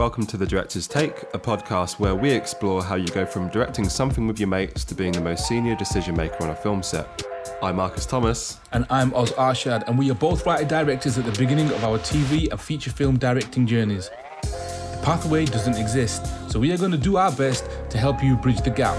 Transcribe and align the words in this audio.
Welcome 0.00 0.24
to 0.28 0.38
The 0.38 0.46
Director's 0.46 0.88
Take, 0.88 1.24
a 1.34 1.38
podcast 1.38 1.98
where 1.98 2.14
we 2.14 2.30
explore 2.30 2.82
how 2.82 2.94
you 2.94 3.06
go 3.08 3.26
from 3.26 3.50
directing 3.50 3.86
something 3.86 4.26
with 4.26 4.40
your 4.40 4.48
mates 4.48 4.82
to 4.84 4.94
being 4.94 5.12
the 5.12 5.20
most 5.20 5.46
senior 5.46 5.76
decision 5.76 6.16
maker 6.16 6.38
on 6.40 6.48
a 6.48 6.56
film 6.56 6.82
set. 6.82 7.22
I'm 7.62 7.76
Marcus 7.76 8.06
Thomas. 8.06 8.58
And 8.72 8.86
I'm 8.88 9.12
Oz 9.12 9.32
Arshad, 9.32 9.86
and 9.86 9.98
we 9.98 10.10
are 10.10 10.14
both 10.14 10.46
writer 10.46 10.64
directors 10.64 11.18
at 11.18 11.26
the 11.26 11.38
beginning 11.38 11.66
of 11.66 11.84
our 11.84 11.98
TV 11.98 12.50
and 12.50 12.58
feature 12.58 12.90
film 12.90 13.18
directing 13.18 13.66
journeys. 13.66 14.08
The 14.40 15.00
pathway 15.02 15.44
doesn't 15.44 15.76
exist, 15.76 16.24
so 16.50 16.58
we 16.58 16.72
are 16.72 16.78
going 16.78 16.92
to 16.92 16.96
do 16.96 17.18
our 17.18 17.32
best 17.32 17.66
to 17.90 17.98
help 17.98 18.24
you 18.24 18.36
bridge 18.36 18.62
the 18.62 18.70
gap. 18.70 18.96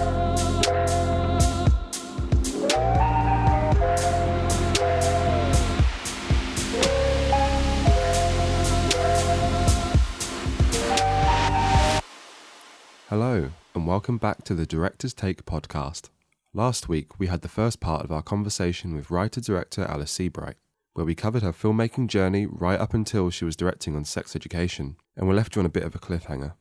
Hello, 13.12 13.52
and 13.76 13.86
welcome 13.86 14.18
back 14.18 14.46
to 14.46 14.56
the 14.56 14.66
Director's 14.66 15.14
Take 15.14 15.44
podcast. 15.44 16.08
Last 16.54 16.88
week, 16.88 17.20
we 17.20 17.28
had 17.28 17.42
the 17.42 17.50
first 17.50 17.82
part 17.82 18.06
of 18.06 18.10
our 18.10 18.22
conversation 18.22 18.96
with 18.96 19.12
writer 19.12 19.42
director 19.42 19.84
Alice 19.84 20.12
Seabright, 20.12 20.56
where 20.94 21.06
we 21.06 21.14
covered 21.14 21.44
her 21.44 21.52
filmmaking 21.52 22.08
journey 22.08 22.46
right 22.46 22.80
up 22.80 22.94
until 22.94 23.30
she 23.30 23.44
was 23.44 23.58
directing 23.58 23.98
on 23.98 24.06
sex 24.06 24.34
education, 24.34 24.96
and 25.18 25.28
we 25.28 25.36
left 25.36 25.58
you 25.58 25.60
on 25.60 25.66
a 25.66 25.70
bit 25.70 25.84
of 25.84 25.94
a 25.94 26.00
cliffhanger. 26.00 26.54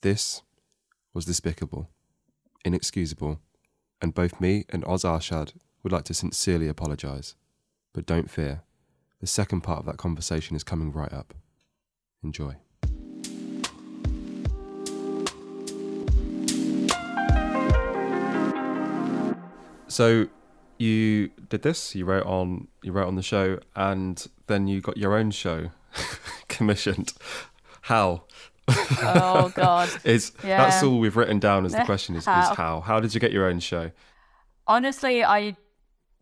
This 0.00 0.40
was 1.12 1.26
despicable, 1.26 1.90
inexcusable, 2.64 3.40
and 4.00 4.14
both 4.14 4.40
me 4.40 4.64
and 4.70 4.86
Oz 4.86 5.04
Arshad 5.04 5.52
would 5.82 5.92
like 5.92 6.04
to 6.04 6.14
sincerely 6.14 6.68
apologise. 6.68 7.34
But 7.92 8.06
don't 8.06 8.30
fear, 8.30 8.62
the 9.20 9.26
second 9.26 9.60
part 9.60 9.80
of 9.80 9.84
that 9.84 9.98
conversation 9.98 10.56
is 10.56 10.64
coming 10.64 10.90
right 10.90 11.12
up. 11.12 11.34
Enjoy. 12.24 12.56
So 19.92 20.28
you 20.78 21.28
did 21.50 21.62
this. 21.62 21.94
You 21.94 22.06
wrote 22.06 22.24
on 22.24 22.68
you 22.82 22.92
wrote 22.92 23.08
on 23.08 23.16
the 23.16 23.22
show, 23.22 23.58
and 23.76 24.26
then 24.46 24.66
you 24.66 24.80
got 24.80 24.96
your 24.96 25.14
own 25.14 25.30
show 25.30 25.70
commissioned. 26.48 27.12
How? 27.82 28.24
Oh 28.68 29.52
God. 29.54 29.90
is 30.04 30.32
Yeah. 30.42 30.58
that's 30.64 30.82
all 30.82 30.98
we've 30.98 31.16
written 31.16 31.38
down 31.38 31.66
as 31.66 31.72
the 31.72 31.84
question 31.84 32.16
is, 32.16 32.24
How? 32.24 32.52
is 32.52 32.56
how? 32.56 32.80
How 32.80 33.00
did 33.00 33.12
you 33.12 33.20
get 33.20 33.32
your 33.32 33.46
own 33.46 33.60
show? 33.60 33.90
Honestly, 34.66 35.22
I 35.22 35.56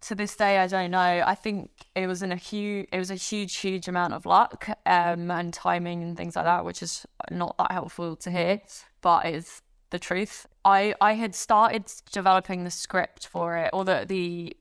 to 0.03 0.15
this 0.17 0.35
day 0.35 0.59
I 0.59 0.67
don't 0.67 0.91
know. 0.91 1.23
I 1.25 1.37
think 1.37 1.71
it 1.95 2.09
was 2.09 2.23
in 2.23 2.33
a 2.33 2.37
huge 2.37 2.89
it 2.93 2.99
was 2.99 3.13
a 3.13 3.15
huge, 3.15 3.57
huge 3.57 3.87
amount 3.87 4.15
of 4.15 4.27
luck 4.27 4.69
um 4.85 5.31
and 5.31 5.55
timing 5.55 6.03
and 6.03 6.17
things 6.17 6.35
like 6.35 6.45
that, 6.45 6.65
which 6.65 6.83
is 6.83 7.07
not 7.31 7.57
that 7.59 7.71
helpful 7.71 8.17
to 8.17 8.31
hear, 8.33 8.61
but 9.01 9.27
is 9.27 9.63
the 9.91 9.99
truth. 9.99 10.47
I 10.65 10.95
I 11.01 11.15
had 11.15 11.35
started 11.35 11.93
developing 12.13 12.65
the 12.65 12.71
script 12.71 13.27
for 13.27 13.57
it, 13.57 13.71
or 13.73 13.85
the 13.85 14.05
the 14.07 14.57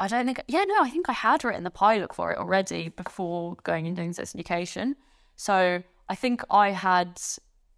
I 0.00 0.08
don't 0.08 0.26
think 0.26 0.42
yeah, 0.48 0.64
no, 0.64 0.82
I 0.82 0.90
think 0.90 1.08
I 1.08 1.12
had 1.12 1.44
written 1.44 1.64
the 1.64 1.70
pilot 1.70 2.14
for 2.14 2.32
it 2.32 2.38
already 2.38 2.88
before 2.88 3.56
going 3.62 3.86
and 3.86 3.96
doing 3.96 4.14
education. 4.18 4.96
So 5.36 5.82
I 6.08 6.14
think 6.14 6.42
I 6.50 6.70
had 6.70 7.20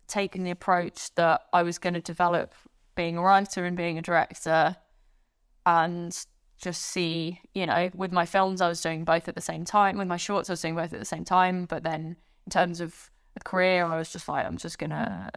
taken 0.07 0.45
the 0.45 0.51
approach 0.51 1.15
that 1.15 1.43
I 1.53 1.63
was 1.63 1.79
going 1.79 1.95
to 1.95 2.01
develop 2.01 2.55
being 2.95 3.17
a 3.17 3.23
writer 3.23 3.65
and 3.65 3.77
being 3.77 3.99
a 3.99 4.03
director 4.03 4.77
and 5.67 6.27
just 6.59 6.83
see, 6.83 7.41
you 7.53 7.67
know, 7.67 7.91
with 7.95 8.13
my 8.13 8.27
films, 8.27 8.61
I 8.61 8.69
was 8.69 8.81
doing 8.81 9.05
both 9.05 9.29
at 9.29 9.35
the 9.35 9.41
same 9.41 9.65
time. 9.65 9.99
With 9.99 10.09
my 10.09 10.17
shorts, 10.17 10.49
I 10.49 10.53
was 10.53 10.63
doing 10.63 10.77
both 10.77 10.93
at 10.93 10.99
the 10.99 11.05
same 11.05 11.25
time. 11.25 11.67
But 11.67 11.83
then 11.83 12.17
in 12.47 12.51
terms 12.51 12.81
of 12.81 13.11
a 13.37 13.41
career, 13.41 13.85
I 13.85 13.99
was 13.99 14.13
just 14.13 14.29
like, 14.29 14.47
I'm 14.47 14.57
just 14.57 14.79
going 14.79 14.91
to 14.91 15.31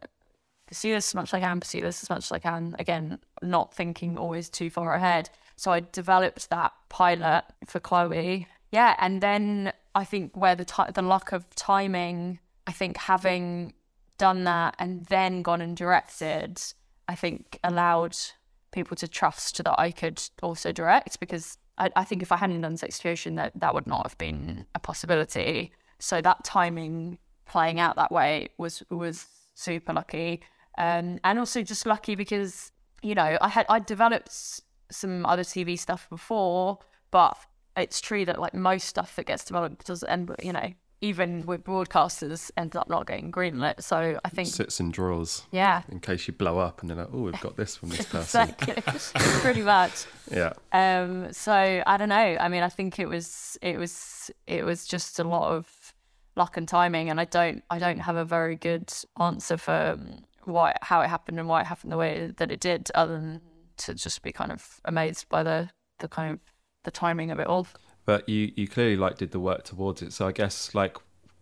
pursue 0.67 0.93
this 0.93 1.09
as 1.09 1.15
much 1.15 1.29
as 1.29 1.33
I 1.33 1.39
can, 1.39 1.59
pursue 1.59 1.81
this 1.81 2.03
as 2.03 2.09
much 2.09 2.25
as 2.25 2.31
I 2.31 2.39
can. 2.39 2.75
Again, 2.77 3.19
not 3.41 3.73
thinking 3.73 4.17
always 4.17 4.49
too 4.49 4.69
far 4.69 4.93
ahead. 4.93 5.29
So 5.55 5.71
I 5.71 5.81
developed 5.91 6.49
that 6.49 6.73
pilot 6.89 7.43
for 7.65 7.79
Chloe. 7.79 8.47
Yeah. 8.71 8.95
And 8.99 9.21
then 9.21 9.73
I 9.95 10.03
think 10.03 10.35
where 10.35 10.55
the, 10.55 10.65
ti 10.65 10.83
the 10.93 11.01
luck 11.01 11.31
of 11.31 11.49
timing, 11.55 12.39
I 12.67 12.71
think 12.71 12.97
having 12.97 13.73
done 14.17 14.43
that 14.43 14.75
and 14.77 15.05
then 15.05 15.41
gone 15.41 15.61
and 15.61 15.75
directed, 15.75 16.61
I 17.07 17.15
think 17.15 17.59
allowed 17.63 18.17
people 18.71 18.95
to 18.97 19.07
trust 19.07 19.63
that 19.63 19.79
I 19.79 19.91
could 19.91 20.21
also 20.43 20.71
direct 20.71 21.19
because 21.19 21.57
I, 21.77 21.89
I 21.95 22.03
think 22.03 22.21
if 22.21 22.31
I 22.31 22.37
hadn't 22.37 22.61
done 22.61 22.77
sex 22.77 22.97
education, 22.97 23.35
that 23.35 23.53
that 23.55 23.73
would 23.73 23.87
not 23.87 24.05
have 24.05 24.17
been 24.17 24.65
a 24.75 24.79
possibility. 24.79 25.71
So 25.99 26.21
that 26.21 26.43
timing 26.43 27.17
playing 27.45 27.79
out 27.79 27.95
that 27.95 28.11
way 28.11 28.49
was 28.57 28.83
was 28.89 29.25
super 29.55 29.93
lucky, 29.93 30.41
um, 30.77 31.19
and 31.23 31.39
also 31.39 31.63
just 31.63 31.85
lucky 31.85 32.15
because 32.15 32.71
you 33.01 33.15
know 33.15 33.37
I 33.41 33.47
had 33.49 33.65
I 33.69 33.79
developed 33.79 34.31
some 34.91 35.25
other 35.25 35.43
TV 35.43 35.77
stuff 35.77 36.09
before, 36.09 36.79
but 37.11 37.37
it's 37.75 38.01
true 38.01 38.25
that 38.25 38.39
like 38.39 38.53
most 38.53 38.87
stuff 38.87 39.15
that 39.15 39.25
gets 39.25 39.45
developed 39.45 39.85
does 39.85 40.03
end 40.03 40.33
you 40.41 40.53
know 40.53 40.73
even 41.01 41.45
with 41.45 41.63
broadcasters 41.63 42.49
ends 42.57 42.75
up 42.75 42.89
not 42.89 43.05
getting 43.05 43.31
greenlit. 43.31 43.81
So 43.83 44.19
I 44.23 44.29
think 44.29 44.47
Sits 44.47 44.79
in 44.79 44.91
drawers 44.91 45.43
yeah. 45.51 45.83
in 45.89 45.99
case 45.99 46.27
you 46.27 46.33
blow 46.33 46.57
up, 46.57 46.81
and 46.81 46.89
they're 46.89 46.97
like, 46.97 47.09
"Oh, 47.13 47.21
we've 47.21 47.39
got 47.39 47.55
this 47.55 47.75
from 47.75 47.89
this 47.89 48.05
person." 48.11 48.55
Pretty 49.41 49.61
much. 49.61 50.05
yeah. 50.31 50.53
Um, 50.71 51.31
so 51.31 51.83
I 51.85 51.97
don't 51.97 52.09
know. 52.09 52.37
I 52.39 52.47
mean, 52.47 52.63
I 52.63 52.69
think 52.69 52.99
it 52.99 53.07
was 53.07 53.57
it 53.61 53.77
was 53.77 54.31
it 54.47 54.65
was 54.65 54.87
just 54.87 55.19
a 55.19 55.23
lot 55.23 55.51
of 55.51 55.93
luck 56.35 56.57
and 56.57 56.67
timing, 56.67 57.09
and 57.09 57.19
I 57.19 57.25
don't 57.25 57.63
I 57.69 57.77
don't 57.77 57.99
have 57.99 58.15
a 58.15 58.25
very 58.25 58.55
good 58.55 58.91
answer 59.19 59.57
for 59.57 59.97
um, 59.99 60.23
why 60.47 60.75
how 60.81 61.01
it 61.01 61.07
happened 61.07 61.39
and 61.39 61.47
why 61.47 61.61
it 61.61 61.67
happened 61.67 61.91
the 61.91 61.97
way 61.97 62.31
that 62.37 62.51
it 62.51 62.59
did, 62.59 62.89
other 62.95 63.13
than 63.13 63.41
to 63.77 63.93
just 63.93 64.21
be 64.21 64.31
kind 64.31 64.51
of 64.51 64.79
amazed 64.85 65.29
by 65.29 65.43
the 65.43 65.69
the 65.99 66.07
kind 66.07 66.33
of 66.33 66.39
the 66.83 66.91
timing 66.91 67.31
of 67.31 67.39
it 67.39 67.47
all. 67.47 67.67
But 68.05 68.27
you 68.27 68.51
you 68.55 68.67
clearly 68.67 68.97
like 68.97 69.17
did 69.17 69.31
the 69.31 69.39
work 69.39 69.63
towards 69.63 70.01
it. 70.01 70.13
So 70.13 70.27
I 70.27 70.31
guess 70.31 70.73
like 70.73 70.97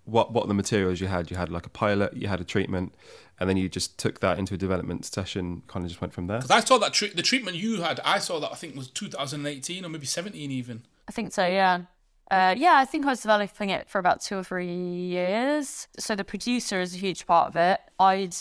what 0.06 0.32
what 0.34 0.48
the 0.48 0.54
materials 0.54 1.00
you 1.00 1.08
had, 1.08 1.30
you 1.30 1.38
had 1.38 1.50
like 1.50 1.66
a 1.66 1.70
pilot, 1.70 2.16
you 2.16 2.28
had 2.28 2.40
a 2.40 2.44
treatment, 2.44 2.96
and 3.40 3.50
then 3.50 3.58
you 3.58 3.68
just 3.68 3.98
took 3.98 4.20
that 4.22 4.40
into 4.40 4.54
a 4.54 4.58
development 4.58 5.06
session. 5.06 5.64
Kind 5.68 5.84
of 5.84 5.90
just 5.90 6.02
went 6.02 6.14
from 6.14 6.28
there. 6.28 6.38
Because 6.38 6.52
I 6.52 6.60
saw 6.62 6.78
that 6.78 6.94
tre- 6.94 7.10
the 7.10 7.22
treatment 7.22 7.58
you 7.58 7.82
had, 7.82 8.00
I 8.06 8.20
saw 8.20 8.40
that 8.40 8.52
I 8.52 8.56
think 8.56 8.76
was 8.76 8.90
2018 8.90 9.84
or 9.84 9.90
maybe 9.90 10.06
17 10.06 10.52
even. 10.52 10.84
I 11.08 11.12
think 11.12 11.34
so, 11.34 11.46
yeah. 11.46 11.82
Uh, 12.32 12.56
yeah, 12.58 12.74
I 12.78 12.86
think 12.86 13.06
I 13.06 13.10
was 13.10 13.22
developing 13.22 13.70
it 13.70 13.88
for 13.88 14.00
about 14.00 14.22
two 14.22 14.38
or 14.38 14.44
three 14.44 14.74
years. 14.74 15.88
So 16.00 16.16
the 16.16 16.24
producer 16.24 16.82
is 16.82 16.96
a 16.96 16.98
huge 16.98 17.28
part 17.28 17.50
of 17.50 17.56
it. 17.56 17.80
I'd 18.00 18.36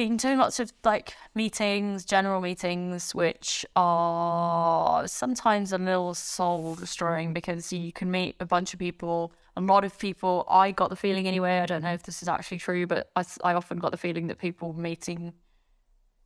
been 0.00 0.16
doing 0.16 0.38
lots 0.38 0.58
of 0.58 0.72
like 0.82 1.12
meetings, 1.34 2.06
general 2.06 2.40
meetings, 2.40 3.14
which 3.14 3.66
are 3.76 5.06
sometimes 5.06 5.74
a 5.74 5.78
little 5.78 6.14
soul 6.14 6.74
destroying 6.74 7.34
because 7.34 7.70
you 7.70 7.92
can 7.92 8.10
meet 8.10 8.34
a 8.40 8.46
bunch 8.46 8.72
of 8.72 8.78
people, 8.78 9.30
a 9.58 9.60
lot 9.60 9.84
of 9.84 9.98
people. 9.98 10.46
I 10.48 10.70
got 10.70 10.88
the 10.88 10.96
feeling 10.96 11.28
anyway, 11.28 11.58
I 11.58 11.66
don't 11.66 11.82
know 11.82 11.92
if 11.92 12.04
this 12.04 12.22
is 12.22 12.28
actually 12.28 12.56
true, 12.56 12.86
but 12.86 13.10
I, 13.14 13.24
I 13.44 13.52
often 13.52 13.78
got 13.78 13.90
the 13.90 13.98
feeling 13.98 14.28
that 14.28 14.38
people 14.38 14.72
meeting 14.72 15.34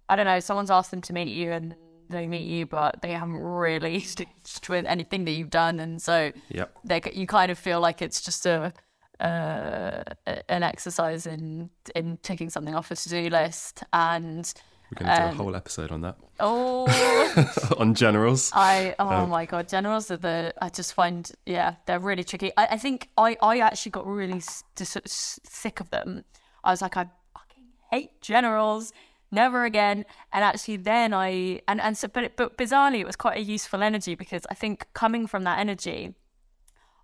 I 0.08 0.14
don't 0.14 0.26
know, 0.26 0.38
someone's 0.38 0.70
asked 0.70 0.92
them 0.92 1.00
to 1.00 1.12
meet 1.12 1.28
you 1.28 1.50
and 1.50 1.74
they 2.10 2.28
meet 2.28 2.46
you, 2.46 2.66
but 2.66 3.02
they 3.02 3.10
haven't 3.10 3.38
really 3.40 3.98
stitched 4.12 4.68
with 4.68 4.84
anything 4.86 5.24
that 5.24 5.32
you've 5.32 5.50
done. 5.50 5.80
And 5.80 6.00
so 6.00 6.30
Yep. 6.50 6.76
they, 6.84 7.00
you 7.12 7.26
kind 7.26 7.50
of 7.50 7.58
feel 7.58 7.80
like 7.80 8.02
it's 8.02 8.20
just 8.20 8.46
a, 8.46 8.72
uh, 9.20 10.02
an 10.48 10.62
exercise 10.62 11.26
in, 11.26 11.70
in 11.94 12.18
ticking 12.22 12.50
something 12.50 12.74
off 12.74 12.90
a 12.90 12.96
to 12.96 13.08
do 13.08 13.28
list. 13.30 13.82
And, 13.92 14.52
We're 14.90 15.04
going 15.04 15.10
to 15.16 15.22
do 15.22 15.28
Um, 15.28 15.34
a 15.34 15.36
whole 15.42 15.56
episode 15.56 15.90
on 15.92 16.00
that 16.02 16.16
oh, 16.40 17.74
on 17.78 17.94
generals. 17.94 18.50
I, 18.54 18.94
oh 18.98 19.08
Um, 19.08 19.30
my 19.30 19.46
God, 19.46 19.68
generals 19.68 20.10
are 20.10 20.16
the, 20.16 20.52
I 20.60 20.68
just 20.68 20.94
find, 20.94 21.30
yeah, 21.46 21.76
they're 21.86 21.98
really 22.00 22.24
tricky. 22.24 22.50
I, 22.56 22.66
I 22.72 22.76
think 22.78 23.08
I, 23.16 23.36
I 23.42 23.58
actually 23.60 23.90
got 23.92 24.06
really 24.06 24.38
s- 24.38 24.64
s- 24.80 25.40
sick 25.44 25.80
of 25.80 25.90
them. 25.90 26.24
I 26.62 26.70
was 26.70 26.82
like, 26.82 26.96
I 26.96 27.06
fucking 27.34 27.64
hate 27.90 28.20
generals 28.20 28.92
never 29.30 29.64
again 29.64 30.04
and 30.32 30.44
actually 30.44 30.76
then 30.76 31.12
i 31.12 31.60
and 31.66 31.80
and 31.80 31.98
so 31.98 32.06
but 32.06 32.22
it, 32.22 32.36
but 32.36 32.56
bizarrely 32.56 33.00
it 33.00 33.04
was 33.06 33.16
quite 33.16 33.36
a 33.36 33.40
useful 33.40 33.82
energy 33.82 34.14
because 34.14 34.46
i 34.48 34.54
think 34.54 34.86
coming 34.92 35.26
from 35.26 35.42
that 35.42 35.58
energy 35.58 36.14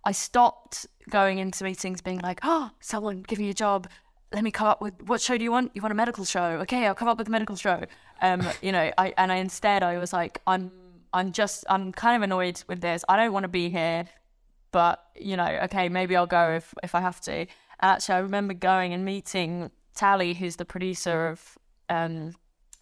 i 0.05 0.11
stopped 0.11 0.85
going 1.09 1.37
into 1.37 1.63
meetings 1.63 2.01
being 2.01 2.19
like 2.19 2.39
oh 2.43 2.71
someone 2.79 3.23
give 3.23 3.39
me 3.39 3.49
a 3.49 3.53
job. 3.53 3.87
Let 4.33 4.45
me 4.45 4.51
come 4.51 4.67
up 4.67 4.81
with 4.81 4.93
what 5.03 5.19
show 5.19 5.37
do 5.37 5.43
you 5.43 5.51
want? 5.51 5.71
You 5.73 5.81
want 5.81 5.91
a 5.91 5.95
medical 5.95 6.23
show? 6.23 6.59
Okay 6.61 6.87
i'll 6.87 6.95
come 6.95 7.09
up 7.09 7.17
with 7.17 7.27
a 7.27 7.31
medical 7.31 7.55
show. 7.55 7.83
Um 8.21 8.47
you 8.61 8.71
know 8.71 8.91
i 8.97 9.13
and 9.17 9.31
i 9.31 9.35
instead 9.35 9.83
i 9.83 9.97
was 9.97 10.13
like 10.13 10.41
i'm 10.47 10.71
i'm 11.11 11.33
just 11.33 11.65
i'm 11.69 11.91
kind 11.91 12.15
of 12.15 12.21
annoyed 12.21 12.63
with 12.67 12.81
this. 12.81 13.03
I 13.09 13.17
don't 13.17 13.33
want 13.33 13.43
to 13.43 13.49
be 13.49 13.69
here 13.69 14.07
but 14.71 15.05
you 15.15 15.37
know, 15.37 15.59
okay, 15.63 15.89
maybe 15.89 16.15
I'll 16.15 16.25
go 16.25 16.55
if 16.55 16.73
if 16.83 16.95
I 16.95 17.01
have 17.01 17.21
to. 17.21 17.45
Actually, 17.81 18.15
I 18.15 18.19
remember 18.19 18.53
going 18.53 18.93
and 18.93 19.05
meeting 19.05 19.71
Tally, 19.93 20.33
who's 20.33 20.55
the 20.55 20.65
producer 20.65 21.27
of 21.27 21.57
um, 21.89 22.33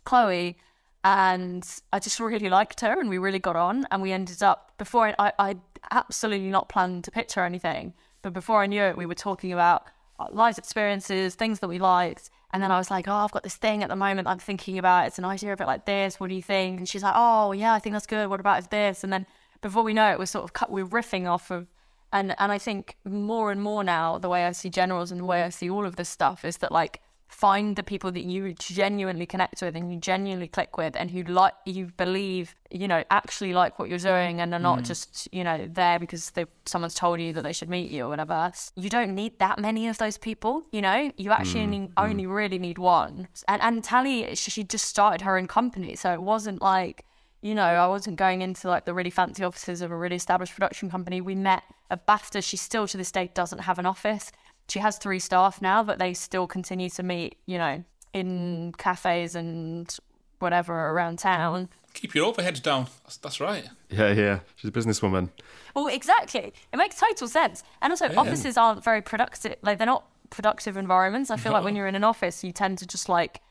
Chloe, 0.03 0.57
and 1.03 1.65
I 1.93 1.99
just 1.99 2.19
really 2.19 2.49
liked 2.49 2.81
her, 2.81 2.99
and 2.99 3.09
we 3.09 3.17
really 3.17 3.39
got 3.39 3.55
on, 3.55 3.87
and 3.91 4.01
we 4.01 4.11
ended 4.11 4.43
up 4.43 4.73
before 4.77 5.13
I 5.19 5.31
I 5.39 5.55
absolutely 5.91 6.49
not 6.49 6.69
planned 6.69 7.03
to 7.05 7.11
pitch 7.11 7.33
her 7.33 7.45
anything, 7.45 7.93
but 8.21 8.33
before 8.33 8.61
I 8.61 8.67
knew 8.67 8.83
it, 8.83 8.97
we 8.97 9.05
were 9.05 9.15
talking 9.15 9.53
about 9.53 9.85
life 10.31 10.57
experiences, 10.57 11.35
things 11.35 11.59
that 11.59 11.67
we 11.67 11.79
liked. 11.79 12.29
And 12.51 12.63
then 12.63 12.71
I 12.71 12.77
was 12.77 12.89
like, 12.89 13.07
oh, 13.07 13.13
I've 13.13 13.31
got 13.31 13.43
this 13.43 13.55
thing 13.55 13.83
at 13.83 13.89
the 13.89 13.95
moment 13.95 14.27
I'm 14.27 14.39
thinking 14.39 14.79
about. 14.79 15.07
It's 15.07 15.19
an 15.19 15.25
idea 15.25 15.53
a 15.53 15.57
bit 15.57 15.67
like 15.67 15.85
this. 15.85 16.19
What 16.19 16.29
do 16.29 16.35
you 16.35 16.41
think? 16.41 16.79
And 16.79 16.89
she's 16.89 17.03
like, 17.03 17.13
oh, 17.15 17.51
yeah, 17.51 17.73
I 17.73 17.79
think 17.79 17.93
that's 17.93 18.07
good. 18.07 18.27
What 18.27 18.39
about 18.39 18.71
this? 18.71 19.03
And 19.03 19.13
then 19.13 19.27
before 19.61 19.83
we 19.83 19.93
know 19.93 20.11
it, 20.11 20.19
we're 20.19 20.25
sort 20.25 20.43
of 20.43 20.53
cut, 20.53 20.71
we're 20.71 20.85
riffing 20.85 21.27
off 21.27 21.51
of, 21.51 21.67
and 22.11 22.35
and 22.39 22.51
I 22.51 22.57
think 22.57 22.97
more 23.05 23.51
and 23.51 23.61
more 23.61 23.83
now, 23.83 24.17
the 24.17 24.29
way 24.29 24.45
I 24.45 24.51
see 24.51 24.69
generals 24.69 25.11
and 25.11 25.21
the 25.21 25.25
way 25.25 25.43
I 25.43 25.49
see 25.49 25.69
all 25.69 25.85
of 25.85 25.95
this 25.95 26.09
stuff 26.09 26.43
is 26.43 26.57
that 26.57 26.71
like 26.71 27.01
find 27.29 27.75
the 27.75 27.83
people 27.83 28.11
that 28.11 28.23
you 28.23 28.53
genuinely 28.55 29.25
connect 29.25 29.61
with 29.61 29.75
and 29.75 29.93
you 29.93 29.99
genuinely 29.99 30.47
click 30.47 30.77
with 30.77 30.95
and 30.95 31.11
who 31.11 31.21
like 31.23 31.53
you 31.63 31.85
believe 31.95 32.55
you 32.71 32.87
know 32.87 33.03
actually 33.11 33.53
like 33.53 33.77
what 33.77 33.87
you're 33.87 33.99
doing 33.99 34.41
and 34.41 34.51
are 34.51 34.59
not 34.59 34.79
mm. 34.79 34.87
just 34.87 35.29
you 35.31 35.43
know 35.43 35.69
there 35.71 35.99
because 35.99 36.31
they 36.31 36.43
someone's 36.65 36.95
told 36.95 37.21
you 37.21 37.31
that 37.31 37.43
they 37.43 37.53
should 37.53 37.69
meet 37.69 37.91
you 37.91 38.05
or 38.05 38.09
whatever 38.09 38.51
you 38.75 38.89
don't 38.89 39.13
need 39.13 39.37
that 39.37 39.59
many 39.59 39.87
of 39.87 39.99
those 39.99 40.17
people 40.17 40.63
you 40.71 40.81
know 40.81 41.11
you 41.17 41.31
actually 41.31 41.61
mm. 41.61 41.65
only, 41.65 41.79
mm. 41.79 41.91
only 41.97 42.25
really 42.25 42.57
need 42.57 42.79
one 42.79 43.27
and 43.47 43.61
and 43.61 43.83
Tally 43.83 44.33
she 44.33 44.63
just 44.63 44.85
started 44.85 45.21
her 45.21 45.37
own 45.37 45.45
company 45.45 45.95
so 45.95 46.11
it 46.11 46.21
wasn't 46.21 46.61
like 46.63 47.05
you 47.41 47.55
know, 47.55 47.63
I 47.63 47.87
wasn't 47.87 48.17
going 48.17 48.41
into 48.41 48.67
like 48.67 48.83
the 48.83 48.93
really 48.93 49.09
fancy 49.09 49.45
offices 49.45 49.81
of 49.81 49.91
a 49.91 49.95
really 49.95 50.17
established 50.17 50.53
production 50.53 50.89
company. 50.89 51.21
We 51.21 51.35
met 51.35 51.63
at 51.89 52.05
BAFTA. 52.05 52.43
She 52.43 52.57
still 52.57 52.85
to 52.87 52.97
this 52.97 53.13
day 53.13 53.31
doesn't 53.33 53.59
have 53.59 53.79
an 53.79 53.85
office 53.85 54.33
she 54.69 54.79
has 54.79 54.97
three 54.97 55.19
staff 55.19 55.61
now, 55.61 55.83
but 55.83 55.99
they 55.99 56.13
still 56.13 56.47
continue 56.47 56.89
to 56.91 57.03
meet, 57.03 57.37
you 57.45 57.57
know, 57.57 57.83
in 58.13 58.73
cafes 58.77 59.35
and 59.35 59.95
whatever 60.39 60.73
around 60.73 61.19
town. 61.19 61.69
Keep 61.93 62.15
your 62.15 62.31
overheads 62.31 62.61
down. 62.61 62.87
That's, 63.03 63.17
that's 63.17 63.39
right. 63.39 63.67
Yeah, 63.89 64.13
yeah. 64.13 64.39
She's 64.55 64.69
a 64.69 64.71
businesswoman. 64.71 65.29
Well, 65.75 65.87
exactly. 65.87 66.53
It 66.71 66.77
makes 66.77 66.99
total 66.99 67.27
sense. 67.27 67.63
And 67.81 67.91
also, 67.91 68.09
yeah. 68.09 68.19
offices 68.19 68.57
aren't 68.57 68.83
very 68.83 69.01
productive. 69.01 69.55
Like, 69.61 69.79
they're 69.79 69.87
not 69.87 70.05
productive 70.29 70.77
environments. 70.77 71.31
I 71.31 71.37
feel 71.37 71.51
no. 71.51 71.57
like 71.57 71.65
when 71.65 71.75
you're 71.75 71.87
in 71.87 71.95
an 71.95 72.03
office, 72.03 72.43
you 72.43 72.51
tend 72.51 72.77
to 72.77 72.85
just 72.85 73.09
like 73.09 73.41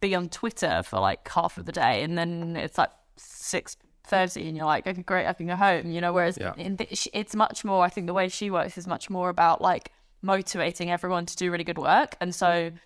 be 0.00 0.14
on 0.14 0.28
Twitter 0.28 0.82
for 0.82 0.98
like 0.98 1.28
half 1.28 1.58
of 1.58 1.66
the 1.66 1.72
day, 1.72 2.02
and 2.02 2.16
then 2.16 2.56
it's 2.56 2.78
like 2.78 2.90
six 3.16 3.76
thirty, 4.04 4.48
and 4.48 4.56
you're 4.56 4.64
like, 4.64 4.86
okay, 4.86 5.02
great, 5.02 5.26
I 5.26 5.34
can 5.34 5.46
go 5.46 5.56
home. 5.56 5.90
You 5.90 6.00
know, 6.00 6.12
whereas 6.12 6.38
yeah. 6.40 6.54
the, 6.56 6.86
it's 7.12 7.34
much 7.34 7.64
more. 7.64 7.84
I 7.84 7.90
think 7.90 8.06
the 8.06 8.14
way 8.14 8.28
she 8.28 8.50
works 8.50 8.78
is 8.78 8.86
much 8.86 9.10
more 9.10 9.28
about 9.28 9.60
like 9.60 9.92
motivating 10.22 10.90
everyone 10.90 11.26
to 11.26 11.36
do 11.36 11.50
really 11.50 11.64
good 11.64 11.78
work. 11.78 12.16
And 12.20 12.34
so, 12.34 12.46
mm-hmm. 12.46 12.76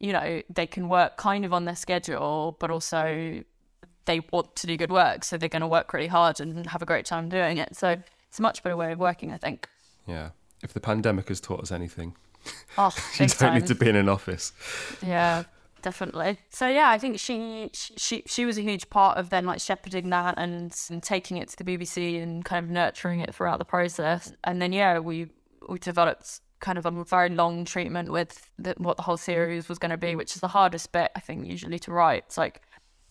you 0.00 0.12
know, 0.12 0.42
they 0.50 0.66
can 0.66 0.88
work 0.88 1.16
kind 1.16 1.44
of 1.44 1.52
on 1.52 1.64
their 1.64 1.76
schedule, 1.76 2.56
but 2.60 2.70
also 2.70 3.42
they 4.06 4.20
want 4.32 4.54
to 4.56 4.66
do 4.66 4.76
good 4.76 4.90
work. 4.90 5.24
So 5.24 5.36
they're 5.36 5.48
going 5.48 5.60
to 5.62 5.68
work 5.68 5.92
really 5.92 6.08
hard 6.08 6.40
and 6.40 6.66
have 6.66 6.82
a 6.82 6.86
great 6.86 7.06
time 7.06 7.28
doing 7.28 7.58
it. 7.58 7.76
So 7.76 7.96
it's 8.28 8.38
a 8.38 8.42
much 8.42 8.62
better 8.62 8.76
way 8.76 8.92
of 8.92 8.98
working, 8.98 9.32
I 9.32 9.38
think. 9.38 9.68
Yeah. 10.06 10.30
If 10.62 10.72
the 10.72 10.80
pandemic 10.80 11.28
has 11.28 11.40
taught 11.40 11.60
us 11.60 11.70
anything, 11.70 12.16
oh, 12.78 12.94
you 13.14 13.26
don't 13.26 13.30
time. 13.30 13.54
need 13.54 13.66
to 13.66 13.74
be 13.74 13.88
in 13.88 13.96
an 13.96 14.08
office. 14.08 14.52
Yeah, 15.04 15.44
definitely. 15.82 16.38
So 16.50 16.66
yeah, 16.66 16.88
I 16.88 16.98
think 16.98 17.18
she 17.18 17.70
she 17.74 18.22
she 18.26 18.46
was 18.46 18.56
a 18.56 18.62
huge 18.62 18.88
part 18.88 19.18
of 19.18 19.28
then 19.28 19.44
like 19.44 19.60
shepherding 19.60 20.08
that 20.10 20.34
and, 20.38 20.74
and 20.90 21.02
taking 21.02 21.36
it 21.36 21.48
to 21.50 21.62
the 21.62 21.64
BBC 21.64 22.22
and 22.22 22.44
kind 22.44 22.64
of 22.64 22.70
nurturing 22.70 23.20
it 23.20 23.34
throughout 23.34 23.58
the 23.58 23.64
process. 23.64 24.32
And 24.42 24.60
then 24.62 24.72
yeah, 24.72 24.98
we 25.00 25.28
we 25.68 25.78
developed 25.78 26.40
kind 26.64 26.78
of 26.78 26.86
a 26.86 27.04
very 27.04 27.28
long 27.28 27.66
treatment 27.66 28.10
with 28.10 28.50
the, 28.58 28.74
what 28.78 28.96
the 28.96 29.02
whole 29.02 29.18
series 29.18 29.68
was 29.68 29.78
going 29.78 29.90
to 29.90 29.98
be, 29.98 30.16
which 30.16 30.34
is 30.34 30.40
the 30.40 30.48
hardest 30.48 30.90
bit, 30.92 31.10
I 31.14 31.20
think, 31.20 31.46
usually 31.46 31.78
to 31.80 31.92
write. 31.92 32.24
It's 32.26 32.38
like 32.38 32.62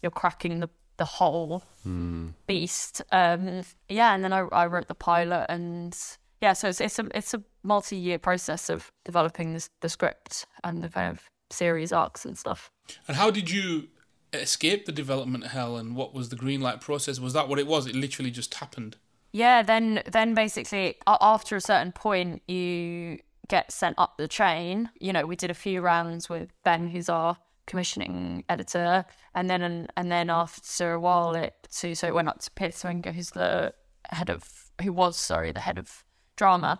you're 0.01 0.11
cracking 0.11 0.59
the 0.59 0.69
the 0.97 1.05
whole 1.05 1.63
mm. 1.87 2.33
beast. 2.45 3.01
Um, 3.11 3.63
yeah, 3.89 4.13
and 4.13 4.23
then 4.23 4.33
I, 4.33 4.39
I 4.51 4.65
wrote 4.67 4.87
the 4.87 4.95
pilot, 4.95 5.45
and 5.49 5.95
yeah, 6.41 6.53
so 6.53 6.67
it's 6.67 6.81
it's 6.81 6.99
a 6.99 7.07
it's 7.15 7.33
a 7.33 7.43
multi 7.63 7.95
year 7.95 8.19
process 8.19 8.69
of 8.69 8.91
developing 9.05 9.53
this, 9.53 9.69
the 9.81 9.89
script 9.89 10.45
and 10.63 10.83
the 10.83 10.89
kind 10.89 11.11
of 11.11 11.29
series 11.49 11.91
arcs 11.93 12.25
and 12.25 12.37
stuff. 12.37 12.71
And 13.07 13.17
how 13.17 13.31
did 13.31 13.49
you 13.49 13.87
escape 14.33 14.85
the 14.85 14.91
development 14.91 15.47
hell? 15.47 15.77
And 15.77 15.95
what 15.95 16.13
was 16.13 16.29
the 16.29 16.35
green 16.35 16.61
light 16.61 16.81
process? 16.81 17.19
Was 17.19 17.33
that 17.33 17.47
what 17.47 17.59
it 17.59 17.67
was? 17.67 17.85
It 17.85 17.95
literally 17.95 18.31
just 18.31 18.55
happened. 18.55 18.97
Yeah, 19.31 19.63
then 19.63 20.03
then 20.11 20.33
basically 20.33 20.97
after 21.07 21.55
a 21.55 21.61
certain 21.61 21.91
point, 21.91 22.43
you 22.47 23.19
get 23.47 23.71
sent 23.71 23.95
up 23.97 24.17
the 24.17 24.27
train. 24.27 24.89
You 24.99 25.13
know, 25.13 25.25
we 25.25 25.35
did 25.35 25.49
a 25.49 25.55
few 25.55 25.81
rounds 25.81 26.29
with 26.29 26.51
Ben, 26.63 26.87
who's 26.87 27.09
our 27.09 27.37
commissioning 27.65 28.43
editor, 28.49 29.05
and 29.35 29.49
then 29.49 29.87
and 29.95 30.11
then 30.11 30.29
after 30.29 30.93
a 30.93 30.99
while, 30.99 31.35
it 31.35 31.53
so 31.69 31.93
so 31.93 32.07
it 32.07 32.13
went 32.13 32.27
up 32.27 32.39
to 32.41 32.51
Piers 32.51 32.83
Wenger, 32.83 33.11
who's 33.11 33.31
the 33.31 33.73
head 34.09 34.29
of 34.29 34.71
who 34.81 34.91
was 34.91 35.17
sorry 35.17 35.51
the 35.51 35.59
head 35.59 35.77
of 35.77 36.03
drama, 36.35 36.79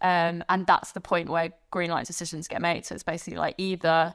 um, 0.00 0.44
and 0.48 0.66
that's 0.66 0.92
the 0.92 1.00
point 1.00 1.28
where 1.28 1.50
green 1.70 1.90
light 1.90 2.06
decisions 2.06 2.48
get 2.48 2.62
made. 2.62 2.84
So 2.86 2.94
it's 2.94 3.04
basically 3.04 3.38
like 3.38 3.54
either 3.58 4.14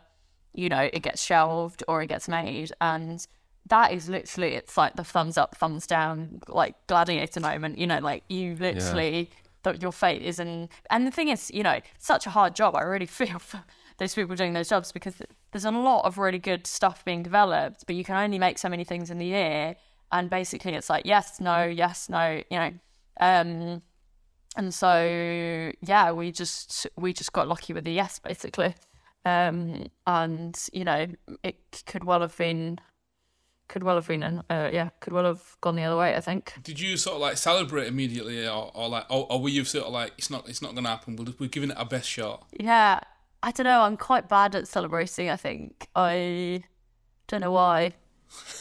you 0.54 0.70
know 0.70 0.90
it 0.92 1.02
gets 1.02 1.24
shelved 1.24 1.84
or 1.88 2.02
it 2.02 2.08
gets 2.08 2.28
made, 2.28 2.72
and 2.82 3.26
that 3.68 3.92
is 3.92 4.08
literally 4.08 4.54
it's 4.54 4.78
like 4.78 4.96
the 4.96 5.04
thumbs 5.04 5.38
up, 5.38 5.58
thumbs 5.58 5.88
down, 5.88 6.42
like 6.48 6.76
gladiator 6.88 7.40
moment. 7.40 7.78
You 7.78 7.88
know, 7.88 8.00
like 8.00 8.24
you 8.30 8.56
literally. 8.56 9.30
Yeah 9.32 9.44
that 9.74 9.82
your 9.82 9.92
fate 9.92 10.22
is 10.22 10.40
in. 10.40 10.70
And 10.90 11.06
the 11.06 11.12
thing 11.12 11.30
is, 11.30 11.52
you 11.54 11.64
know, 11.64 11.80
such 11.98 12.26
a 12.26 12.30
hard 12.30 12.56
job. 12.56 12.76
I 12.76 12.82
really 12.82 13.06
feel 13.20 13.40
for 13.40 13.64
those 13.98 14.14
people 14.14 14.36
doing 14.36 14.54
those 14.54 14.70
jobs 14.70 14.92
because 14.92 15.16
there's 15.52 15.66
a 15.66 15.72
lot 15.72 16.06
of 16.06 16.18
really 16.18 16.40
good 16.40 16.68
stuff 16.68 17.04
being 17.04 17.24
developed, 17.24 17.86
but 17.88 17.96
you 17.96 18.04
can 18.04 18.16
only 18.16 18.40
make 18.40 18.58
so 18.58 18.70
many 18.70 18.84
things 18.84 19.10
in 19.10 19.18
the 19.18 19.26
year. 19.26 19.76
And 20.12 20.30
basically, 20.30 20.74
it's 20.74 20.90
like 20.90 21.06
yes, 21.06 21.40
no, 21.42 21.64
yes, 21.66 22.10
no, 22.10 22.42
you 22.50 22.58
know. 22.58 22.72
Um, 23.20 23.82
and 24.56 24.74
so 24.74 25.72
yeah, 25.82 26.12
we 26.12 26.32
just 26.32 26.88
we 26.96 27.14
just 27.14 27.34
got 27.34 27.48
lucky 27.48 27.74
with 27.74 27.84
the 27.84 27.92
yes, 27.92 28.20
basically. 28.20 28.74
Um, 29.26 29.88
and 30.06 30.58
you 30.72 30.86
know, 30.86 31.08
it 31.44 31.84
could 31.86 32.06
well 32.06 32.22
have 32.22 32.38
been 32.38 32.80
could 33.68 33.84
well 33.84 33.96
have 33.96 34.08
been, 34.08 34.24
uh, 34.24 34.70
yeah, 34.72 34.90
could 35.00 35.14
well 35.14 35.26
have 35.26 35.58
gone 35.62 35.76
the 35.76 35.84
other 35.84 35.98
way. 35.98 36.16
I 36.16 36.22
think. 36.22 36.54
Did 36.64 36.80
you 36.80 36.98
sort 36.98 37.16
of 37.16 37.22
like 37.22 37.38
celebrate 37.38 37.88
immediately, 37.88 38.48
or, 38.48 38.72
or 38.74 38.90
like, 38.90 39.06
or, 39.10 39.28
or 39.32 39.42
were 39.42 39.50
you 39.50 39.66
sort 39.66 39.86
of 39.86 39.94
like, 39.94 40.14
it's 40.18 40.30
not, 40.30 40.48
it's 40.50 40.62
not 40.62 40.74
going 40.74 40.84
to 40.84 40.90
happen. 40.90 41.16
We're, 41.16 41.34
we're 41.40 41.50
giving 41.50 41.72
it 41.72 41.78
our 41.78 41.86
best 41.86 42.10
shot. 42.10 42.48
Yeah, 42.58 43.00
I 43.44 43.52
don't 43.52 43.66
know. 43.66 43.82
I'm 43.82 43.98
quite 43.98 44.30
bad 44.30 44.56
at 44.56 44.68
celebrating. 44.68 45.30
I 45.30 45.36
think 45.36 45.88
I 45.96 46.64
don't 47.28 47.42
know 47.42 47.52
why. 47.52 47.94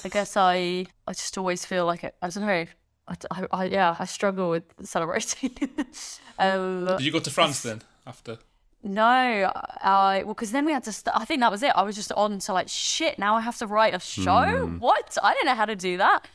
I 0.05 0.08
guess 0.08 0.37
I, 0.37 0.87
I 1.06 1.12
just 1.12 1.37
always 1.38 1.64
feel 1.64 1.87
like 1.87 2.05
it. 2.05 2.14
I 2.23 2.29
don't 2.29 2.47
know. 2.47 2.67
I, 3.09 3.14
I, 3.31 3.47
I 3.52 3.64
yeah, 3.67 3.97
I 3.99 4.05
struggle 4.05 4.50
with 4.50 4.64
celebrating. 4.82 5.56
um, 6.38 6.87
Did 6.87 7.02
you 7.02 7.12
go 7.12 7.20
to 7.20 7.31
France 7.31 7.62
then 7.62 7.82
after? 8.06 8.38
No, 8.87 9.03
I 9.83 10.23
well, 10.25 10.35
because 10.35 10.52
then 10.52 10.64
we 10.64 10.73
had 10.73 10.85
to. 10.85 10.93
St- 10.93 11.14
I 11.16 11.25
think 11.25 11.40
that 11.40 11.50
was 11.50 11.64
it. 11.64 11.73
I 11.75 11.83
was 11.83 11.97
just 11.97 12.12
on 12.12 12.38
to 12.38 12.52
like 12.52 12.69
shit. 12.69 13.19
Now 13.19 13.35
I 13.35 13.40
have 13.40 13.59
to 13.59 13.66
write 13.66 13.95
a 13.95 13.99
show. 13.99 14.31
Mm. 14.31 14.78
What? 14.78 15.19
I 15.21 15.33
didn't 15.35 15.47
know 15.47 15.57
how 15.57 15.64
to 15.64 15.75
do 15.75 15.97
that. 15.97 16.28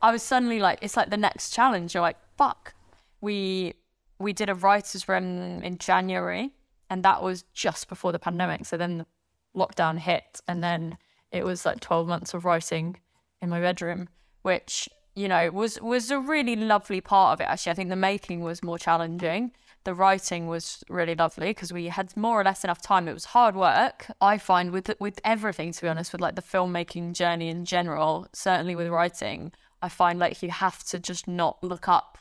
I 0.00 0.10
was 0.10 0.22
suddenly 0.22 0.60
like, 0.60 0.78
it's 0.80 0.96
like 0.96 1.10
the 1.10 1.18
next 1.18 1.50
challenge. 1.50 1.92
You're 1.92 2.02
like, 2.02 2.16
fuck. 2.38 2.72
We 3.20 3.74
we 4.18 4.32
did 4.32 4.48
a 4.48 4.54
writers' 4.54 5.08
room 5.10 5.62
in 5.62 5.76
January, 5.76 6.52
and 6.88 7.02
that 7.04 7.22
was 7.22 7.44
just 7.52 7.88
before 7.90 8.12
the 8.12 8.18
pandemic. 8.18 8.64
So 8.64 8.78
then 8.78 8.98
the 8.98 9.06
lockdown 9.54 9.98
hit, 9.98 10.40
and 10.48 10.64
then 10.64 10.96
it 11.32 11.44
was 11.44 11.66
like 11.66 11.80
12 11.80 12.08
months 12.08 12.32
of 12.32 12.46
writing 12.46 12.96
in 13.42 13.50
my 13.50 13.60
bedroom, 13.60 14.08
which 14.40 14.88
you 15.14 15.28
know 15.28 15.50
was 15.50 15.78
was 15.82 16.10
a 16.10 16.18
really 16.18 16.56
lovely 16.56 17.02
part 17.02 17.34
of 17.34 17.42
it. 17.42 17.50
Actually, 17.50 17.72
I 17.72 17.74
think 17.74 17.90
the 17.90 17.96
making 17.96 18.40
was 18.40 18.62
more 18.62 18.78
challenging 18.78 19.52
the 19.84 19.94
writing 19.94 20.46
was 20.46 20.84
really 20.88 21.14
lovely 21.14 21.48
because 21.48 21.72
we 21.72 21.86
had 21.86 22.16
more 22.16 22.40
or 22.40 22.44
less 22.44 22.64
enough 22.64 22.82
time. 22.82 23.08
It 23.08 23.14
was 23.14 23.26
hard 23.26 23.56
work. 23.56 24.06
I 24.20 24.38
find 24.38 24.72
with 24.72 24.90
with 25.00 25.20
everything, 25.24 25.72
to 25.72 25.82
be 25.82 25.88
honest, 25.88 26.12
with 26.12 26.20
like 26.20 26.36
the 26.36 26.42
filmmaking 26.42 27.14
journey 27.14 27.48
in 27.48 27.64
general, 27.64 28.28
certainly 28.32 28.76
with 28.76 28.88
writing, 28.88 29.52
I 29.82 29.88
find 29.88 30.18
like 30.18 30.42
you 30.42 30.50
have 30.50 30.82
to 30.84 30.98
just 30.98 31.26
not 31.26 31.62
look 31.64 31.88
up 31.88 32.18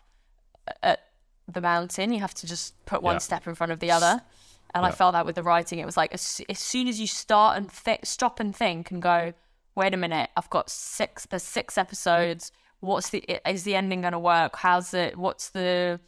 uh, 0.68 0.72
at 0.84 1.00
the 1.48 1.62
mountain. 1.62 2.14
You 2.14 2.20
have 2.20 2.34
to 2.36 2.48
just 2.48 2.74
put 2.86 3.02
one 3.02 3.16
yeah. 3.16 3.20
step 3.20 3.48
in 3.48 3.56
front 3.56 3.72
of 3.72 3.80
the 3.80 3.92
other. 3.92 4.22
And 4.74 4.84
yeah. 4.84 4.90
I 4.90 4.92
felt 4.92 5.14
that 5.14 5.26
with 5.26 5.36
the 5.36 5.44
writing. 5.44 5.80
It 5.80 5.86
was 5.86 5.98
like 5.98 6.14
as, 6.14 6.42
as 6.48 6.60
soon 6.60 6.88
as 6.88 7.02
you 7.02 7.08
start 7.08 7.58
and 7.58 7.70
th- 7.72 8.02
stop 8.06 8.40
and 8.40 8.56
think 8.56 8.92
and 8.92 9.02
go, 9.02 9.34
wait 9.76 9.94
a 9.94 9.98
minute, 9.98 10.30
I've 10.38 10.50
got 10.50 10.70
six. 10.70 11.26
There's 11.26 11.44
six 11.44 11.78
episodes. 11.78 12.52
What's 12.80 13.10
the 13.10 13.24
is 13.50 13.64
the 13.64 13.76
ending 13.76 14.02
going 14.02 14.14
to 14.14 14.20
work? 14.20 14.56
How's 14.58 14.94
it? 14.94 15.18
What's 15.18 15.50
the 15.50 16.00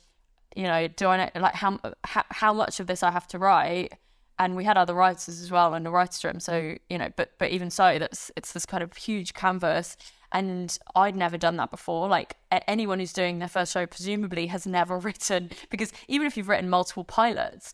you 0.56 0.64
know, 0.64 0.88
do 0.88 1.08
I 1.08 1.18
know, 1.18 1.42
like 1.42 1.56
how, 1.56 1.80
how 2.04 2.24
how 2.30 2.54
much 2.54 2.80
of 2.80 2.88
this 2.88 3.04
I 3.04 3.12
have 3.12 3.28
to 3.30 3.40
write? 3.40 3.94
And 4.40 4.56
we 4.56 4.64
had 4.64 4.76
other 4.76 4.96
writers 4.96 5.30
as 5.30 5.52
well 5.52 5.76
in 5.76 5.84
the 5.84 5.92
writers' 5.92 6.24
room, 6.24 6.40
so 6.40 6.54
mm. 6.54 6.80
you 6.90 6.98
know, 6.98 7.10
but 7.16 7.32
but 7.38 7.52
even 7.52 7.70
so, 7.70 8.00
that's 8.00 8.32
it's 8.36 8.54
this 8.54 8.66
kind 8.66 8.84
of 8.84 8.96
huge 8.96 9.34
canvas, 9.34 9.98
and 10.32 10.78
I'd 10.96 11.16
never 11.16 11.38
done 11.38 11.58
that 11.58 11.70
before. 11.70 12.08
Like 12.08 12.38
anyone 12.68 13.00
who's 13.00 13.14
doing 13.14 13.40
their 13.40 13.48
first 13.48 13.74
show, 13.74 13.86
presumably, 13.86 14.48
has 14.48 14.66
never 14.66 14.98
written 15.00 15.52
because 15.70 15.92
even 16.08 16.28
if 16.28 16.38
you've 16.38 16.50
written 16.50 16.70
multiple 16.70 17.04
pilots, 17.04 17.74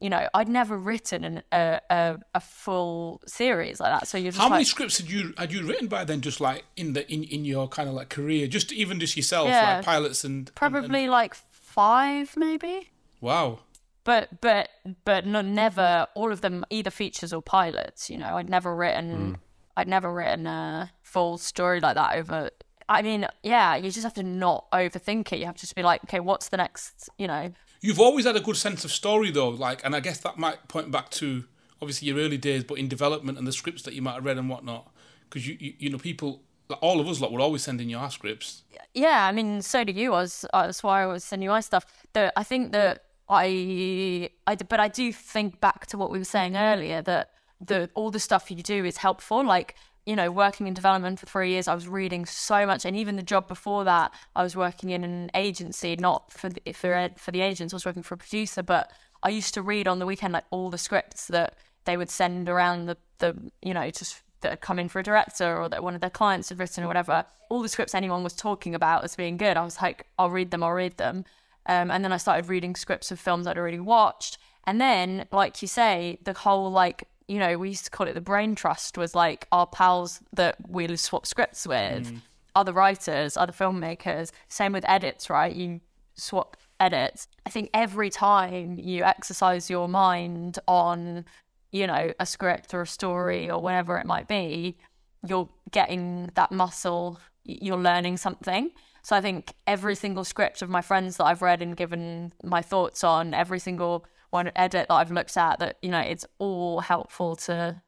you 0.00 0.10
know, 0.10 0.28
I'd 0.32 0.48
never 0.48 0.78
written 0.78 1.24
an, 1.24 1.42
a, 1.50 1.80
a, 1.90 2.18
a 2.34 2.40
full 2.40 3.20
series 3.26 3.80
like 3.80 4.00
that. 4.00 4.06
So 4.06 4.16
you're 4.16 4.30
just 4.30 4.38
how 4.38 4.44
like, 4.44 4.52
many 4.52 4.64
scripts 4.64 4.98
had 4.98 5.10
you 5.10 5.34
had 5.36 5.52
you 5.52 5.66
written 5.66 5.88
by 5.88 6.04
then? 6.04 6.20
Just 6.20 6.40
like 6.40 6.64
in 6.76 6.92
the 6.92 7.10
in, 7.12 7.24
in 7.24 7.44
your 7.44 7.68
kind 7.68 7.88
of 7.88 7.94
like 7.94 8.08
career, 8.08 8.46
just 8.46 8.72
even 8.72 9.00
just 9.00 9.16
yourself, 9.16 9.48
yeah, 9.48 9.76
like 9.76 9.84
pilots 9.84 10.24
and 10.24 10.54
probably 10.54 10.84
and, 10.84 10.96
and... 10.96 11.10
like 11.10 11.36
five, 11.78 12.36
maybe. 12.36 12.90
Wow. 13.20 13.60
but 14.02 14.40
but 14.40 14.68
but 15.04 15.26
no, 15.26 15.42
never 15.42 16.06
all 16.14 16.32
of 16.32 16.40
them 16.40 16.64
either 16.70 16.90
features 16.90 17.32
or 17.32 17.40
pilots. 17.40 18.10
You 18.10 18.18
know, 18.18 18.36
I'd 18.36 18.50
never 18.50 18.74
written 18.74 19.10
hmm. 19.14 19.34
I'd 19.76 19.86
never 19.86 20.12
written 20.12 20.46
a 20.46 20.90
full 21.02 21.38
story 21.38 21.78
like 21.78 21.94
that 21.94 22.16
over. 22.16 22.50
I 22.88 23.02
mean, 23.02 23.28
yeah, 23.42 23.76
you 23.76 23.90
just 23.90 24.02
have 24.02 24.14
to 24.14 24.22
not 24.22 24.68
overthink 24.72 25.32
it. 25.32 25.38
You 25.38 25.46
have 25.46 25.56
to 25.56 25.60
just 25.60 25.76
be 25.76 25.82
like, 25.82 26.02
okay, 26.04 26.20
what's 26.20 26.48
the 26.48 26.56
next? 26.56 27.08
You 27.18 27.28
know, 27.28 27.52
You've 27.80 28.00
always 28.00 28.24
had 28.24 28.34
a 28.34 28.40
good 28.40 28.56
sense 28.56 28.84
of 28.84 28.90
story, 28.90 29.30
though. 29.30 29.50
Like, 29.50 29.84
and 29.84 29.94
I 29.94 30.00
guess 30.00 30.18
that 30.18 30.36
might 30.36 30.66
point 30.68 30.90
back 30.90 31.10
to 31.10 31.44
obviously 31.80 32.08
your 32.08 32.18
early 32.18 32.38
days, 32.38 32.64
but 32.64 32.78
in 32.78 32.88
development 32.88 33.38
and 33.38 33.46
the 33.46 33.52
scripts 33.52 33.82
that 33.82 33.94
you 33.94 34.02
might 34.02 34.14
have 34.14 34.24
read 34.24 34.38
and 34.38 34.48
whatnot. 34.48 34.90
Because 35.28 35.46
you, 35.46 35.56
you, 35.60 35.74
you 35.78 35.90
know, 35.90 35.98
people, 35.98 36.42
all 36.76 37.00
of 37.00 37.08
us, 37.08 37.20
like, 37.20 37.30
would 37.30 37.40
always 37.40 37.62
send 37.62 37.80
in 37.80 37.88
your 37.88 38.10
scripts. 38.10 38.62
yeah. 38.94 39.26
I 39.26 39.32
mean, 39.32 39.62
so 39.62 39.84
do 39.84 39.92
you. 39.92 40.12
I 40.14 40.22
was 40.22 40.44
that's 40.52 40.82
why 40.82 41.02
I 41.02 41.06
was 41.06 41.24
sending 41.24 41.44
you 41.44 41.50
my 41.50 41.60
stuff. 41.60 41.86
The, 42.12 42.32
I 42.36 42.42
think 42.42 42.72
that 42.72 43.04
I, 43.28 44.30
I, 44.46 44.56
but 44.56 44.80
I 44.80 44.88
do 44.88 45.12
think 45.12 45.60
back 45.60 45.86
to 45.86 45.98
what 45.98 46.10
we 46.10 46.18
were 46.18 46.24
saying 46.24 46.56
earlier 46.56 47.02
that 47.02 47.30
the 47.60 47.90
all 47.94 48.10
the 48.10 48.20
stuff 48.20 48.50
you 48.50 48.62
do 48.62 48.84
is 48.84 48.98
helpful. 48.98 49.44
Like 49.44 49.74
you 50.06 50.16
know, 50.16 50.30
working 50.30 50.66
in 50.66 50.72
development 50.72 51.20
for 51.20 51.26
three 51.26 51.50
years, 51.50 51.68
I 51.68 51.74
was 51.74 51.86
reading 51.86 52.24
so 52.24 52.64
much, 52.64 52.86
and 52.86 52.96
even 52.96 53.16
the 53.16 53.22
job 53.22 53.46
before 53.46 53.84
that, 53.84 54.10
I 54.34 54.42
was 54.42 54.56
working 54.56 54.88
in 54.88 55.04
an 55.04 55.30
agency, 55.34 55.96
not 55.96 56.32
for 56.32 56.48
the, 56.48 56.72
for 56.72 57.10
for 57.16 57.30
the 57.30 57.42
agents. 57.42 57.74
I 57.74 57.76
was 57.76 57.84
working 57.84 58.02
for 58.02 58.14
a 58.14 58.18
producer, 58.18 58.62
but 58.62 58.90
I 59.22 59.28
used 59.28 59.52
to 59.54 59.62
read 59.62 59.86
on 59.86 59.98
the 59.98 60.06
weekend 60.06 60.32
like 60.32 60.44
all 60.50 60.70
the 60.70 60.78
scripts 60.78 61.26
that 61.26 61.58
they 61.84 61.98
would 61.98 62.08
send 62.08 62.48
around 62.48 62.86
the 62.86 62.96
the 63.18 63.36
you 63.60 63.74
know 63.74 63.90
just 63.90 64.22
that 64.40 64.50
had 64.50 64.60
come 64.60 64.78
in 64.78 64.88
for 64.88 65.00
a 65.00 65.02
director 65.02 65.60
or 65.60 65.68
that 65.68 65.82
one 65.82 65.94
of 65.94 66.00
their 66.00 66.10
clients 66.10 66.48
had 66.48 66.58
written 66.58 66.84
or 66.84 66.86
whatever. 66.86 67.24
All 67.48 67.62
the 67.62 67.68
scripts 67.68 67.94
anyone 67.94 68.22
was 68.22 68.34
talking 68.34 68.74
about 68.74 69.04
as 69.04 69.16
being 69.16 69.36
good, 69.36 69.56
I 69.56 69.64
was 69.64 69.80
like, 69.80 70.06
I'll 70.18 70.30
read 70.30 70.50
them, 70.50 70.62
I'll 70.62 70.72
read 70.72 70.96
them. 70.96 71.24
Um, 71.66 71.90
and 71.90 72.04
then 72.04 72.12
I 72.12 72.16
started 72.16 72.48
reading 72.48 72.74
scripts 72.74 73.10
of 73.10 73.20
films 73.20 73.46
I'd 73.46 73.58
already 73.58 73.80
watched. 73.80 74.38
And 74.64 74.80
then, 74.80 75.26
like 75.32 75.60
you 75.62 75.68
say, 75.68 76.18
the 76.24 76.32
whole 76.32 76.70
like 76.70 77.08
you 77.28 77.38
know, 77.38 77.58
we 77.58 77.68
used 77.68 77.84
to 77.84 77.90
call 77.90 78.08
it 78.08 78.14
the 78.14 78.22
brain 78.22 78.54
trust 78.54 78.96
was 78.96 79.14
like 79.14 79.46
our 79.52 79.66
pals 79.66 80.20
that 80.32 80.56
we 80.66 80.96
swap 80.96 81.26
scripts 81.26 81.66
with, 81.66 82.10
other 82.56 82.72
writers, 82.72 83.36
other 83.36 83.52
filmmakers. 83.52 84.32
Same 84.48 84.72
with 84.72 84.84
edits, 84.88 85.28
right? 85.28 85.54
You 85.54 85.80
swap 86.14 86.56
edits. 86.80 87.28
I 87.46 87.50
think 87.50 87.70
every 87.74 88.10
time 88.10 88.78
you 88.78 89.04
exercise 89.04 89.68
your 89.68 89.88
mind 89.88 90.58
on, 90.66 91.26
you 91.70 91.86
know, 91.86 92.12
a 92.18 92.26
script 92.26 92.74
or 92.74 92.82
a 92.82 92.86
story 92.86 93.50
or 93.50 93.60
whatever 93.60 93.98
it 93.98 94.06
might 94.06 94.28
be, 94.28 94.78
you're 95.26 95.48
getting 95.70 96.30
that 96.34 96.52
muscle, 96.52 97.20
you're 97.44 97.76
learning 97.76 98.16
something. 98.16 98.70
So 99.02 99.16
I 99.16 99.20
think 99.20 99.54
every 99.66 99.94
single 99.94 100.24
script 100.24 100.62
of 100.62 100.68
my 100.68 100.82
friends 100.82 101.16
that 101.16 101.24
I've 101.24 101.42
read 101.42 101.62
and 101.62 101.76
given 101.76 102.32
my 102.42 102.62
thoughts 102.62 103.04
on, 103.04 103.34
every 103.34 103.58
single 103.58 104.06
one 104.30 104.50
edit 104.54 104.88
that 104.88 104.94
I've 104.94 105.10
looked 105.10 105.36
at, 105.36 105.58
that 105.60 105.78
you 105.82 105.90
know, 105.90 106.00
it's 106.00 106.26
all 106.38 106.80
helpful 106.80 107.36
to 107.36 107.82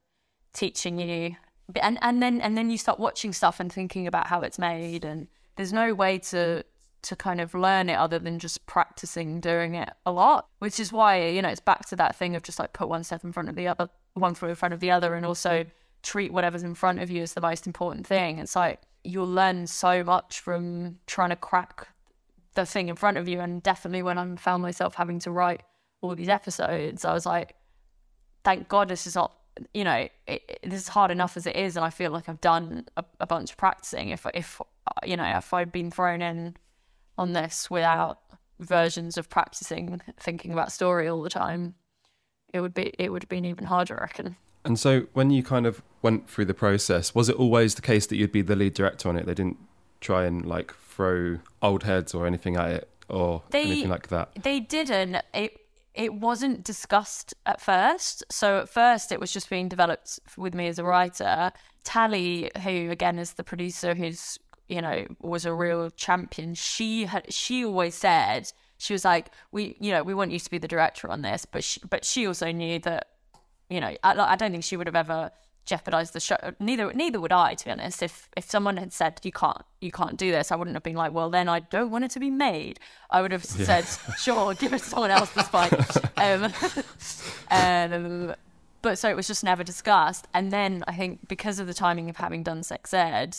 teaching 0.53 0.99
you. 0.99 1.37
And 1.81 1.99
and 2.03 2.23
then 2.23 2.41
and 2.41 2.57
then 2.57 2.71
you 2.71 2.79
start 2.79 2.99
watching 2.99 3.33
stuff 3.33 3.61
and 3.61 3.73
thinking 3.73 4.07
about 4.07 4.27
how 4.27 4.41
it's 4.41 4.59
made, 4.59 5.05
and 5.05 5.29
there's 5.57 5.73
no 5.73 5.95
way 5.95 6.19
to 6.19 6.65
to 7.03 7.17
kind 7.17 7.41
of 7.41 7.55
learn 7.55 7.89
it 7.89 7.95
other 7.95 8.19
than 8.19 8.39
just 8.39 8.67
practicing 8.67 9.41
doing 9.41 9.75
it 9.75 9.91
a 10.05 10.13
lot. 10.13 10.47
Which 10.59 10.79
is 10.79 10.93
why 10.93 11.27
you 11.29 11.43
know 11.43 11.49
it's 11.49 11.61
back 11.61 11.87
to 11.89 11.97
that 11.97 12.17
thing 12.17 12.37
of 12.37 12.43
just 12.43 12.59
like 12.59 12.73
put 12.73 12.89
one 12.89 13.05
step 13.05 13.25
in 13.25 13.33
front 13.33 13.49
of 13.49 13.55
the 13.55 13.69
other, 13.69 13.89
one 14.15 14.35
foot 14.35 14.51
in 14.51 14.57
front 14.57 14.75
of 14.75 14.81
the 14.81 14.91
other, 14.91 15.15
and 15.15 15.25
also 15.25 15.51
mm-hmm. 15.51 15.71
treat 16.03 16.33
whatever's 16.33 16.63
in 16.63 16.75
front 16.75 17.01
of 17.01 17.11
you 17.11 17.23
as 17.23 17.35
the 17.35 17.41
most 17.41 17.67
important 17.67 18.07
thing. 18.07 18.39
It's 18.39 18.57
like 18.57 18.81
you'll 19.05 19.27
learn 19.27 19.67
so 19.67 20.05
much 20.05 20.41
from 20.41 20.99
trying 21.07 21.31
to 21.31 21.37
crack 21.37 21.89
the 22.55 22.67
thing 22.67 22.89
in 22.89 22.97
front 22.97 23.17
of 23.17 23.29
you. 23.29 23.41
And 23.41 23.63
definitely 23.63 24.03
when 24.03 24.19
I 24.19 24.37
found 24.37 24.63
myself 24.63 24.95
having 24.95 25.19
to 25.21 25.31
write 25.31 25.63
all 26.01 26.15
these 26.15 26.29
episodes, 26.29 27.05
I 27.05 27.13
was 27.13 27.27
like, 27.27 27.55
thank 28.45 28.69
God 28.69 28.89
this 28.89 29.07
is 29.07 29.15
not, 29.15 29.33
you 29.75 29.85
know, 29.85 29.95
it, 29.95 30.13
it- 30.27 30.61
this 30.63 30.83
is 30.83 30.89
hard 30.89 31.11
enough 31.11 31.37
as 31.37 31.47
it 31.47 31.57
is. 31.57 31.77
And 31.77 31.85
I 31.85 31.91
feel 31.91 32.11
like 32.11 32.29
I've 32.29 32.41
done 32.41 32.87
a, 32.97 33.05
a 33.21 33.27
bunch 33.27 33.53
of 33.53 33.57
practicing. 33.57 34.11
If, 34.11 34.27
if, 34.35 34.61
you 35.05 35.17
know, 35.17 35.25
if 35.25 35.53
I'd 35.55 35.73
been 35.73 35.91
thrown 35.91 36.23
in 36.23 36.57
on 37.21 37.35
this 37.35 37.71
without 37.71 38.19
versions 38.59 39.17
of 39.19 39.29
practicing 39.29 40.01
thinking 40.19 40.53
about 40.53 40.73
story 40.73 41.07
all 41.07 41.23
the 41.23 41.31
time, 41.31 41.75
it 42.53 42.61
would 42.61 42.75
be, 42.75 42.93
it 42.99 43.13
would 43.13 43.23
have 43.23 43.29
been 43.29 43.45
even 43.45 43.67
harder, 43.67 43.97
I 43.99 44.03
reckon. 44.03 44.37
And 44.65 44.79
so, 44.79 45.07
when 45.13 45.31
you 45.31 45.43
kind 45.43 45.67
of 45.67 45.83
went 46.03 46.29
through 46.29 46.47
the 46.47 46.55
process, 46.55 47.15
was 47.15 47.29
it 47.29 47.37
always 47.37 47.75
the 47.75 47.83
case 47.83 48.07
that 48.07 48.17
you'd 48.17 48.33
be 48.33 48.43
the 48.43 48.57
lead 48.57 48.75
director 48.75 49.09
on 49.09 49.17
it? 49.17 49.27
They 49.27 49.35
didn't 49.35 49.59
try 50.01 50.25
and 50.25 50.45
like 50.45 50.75
throw 50.75 51.39
old 51.63 51.83
heads 51.85 52.15
or 52.15 52.27
anything 52.27 52.57
at 52.57 52.71
it 52.71 52.89
or 53.09 53.43
They- 53.51 53.63
anything 53.63 53.91
like 53.91 54.09
that. 54.09 54.31
They 54.43 54.61
didn't. 54.61 55.17
It 55.35 55.57
it 55.95 56.15
wasn't 56.15 56.63
discussed 56.63 57.35
at 57.47 57.61
first. 57.61 58.23
So 58.31 58.61
at 58.61 58.69
first, 58.69 59.11
it 59.13 59.19
was 59.19 59.33
just 59.33 59.51
being 59.51 59.69
developed 59.69 60.21
with 60.37 60.55
me 60.55 60.69
as 60.69 60.79
a 60.79 60.85
writer. 60.85 61.53
Tally, 61.85 62.51
who 62.63 62.91
again 62.91 63.19
is 63.19 63.33
the 63.33 63.43
producer, 63.45 63.95
who's 63.95 64.39
you 64.71 64.81
know 64.81 65.05
was 65.21 65.45
a 65.45 65.53
real 65.53 65.91
champion. 65.91 66.55
She 66.55 67.07
had 67.07 67.33
she 67.33 67.65
always 67.65 67.95
said 67.95 68.53
she 68.79 68.95
was 68.95 69.05
like 69.05 69.31
we 69.51 69.77
you 69.81 69.91
know 69.91 70.03
we 70.03 70.15
want 70.15 70.31
you 70.31 70.39
to 70.39 70.51
be 70.51 70.59
the 70.59 70.69
director 70.69 71.11
on 71.11 71.23
this, 71.23 71.45
but 71.45 71.65
she, 71.65 71.81
but 71.91 72.05
she 72.05 72.27
also 72.27 72.53
knew 72.53 72.79
that 72.79 73.09
you 73.69 73.81
know 73.81 73.95
I, 74.05 74.15
I 74.15 74.37
don't 74.37 74.53
think 74.53 74.65
she 74.65 74.77
would 74.77 74.87
have 74.87 74.97
ever 74.97 75.33
jeopardized 75.67 76.13
the 76.13 76.21
show. 76.21 76.37
Neither 76.61 76.93
neither 76.93 77.21
would 77.21 77.33
i 77.33 77.55
to 77.55 77.65
be 77.65 77.71
honest. 77.73 78.01
If 78.01 78.31
if 78.37 78.49
someone 78.49 78.77
had 78.77 78.93
said 78.93 79.21
you 79.25 79.33
can't 79.33 79.63
you 79.81 79.91
can't 79.91 80.17
do 80.17 80.31
this 80.31 80.53
i 80.53 80.57
wouldn't 80.57 80.77
have 80.77 80.83
been 80.83 80.97
like 80.97 81.13
well 81.13 81.31
then 81.31 81.49
i 81.49 81.61
don't 81.61 81.91
want 81.91 82.05
it 82.05 82.13
to 82.13 82.21
be 82.21 82.31
made. 82.31 82.79
I 83.11 83.23
would 83.23 83.33
have 83.33 83.45
said 83.45 83.87
sure 84.19 84.55
give 84.63 84.73
it 84.73 84.79
to 84.79 84.85
someone 84.85 85.11
else 85.11 85.35
despite 85.35 85.73
um, 86.17 86.53
um 87.51 88.35
but 88.83 88.99
so 88.99 89.11
it 89.11 89.17
was 89.17 89.27
just 89.27 89.45
never 89.45 89.65
discussed. 89.65 90.29
And 90.33 90.53
then 90.53 90.85
i 90.87 90.95
think 90.95 91.27
because 91.27 91.59
of 91.59 91.67
the 91.67 91.75
timing 91.75 92.09
of 92.09 92.17
having 92.17 92.45
done 92.45 92.63
sex 92.63 92.95
ed 92.95 93.37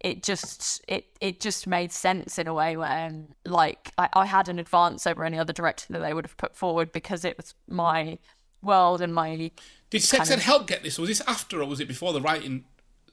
it 0.00 0.22
just 0.22 0.82
it 0.88 1.06
it 1.20 1.40
just 1.40 1.66
made 1.66 1.92
sense 1.92 2.38
in 2.38 2.46
a 2.46 2.54
way 2.54 2.76
where 2.76 3.06
um, 3.08 3.28
like 3.44 3.92
I, 3.98 4.08
I 4.14 4.26
had 4.26 4.48
an 4.48 4.58
advance 4.58 5.06
over 5.06 5.24
any 5.24 5.38
other 5.38 5.52
director 5.52 5.92
that 5.92 6.00
they 6.00 6.14
would 6.14 6.24
have 6.24 6.36
put 6.36 6.56
forward 6.56 6.90
because 6.90 7.24
it 7.24 7.36
was 7.36 7.54
my 7.68 8.18
world 8.62 9.00
and 9.00 9.14
my 9.14 9.50
Did 9.90 10.02
Sex 10.02 10.28
kind 10.28 10.40
Ed 10.40 10.44
help 10.44 10.66
get 10.66 10.82
this? 10.82 10.98
or 10.98 11.02
Was 11.02 11.10
this 11.10 11.22
after 11.26 11.60
or 11.62 11.66
was 11.66 11.80
it 11.80 11.88
before 11.88 12.12
the 12.12 12.20
writing 12.20 12.64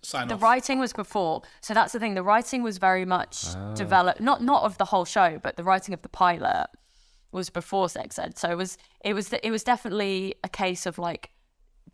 sign 0.02 0.28
the 0.28 0.36
off? 0.36 0.42
writing 0.42 0.80
was 0.80 0.94
before 0.94 1.42
so 1.62 1.74
that's 1.74 1.92
the 1.92 2.00
thing 2.00 2.14
the 2.14 2.24
writing 2.24 2.64
was 2.64 2.78
very 2.78 3.04
much 3.04 3.46
developed 3.74 4.22
not 4.22 4.42
not 4.42 4.64
of 4.64 4.78
the 4.78 4.86
whole 4.86 5.06
show 5.06 5.40
but 5.42 5.58
the 5.58 5.64
writing 5.64 5.94
of 5.94 6.02
the 6.04 6.10
pilot 6.10 6.68
was 7.32 7.50
before 7.50 7.90
sex 7.90 8.18
ed 8.20 8.38
so 8.38 8.50
it 8.50 8.56
was 8.56 8.78
it 9.04 9.14
was 9.14 9.34
it 9.34 9.50
was 9.50 9.64
definitely 9.64 10.36
a 10.44 10.50
case 10.50 10.86
of 10.86 10.98
like 10.98 11.32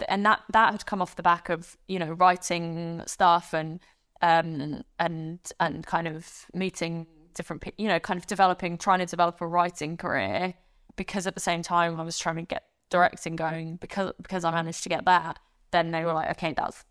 and 0.09 0.25
that 0.25 0.41
that 0.51 0.71
had 0.71 0.85
come 0.85 1.01
off 1.01 1.15
the 1.15 1.23
back 1.23 1.49
of 1.49 1.77
you 1.87 1.97
know 1.97 2.11
writing 2.11 3.01
stuff 3.07 3.53
and 3.53 3.79
um 4.23 4.83
and 4.97 5.39
and 5.59 5.85
kind 5.85 6.07
of 6.07 6.47
meeting 6.53 7.05
different 7.35 7.61
pe- 7.61 7.71
you 7.77 7.87
know 7.87 7.99
kind 7.99 8.17
of 8.17 8.25
developing 8.25 8.77
trying 8.77 8.99
to 8.99 9.05
develop 9.05 9.39
a 9.41 9.47
writing 9.47 9.97
career 9.97 10.55
because 10.95 11.27
at 11.27 11.35
the 11.35 11.39
same 11.39 11.61
time 11.61 11.99
I 11.99 12.03
was 12.03 12.17
trying 12.17 12.37
to 12.37 12.41
get 12.41 12.63
directing 12.89 13.35
going 13.35 13.75
because 13.75 14.13
because 14.21 14.43
I 14.43 14.51
managed 14.51 14.81
to 14.83 14.89
get 14.89 15.05
that 15.05 15.37
then 15.69 15.91
they 15.91 16.03
were 16.03 16.13
like 16.13 16.31
okay 16.31 16.53
that's 16.55 16.83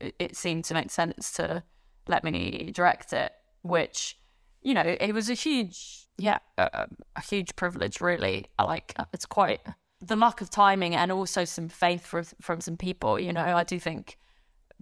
it, 0.00 0.36
seemed 0.36 0.64
to 0.66 0.74
make 0.74 0.90
sense 0.90 1.32
to 1.32 1.62
let 2.08 2.24
me 2.24 2.70
direct 2.74 3.12
it, 3.12 3.32
which, 3.62 4.18
you 4.62 4.74
know, 4.74 4.82
it 4.82 5.12
was 5.12 5.30
a 5.30 5.34
huge, 5.34 6.06
yeah, 6.18 6.38
a, 6.58 6.88
huge 7.28 7.56
privilege, 7.56 8.00
really. 8.00 8.46
I 8.58 8.64
like 8.64 8.94
it's 9.12 9.26
quite 9.26 9.60
the 10.00 10.16
luck 10.16 10.40
of 10.40 10.50
timing 10.50 10.94
and 10.94 11.10
also 11.10 11.44
some 11.44 11.68
faith 11.68 12.06
from 12.06 12.24
from 12.40 12.60
some 12.60 12.76
people. 12.76 13.18
You 13.18 13.32
know, 13.32 13.42
I 13.42 13.64
do 13.64 13.78
think 13.78 14.18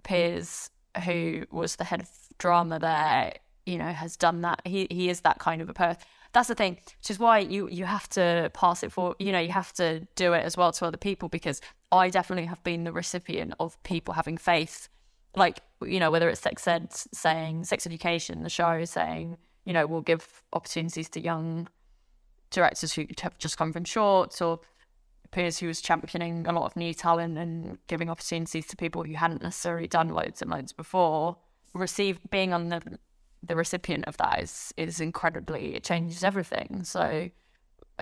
Piers, 0.03 0.69
who 1.03 1.45
was 1.51 1.75
the 1.75 1.83
head 1.83 2.01
of 2.01 2.09
drama 2.37 2.79
there, 2.79 3.33
you 3.65 3.77
know, 3.77 3.91
has 3.91 4.17
done 4.17 4.41
that. 4.41 4.61
He 4.65 4.87
he 4.89 5.09
is 5.09 5.21
that 5.21 5.39
kind 5.39 5.61
of 5.61 5.69
a 5.69 5.73
person. 5.73 6.01
That's 6.33 6.49
the 6.49 6.55
thing, 6.55 6.79
which 6.99 7.09
is 7.09 7.19
why 7.19 7.39
you 7.39 7.69
you 7.69 7.85
have 7.85 8.09
to 8.09 8.51
pass 8.53 8.83
it 8.83 8.91
for. 8.91 9.15
You 9.19 9.31
know, 9.31 9.39
you 9.39 9.51
have 9.51 9.73
to 9.73 10.07
do 10.15 10.33
it 10.33 10.43
as 10.43 10.57
well 10.57 10.71
to 10.73 10.85
other 10.85 10.97
people 10.97 11.29
because 11.29 11.61
I 11.91 12.09
definitely 12.09 12.45
have 12.45 12.63
been 12.63 12.83
the 12.83 12.91
recipient 12.91 13.53
of 13.59 13.81
people 13.83 14.13
having 14.13 14.37
faith 14.37 14.89
like 15.35 15.59
you 15.85 15.99
know 15.99 16.11
whether 16.11 16.29
it's 16.29 16.41
sex 16.41 16.67
ed 16.67 16.93
saying 16.93 17.63
sex 17.63 17.85
education 17.85 18.43
the 18.43 18.49
show 18.49 18.85
saying 18.85 19.37
you 19.65 19.73
know 19.73 19.85
we'll 19.85 20.01
give 20.01 20.41
opportunities 20.53 21.09
to 21.09 21.19
young 21.19 21.67
directors 22.51 22.93
who 22.93 23.05
have 23.21 23.37
just 23.37 23.57
come 23.57 23.73
from 23.73 23.83
shorts 23.83 24.41
or 24.41 24.59
Piers 25.31 25.59
who 25.59 25.67
was 25.67 25.81
championing 25.81 26.45
a 26.47 26.53
lot 26.53 26.65
of 26.65 26.75
new 26.75 26.93
talent 26.93 27.37
and 27.37 27.77
giving 27.87 28.09
opportunities 28.09 28.67
to 28.67 28.75
people 28.75 29.03
who 29.03 29.13
hadn't 29.13 29.41
necessarily 29.41 29.87
done 29.87 30.09
loads 30.09 30.41
and 30.41 30.51
loads 30.51 30.71
before 30.73 31.37
receive 31.73 32.19
being 32.29 32.53
on 32.53 32.69
the 32.69 32.81
the 33.43 33.55
recipient 33.55 34.05
of 34.05 34.17
that 34.17 34.41
is 34.41 34.73
is 34.77 34.99
incredibly 34.99 35.75
it 35.75 35.83
changes 35.83 36.23
everything 36.23 36.83
so 36.83 37.29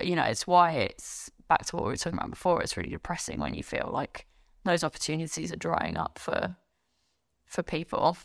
you 0.00 0.16
know 0.16 0.22
it's 0.22 0.46
why 0.46 0.72
it's 0.72 1.30
back 1.48 1.66
to 1.66 1.76
what 1.76 1.84
we 1.84 1.90
were 1.90 1.96
talking 1.96 2.18
about 2.18 2.30
before 2.30 2.62
it's 2.62 2.76
really 2.76 2.90
depressing 2.90 3.40
when 3.40 3.52
you 3.52 3.62
feel 3.62 3.90
like 3.92 4.26
those 4.64 4.84
opportunities 4.84 5.52
are 5.52 5.56
drying 5.56 5.96
up 5.96 6.18
for 6.18 6.56
for 7.46 7.62
people. 7.62 8.16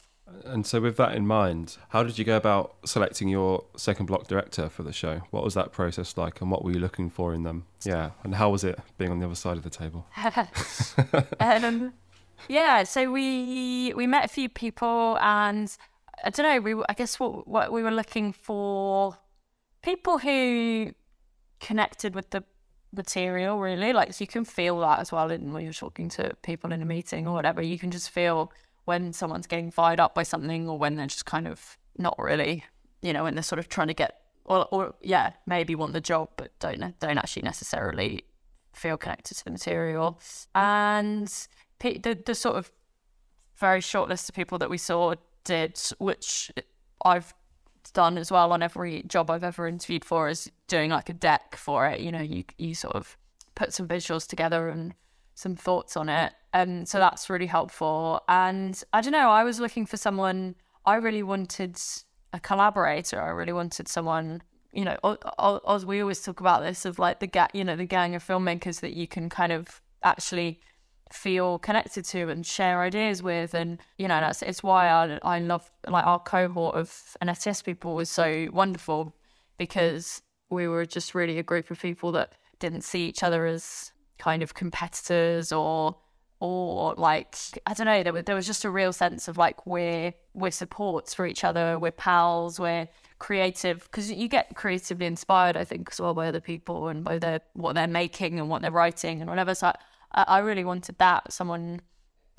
And 0.46 0.66
so, 0.66 0.82
with 0.82 0.98
that 0.98 1.16
in 1.16 1.28
mind, 1.28 1.78
how 1.90 2.04
did 2.04 2.18
you 2.18 2.26
go 2.26 2.38
about 2.38 2.76
selecting 2.86 3.28
your 3.28 3.66
second 3.76 4.06
block 4.06 4.28
director 4.28 4.70
for 4.70 4.84
the 4.84 4.94
show? 4.94 5.22
What 5.32 5.44
was 5.44 5.54
that 5.54 5.72
process 5.72 6.18
like, 6.18 6.42
and 6.42 6.50
what 6.50 6.64
were 6.64 6.72
you 6.72 6.80
looking 6.80 7.10
for 7.10 7.34
in 7.34 7.44
them? 7.44 7.66
Yeah, 7.84 8.12
and 8.24 8.36
how 8.36 8.50
was 8.50 8.64
it 8.64 8.80
being 8.98 9.12
on 9.12 9.20
the 9.20 9.26
other 9.26 9.36
side 9.36 9.58
of 9.58 9.64
the 9.64 9.70
table? 9.70 10.06
um, 11.40 11.94
yeah, 12.48 12.84
so 12.84 13.12
we 13.12 13.94
we 13.94 14.08
met 14.08 14.26
a 14.26 14.28
few 14.28 14.50
people, 14.50 15.18
and 15.22 15.76
I 16.24 16.30
don't 16.30 16.46
know. 16.46 16.62
We 16.62 16.84
I 16.90 16.94
guess 16.94 17.20
what 17.20 17.48
what 17.48 17.72
we 17.72 17.84
were 17.84 17.92
looking 17.92 18.34
for 18.34 19.18
people 19.82 20.18
who 20.20 20.92
connected 21.60 22.16
with 22.16 22.30
the 22.32 22.44
material 22.92 23.60
really 23.60 23.94
like 23.94 24.14
so 24.14 24.24
you 24.24 24.28
can 24.28 24.44
feel 24.44 24.80
that 24.80 25.00
as 25.00 25.12
well 25.12 25.30
in 25.30 25.54
when 25.54 25.64
you're 25.64 25.74
talking 25.74 26.10
to 26.10 26.34
people 26.42 26.72
in 26.72 26.82
a 26.82 26.86
meeting 26.86 27.28
or 27.28 27.34
whatever 27.34 27.62
you 27.62 27.78
can 27.78 27.92
just 27.92 28.10
feel 28.10 28.52
when 28.90 29.14
someone's 29.14 29.46
getting 29.46 29.70
fired 29.70 30.00
up 30.00 30.16
by 30.16 30.24
something 30.24 30.68
or 30.68 30.78
when 30.78 30.96
they're 30.96 31.06
just 31.06 31.26
kind 31.26 31.48
of 31.48 31.78
not 32.00 32.18
really 32.18 32.64
you 33.04 33.14
know 33.14 33.24
when 33.24 33.36
they're 33.36 33.44
sort 33.44 33.60
of 33.60 33.70
trying 33.70 33.88
to 33.88 33.94
get 33.94 34.22
or, 34.46 34.68
or 34.72 34.96
yeah 35.02 35.32
maybe 35.46 35.76
want 35.76 35.94
the 35.94 36.02
job 36.02 36.28
but 36.38 36.50
don't 36.58 36.82
don't 37.00 37.20
actually 37.20 37.44
necessarily 37.44 38.24
feel 38.74 38.98
connected 38.98 39.36
to 39.36 39.46
the 39.46 39.52
material 39.52 40.20
and 40.56 41.48
the, 41.80 42.18
the 42.26 42.34
sort 42.34 42.56
of 42.56 42.72
very 43.58 43.80
short 43.80 44.10
list 44.10 44.28
of 44.28 44.34
people 44.34 44.58
that 44.58 44.72
we 44.72 44.78
saw 44.78 45.14
did 45.44 45.80
which 46.00 46.52
I've 47.06 47.34
done 47.94 48.18
as 48.18 48.32
well 48.32 48.52
on 48.52 48.64
every 48.64 49.04
job 49.04 49.30
I've 49.30 49.44
ever 49.44 49.68
interviewed 49.68 50.04
for 50.04 50.30
is 50.30 50.52
doing 50.68 50.90
like 50.90 51.10
a 51.10 51.14
deck 51.14 51.56
for 51.56 51.88
it. 51.88 52.00
You 52.02 52.12
know, 52.12 52.22
you 52.22 52.44
you 52.58 52.76
sort 52.76 52.96
of 52.96 53.18
put 53.56 53.74
some 53.74 53.88
visuals 53.88 54.28
together 54.28 54.70
and 54.70 54.94
some 55.40 55.56
thoughts 55.56 55.96
on 55.96 56.10
it. 56.10 56.34
And 56.54 56.88
so 56.88 56.98
mm. 56.98 57.02
that's 57.02 57.30
really 57.30 57.46
helpful. 57.46 58.22
And 58.28 58.82
I 58.92 59.02
don't 59.02 59.14
know, 59.14 59.30
I 59.30 59.44
was 59.44 59.60
looking 59.60 59.86
for 59.86 59.98
someone 59.98 60.56
I 60.86 60.96
really 60.96 61.24
wanted 61.24 61.80
a 62.34 62.40
collaborator. 62.40 63.22
I 63.22 63.30
really 63.30 63.54
wanted 63.54 63.88
someone, 63.88 64.42
you 64.74 64.86
know, 64.86 64.98
as 65.68 65.86
we 65.86 66.02
always 66.02 66.22
talk 66.22 66.40
about 66.40 66.62
this 66.62 66.86
of 66.86 67.00
like 67.00 67.20
the 67.20 67.28
ga- 67.28 67.48
you 67.54 67.64
know, 67.64 67.76
the 67.76 67.86
gang 67.86 68.16
of 68.16 68.26
filmmakers 68.26 68.82
that 68.82 68.94
you 68.94 69.08
can 69.08 69.30
kind 69.30 69.52
of 69.52 69.82
actually 70.04 70.60
feel 71.12 71.58
connected 71.60 72.06
to 72.06 72.30
and 72.30 72.46
share 72.46 72.82
ideas 72.82 73.24
with 73.24 73.56
and 73.56 73.80
you 73.98 74.08
know 74.08 74.20
that's 74.20 74.44
it's 74.44 74.62
why 74.62 74.88
I, 74.88 75.18
I 75.24 75.40
love 75.40 75.72
like 75.88 76.06
our 76.06 76.20
cohort 76.20 76.76
of 76.76 76.88
NSS 77.20 77.64
people 77.64 77.96
was 77.96 78.12
so 78.12 78.48
wonderful 78.54 79.16
because 79.58 80.22
we 80.52 80.68
were 80.68 80.86
just 80.86 81.16
really 81.16 81.40
a 81.40 81.44
group 81.44 81.72
of 81.72 81.82
people 81.82 82.12
that 82.12 82.34
didn't 82.60 82.84
see 82.84 83.08
each 83.08 83.24
other 83.24 83.48
as 83.48 83.92
kind 84.20 84.44
of 84.44 84.54
competitors 84.54 85.52
or 85.52 85.96
or 86.42 86.94
like 86.96 87.36
I 87.66 87.74
don't 87.74 87.86
know 87.86 88.04
there 88.04 88.14
was, 88.14 88.24
there 88.26 88.36
was 88.36 88.46
just 88.46 88.64
a 88.64 88.70
real 88.70 88.94
sense 88.94 89.28
of 89.28 89.38
like 89.38 89.66
we're 89.66 90.14
we're 90.34 90.52
supports 90.52 91.14
for 91.14 91.26
each 91.26 91.44
other 91.44 91.78
we're 91.80 91.92
pals 91.92 92.60
we're 92.60 92.88
creative 93.18 93.84
because 93.84 94.12
you 94.12 94.28
get 94.30 94.56
creatively 94.56 95.06
inspired 95.06 95.58
I 95.58 95.66
think 95.66 95.90
as 95.92 96.00
well 96.00 96.14
by 96.14 96.28
other 96.28 96.40
people 96.40 96.88
and 96.88 97.04
by 97.04 97.20
their 97.20 97.42
what 97.54 97.74
they're 97.76 97.88
making 97.88 98.40
and 98.40 98.50
what 98.50 98.62
they're 98.62 98.72
writing 98.72 99.20
and 99.20 99.30
whatever 99.30 99.56
so 99.56 99.74
I, 100.14 100.24
I 100.28 100.40
really 100.40 100.64
wanted 100.64 100.98
that 101.00 101.34
someone 101.34 101.82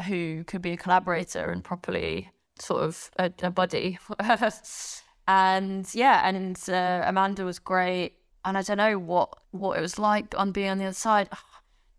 who 0.07 0.45
could 0.45 0.63
be 0.63 0.73
a 0.73 0.77
collaborator 0.77 1.51
and 1.51 1.63
properly 1.63 2.31
sort 2.59 2.83
of 2.83 3.11
a, 3.19 3.33
a 3.43 3.51
buddy. 3.51 3.99
and 5.29 5.95
yeah, 5.95 6.29
and 6.29 6.59
uh, 6.69 7.03
Amanda 7.05 7.45
was 7.45 7.59
great. 7.59 8.15
And 8.45 8.57
I 8.57 8.63
don't 8.63 8.79
know 8.79 8.99
what 8.99 9.35
what 9.51 9.79
it 9.79 9.83
was 9.83 9.99
like 9.99 10.35
on 10.39 10.53
being 10.53 10.71
on 10.71 10.79
the 10.79 10.87
other 10.87 10.95
side. 10.95 11.29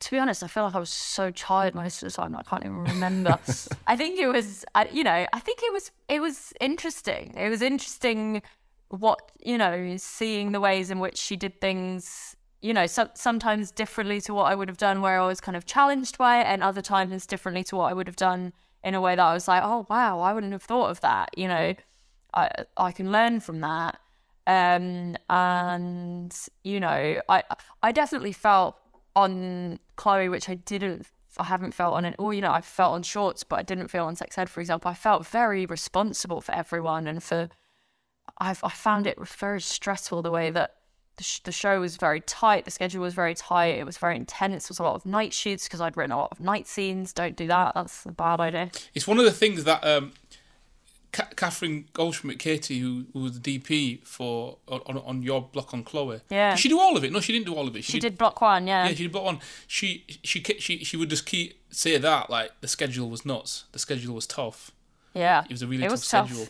To 0.01 0.12
be 0.12 0.20
honest, 0.20 0.43
I 0.43 0.48
feel 0.48 0.63
like 0.63 0.75
I 0.75 0.79
was 0.79 0.89
so 0.89 1.31
tired 1.31 1.75
most 1.75 2.03
of 2.03 2.12
the 2.12 2.15
time. 2.15 2.36
I 2.36 2.43
can't 2.43 2.63
even 2.63 2.84
remember. 2.84 3.38
I 3.88 3.96
think 3.96 4.20
it 4.20 4.27
was, 4.27 4.65
you 4.91 5.03
know, 5.03 5.25
I 5.31 5.39
think 5.39 5.60
it 5.63 5.72
was 5.72 5.91
it 6.10 6.20
was 6.22 6.53
interesting. 6.60 7.34
It 7.38 7.50
was 7.50 7.62
interesting 7.62 8.41
what 8.89 9.31
you 9.39 9.58
know, 9.58 9.96
seeing 9.98 10.51
the 10.51 10.60
ways 10.60 10.91
in 10.91 11.00
which 11.00 11.17
she 11.17 11.36
did 11.36 11.62
things 11.62 12.36
you 12.62 12.74
know, 12.74 12.86
so, 12.86 13.10
sometimes 13.15 13.72
differently 13.72 14.22
to 14.22 14.34
what 14.34 14.43
I 14.43 14.55
would 14.55 14.67
have 14.67 14.77
done 14.77 15.01
where 15.01 15.20
I 15.20 15.25
was 15.25 15.41
kind 15.41 15.58
of 15.58 15.65
challenged 15.65 16.17
by 16.17 16.41
it, 16.41 16.43
and 16.46 16.62
other 16.62 16.81
times 16.81 17.25
differently 17.25 17.63
to 17.65 17.75
what 17.75 17.89
I 17.89 17.93
would 17.93 18.08
have 18.08 18.15
done 18.15 18.53
in 18.84 18.93
a 18.95 19.02
way 19.02 19.15
that 19.15 19.23
I 19.23 19.34
was 19.34 19.47
like, 19.47 19.63
oh, 19.63 19.86
wow, 19.89 20.19
I 20.19 20.34
wouldn't 20.34 20.54
have 20.54 20.63
thought 20.63 20.89
of 20.89 21.02
that. 21.02 21.30
You 21.38 21.47
know, 21.47 21.76
I, 22.34 22.49
I 22.78 22.91
can 22.91 23.12
learn 23.12 23.39
from 23.39 23.62
that. 23.62 23.99
Um, 24.47 25.15
and, 25.30 26.36
you 26.63 26.80
know, 26.80 27.21
I, 27.30 27.43
I 27.82 27.91
definitely 27.91 28.32
felt 28.32 28.76
on 29.15 29.80
Chloe, 29.95 30.30
which 30.30 30.50
I 30.50 30.56
didn't, 30.56 31.08
I 31.38 31.45
haven't 31.45 31.74
felt 31.74 31.93
on 31.93 32.06
it. 32.06 32.15
Or, 32.19 32.34
you 32.34 32.41
know, 32.41 32.52
I 32.52 32.62
felt 32.62 32.93
on 32.93 33.04
shorts, 33.04 33.43
but 33.43 33.60
I 33.60 33.63
didn't 33.63 33.89
feel 33.89 34.06
on 34.06 34.15
sex 34.15 34.38
ed, 34.38 34.50
for 34.50 34.62
example. 34.62 34.89
I 34.89 34.93
felt 34.93 35.26
very 35.26 35.65
responsible 35.65 36.41
for 36.41 36.54
everyone 36.54 37.08
and 37.08 37.21
for, 37.21 37.50
I've, 38.38 38.63
I 38.63 38.69
found 38.69 39.08
it 39.08 39.17
very 39.19 39.62
stressful 39.62 40.21
the 40.21 40.32
way 40.32 40.50
that 40.52 40.76
the, 41.17 41.24
sh- 41.24 41.41
the 41.41 41.52
show 41.52 41.80
was 41.82 41.97
very 41.97 42.21
tight. 42.21 42.65
The 42.65 42.71
schedule 42.71 43.02
was 43.02 43.13
very 43.13 43.36
tight. 43.36 43.78
It 43.78 43.86
was 43.86 43.97
very 43.97 44.15
intense. 44.15 44.67
There 44.67 44.74
was 44.74 44.80
a 44.80 44.84
lot 44.84 44.95
of 44.95 45.06
night 45.06 45.34
shoots 45.34 45.65
because 45.65 45.82
I'd 45.82 45.97
written 45.97 46.12
a 46.12 46.17
lot 46.17 46.32
of 46.32 46.39
night 46.39 46.67
scenes. 46.67 47.13
Don't 47.13 47.36
do 47.36 47.47
that. 47.47 47.74
That's 47.76 48.06
a 48.06 48.12
bad 48.12 48.39
idea. 48.39 48.71
It's 48.93 49.08
one 49.08 49.19
of 49.19 49.26
the 49.26 49.32
things 49.32 49.65
that 49.65 49.86
um, 49.86 50.13
Catherine 51.12 51.86
Goldschmidt 51.93 52.39
Katie, 52.39 52.80
who, 52.80 53.06
who, 53.12 53.19
was 53.19 53.39
the 53.39 53.60
DP 53.60 54.06
for 54.06 54.58
on, 54.67 54.97
on 54.97 55.21
your 55.21 55.41
block 55.41 55.74
on 55.74 55.84
Chloe. 55.84 56.21
Yeah. 56.30 56.52
Did 56.52 56.60
she 56.60 56.69
do 56.69 56.80
all 56.80 56.95
of 56.95 57.04
it? 57.04 57.12
No, 57.12 57.19
she 57.19 57.34
didn't 57.34 57.47
do 57.47 57.54
all 57.54 57.67
of 57.67 57.76
it. 57.76 57.84
She, 57.84 57.93
she 57.93 58.00
did 58.00 58.17
block 58.17 58.39
one. 58.39 58.65
Yeah. 58.65 58.86
Yeah, 58.88 58.93
she 58.93 59.04
did 59.04 59.12
block 59.12 59.26
one. 59.26 59.39
She 59.67 60.06
she 60.24 60.41
she 60.60 60.84
she 60.84 60.97
would 60.97 61.10
just 61.10 61.26
keep 61.26 61.62
say 61.69 61.97
that 61.97 62.30
like 62.30 62.52
the 62.62 62.67
schedule 62.67 63.10
was 63.10 63.26
nuts. 63.26 63.65
The 63.74 63.80
schedule 63.80 64.15
was 64.15 64.26
tough. 64.26 64.71
Yeah. 65.13 65.43
It 65.43 65.52
was 65.52 65.62
a 65.62 65.67
really 65.67 65.84
it 65.84 65.88
tough, 65.88 65.91
was 65.91 66.08
tough 66.08 66.30
schedule. 66.30 66.47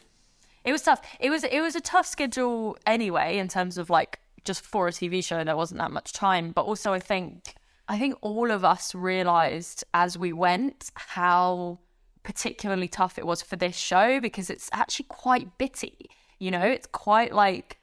It 0.63 0.71
was 0.71 0.81
tough. 0.83 1.01
It 1.19 1.29
was 1.31 1.43
it 1.43 1.61
was 1.61 1.75
a 1.75 1.81
tough 1.81 2.05
schedule 2.05 2.77
anyway 2.85 3.37
in 3.37 3.47
terms 3.47 3.77
of 3.77 3.89
like 3.89 4.19
just 4.43 4.61
for 4.61 4.87
a 4.87 4.91
TV 4.91 5.23
show, 5.23 5.43
there 5.43 5.55
wasn't 5.55 5.79
that 5.79 5.91
much 5.91 6.13
time. 6.13 6.51
But 6.51 6.65
also, 6.65 6.93
I 6.93 6.99
think 6.99 7.55
I 7.87 7.97
think 7.97 8.15
all 8.21 8.51
of 8.51 8.63
us 8.63 8.95
realized 8.95 9.83
as 9.93 10.17
we 10.17 10.33
went 10.33 10.91
how 10.95 11.79
particularly 12.23 12.87
tough 12.87 13.17
it 13.17 13.25
was 13.25 13.41
for 13.41 13.55
this 13.55 13.75
show 13.75 14.19
because 14.19 14.49
it's 14.49 14.69
actually 14.73 15.05
quite 15.09 15.57
bitty. 15.57 16.09
You 16.39 16.51
know, 16.51 16.61
it's 16.61 16.87
quite 16.87 17.33
like 17.33 17.77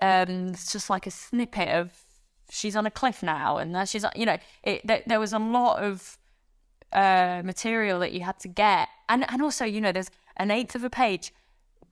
um, 0.00 0.48
it's 0.48 0.72
just 0.72 0.90
like 0.90 1.06
a 1.06 1.10
snippet 1.10 1.68
of 1.68 1.92
she's 2.50 2.76
on 2.76 2.86
a 2.86 2.90
cliff 2.90 3.22
now, 3.22 3.58
and 3.58 3.88
she's 3.88 4.04
you 4.14 4.26
know, 4.26 4.38
it, 4.62 4.86
there, 4.86 5.02
there 5.06 5.20
was 5.20 5.32
a 5.32 5.38
lot 5.38 5.82
of 5.82 6.18
uh, 6.92 7.42
material 7.44 8.00
that 8.00 8.12
you 8.12 8.20
had 8.20 8.38
to 8.40 8.48
get, 8.48 8.88
and 9.08 9.30
and 9.30 9.42
also 9.42 9.64
you 9.64 9.80
know, 9.80 9.92
there's 9.92 10.10
an 10.36 10.50
eighth 10.50 10.74
of 10.74 10.84
a 10.84 10.90
page 10.90 11.32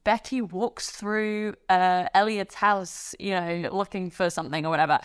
Becky 0.04 0.40
walks 0.40 0.90
through 0.90 1.54
uh, 1.68 2.08
Elliot's 2.14 2.54
house, 2.54 3.14
you 3.18 3.30
know, 3.32 3.68
looking 3.72 4.10
for 4.10 4.30
something 4.30 4.64
or 4.64 4.70
whatever. 4.70 5.00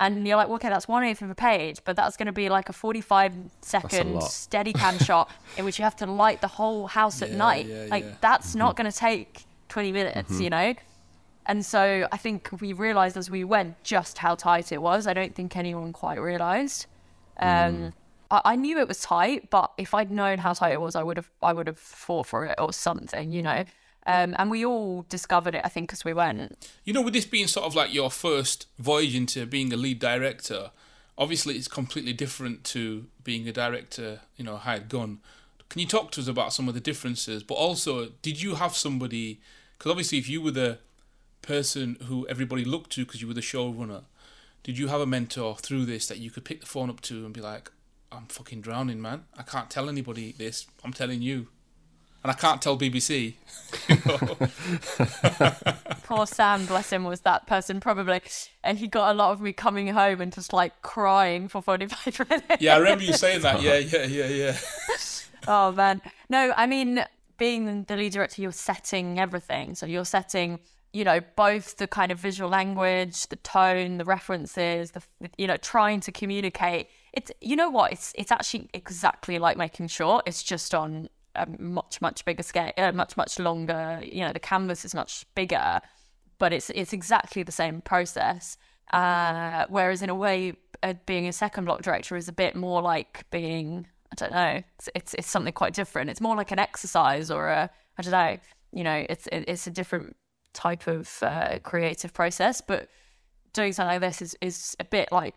And 0.00 0.26
you're 0.26 0.36
like, 0.38 0.48
okay, 0.48 0.70
that's 0.70 0.88
one 0.88 1.04
eighth 1.04 1.20
of 1.20 1.28
a 1.30 1.34
page, 1.34 1.80
but 1.84 1.94
that's 1.94 2.16
going 2.16 2.26
to 2.26 2.32
be 2.32 2.48
like 2.48 2.68
a 2.70 2.72
45 2.72 3.34
second 3.60 4.22
steady 4.22 4.72
cam 4.72 4.98
shot 5.08 5.30
in 5.58 5.64
which 5.66 5.78
you 5.78 5.84
have 5.84 5.96
to 5.96 6.06
light 6.06 6.40
the 6.40 6.48
whole 6.48 6.86
house 6.86 7.20
at 7.20 7.30
Yeah, 7.30 7.36
night. 7.36 7.66
yeah, 7.66 7.86
like, 7.90 8.04
yeah. 8.04 8.14
that's 8.22 8.54
not 8.54 8.76
going 8.76 8.90
to 8.90 8.96
take 8.96 9.44
20 9.68 9.92
minutes, 9.92 10.40
you 10.40 10.48
know? 10.48 10.74
And 11.46 11.64
so 11.66 12.08
I 12.10 12.16
think 12.16 12.48
we 12.60 12.72
realized 12.72 13.16
as 13.18 13.30
we 13.30 13.44
went 13.44 13.82
just 13.84 14.18
how 14.18 14.34
tight 14.36 14.72
it 14.72 14.80
was. 14.80 15.06
I 15.06 15.12
don't 15.12 15.34
think 15.34 15.56
anyone 15.56 15.92
quite 15.92 16.18
realized. 16.18 16.86
Um, 17.38 17.92
I, 18.30 18.40
I 18.44 18.56
knew 18.56 18.78
it 18.78 18.88
was 18.88 19.00
tight, 19.00 19.50
but 19.50 19.72
if 19.76 19.92
I'd 19.92 20.10
known 20.10 20.38
how 20.38 20.52
tight 20.54 20.72
it 20.72 20.80
was, 20.80 20.94
I 20.96 21.02
would 21.02 21.16
have 21.16 21.30
I 21.42 21.52
would 21.52 21.66
have 21.66 21.78
fought 21.78 22.26
for 22.26 22.46
it 22.46 22.54
or 22.58 22.72
something, 22.72 23.32
you 23.32 23.42
know. 23.42 23.64
Um, 24.10 24.34
and 24.38 24.50
we 24.50 24.64
all 24.64 25.06
discovered 25.08 25.54
it, 25.54 25.62
I 25.64 25.68
think, 25.68 25.92
as 25.92 26.04
we 26.04 26.12
went. 26.12 26.68
You 26.84 26.92
know, 26.92 27.02
with 27.02 27.14
this 27.14 27.24
being 27.24 27.46
sort 27.46 27.66
of 27.66 27.76
like 27.76 27.94
your 27.94 28.10
first 28.10 28.66
voyage 28.78 29.14
into 29.14 29.46
being 29.46 29.72
a 29.72 29.76
lead 29.76 30.00
director, 30.00 30.72
obviously 31.16 31.54
it's 31.54 31.68
completely 31.68 32.12
different 32.12 32.64
to 32.64 33.06
being 33.22 33.48
a 33.48 33.52
director, 33.52 34.20
you 34.36 34.44
know, 34.44 34.56
hired 34.56 34.88
gun. 34.88 35.20
Can 35.68 35.80
you 35.80 35.86
talk 35.86 36.10
to 36.12 36.20
us 36.20 36.26
about 36.26 36.52
some 36.52 36.66
of 36.66 36.74
the 36.74 36.80
differences? 36.80 37.44
But 37.44 37.54
also, 37.54 38.08
did 38.22 38.42
you 38.42 38.56
have 38.56 38.74
somebody? 38.74 39.40
Because 39.78 39.90
obviously, 39.90 40.18
if 40.18 40.28
you 40.28 40.42
were 40.42 40.50
the 40.50 40.78
person 41.42 41.96
who 42.06 42.26
everybody 42.26 42.64
looked 42.64 42.90
to 42.92 43.04
because 43.04 43.22
you 43.22 43.28
were 43.28 43.34
the 43.34 43.40
showrunner, 43.40 44.02
did 44.64 44.76
you 44.76 44.88
have 44.88 45.00
a 45.00 45.06
mentor 45.06 45.56
through 45.56 45.84
this 45.84 46.08
that 46.08 46.18
you 46.18 46.30
could 46.30 46.44
pick 46.44 46.60
the 46.60 46.66
phone 46.66 46.90
up 46.90 47.00
to 47.02 47.24
and 47.24 47.32
be 47.32 47.40
like, 47.40 47.70
"I'm 48.10 48.26
fucking 48.26 48.60
drowning, 48.60 49.00
man. 49.00 49.26
I 49.38 49.44
can't 49.44 49.70
tell 49.70 49.88
anybody 49.88 50.32
this. 50.32 50.66
I'm 50.82 50.92
telling 50.92 51.22
you." 51.22 51.46
And 52.22 52.30
I 52.30 52.34
can't 52.34 52.60
tell 52.60 52.78
BBC. 52.78 53.34
Poor 56.04 56.26
Sam, 56.26 56.66
bless 56.66 56.92
him, 56.92 57.04
was 57.04 57.20
that 57.20 57.46
person 57.46 57.80
probably. 57.80 58.20
And 58.62 58.78
he 58.78 58.88
got 58.88 59.12
a 59.12 59.14
lot 59.14 59.32
of 59.32 59.40
me 59.40 59.52
coming 59.52 59.88
home 59.88 60.20
and 60.20 60.32
just 60.32 60.52
like 60.52 60.82
crying 60.82 61.48
for 61.48 61.62
45 61.62 62.18
minutes. 62.28 62.46
yeah, 62.60 62.74
I 62.74 62.78
remember 62.78 63.04
you 63.04 63.14
saying 63.14 63.42
that. 63.42 63.62
Yeah, 63.62 63.78
yeah, 63.78 64.04
yeah, 64.04 64.26
yeah. 64.26 64.56
Oh 65.46 65.72
man. 65.72 66.02
No, 66.28 66.52
I 66.56 66.66
mean, 66.66 67.04
being 67.38 67.84
the 67.84 67.96
lead 67.96 68.12
director, 68.12 68.42
you're 68.42 68.52
setting 68.52 69.18
everything. 69.18 69.74
So 69.74 69.86
you're 69.86 70.04
setting, 70.04 70.58
you 70.92 71.04
know, 71.04 71.20
both 71.36 71.78
the 71.78 71.86
kind 71.86 72.12
of 72.12 72.18
visual 72.18 72.50
language, 72.50 73.28
the 73.28 73.36
tone, 73.36 73.96
the 73.98 74.04
references, 74.04 74.90
the 74.90 75.02
you 75.38 75.46
know, 75.46 75.56
trying 75.56 76.00
to 76.00 76.12
communicate. 76.12 76.88
It's 77.12 77.32
you 77.40 77.56
know 77.56 77.70
what? 77.70 77.92
It's 77.92 78.12
it's 78.16 78.30
actually 78.30 78.68
exactly 78.74 79.38
like 79.38 79.56
making 79.56 79.88
sure. 79.88 80.22
It's 80.26 80.42
just 80.42 80.74
on 80.74 81.08
a 81.34 81.46
much 81.58 82.00
much 82.00 82.24
bigger 82.24 82.42
scale, 82.42 82.72
uh, 82.76 82.92
much 82.92 83.16
much 83.16 83.38
longer. 83.38 84.00
You 84.02 84.20
know, 84.20 84.32
the 84.32 84.40
canvas 84.40 84.84
is 84.84 84.94
much 84.94 85.24
bigger, 85.34 85.80
but 86.38 86.52
it's 86.52 86.70
it's 86.70 86.92
exactly 86.92 87.42
the 87.42 87.52
same 87.52 87.80
process. 87.80 88.56
Uh, 88.92 89.66
whereas 89.68 90.02
in 90.02 90.10
a 90.10 90.14
way, 90.14 90.54
uh, 90.82 90.94
being 91.06 91.28
a 91.28 91.32
second 91.32 91.64
block 91.64 91.82
director 91.82 92.16
is 92.16 92.28
a 92.28 92.32
bit 92.32 92.56
more 92.56 92.82
like 92.82 93.24
being 93.30 93.86
I 94.12 94.14
don't 94.16 94.32
know. 94.32 94.62
It's, 94.78 94.88
it's 94.94 95.14
it's 95.14 95.30
something 95.30 95.52
quite 95.52 95.74
different. 95.74 96.10
It's 96.10 96.20
more 96.20 96.36
like 96.36 96.50
an 96.50 96.58
exercise 96.58 97.30
or 97.30 97.48
a 97.48 97.70
I 97.98 98.02
don't 98.02 98.12
know. 98.12 98.38
You 98.72 98.84
know, 98.84 99.06
it's 99.08 99.28
it's 99.30 99.66
a 99.66 99.70
different 99.70 100.16
type 100.52 100.86
of 100.86 101.22
uh, 101.22 101.58
creative 101.62 102.12
process. 102.12 102.60
But 102.60 102.88
doing 103.52 103.72
something 103.72 104.00
like 104.00 104.00
this 104.00 104.22
is 104.22 104.36
is 104.40 104.76
a 104.80 104.84
bit 104.84 105.10
like 105.12 105.34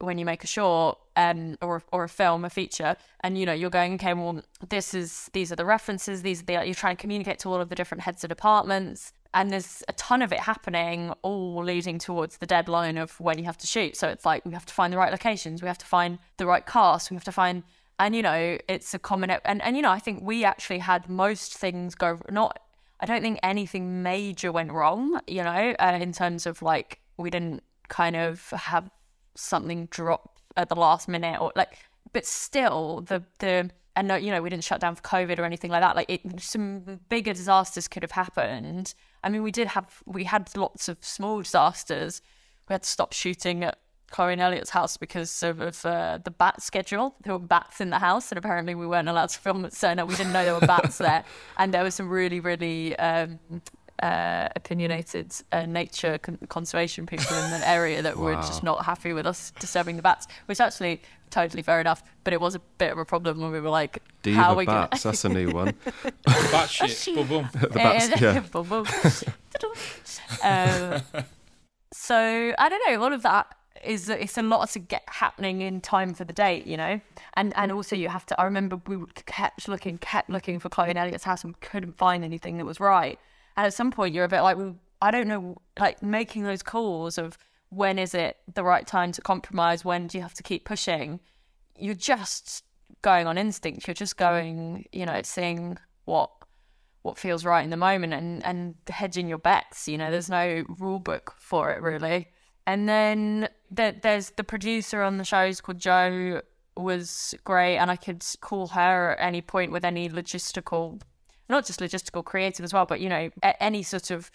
when 0.00 0.18
you 0.18 0.24
make 0.24 0.44
a 0.44 0.46
short 0.46 0.98
um, 1.16 1.56
or 1.60 1.82
or 1.92 2.04
a 2.04 2.08
film, 2.08 2.44
a 2.44 2.50
feature, 2.50 2.96
and 3.20 3.36
you 3.36 3.44
know 3.46 3.52
you're 3.52 3.70
going, 3.70 3.94
okay, 3.94 4.14
well, 4.14 4.42
this 4.68 4.94
is 4.94 5.30
these 5.32 5.50
are 5.52 5.56
the 5.56 5.64
references, 5.64 6.22
these 6.22 6.42
are 6.42 6.44
the 6.44 6.52
you're 6.52 6.74
trying 6.74 6.96
to 6.96 7.00
communicate 7.00 7.38
to 7.40 7.48
all 7.48 7.60
of 7.60 7.68
the 7.68 7.74
different 7.74 8.02
heads 8.02 8.24
of 8.24 8.28
departments, 8.28 9.12
and 9.34 9.50
there's 9.50 9.82
a 9.88 9.92
ton 9.94 10.22
of 10.22 10.32
it 10.32 10.40
happening, 10.40 11.12
all 11.22 11.62
leading 11.62 11.98
towards 11.98 12.38
the 12.38 12.46
deadline 12.46 12.96
of 12.96 13.18
when 13.20 13.38
you 13.38 13.44
have 13.44 13.58
to 13.58 13.66
shoot. 13.66 13.96
So 13.96 14.08
it's 14.08 14.24
like 14.24 14.44
we 14.44 14.52
have 14.52 14.66
to 14.66 14.74
find 14.74 14.92
the 14.92 14.98
right 14.98 15.10
locations, 15.10 15.62
we 15.62 15.68
have 15.68 15.78
to 15.78 15.86
find 15.86 16.18
the 16.36 16.46
right 16.46 16.64
cast, 16.64 17.10
we 17.10 17.16
have 17.16 17.24
to 17.24 17.32
find, 17.32 17.62
and 17.98 18.14
you 18.14 18.22
know 18.22 18.58
it's 18.68 18.94
a 18.94 18.98
common 18.98 19.30
and 19.30 19.62
and 19.62 19.76
you 19.76 19.82
know 19.82 19.90
I 19.90 19.98
think 19.98 20.22
we 20.22 20.44
actually 20.44 20.78
had 20.78 21.08
most 21.08 21.54
things 21.56 21.94
go 21.94 22.20
not. 22.30 22.60
I 23.00 23.06
don't 23.06 23.22
think 23.22 23.38
anything 23.44 24.02
major 24.02 24.50
went 24.50 24.72
wrong, 24.72 25.20
you 25.28 25.44
know, 25.44 25.74
uh, 25.78 25.98
in 26.00 26.12
terms 26.12 26.46
of 26.46 26.62
like 26.62 26.98
we 27.16 27.30
didn't 27.30 27.62
kind 27.88 28.16
of 28.16 28.50
have 28.50 28.90
something 29.38 29.86
drop 29.86 30.38
at 30.56 30.68
the 30.68 30.74
last 30.74 31.08
minute 31.08 31.40
or 31.40 31.52
like 31.54 31.78
but 32.12 32.26
still 32.26 33.02
the 33.02 33.22
the 33.38 33.70
and 33.94 34.08
no 34.08 34.16
you 34.16 34.30
know 34.30 34.42
we 34.42 34.50
didn't 34.50 34.64
shut 34.64 34.80
down 34.80 34.94
for 34.94 35.02
covid 35.02 35.38
or 35.38 35.44
anything 35.44 35.70
like 35.70 35.80
that 35.80 35.94
like 35.96 36.10
it, 36.10 36.20
some 36.40 37.00
bigger 37.08 37.32
disasters 37.32 37.86
could 37.86 38.02
have 38.02 38.12
happened 38.12 38.94
i 39.22 39.28
mean 39.28 39.42
we 39.42 39.52
did 39.52 39.68
have 39.68 40.02
we 40.06 40.24
had 40.24 40.50
lots 40.56 40.88
of 40.88 40.98
small 41.00 41.40
disasters 41.40 42.20
we 42.68 42.74
had 42.74 42.82
to 42.82 42.88
stop 42.88 43.12
shooting 43.12 43.64
at 43.64 43.78
Chloe 44.10 44.32
and 44.32 44.40
Elliot's 44.40 44.70
house 44.70 44.96
because 44.96 45.42
of, 45.42 45.60
of 45.60 45.84
uh, 45.84 46.18
the 46.24 46.30
bat 46.30 46.62
schedule. 46.62 47.14
There 47.22 47.34
were 47.34 47.38
bats 47.38 47.80
in 47.80 47.90
the 47.90 47.98
house, 47.98 48.30
and 48.30 48.38
apparently 48.38 48.74
we 48.74 48.86
weren't 48.86 49.08
allowed 49.08 49.28
to 49.30 49.38
film 49.38 49.64
at 49.64 49.72
Cerner. 49.72 50.08
We 50.08 50.16
didn't 50.16 50.32
know 50.32 50.44
there 50.44 50.54
were 50.54 50.66
bats 50.66 50.98
there, 50.98 51.24
and 51.58 51.74
there 51.74 51.82
were 51.82 51.90
some 51.90 52.08
really, 52.08 52.40
really 52.40 52.96
um, 52.98 53.38
uh, 54.02 54.48
opinionated 54.56 55.34
uh, 55.52 55.66
nature 55.66 56.18
con- 56.18 56.38
conservation 56.48 57.06
people 57.06 57.36
in 57.36 57.50
the 57.50 57.68
area 57.68 58.02
that 58.02 58.16
wow. 58.16 58.24
were 58.24 58.34
just 58.34 58.62
not 58.62 58.84
happy 58.84 59.12
with 59.12 59.26
us 59.26 59.52
disturbing 59.58 59.96
the 59.96 60.02
bats, 60.02 60.28
which 60.46 60.60
actually 60.60 61.00
totally 61.30 61.62
fair 61.62 61.80
enough. 61.80 62.02
But 62.24 62.32
it 62.32 62.40
was 62.40 62.54
a 62.54 62.60
bit 62.78 62.92
of 62.92 62.98
a 62.98 63.04
problem 63.04 63.40
when 63.40 63.50
we 63.50 63.60
were 63.60 63.70
like, 63.70 64.02
Do 64.22 64.32
"How 64.34 64.50
are 64.50 64.56
we 64.56 64.66
bats? 64.66 65.02
Gonna... 65.02 65.12
That's 65.12 65.24
a 65.24 65.28
new 65.28 65.50
one." 65.52 65.74
bat 66.24 66.70
shit. 66.70 67.14
boom 67.14 67.26
boom. 67.26 67.48
the 67.52 67.68
bats, 67.68 68.08
yeah. 68.20 68.40
boom 68.40 68.68
boom. 68.68 68.86
um, 70.42 71.24
so 71.92 72.54
I 72.58 72.68
don't 72.68 72.82
know. 72.88 72.98
A 72.98 73.02
lot 73.02 73.12
of 73.12 73.22
that 73.22 73.54
is 73.84 74.08
it's 74.08 74.38
a 74.38 74.42
lot 74.42 74.68
to 74.70 74.78
get 74.78 75.02
happening 75.06 75.60
in 75.60 75.80
time 75.80 76.14
for 76.14 76.24
the 76.24 76.32
date, 76.32 76.66
you 76.66 76.76
know, 76.76 77.00
and 77.34 77.52
and 77.56 77.72
also 77.72 77.96
you 77.96 78.08
have 78.08 78.26
to. 78.26 78.40
I 78.40 78.44
remember 78.44 78.80
we 78.86 78.98
kept 79.26 79.68
looking, 79.68 79.98
kept 79.98 80.30
looking 80.30 80.58
for 80.58 80.68
Chloe 80.68 80.90
and 80.90 80.98
Elliot's 80.98 81.24
house 81.24 81.44
and 81.44 81.58
couldn't 81.60 81.96
find 81.96 82.24
anything 82.24 82.58
that 82.58 82.64
was 82.64 82.80
right. 82.80 83.18
At 83.58 83.74
some 83.74 83.90
point, 83.90 84.14
you're 84.14 84.24
a 84.24 84.28
bit 84.28 84.40
like, 84.40 84.56
well, 84.56 84.76
I 85.02 85.10
don't 85.10 85.28
know, 85.28 85.56
like 85.78 86.02
making 86.02 86.44
those 86.44 86.62
calls 86.62 87.18
of 87.18 87.36
when 87.70 87.98
is 87.98 88.14
it 88.14 88.36
the 88.54 88.64
right 88.64 88.86
time 88.86 89.12
to 89.12 89.20
compromise? 89.20 89.84
When 89.84 90.06
do 90.06 90.16
you 90.16 90.22
have 90.22 90.34
to 90.34 90.42
keep 90.42 90.64
pushing? 90.64 91.20
You're 91.76 91.94
just 91.94 92.64
going 93.02 93.26
on 93.26 93.36
instinct. 93.36 93.86
You're 93.86 93.94
just 93.94 94.16
going, 94.16 94.86
you 94.92 95.04
know, 95.04 95.20
seeing 95.22 95.76
what 96.04 96.30
what 97.02 97.16
feels 97.16 97.44
right 97.44 97.62
in 97.62 97.70
the 97.70 97.76
moment 97.76 98.12
and 98.12 98.44
and 98.44 98.74
hedging 98.88 99.28
your 99.28 99.38
bets. 99.38 99.88
You 99.88 99.98
know, 99.98 100.10
there's 100.10 100.30
no 100.30 100.64
rule 100.78 100.98
book 101.00 101.34
for 101.38 101.70
it 101.70 101.82
really. 101.82 102.28
And 102.66 102.88
then 102.88 103.48
the, 103.70 103.96
there's 104.02 104.30
the 104.30 104.44
producer 104.44 105.02
on 105.02 105.16
the 105.16 105.24
shows 105.24 105.60
called 105.60 105.78
Joe 105.78 106.42
was 106.76 107.34
great, 107.44 107.78
and 107.78 107.90
I 107.90 107.96
could 107.96 108.24
call 108.40 108.68
her 108.68 109.16
at 109.18 109.26
any 109.26 109.40
point 109.40 109.72
with 109.72 109.84
any 109.84 110.08
logistical 110.08 111.00
not 111.48 111.66
just 111.66 111.80
logistical, 111.80 112.24
creative 112.24 112.64
as 112.64 112.72
well, 112.72 112.86
but 112.86 113.00
you 113.00 113.08
know, 113.08 113.30
any 113.60 113.82
sort 113.82 114.10
of 114.10 114.30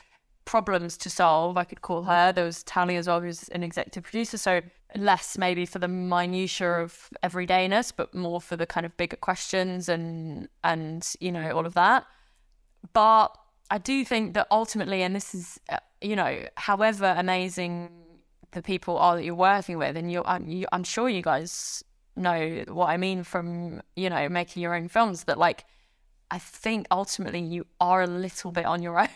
problems 0.46 0.98
to 0.98 1.10
solve, 1.10 1.58
I 1.58 1.64
could 1.64 1.82
call 1.82 2.04
her. 2.04 2.32
There 2.32 2.46
was 2.46 2.64
Tally 2.64 2.98
as 2.98 3.08
well, 3.08 3.22
who's 3.22 3.50
an 3.50 3.64
executive 3.64 4.04
producer, 4.04 4.38
so 4.38 4.62
less 4.96 5.38
maybe 5.38 5.66
for 5.66 5.80
the 5.80 5.88
minutiae 5.88 6.82
of 6.82 7.10
everydayness, 7.24 7.92
but 7.96 8.14
more 8.14 8.42
for 8.42 8.56
the 8.56 8.66
kind 8.66 8.86
of 8.86 8.96
bigger 8.98 9.18
questions 9.18 9.90
and 9.90 10.48
and 10.64 11.16
you 11.20 11.32
know 11.32 11.52
all 11.52 11.66
of 11.66 11.74
that. 11.74 12.06
But 12.94 13.36
I 13.72 13.78
do 13.78 14.04
think 14.06 14.34
that 14.34 14.48
ultimately, 14.52 15.02
and 15.02 15.16
this 15.16 15.34
is 15.34 15.60
uh, 15.70 15.78
you 16.02 16.16
know, 16.16 16.46
however 16.56 17.14
amazing 17.18 17.90
the 18.52 18.62
people 18.62 18.98
are 18.98 19.16
that 19.16 19.24
you're 19.24 19.34
working 19.34 19.78
with, 19.78 19.98
and 19.98 20.12
you're, 20.12 20.28
I'm, 20.28 20.48
you, 20.48 20.68
I'm 20.72 20.84
sure 20.84 21.10
you 21.10 21.24
guys 21.24 21.84
know 22.16 22.64
what 22.68 22.90
I 22.90 22.98
mean 22.98 23.24
from 23.24 23.82
you 23.96 24.10
know 24.10 24.30
making 24.30 24.62
your 24.62 24.76
own 24.76 24.88
films 24.88 25.24
that 25.24 25.40
like 25.40 25.66
I 26.34 26.40
think 26.40 26.88
ultimately 26.90 27.42
you 27.42 27.68
are 27.80 28.02
a 28.02 28.08
little 28.08 28.52
bit 28.52 28.66
on 28.66 28.82
your 28.82 29.00
own, 29.00 29.08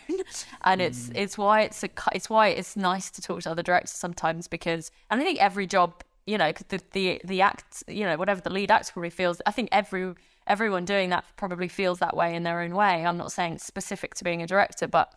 and 0.62 0.80
it's 0.80 1.08
mm. 1.08 1.16
it's 1.16 1.36
why 1.36 1.62
it's 1.62 1.82
a 1.82 1.88
it's 2.12 2.30
why 2.30 2.46
it's 2.48 2.76
nice 2.76 3.10
to 3.10 3.20
talk 3.20 3.42
to 3.42 3.50
other 3.50 3.62
directors 3.62 3.90
sometimes 3.90 4.46
because 4.46 4.92
and 5.10 5.20
I 5.20 5.24
think 5.24 5.40
every 5.40 5.66
job 5.66 6.04
you 6.26 6.38
know 6.38 6.52
the 6.68 6.80
the 6.92 7.20
the 7.24 7.40
act 7.40 7.82
you 7.88 8.04
know 8.04 8.16
whatever 8.16 8.40
the 8.40 8.50
lead 8.50 8.70
actor 8.70 8.92
probably 8.92 9.10
feels 9.10 9.42
I 9.46 9.50
think 9.50 9.68
every 9.72 10.14
everyone 10.46 10.84
doing 10.84 11.10
that 11.10 11.24
probably 11.36 11.66
feels 11.66 11.98
that 11.98 12.16
way 12.16 12.36
in 12.36 12.44
their 12.44 12.60
own 12.60 12.72
way. 12.76 13.04
I'm 13.04 13.16
not 13.16 13.32
saying 13.32 13.54
it's 13.54 13.66
specific 13.66 14.14
to 14.14 14.24
being 14.24 14.40
a 14.40 14.46
director, 14.46 14.86
but 14.86 15.12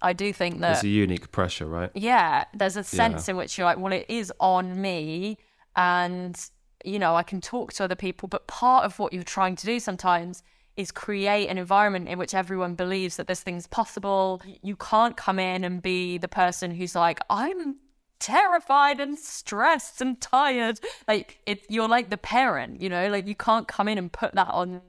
I 0.00 0.14
do 0.14 0.32
think 0.32 0.60
that 0.60 0.72
there's 0.72 0.84
a 0.84 0.88
unique 0.88 1.30
pressure, 1.32 1.66
right? 1.66 1.90
Yeah, 1.94 2.44
there's 2.54 2.78
a 2.78 2.82
sense 2.82 3.28
yeah. 3.28 3.32
in 3.32 3.36
which 3.36 3.58
you're 3.58 3.66
like, 3.66 3.78
well, 3.78 3.92
it 3.92 4.06
is 4.08 4.32
on 4.40 4.80
me, 4.80 5.36
and 5.76 6.34
you 6.82 6.98
know 6.98 7.14
I 7.14 7.22
can 7.22 7.42
talk 7.42 7.74
to 7.74 7.84
other 7.84 7.94
people, 7.94 8.26
but 8.26 8.46
part 8.46 8.86
of 8.86 8.98
what 8.98 9.12
you're 9.12 9.22
trying 9.22 9.56
to 9.56 9.66
do 9.66 9.78
sometimes 9.78 10.42
is 10.76 10.90
create 10.90 11.48
an 11.48 11.58
environment 11.58 12.08
in 12.08 12.18
which 12.18 12.34
everyone 12.34 12.74
believes 12.74 13.16
that 13.16 13.26
this 13.26 13.42
thing's 13.42 13.66
possible. 13.66 14.42
You 14.62 14.76
can't 14.76 15.16
come 15.16 15.38
in 15.38 15.64
and 15.64 15.80
be 15.80 16.18
the 16.18 16.28
person 16.28 16.70
who's 16.70 16.94
like, 16.94 17.20
I'm 17.30 17.76
terrified 18.18 19.00
and 19.00 19.18
stressed 19.18 20.00
and 20.00 20.20
tired. 20.20 20.80
Like 21.08 21.38
it 21.46 21.64
you're 21.68 21.88
like 21.88 22.10
the 22.10 22.16
parent, 22.16 22.80
you 22.80 22.88
know, 22.88 23.08
like 23.08 23.26
you 23.26 23.34
can't 23.34 23.68
come 23.68 23.88
in 23.88 23.98
and 23.98 24.12
put 24.12 24.34
that 24.34 24.48
on 24.48 24.82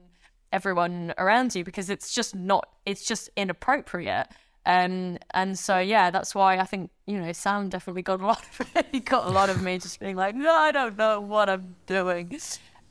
everyone 0.52 1.14
around 1.18 1.54
you 1.54 1.64
because 1.64 1.90
it's 1.90 2.14
just 2.14 2.34
not 2.34 2.68
it's 2.86 3.04
just 3.04 3.30
inappropriate. 3.36 4.28
Um, 4.66 5.16
and 5.32 5.58
so 5.58 5.78
yeah, 5.78 6.10
that's 6.10 6.34
why 6.34 6.58
I 6.58 6.64
think 6.64 6.90
you 7.06 7.18
know 7.18 7.32
Sam 7.32 7.68
definitely 7.68 8.02
got 8.02 8.20
a 8.20 8.26
lot 8.26 8.44
of 8.60 8.84
he 8.92 9.00
got 9.00 9.26
a 9.26 9.30
lot 9.30 9.48
of 9.48 9.62
me 9.62 9.78
just 9.78 10.00
being 10.00 10.16
like, 10.16 10.34
no, 10.34 10.52
I 10.52 10.72
don't 10.72 10.96
know 10.96 11.20
what 11.20 11.48
I'm 11.48 11.76
doing. 11.86 12.38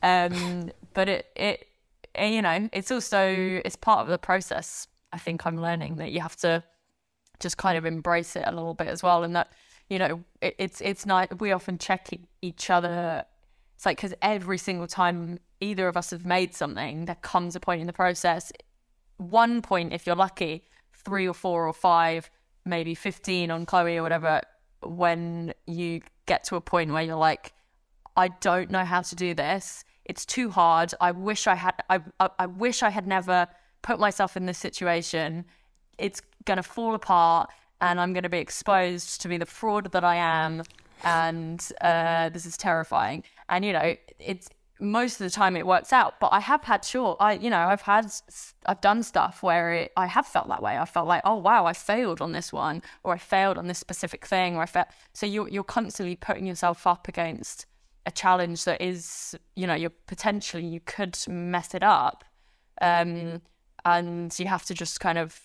Um, 0.02 0.70
but 0.94 1.08
it 1.08 1.26
it 1.36 1.67
Eh, 2.14 2.28
you 2.28 2.42
know, 2.42 2.68
it's 2.72 2.90
also 2.90 3.16
mm. 3.18 3.62
it's 3.64 3.76
part 3.76 4.00
of 4.00 4.08
the 4.08 4.18
process. 4.18 4.88
I 5.12 5.18
think 5.18 5.46
I'm 5.46 5.60
learning 5.60 5.96
that 5.96 6.12
you 6.12 6.20
have 6.20 6.36
to 6.36 6.62
just 7.40 7.56
kind 7.56 7.78
of 7.78 7.86
embrace 7.86 8.36
it 8.36 8.44
a 8.46 8.52
little 8.52 8.74
bit 8.74 8.88
as 8.88 9.02
well, 9.02 9.24
and 9.24 9.34
that 9.36 9.52
you 9.88 9.98
know 9.98 10.24
it, 10.40 10.54
it's 10.58 10.80
it's 10.80 11.06
nice. 11.06 11.28
We 11.38 11.52
often 11.52 11.78
check 11.78 12.08
each 12.42 12.70
other. 12.70 13.24
It's 13.76 13.86
like 13.86 13.96
because 13.96 14.14
every 14.22 14.58
single 14.58 14.86
time 14.86 15.38
either 15.60 15.88
of 15.88 15.96
us 15.96 16.10
have 16.10 16.26
made 16.26 16.54
something, 16.54 17.04
there 17.04 17.16
comes 17.16 17.56
a 17.56 17.60
point 17.60 17.80
in 17.80 17.86
the 17.86 17.92
process. 17.92 18.52
One 19.18 19.62
point, 19.62 19.92
if 19.92 20.06
you're 20.06 20.16
lucky, 20.16 20.64
three 20.92 21.26
or 21.26 21.34
four 21.34 21.66
or 21.66 21.72
five, 21.72 22.30
maybe 22.64 22.94
fifteen 22.94 23.50
on 23.50 23.66
Chloe 23.66 23.96
or 23.96 24.02
whatever, 24.02 24.42
when 24.82 25.54
you 25.66 26.02
get 26.26 26.44
to 26.44 26.56
a 26.56 26.60
point 26.60 26.92
where 26.92 27.02
you're 27.02 27.16
like, 27.16 27.52
I 28.16 28.28
don't 28.28 28.70
know 28.70 28.84
how 28.84 29.02
to 29.02 29.14
do 29.14 29.34
this 29.34 29.84
it's 30.08 30.24
too 30.24 30.50
hard. 30.50 30.94
I 31.00 31.12
wish 31.12 31.46
I 31.46 31.54
had. 31.54 31.74
I, 31.88 32.00
I, 32.18 32.30
I 32.38 32.46
wish 32.46 32.82
I 32.82 32.90
had 32.90 33.06
never 33.06 33.46
put 33.82 34.00
myself 34.00 34.36
in 34.36 34.46
this 34.46 34.58
situation. 34.58 35.44
It's 35.98 36.22
gonna 36.46 36.62
fall 36.62 36.94
apart, 36.94 37.50
and 37.80 38.00
I'm 38.00 38.12
gonna 38.14 38.28
be 38.28 38.38
exposed 38.38 39.20
to 39.22 39.28
be 39.28 39.36
the 39.36 39.46
fraud 39.46 39.92
that 39.92 40.04
I 40.04 40.16
am. 40.16 40.62
And 41.04 41.64
uh, 41.80 42.30
this 42.30 42.44
is 42.46 42.56
terrifying. 42.56 43.22
And 43.48 43.64
you 43.64 43.72
know, 43.72 43.94
it's 44.18 44.48
most 44.80 45.20
of 45.20 45.24
the 45.24 45.30
time 45.30 45.56
it 45.56 45.66
works 45.66 45.92
out. 45.92 46.18
But 46.20 46.28
I 46.32 46.40
have 46.40 46.64
had 46.64 46.84
sure, 46.84 47.16
I 47.20 47.34
you 47.34 47.50
know, 47.50 47.58
I've 47.58 47.82
had 47.82 48.10
I've 48.66 48.80
done 48.80 49.02
stuff 49.02 49.42
where 49.42 49.72
it, 49.74 49.92
I 49.96 50.06
have 50.06 50.26
felt 50.26 50.48
that 50.48 50.62
way. 50.62 50.78
I 50.78 50.86
felt 50.86 51.06
like, 51.06 51.22
oh 51.24 51.36
wow, 51.36 51.66
I 51.66 51.74
failed 51.74 52.22
on 52.22 52.32
this 52.32 52.52
one, 52.52 52.82
or 53.04 53.12
I 53.12 53.18
failed 53.18 53.58
on 53.58 53.66
this 53.66 53.78
specific 53.78 54.26
thing, 54.26 54.56
or 54.56 54.62
I 54.62 54.66
felt. 54.66 54.88
So 55.12 55.26
you're 55.26 55.48
you're 55.48 55.64
constantly 55.64 56.16
putting 56.16 56.46
yourself 56.46 56.86
up 56.86 57.08
against 57.08 57.66
a 58.06 58.10
challenge 58.10 58.64
that 58.64 58.80
is, 58.80 59.36
you 59.54 59.66
know, 59.66 59.74
you're 59.74 59.92
potentially 60.06 60.64
you 60.64 60.80
could 60.80 61.18
mess 61.28 61.74
it 61.74 61.82
up, 61.82 62.24
um, 62.80 63.42
and 63.84 64.38
you 64.38 64.46
have 64.46 64.64
to 64.66 64.74
just 64.74 65.00
kind 65.00 65.18
of 65.18 65.40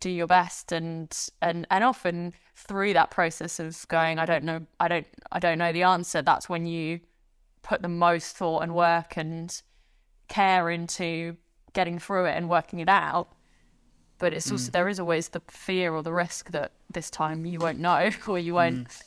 do 0.00 0.10
your 0.10 0.26
best 0.26 0.70
and 0.72 1.16
and 1.40 1.66
and 1.70 1.82
often 1.82 2.34
through 2.56 2.92
that 2.92 3.10
process 3.10 3.58
of 3.58 3.86
going, 3.88 4.18
I 4.18 4.26
don't 4.26 4.44
know, 4.44 4.66
I 4.78 4.88
don't, 4.88 5.06
I 5.32 5.38
don't 5.38 5.58
know 5.58 5.72
the 5.72 5.82
answer. 5.82 6.22
That's 6.22 6.48
when 6.48 6.66
you 6.66 7.00
put 7.62 7.82
the 7.82 7.88
most 7.88 8.36
thought 8.36 8.60
and 8.62 8.74
work 8.74 9.16
and 9.16 9.60
care 10.28 10.70
into 10.70 11.36
getting 11.72 11.98
through 11.98 12.26
it 12.26 12.36
and 12.36 12.48
working 12.48 12.78
it 12.80 12.88
out. 12.88 13.28
But 14.18 14.32
it's 14.32 14.48
Mm. 14.48 14.52
also 14.52 14.70
there 14.70 14.88
is 14.88 15.00
always 15.00 15.30
the 15.30 15.40
fear 15.48 15.92
or 15.92 16.02
the 16.02 16.12
risk 16.12 16.50
that 16.52 16.72
this 16.92 17.10
time 17.10 17.44
you 17.44 17.58
won't 17.58 17.78
know 17.80 18.10
or 18.28 18.38
you 18.38 18.54
won't 18.54 18.88
Mm. 18.88 19.04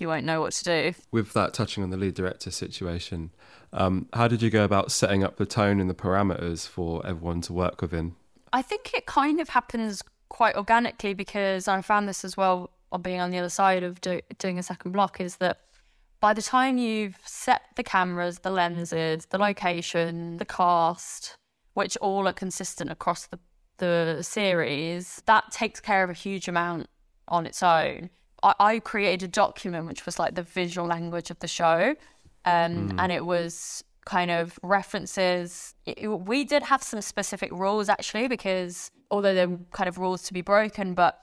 You 0.00 0.08
won't 0.08 0.24
know 0.24 0.40
what 0.40 0.52
to 0.52 0.64
do. 0.64 0.94
With 1.10 1.32
that, 1.32 1.54
touching 1.54 1.82
on 1.82 1.90
the 1.90 1.96
lead 1.96 2.14
director 2.14 2.50
situation, 2.50 3.30
um, 3.72 4.08
how 4.12 4.28
did 4.28 4.42
you 4.42 4.50
go 4.50 4.64
about 4.64 4.90
setting 4.90 5.22
up 5.22 5.36
the 5.36 5.46
tone 5.46 5.80
and 5.80 5.88
the 5.88 5.94
parameters 5.94 6.66
for 6.66 7.04
everyone 7.06 7.40
to 7.42 7.52
work 7.52 7.80
within? 7.80 8.16
I 8.52 8.62
think 8.62 8.92
it 8.94 9.06
kind 9.06 9.40
of 9.40 9.50
happens 9.50 10.02
quite 10.28 10.56
organically 10.56 11.14
because 11.14 11.68
I 11.68 11.80
found 11.82 12.08
this 12.08 12.24
as 12.24 12.36
well 12.36 12.70
on 12.92 13.02
being 13.02 13.20
on 13.20 13.30
the 13.30 13.38
other 13.38 13.48
side 13.48 13.82
of 13.82 14.00
do, 14.00 14.20
doing 14.38 14.58
a 14.58 14.62
second 14.62 14.92
block 14.92 15.20
is 15.20 15.36
that 15.36 15.60
by 16.20 16.34
the 16.34 16.42
time 16.42 16.76
you've 16.76 17.18
set 17.24 17.62
the 17.76 17.82
cameras, 17.82 18.40
the 18.40 18.50
lenses, 18.50 19.26
the 19.26 19.38
location, 19.38 20.36
the 20.36 20.44
cast, 20.44 21.36
which 21.74 21.96
all 21.98 22.28
are 22.28 22.32
consistent 22.32 22.90
across 22.90 23.26
the, 23.26 23.38
the 23.78 24.18
series, 24.22 25.22
that 25.26 25.50
takes 25.50 25.80
care 25.80 26.04
of 26.04 26.10
a 26.10 26.14
huge 26.14 26.48
amount 26.48 26.88
on 27.28 27.46
its 27.46 27.62
own. 27.62 28.10
I, 28.42 28.54
I 28.58 28.78
created 28.80 29.22
a 29.22 29.28
document 29.28 29.86
which 29.86 30.06
was 30.06 30.18
like 30.18 30.34
the 30.34 30.42
visual 30.42 30.86
language 30.86 31.30
of 31.30 31.38
the 31.40 31.48
show, 31.48 31.94
um, 32.44 32.94
and 32.98 33.12
it 33.12 33.24
was 33.26 33.84
kind 34.06 34.30
of 34.30 34.58
references. 34.62 35.74
It- 35.86 36.06
we 36.08 36.44
did 36.44 36.62
have 36.64 36.82
some 36.82 37.00
specific 37.00 37.50
rules 37.52 37.88
actually, 37.88 38.28
because 38.28 38.90
although 39.10 39.34
they're 39.34 39.58
kind 39.72 39.88
of 39.88 39.98
rules 39.98 40.22
to 40.24 40.32
be 40.32 40.40
broken, 40.42 40.94
but 40.94 41.20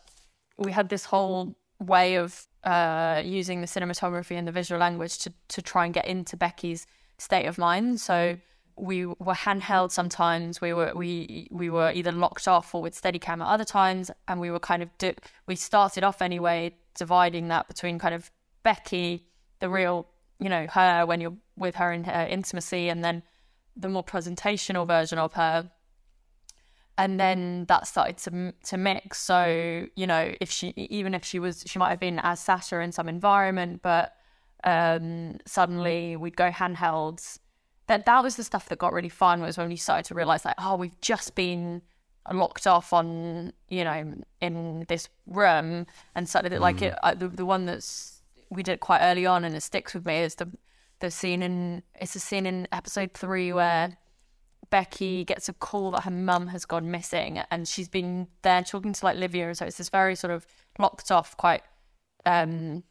we 0.58 0.71
had 0.71 0.89
this 0.89 1.06
whole 1.06 1.56
way 1.80 2.15
of 2.15 2.47
uh, 2.63 3.21
using 3.23 3.62
the 3.62 3.67
cinematography 3.67 4.36
and 4.36 4.47
the 4.47 4.51
visual 4.51 4.80
language 4.80 5.19
to, 5.19 5.32
to 5.47 5.62
try 5.62 5.86
and 5.86 5.93
get 5.93 6.06
into 6.06 6.36
Becky's 6.36 6.86
state 7.17 7.45
of 7.45 7.58
mind. 7.58 7.99
So 8.01 8.38
we 8.75 9.06
were 9.06 9.34
handheld 9.34 9.91
sometimes. 9.91 10.60
We 10.62 10.73
were 10.73 10.91
we 10.95 11.47
we 11.51 11.69
were 11.69 11.91
either 11.91 12.12
locked 12.12 12.47
off 12.47 12.75
or 12.75 12.82
with 12.82 12.99
Steadicam 12.99 13.41
at 13.41 13.47
other 13.47 13.63
times, 13.65 14.12
and 14.27 14.39
we 14.39 14.51
were 14.51 14.60
kind 14.60 14.84
of 14.84 14.89
di- 14.97 15.15
we 15.47 15.56
started 15.56 16.03
off 16.03 16.21
anyway, 16.21 16.75
dividing 16.97 17.47
that 17.47 17.67
between 17.67 17.99
kind 17.99 18.13
of 18.13 18.31
Becky, 18.63 19.27
the 19.60 19.69
real 19.69 20.07
you 20.39 20.49
know 20.49 20.67
her 20.67 21.05
when 21.05 21.21
you're 21.21 21.38
with 21.55 21.75
her 21.75 21.91
in 21.91 22.03
her 22.03 22.27
intimacy, 22.29 22.89
and 22.89 23.03
then 23.03 23.23
the 23.75 23.89
more 23.89 24.03
presentational 24.03 24.86
version 24.88 25.19
of 25.19 25.33
her 25.33 25.71
and 26.97 27.19
then 27.19 27.65
that 27.67 27.88
started 27.88 28.17
to 28.17 28.53
to 28.63 28.77
mix. 28.77 29.19
So 29.19 29.88
you 29.95 30.07
know, 30.07 30.33
if 30.41 30.49
she 30.49 30.69
even 30.75 31.13
if 31.13 31.23
she 31.23 31.39
was, 31.39 31.63
she 31.67 31.79
might 31.79 31.89
have 31.89 31.99
been 31.99 32.19
as 32.19 32.39
Sasha 32.39 32.79
in 32.79 32.91
some 32.91 33.07
environment, 33.07 33.81
but 33.81 34.15
um, 34.63 35.38
suddenly 35.45 36.15
we'd 36.15 36.36
go 36.36 36.49
handhelds. 36.49 37.39
That 37.88 38.05
that 38.05 38.23
was 38.23 38.36
the 38.36 38.43
stuff 38.43 38.67
that 38.69 38.79
got 38.79 38.93
really 38.93 39.10
fun. 39.10 39.41
Was 39.41 39.57
when 39.57 39.69
we 39.69 39.75
started 39.75 40.05
to 40.05 40.15
realize 40.15 40.43
like, 40.43 40.55
oh, 40.57 40.75
we've 40.75 40.99
just 41.01 41.36
been 41.36 41.83
locked 42.31 42.67
off 42.67 42.93
on 42.93 43.53
you 43.69 43.83
know 43.83 44.15
in 44.41 44.85
this 44.87 45.09
room, 45.25 45.85
and 46.15 46.29
suddenly 46.29 46.57
like 46.57 46.81
it 46.81 46.95
uh, 47.03 47.13
the 47.13 47.27
the 47.27 47.45
one 47.45 47.65
that's 47.65 48.21
we 48.49 48.63
did 48.63 48.79
quite 48.79 49.01
early 49.01 49.25
on 49.25 49.43
and 49.43 49.55
it 49.55 49.61
sticks 49.61 49.93
with 49.93 50.05
me 50.05 50.19
is 50.19 50.35
the 50.35 50.49
the 50.99 51.11
scene 51.11 51.43
in 51.43 51.83
it's 51.99 52.15
a 52.15 52.19
scene 52.19 52.45
in 52.45 52.67
episode 52.71 53.13
three 53.13 53.51
where 53.53 53.97
Becky 54.69 55.23
gets 55.23 55.47
a 55.47 55.53
call 55.53 55.91
that 55.91 56.03
her 56.03 56.11
mum 56.11 56.47
has 56.47 56.65
gone 56.65 56.91
missing, 56.91 57.41
and 57.51 57.67
she's 57.67 57.87
been 57.87 58.27
there 58.41 58.63
talking 58.63 58.93
to 58.93 59.05
like 59.05 59.17
Livia. 59.17 59.53
So 59.55 59.65
it's 59.65 59.77
this 59.77 59.89
very 59.89 60.15
sort 60.15 60.31
of 60.31 60.45
locked 60.77 61.11
off, 61.11 61.37
quite, 61.37 61.61
um, 62.25 62.83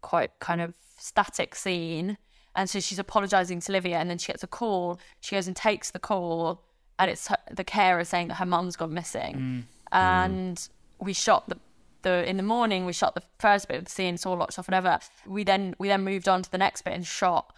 quite 0.00 0.30
kind 0.40 0.60
of 0.60 0.74
static 0.98 1.54
scene. 1.54 2.18
And 2.56 2.68
so 2.68 2.80
she's 2.80 2.98
apologizing 2.98 3.60
to 3.60 3.72
Livia, 3.72 3.98
and 3.98 4.10
then 4.10 4.18
she 4.18 4.32
gets 4.32 4.42
a 4.42 4.48
call. 4.48 4.98
She 5.20 5.36
goes 5.36 5.46
and 5.46 5.54
takes 5.54 5.92
the 5.92 6.00
call, 6.00 6.64
and 7.00 7.10
it's 7.10 7.26
her, 7.28 7.36
the 7.50 7.64
carer 7.64 8.04
saying 8.04 8.28
that 8.28 8.34
her 8.34 8.46
mum's 8.46 8.76
gone 8.76 8.94
missing. 8.94 9.66
Mm. 9.92 9.96
And 9.96 10.68
we 11.00 11.12
shot 11.12 11.48
the 11.48 11.58
the 12.02 12.28
in 12.28 12.36
the 12.36 12.42
morning. 12.42 12.86
We 12.86 12.92
shot 12.92 13.14
the 13.14 13.22
first 13.38 13.66
bit 13.66 13.78
of 13.78 13.84
the 13.84 13.90
scene, 13.90 14.14
it's 14.14 14.24
all 14.24 14.34
of 14.34 14.40
off, 14.40 14.56
whatever. 14.68 15.00
We 15.26 15.42
then 15.42 15.74
we 15.78 15.88
then 15.88 16.04
moved 16.04 16.28
on 16.28 16.42
to 16.42 16.50
the 16.50 16.58
next 16.58 16.82
bit 16.82 16.94
and 16.94 17.04
shot 17.04 17.52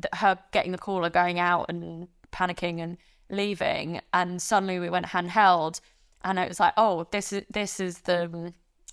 th- 0.00 0.14
her 0.14 0.38
getting 0.52 0.72
the 0.72 0.78
call 0.78 1.04
or 1.04 1.10
going 1.10 1.38
out 1.38 1.66
and 1.68 2.08
panicking 2.32 2.80
and 2.80 2.96
leaving 3.28 4.00
and 4.12 4.40
suddenly 4.40 4.78
we 4.78 4.88
went 4.88 5.06
handheld 5.06 5.80
and 6.22 6.38
it 6.38 6.48
was 6.48 6.60
like 6.60 6.72
oh 6.76 7.06
this 7.10 7.32
is 7.32 7.42
this 7.50 7.80
is 7.80 7.98
the 8.00 8.52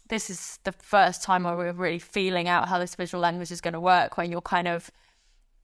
this 0.09 0.29
is 0.29 0.59
the 0.63 0.71
first 0.71 1.21
time 1.21 1.43
where 1.43 1.55
we're 1.55 1.71
really 1.71 1.99
feeling 1.99 2.47
out 2.47 2.67
how 2.67 2.79
this 2.79 2.95
visual 2.95 3.21
language 3.21 3.51
is 3.51 3.61
going 3.61 3.73
to 3.73 3.79
work 3.79 4.17
when 4.17 4.31
you're 4.31 4.41
kind 4.41 4.67
of 4.67 4.89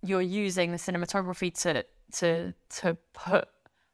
you're 0.04 0.22
using 0.22 0.72
the 0.72 0.78
cinematography 0.78 1.52
to 1.62 1.84
to 2.12 2.54
to 2.70 2.96
put 3.13 3.48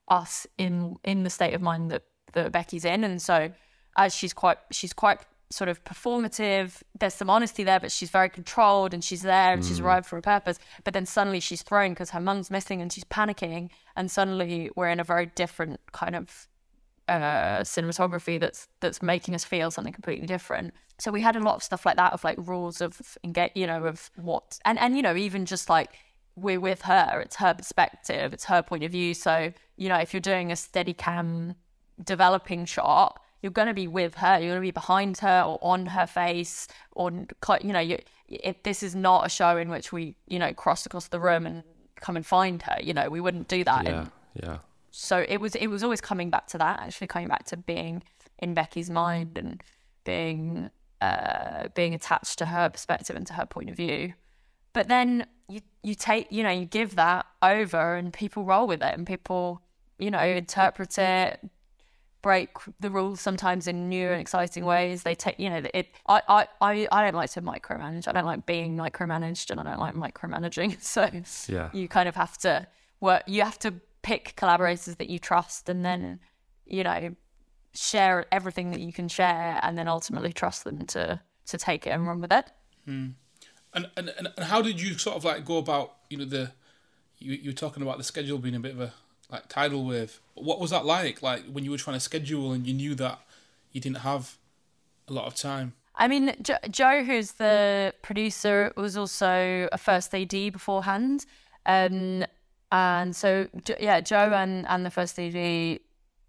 us 0.08 0.48
in 0.58 0.96
in 1.04 1.24
the 1.24 1.30
state 1.30 1.54
of 1.54 1.62
mind 1.62 1.92
that 1.92 2.04
that 2.34 2.52
Becky's 2.52 2.86
in. 2.86 3.04
And 3.04 3.22
so 3.22 3.52
as 3.98 4.14
she's 4.14 4.34
quite 4.34 4.58
she's 4.72 4.94
quite 4.94 5.20
sort 5.52 5.70
of 5.70 5.84
performative 5.84 6.82
there's 7.00 7.14
some 7.14 7.30
honesty 7.30 7.64
there 7.64 7.80
but 7.80 7.92
she's 7.92 8.10
very 8.10 8.28
controlled 8.28 8.96
and 8.96 9.04
she's 9.04 9.22
there 9.22 9.54
and 9.54 9.64
she's 9.64 9.80
arrived 9.80 10.06
for 10.06 10.18
a 10.18 10.22
purpose. 10.22 10.60
But 10.84 10.94
then 10.94 11.06
suddenly 11.06 11.40
she's 11.40 11.62
thrown 11.62 11.92
because 11.92 12.12
her 12.12 12.20
mum's 12.20 12.52
missing 12.52 12.82
and 12.82 12.92
she's 12.92 13.06
panicking. 13.06 13.70
And 13.96 14.12
suddenly 14.12 14.70
we're 14.76 14.90
in 14.90 15.00
a 15.00 15.04
very 15.04 15.28
different 15.28 15.80
kind 15.92 16.16
of 16.16 16.48
uh, 17.08 17.60
cinematography 17.62 18.40
that's 18.40 18.68
that's 18.80 19.02
making 19.02 19.36
us 19.36 19.46
feel 19.46 19.72
something 19.72 19.94
completely 19.94 20.28
different. 20.28 20.74
So 20.98 21.12
we 21.12 21.22
had 21.22 21.36
a 21.36 21.40
lot 21.40 21.56
of 21.56 21.64
stuff 21.64 21.86
like 21.86 21.98
that 21.98 22.14
of 22.14 22.24
like 22.24 22.38
rules 22.40 22.82
of 22.82 23.18
engage, 23.24 23.52
you 23.56 23.68
know, 23.68 23.86
of 23.86 24.10
what 24.16 24.60
and 24.66 24.80
and 24.80 24.96
you 24.96 25.02
know 25.02 25.16
even 25.16 25.46
just 25.46 25.70
like 25.70 25.92
we're 26.36 26.60
with 26.60 26.84
her, 26.84 27.22
it's 27.24 27.38
her 27.38 27.54
perspective, 27.54 28.34
it's 28.34 28.46
her 28.46 28.62
point 28.62 28.84
of 28.84 28.92
view. 28.92 29.14
So 29.14 29.54
you 29.78 29.90
know 29.90 29.98
if 29.98 30.14
you're 30.14 30.22
doing 30.22 30.52
a 30.52 30.56
steady 30.56 30.94
cam 30.94 31.56
developing 32.04 32.66
shot, 32.66 33.22
you're 33.42 33.52
going 33.52 33.68
to 33.68 33.74
be 33.74 33.88
with 33.88 34.16
her, 34.16 34.40
you're 34.40 34.50
going 34.50 34.62
to 34.62 34.62
be 34.62 34.72
behind 34.72 35.20
her 35.20 35.44
or 35.46 35.60
on 35.62 35.88
her 35.88 36.08
face 36.08 36.68
or 36.92 37.12
you 37.12 37.74
know 37.74 37.80
you. 37.80 38.00
If 38.28 38.64
this 38.64 38.82
is 38.82 38.96
not 38.96 39.26
a 39.28 39.30
show 39.30 39.56
in 39.58 39.70
which 39.70 39.92
we 39.92 40.16
you 40.28 40.40
know 40.40 40.54
cross 40.54 40.86
across 40.86 41.08
the 41.08 41.20
room 41.20 41.46
and 41.46 41.64
come 42.02 42.16
and 42.16 42.26
find 42.26 42.62
her, 42.64 42.78
you 42.82 42.94
know 42.94 43.10
we 43.10 43.22
wouldn't 43.22 43.48
do 43.48 43.64
that. 43.64 43.86
Yeah, 43.86 44.00
And 44.00 44.12
yeah. 44.34 44.58
so 44.92 45.26
it 45.28 45.38
was 45.38 45.56
it 45.56 45.68
was 45.68 45.84
always 45.84 46.02
coming 46.02 46.30
back 46.30 46.48
to 46.48 46.58
that 46.58 46.80
actually 46.82 47.08
coming 47.08 47.28
back 47.28 47.46
to 47.46 47.58
being 47.58 48.04
in 48.40 48.54
Becky's 48.54 48.90
mind 48.90 49.38
and 49.38 49.64
being 50.04 50.70
uh 51.02 51.68
being 51.76 51.94
attached 51.94 52.40
to 52.40 52.48
her 52.48 52.70
perspective 52.70 53.16
and 53.16 53.28
to 53.28 53.34
her 53.34 53.46
point 53.46 53.70
of 53.70 53.78
view 53.78 54.14
but 54.76 54.88
then 54.88 55.26
you 55.50 55.62
you 55.82 55.96
take 55.96 56.32
you 56.32 56.44
know 56.44 56.52
you 56.52 56.66
give 56.66 56.96
that 56.96 57.26
over 57.42 57.96
and 57.96 58.14
people 58.14 58.44
roll 58.44 58.68
with 58.68 58.82
it 58.84 58.94
and 58.96 59.08
people 59.08 59.62
you 59.98 60.12
know 60.12 60.20
interpret 60.20 60.98
it 61.00 61.40
break 62.22 62.50
the 62.80 62.90
rules 62.90 63.22
sometimes 63.22 63.68
in 63.68 63.88
new 63.88 64.10
and 64.10 64.20
exciting 64.20 64.66
ways. 64.66 65.04
They 65.04 65.14
take 65.14 65.38
you 65.40 65.48
know 65.52 65.62
it 65.74 65.88
I, 66.08 66.22
I 66.28 66.48
i 66.60 66.88
i 66.92 67.04
don't 67.04 67.14
like 67.14 67.32
to 67.34 67.42
micromanage. 67.44 68.08
I 68.08 68.12
don't 68.12 68.26
like 68.26 68.48
being 68.48 68.76
micromanaged 68.76 69.52
and 69.52 69.60
i 69.60 69.64
don't 69.64 69.80
like 69.80 69.96
micromanaging. 69.96 70.82
So 70.96 71.02
Yeah. 71.54 71.70
you 71.72 71.88
kind 71.88 72.10
of 72.10 72.16
have 72.16 72.36
to 72.40 72.68
work 73.00 73.24
you 73.28 73.44
have 73.44 73.60
to 73.60 73.72
pick 74.02 74.34
collaborators 74.36 74.96
that 74.96 75.10
you 75.10 75.20
trust 75.20 75.70
and 75.70 75.86
then 75.86 76.20
you 76.66 76.84
know 76.84 77.16
share 77.74 78.26
everything 78.32 78.72
that 78.72 78.80
you 78.80 78.92
can 78.92 79.08
share 79.08 79.60
and 79.62 79.78
then 79.78 79.88
ultimately 79.88 80.34
trust 80.34 80.64
them 80.64 80.86
to 80.88 81.22
to 81.52 81.58
take 81.60 81.86
it 81.86 81.92
and 81.92 82.08
run 82.08 82.22
with 82.22 82.34
it. 82.34 82.48
And, 82.88 83.16
and 83.76 83.90
and 83.98 84.12
and 84.18 84.46
how 84.46 84.62
did 84.62 84.82
you 84.82 84.98
sort 84.98 85.18
of 85.18 85.24
like 85.24 85.46
go 85.46 85.58
about 85.58 85.96
you 86.10 86.18
know 86.18 86.26
the 86.26 86.52
you 87.20 87.34
you 87.34 87.50
were 87.50 87.56
talking 87.56 87.84
about 87.84 87.98
the 87.98 88.04
schedule 88.04 88.38
being 88.38 88.56
a 88.56 88.60
bit 88.60 88.72
of 88.72 88.82
a 88.82 88.94
like 89.32 89.48
tidal 89.50 89.86
wave. 89.86 90.20
What 90.36 90.60
was 90.60 90.72
that 90.72 90.86
like? 90.86 91.22
Like 91.22 91.46
when 91.52 91.64
you 91.64 91.72
were 91.72 91.78
trying 91.78 91.96
to 91.96 92.02
schedule 92.02 92.52
and 92.52 92.66
you 92.66 92.74
knew 92.74 92.96
that 92.96 93.20
you 93.72 93.82
didn't 93.82 94.00
have 94.00 94.38
a 95.08 95.14
lot 95.14 95.26
of 95.26 95.36
time. 95.36 95.74
I 95.96 96.08
mean, 96.08 96.36
jo- 96.42 96.58
Joe, 96.70 97.04
who's 97.04 97.34
the 97.34 97.94
producer, 98.02 98.74
was 98.76 98.98
also 98.98 99.68
a 99.72 99.78
first 99.78 100.14
AD 100.14 100.30
beforehand. 100.30 101.26
Um, 101.66 102.26
and 102.72 103.16
so, 103.16 103.48
yeah, 103.80 104.02
Joe 104.02 104.32
and, 104.34 104.68
and 104.68 104.86
the 104.86 104.92
first 104.92 105.18
AD 105.18 105.80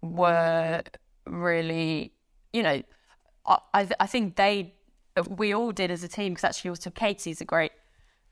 were 0.01 0.81
really, 1.25 2.13
you 2.53 2.63
know, 2.63 2.81
I, 3.45 3.57
I, 3.73 3.89
I 3.99 4.07
think 4.07 4.37
they, 4.37 4.73
we 5.23 5.53
all 5.53 5.71
did 5.71 5.91
as 5.91 6.03
a 6.03 6.07
team, 6.07 6.33
because 6.33 6.43
actually 6.43 6.69
also 6.69 6.89
Katie's 6.89 7.41
a 7.41 7.45
great, 7.45 7.71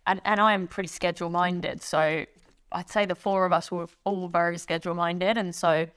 and, 0.07 0.21
and 0.25 0.39
I 0.39 0.53
am 0.53 0.67
pretty 0.67 0.87
schedule 0.87 1.29
minded. 1.29 1.81
So 1.81 2.25
I'd 2.71 2.89
say 2.89 3.05
the 3.05 3.15
four 3.15 3.45
of 3.45 3.53
us 3.53 3.71
were 3.71 3.87
all 4.03 4.27
very 4.27 4.57
schedule 4.57 4.93
minded. 4.93 5.37
And 5.37 5.55
so 5.55 5.87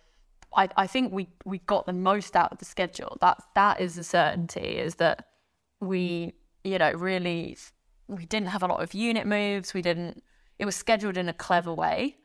I, 0.57 0.69
I 0.77 0.87
think 0.87 1.13
we, 1.13 1.29
we 1.45 1.59
got 1.59 1.87
the 1.87 1.93
most 1.93 2.37
out 2.37 2.53
of 2.53 2.59
the 2.59 2.65
schedule. 2.65 3.17
That 3.21 3.43
that 3.55 3.81
is 3.81 3.99
a 3.99 4.05
certainty. 4.05 4.79
Is 4.79 4.97
that 4.97 5.27
we 5.81 6.35
you 6.65 6.79
know 6.79 6.93
really 6.93 7.57
we 8.09 8.27
didn't 8.27 8.49
have 8.49 8.63
a 8.63 8.67
lot 8.67 8.83
of 8.83 8.95
unit 8.95 9.27
moves. 9.27 9.75
We 9.75 9.83
didn't. 9.83 10.23
It 10.59 10.65
was 10.65 10.77
scheduled 10.77 11.17
in 11.17 11.29
a 11.29 11.33
clever 11.33 11.73
way. 11.73 12.18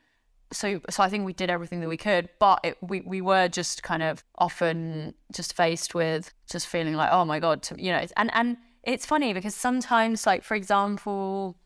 So 0.54 0.80
so 0.88 1.02
I 1.02 1.08
think 1.08 1.26
we 1.26 1.32
did 1.32 1.50
everything 1.50 1.80
that 1.80 1.88
we 1.88 1.96
could. 1.96 2.28
But 2.38 2.60
it, 2.62 2.78
we 2.80 3.00
we 3.02 3.20
were 3.20 3.48
just 3.48 3.82
kind 3.82 4.02
of 4.02 4.24
often 4.38 5.14
just 5.32 5.54
faced 5.54 5.94
with 5.94 6.32
just 6.50 6.66
feeling 6.66 6.94
like 6.94 7.10
oh 7.12 7.24
my 7.24 7.40
god 7.40 7.68
you 7.76 7.90
know 7.92 8.04
and 8.16 8.30
and 8.34 8.56
it's 8.82 9.06
funny 9.06 9.32
because 9.32 9.54
sometimes 9.54 10.26
like 10.26 10.44
for 10.44 10.54
example 10.54 11.56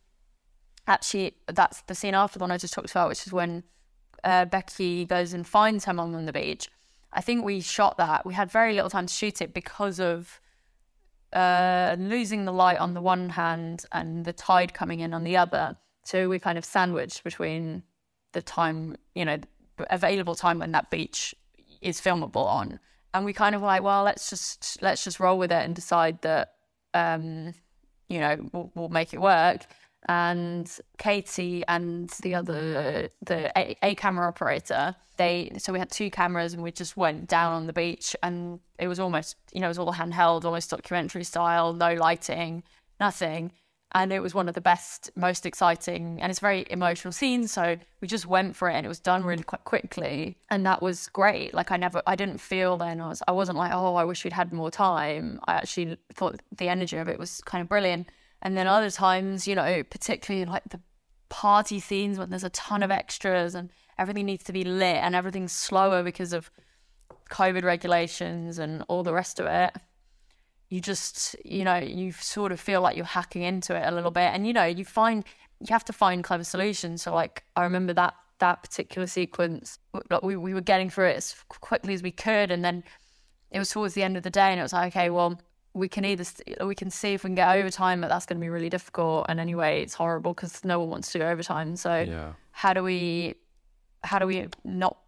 actually 0.86 1.34
that's 1.46 1.82
the 1.82 1.94
scene 1.94 2.14
after 2.14 2.38
the 2.38 2.42
one 2.42 2.50
I 2.50 2.56
just 2.56 2.74
talked 2.74 2.90
about, 2.90 3.08
which 3.08 3.26
is 3.26 3.32
when 3.32 3.62
uh, 4.24 4.46
Becky 4.46 5.04
goes 5.04 5.32
and 5.32 5.46
finds 5.46 5.84
her 5.84 5.92
mum 5.92 6.14
on 6.14 6.26
the 6.26 6.32
beach. 6.32 6.68
I 7.12 7.20
think 7.20 7.44
we 7.44 7.60
shot 7.60 7.98
that. 7.98 8.26
We 8.26 8.34
had 8.34 8.50
very 8.50 8.74
little 8.74 8.90
time 8.90 9.06
to 9.06 9.12
shoot 9.12 9.40
it 9.40 9.54
because 9.54 10.00
of 10.00 10.40
uh, 11.32 11.96
losing 11.98 12.44
the 12.44 12.52
light 12.52 12.78
on 12.78 12.94
the 12.94 13.00
one 13.00 13.30
hand 13.30 13.84
and 13.92 14.24
the 14.24 14.32
tide 14.32 14.74
coming 14.74 15.00
in 15.00 15.14
on 15.14 15.24
the 15.24 15.36
other. 15.36 15.76
So 16.04 16.28
we 16.28 16.38
kind 16.38 16.58
of 16.58 16.64
sandwiched 16.64 17.22
between 17.22 17.82
the 18.32 18.42
time, 18.42 18.96
you 19.14 19.24
know, 19.24 19.38
available 19.90 20.34
time 20.34 20.58
when 20.58 20.72
that 20.72 20.90
beach 20.90 21.34
is 21.80 22.00
filmable 22.00 22.46
on, 22.46 22.80
and 23.14 23.24
we 23.24 23.32
kind 23.32 23.54
of 23.54 23.62
like, 23.62 23.82
well, 23.82 24.02
let's 24.02 24.30
just 24.30 24.82
let's 24.82 25.04
just 25.04 25.20
roll 25.20 25.38
with 25.38 25.52
it 25.52 25.64
and 25.64 25.74
decide 25.74 26.20
that, 26.22 26.54
um, 26.94 27.54
you 28.08 28.20
know, 28.20 28.36
we'll, 28.52 28.72
we'll 28.74 28.88
make 28.88 29.14
it 29.14 29.20
work. 29.20 29.66
And 30.08 30.70
Katie 30.98 31.64
and 31.66 32.08
the 32.22 32.34
other 32.36 33.10
the 33.20 33.52
a, 33.58 33.76
a, 33.82 33.94
camera 33.96 34.28
operator 34.28 34.94
they 35.18 35.50
so 35.58 35.72
we 35.72 35.78
had 35.78 35.90
two 35.90 36.10
cameras 36.10 36.54
and 36.54 36.62
we 36.62 36.72
just 36.72 36.96
went 36.96 37.28
down 37.28 37.52
on 37.52 37.66
the 37.66 37.72
beach 37.72 38.16
and 38.22 38.60
it 38.78 38.88
was 38.88 38.98
almost 38.98 39.36
you 39.52 39.60
know 39.60 39.66
it 39.66 39.68
was 39.68 39.78
all 39.78 39.92
handheld 39.92 40.44
almost 40.44 40.70
documentary 40.70 41.24
style 41.24 41.74
no 41.74 41.92
lighting 41.94 42.62
nothing 42.98 43.52
and 43.92 44.12
it 44.12 44.20
was 44.20 44.34
one 44.34 44.48
of 44.48 44.54
the 44.54 44.60
best 44.60 45.10
most 45.16 45.46
exciting 45.46 46.18
and 46.20 46.30
it's 46.30 46.40
very 46.40 46.66
emotional 46.70 47.12
scenes 47.12 47.50
so 47.50 47.76
we 48.00 48.08
just 48.08 48.26
went 48.26 48.54
for 48.54 48.68
it 48.68 48.74
and 48.74 48.84
it 48.84 48.88
was 48.88 49.00
done 49.00 49.24
really 49.24 49.42
mm. 49.42 49.46
quite 49.46 49.64
quickly 49.64 50.36
and 50.50 50.66
that 50.66 50.82
was 50.82 51.08
great. 51.08 51.54
Like 51.54 51.70
i 51.70 51.76
never 51.76 52.02
i 52.06 52.14
didn't 52.14 52.38
feel 52.38 52.76
then 52.76 53.00
i 53.00 53.08
was 53.08 53.22
i 53.26 53.32
wasn't 53.32 53.58
like 53.58 53.72
oh 53.72 53.94
i 53.94 54.04
wish 54.04 54.24
we'd 54.24 54.32
had 54.32 54.52
more 54.52 54.70
time. 54.70 55.40
I 55.46 55.54
actually 55.54 55.96
thought 56.12 56.40
the 56.56 56.68
energy 56.68 56.96
of 56.96 57.08
it 57.08 57.18
was 57.18 57.40
kind 57.42 57.62
of 57.62 57.68
brilliant. 57.68 58.08
And 58.40 58.56
then 58.56 58.68
other 58.68 58.90
times, 58.90 59.48
you 59.48 59.56
know, 59.56 59.82
particularly 59.82 60.44
like 60.44 60.62
the 60.68 60.80
party 61.28 61.80
scenes 61.80 62.18
when 62.18 62.30
there's 62.30 62.44
a 62.44 62.50
ton 62.50 62.82
of 62.82 62.90
extras 62.90 63.54
and 63.54 63.70
everything 63.98 64.26
needs 64.26 64.44
to 64.44 64.52
be 64.52 64.64
lit 64.64 64.96
and 64.96 65.14
everything's 65.14 65.52
slower 65.52 66.02
because 66.02 66.32
of 66.32 66.50
COVID 67.30 67.64
regulations 67.64 68.58
and 68.58 68.84
all 68.88 69.02
the 69.02 69.12
rest 69.12 69.40
of 69.40 69.46
it. 69.46 69.74
You 70.68 70.80
just, 70.80 71.34
you 71.44 71.64
know, 71.64 71.76
you 71.76 72.12
sort 72.12 72.52
of 72.52 72.60
feel 72.60 72.80
like 72.82 72.96
you're 72.96 73.06
hacking 73.06 73.42
into 73.42 73.74
it 73.74 73.86
a 73.86 73.90
little 73.94 74.10
bit. 74.10 74.30
And, 74.34 74.46
you 74.46 74.52
know, 74.52 74.64
you 74.64 74.84
find, 74.84 75.24
you 75.60 75.68
have 75.70 75.84
to 75.86 75.92
find 75.92 76.22
clever 76.22 76.44
solutions. 76.44 77.02
So, 77.02 77.14
like, 77.14 77.44
I 77.56 77.62
remember 77.62 77.94
that 77.94 78.14
that 78.38 78.62
particular 78.62 79.06
sequence, 79.06 79.78
like 80.10 80.22
we, 80.22 80.36
we 80.36 80.54
were 80.54 80.60
getting 80.60 80.90
through 80.90 81.08
it 81.08 81.16
as 81.16 81.34
quickly 81.48 81.94
as 81.94 82.02
we 82.02 82.12
could. 82.12 82.50
And 82.50 82.64
then 82.64 82.84
it 83.50 83.58
was 83.58 83.70
towards 83.70 83.94
the 83.94 84.02
end 84.02 84.16
of 84.16 84.22
the 84.22 84.30
day, 84.30 84.50
and 84.50 84.60
it 84.60 84.62
was 84.62 84.72
like, 84.72 84.94
okay, 84.94 85.10
well, 85.10 85.40
we 85.74 85.88
can 85.88 86.04
either 86.04 86.24
we 86.64 86.74
can 86.74 86.90
see 86.90 87.14
if 87.14 87.24
we 87.24 87.28
can 87.28 87.34
get 87.34 87.56
overtime, 87.56 88.00
but 88.00 88.08
that's 88.08 88.26
going 88.26 88.38
to 88.38 88.40
be 88.40 88.48
really 88.48 88.68
difficult. 88.68 89.26
And 89.28 89.38
anyway, 89.40 89.82
it's 89.82 89.94
horrible 89.94 90.34
because 90.34 90.64
no 90.64 90.80
one 90.80 90.90
wants 90.90 91.12
to 91.12 91.18
do 91.18 91.24
overtime. 91.24 91.76
So 91.76 92.00
Yeah. 92.00 92.32
how 92.50 92.72
do 92.72 92.82
we 92.82 93.36
how 94.02 94.18
do 94.18 94.26
we 94.26 94.46
not 94.64 94.98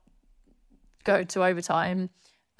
go 1.04 1.24
to 1.24 1.44
overtime? 1.44 2.10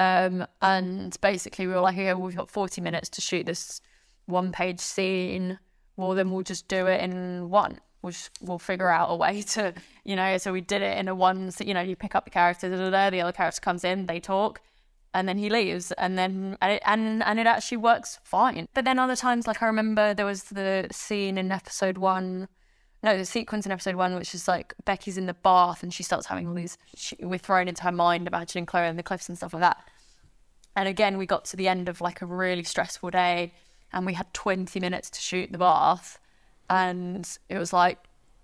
Um, 0.00 0.46
and 0.62 1.14
basically, 1.20 1.66
we 1.66 1.74
were 1.74 1.80
like, 1.80 1.94
okay, 1.94 2.14
we've 2.14 2.34
got 2.34 2.50
40 2.50 2.80
minutes 2.80 3.10
to 3.10 3.20
shoot 3.20 3.44
this 3.44 3.82
one 4.24 4.50
page 4.50 4.80
scene. 4.80 5.58
Well, 5.96 6.14
then 6.14 6.30
we'll 6.30 6.42
just 6.42 6.68
do 6.68 6.86
it 6.86 7.02
in 7.02 7.50
one. 7.50 7.80
We'll, 8.00 8.12
just, 8.12 8.30
we'll 8.40 8.58
figure 8.58 8.88
out 8.88 9.10
a 9.10 9.16
way 9.16 9.42
to, 9.48 9.74
you 10.04 10.16
know, 10.16 10.38
so 10.38 10.54
we 10.54 10.62
did 10.62 10.80
it 10.80 10.96
in 10.96 11.06
a 11.06 11.14
one, 11.14 11.50
so, 11.50 11.64
you 11.64 11.74
know, 11.74 11.82
you 11.82 11.96
pick 11.96 12.14
up 12.14 12.24
the 12.24 12.30
character, 12.30 12.70
da, 12.70 12.78
da, 12.78 12.88
da, 12.88 13.10
the 13.10 13.20
other 13.20 13.32
character 13.32 13.60
comes 13.60 13.84
in, 13.84 14.06
they 14.06 14.20
talk, 14.20 14.62
and 15.12 15.28
then 15.28 15.36
he 15.36 15.50
leaves 15.50 15.92
and 15.92 16.16
then 16.16 16.56
and 16.62 16.72
it, 16.72 16.82
and, 16.86 17.22
and 17.22 17.40
it 17.40 17.46
actually 17.46 17.76
works 17.76 18.20
fine 18.22 18.68
but 18.74 18.84
then 18.84 18.96
other 18.96 19.16
times 19.16 19.44
like 19.44 19.60
i 19.60 19.66
remember 19.66 20.14
there 20.14 20.24
was 20.24 20.44
the 20.44 20.86
scene 20.92 21.36
in 21.36 21.50
episode 21.50 21.98
one 21.98 22.46
no 23.02 23.16
the 23.16 23.24
sequence 23.24 23.66
in 23.66 23.72
episode 23.72 23.94
one 23.94 24.14
which 24.14 24.34
is 24.34 24.46
like 24.46 24.74
becky's 24.84 25.16
in 25.16 25.26
the 25.26 25.34
bath 25.34 25.82
and 25.82 25.92
she 25.92 26.02
starts 26.02 26.26
having 26.26 26.46
all 26.48 26.54
these 26.54 26.78
she, 26.94 27.16
we're 27.20 27.38
thrown 27.38 27.68
into 27.68 27.82
her 27.82 27.92
mind 27.92 28.26
imagining 28.26 28.66
chloe 28.66 28.86
and 28.86 28.98
the 28.98 29.02
cliffs 29.02 29.28
and 29.28 29.36
stuff 29.38 29.52
like 29.52 29.62
that. 29.62 29.82
And 30.76 30.88
again 30.88 31.18
we 31.18 31.26
got 31.26 31.44
to 31.46 31.56
the 31.56 31.68
end 31.68 31.88
of 31.88 32.00
like 32.00 32.22
a 32.22 32.26
really 32.26 32.62
stressful 32.62 33.10
day 33.10 33.52
and 33.92 34.06
we 34.06 34.14
had 34.14 34.32
20 34.34 34.78
minutes 34.80 35.10
to 35.10 35.20
shoot 35.20 35.50
the 35.50 35.58
bath 35.58 36.18
and 36.68 37.38
it 37.48 37.58
was 37.58 37.72
like 37.72 37.98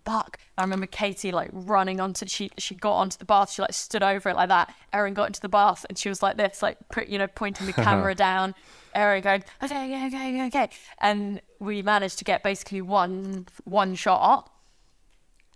fuck. 0.06 0.38
I 0.56 0.62
remember 0.62 0.86
Katie 0.86 1.32
like 1.32 1.50
running 1.52 2.00
onto 2.00 2.26
she 2.26 2.50
she 2.56 2.74
got 2.74 2.94
onto 2.94 3.18
the 3.18 3.24
bath. 3.24 3.50
She 3.50 3.60
like 3.60 3.74
stood 3.74 4.02
over 4.02 4.30
it 4.30 4.36
like 4.36 4.48
that. 4.48 4.74
Erin 4.92 5.14
got 5.14 5.26
into 5.26 5.40
the 5.40 5.48
bath 5.48 5.84
and 5.88 5.98
she 5.98 6.08
was 6.08 6.22
like 6.22 6.36
this, 6.36 6.62
like 6.62 6.78
you 7.06 7.18
know, 7.18 7.26
pointing 7.26 7.66
the 7.66 7.72
camera 7.88 8.14
down. 8.14 8.54
Erin 8.94 9.22
going, 9.22 9.44
okay, 9.62 9.96
okay, 9.96 10.06
okay, 10.06 10.46
okay, 10.46 10.70
and 10.98 11.42
we 11.58 11.82
managed 11.82 12.18
to 12.18 12.24
get 12.24 12.42
basically 12.42 12.80
one 12.80 13.46
one 13.64 13.94
shot. 13.94 14.50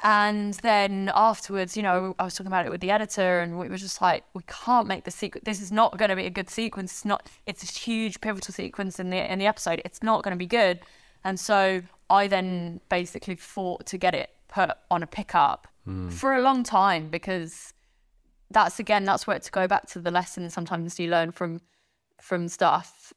And 0.03 0.55
then 0.55 1.11
afterwards, 1.15 1.77
you 1.77 1.83
know, 1.83 2.15
I 2.19 2.25
was 2.25 2.35
talking 2.35 2.47
about 2.47 2.65
it 2.65 2.71
with 2.71 2.81
the 2.81 2.91
editor, 2.91 3.41
and 3.41 3.59
we 3.59 3.69
were 3.69 3.77
just 3.77 4.01
like, 4.01 4.25
we 4.33 4.43
can't 4.47 4.87
make 4.87 5.05
the 5.05 5.11
sequence. 5.11 5.45
This 5.45 5.61
is 5.61 5.71
not 5.71 5.99
going 5.99 6.09
to 6.09 6.17
be 6.17 6.25
a 6.25 6.31
good 6.31 6.49
sequence. 6.49 6.91
It's 6.93 7.05
not. 7.05 7.29
It's 7.47 7.63
a 7.63 7.67
huge 7.67 8.21
pivotal 8.23 8.53
sequence 8.53 8.99
in 8.99 9.11
the 9.11 9.31
in 9.31 9.39
the 9.39 9.47
episode. 9.47 9.83
It's 9.85 10.03
not 10.03 10.23
going 10.23 10.33
to 10.33 10.39
be 10.39 10.47
good. 10.47 10.81
And 11.23 11.39
so 11.39 11.83
I 12.09 12.27
then 12.27 12.81
basically 12.89 13.37
fought 13.37 13.87
to 13.87 13.99
get 13.99 14.15
it 14.15 14.31
put 14.51 14.71
on 14.91 15.03
a 15.03 15.07
pickup 15.07 15.69
mm. 15.87 16.13
for 16.13 16.35
a 16.35 16.43
long 16.43 16.63
time 16.63 17.09
because 17.09 17.73
that's 18.51 18.79
again 18.79 19.05
that's 19.05 19.27
where 19.27 19.39
to 19.39 19.51
go 19.51 19.67
back 19.67 19.87
to 19.87 20.01
the 20.01 20.11
lessons 20.11 20.53
sometimes 20.53 20.99
you 20.99 21.09
learn 21.09 21.31
from 21.31 21.61
from 22.21 22.49
stuff 22.49 23.13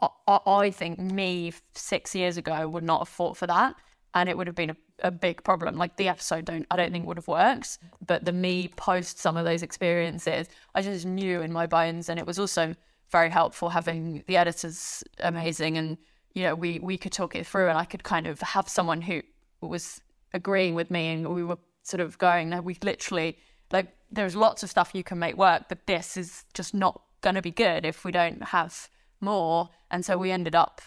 I, 0.00 0.08
I, 0.26 0.38
I, 0.46 0.70
think 0.70 0.98
me 0.98 1.52
six 1.74 2.14
years 2.14 2.36
ago 2.36 2.68
would 2.68 2.82
not 2.82 3.00
have 3.00 3.08
fought 3.08 3.36
for 3.36 3.46
that 3.46 3.74
and 4.14 4.28
it 4.28 4.36
would 4.36 4.46
have 4.46 4.56
been 4.56 4.70
a, 4.70 4.76
a 5.00 5.10
big 5.10 5.44
problem 5.44 5.76
like 5.76 5.96
the 5.96 6.08
episode 6.08 6.46
don't 6.46 6.66
i 6.70 6.76
don't 6.76 6.92
think 6.92 7.06
would 7.06 7.18
have 7.18 7.28
worked 7.28 7.78
but 8.06 8.24
the 8.24 8.32
me 8.32 8.68
post 8.76 9.18
some 9.18 9.36
of 9.36 9.44
those 9.44 9.62
experiences 9.62 10.48
i 10.74 10.82
just 10.82 11.06
knew 11.06 11.42
in 11.42 11.52
my 11.52 11.66
bones 11.66 12.08
and 12.08 12.18
it 12.18 12.26
was 12.26 12.38
also 12.38 12.74
very 13.10 13.30
helpful 13.30 13.68
having 13.68 14.22
the 14.26 14.36
editors 14.36 15.04
amazing 15.20 15.76
and 15.76 15.98
you 16.34 16.42
know 16.42 16.54
we 16.54 16.78
we 16.80 16.96
could 16.96 17.12
talk 17.12 17.34
it 17.34 17.46
through 17.46 17.68
and 17.68 17.78
i 17.78 17.84
could 17.84 18.02
kind 18.02 18.26
of 18.26 18.40
have 18.40 18.68
someone 18.68 19.02
who 19.02 19.20
was 19.60 20.00
agreeing 20.32 20.74
with 20.74 20.90
me 20.90 21.08
and 21.08 21.34
we 21.34 21.44
were 21.44 21.58
sort 21.82 22.00
of 22.00 22.18
going 22.18 22.62
we 22.62 22.76
literally 22.82 23.38
like 23.72 23.88
there's 24.10 24.36
lots 24.36 24.62
of 24.62 24.70
stuff 24.70 24.90
you 24.94 25.02
can 25.02 25.18
make 25.18 25.36
work 25.36 25.64
but 25.68 25.86
this 25.86 26.16
is 26.16 26.44
just 26.54 26.74
not 26.74 27.02
going 27.20 27.34
to 27.34 27.42
be 27.42 27.50
good 27.50 27.84
if 27.84 28.04
we 28.04 28.12
don't 28.12 28.42
have 28.44 28.88
more. 29.20 29.68
And 29.90 30.04
so 30.04 30.16
we 30.16 30.30
ended 30.30 30.54
up 30.54 30.80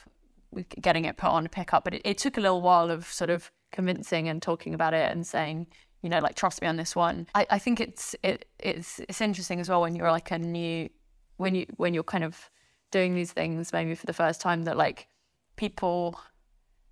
getting 0.81 1.05
it 1.05 1.17
put 1.17 1.29
on 1.29 1.45
a 1.45 1.49
pickup 1.49 1.83
but 1.83 1.95
it, 1.95 2.01
it 2.05 2.17
took 2.17 2.37
a 2.37 2.41
little 2.41 2.61
while 2.61 2.91
of 2.91 3.05
sort 3.05 3.29
of 3.29 3.51
convincing 3.71 4.29
and 4.29 4.41
talking 4.41 4.75
about 4.75 4.93
it 4.93 5.11
and 5.11 5.25
saying 5.25 5.65
you 6.03 6.09
know 6.09 6.19
like 6.19 6.35
trust 6.35 6.61
me 6.61 6.67
on 6.67 6.77
this 6.77 6.95
one. 6.95 7.27
I, 7.33 7.47
I 7.49 7.59
think 7.59 7.79
it's 7.79 8.15
it, 8.23 8.45
it's 8.59 8.99
it's 8.99 9.21
interesting 9.21 9.59
as 9.59 9.69
well 9.69 9.81
when 9.81 9.95
you're 9.95 10.11
like 10.11 10.31
a 10.31 10.37
new 10.37 10.89
when 11.37 11.55
you 11.55 11.65
when 11.77 11.93
you're 11.93 12.03
kind 12.03 12.23
of 12.23 12.49
doing 12.91 13.15
these 13.15 13.31
things 13.31 13.73
maybe 13.73 13.95
for 13.95 14.05
the 14.05 14.13
first 14.13 14.39
time 14.39 14.63
that 14.63 14.77
like 14.77 15.07
people 15.55 16.19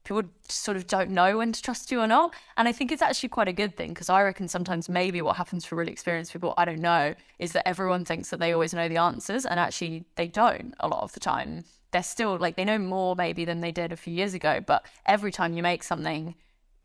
people 0.03 0.23
sort 0.47 0.77
of 0.77 0.87
don't 0.87 1.09
know 1.11 1.37
when 1.37 1.51
to 1.51 1.61
trust 1.61 1.91
you 1.91 2.01
or 2.01 2.07
not. 2.07 2.33
And 2.57 2.67
I 2.67 2.71
think 2.71 2.91
it's 2.91 3.01
actually 3.01 3.29
quite 3.29 3.47
a 3.47 3.53
good 3.53 3.75
thing 3.75 3.89
because 3.89 4.09
I 4.09 4.23
reckon 4.23 4.47
sometimes 4.47 4.89
maybe 4.89 5.21
what 5.21 5.35
happens 5.35 5.65
for 5.65 5.75
really 5.75 5.91
experienced 5.91 6.33
people, 6.33 6.53
I 6.57 6.65
don't 6.65 6.79
know, 6.79 7.13
is 7.39 7.51
that 7.53 7.67
everyone 7.67 8.05
thinks 8.05 8.29
that 8.29 8.39
they 8.39 8.51
always 8.53 8.73
know 8.73 8.89
the 8.89 8.97
answers 8.97 9.45
and 9.45 9.59
actually 9.59 10.05
they 10.15 10.27
don't 10.27 10.73
a 10.79 10.87
lot 10.87 11.03
of 11.03 11.13
the 11.13 11.19
time. 11.19 11.63
They're 11.91 12.03
still 12.03 12.37
like 12.37 12.55
they 12.55 12.65
know 12.65 12.79
more 12.79 13.15
maybe 13.15 13.45
than 13.45 13.61
they 13.61 13.71
did 13.71 13.91
a 13.91 13.97
few 13.97 14.13
years 14.13 14.33
ago, 14.33 14.61
but 14.65 14.85
every 15.05 15.31
time 15.31 15.53
you 15.53 15.61
make 15.61 15.83
something, 15.83 16.35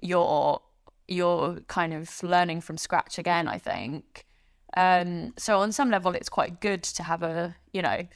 you're 0.01 0.61
you're 1.09 1.61
kind 1.69 1.95
of 1.95 2.23
learning 2.23 2.61
from 2.61 2.77
scratch 2.77 3.19
again, 3.19 3.47
I 3.47 3.59
think. 3.59 4.27
Um, 4.77 5.33
so 5.39 5.61
on 5.61 5.73
some 5.73 5.91
level, 5.91 6.13
it's 6.13 6.29
quite 6.29 6.61
good 6.61 6.83
to 6.83 7.03
have 7.05 7.23
a, 7.23 7.55
you 7.73 7.81
know, 7.81 8.07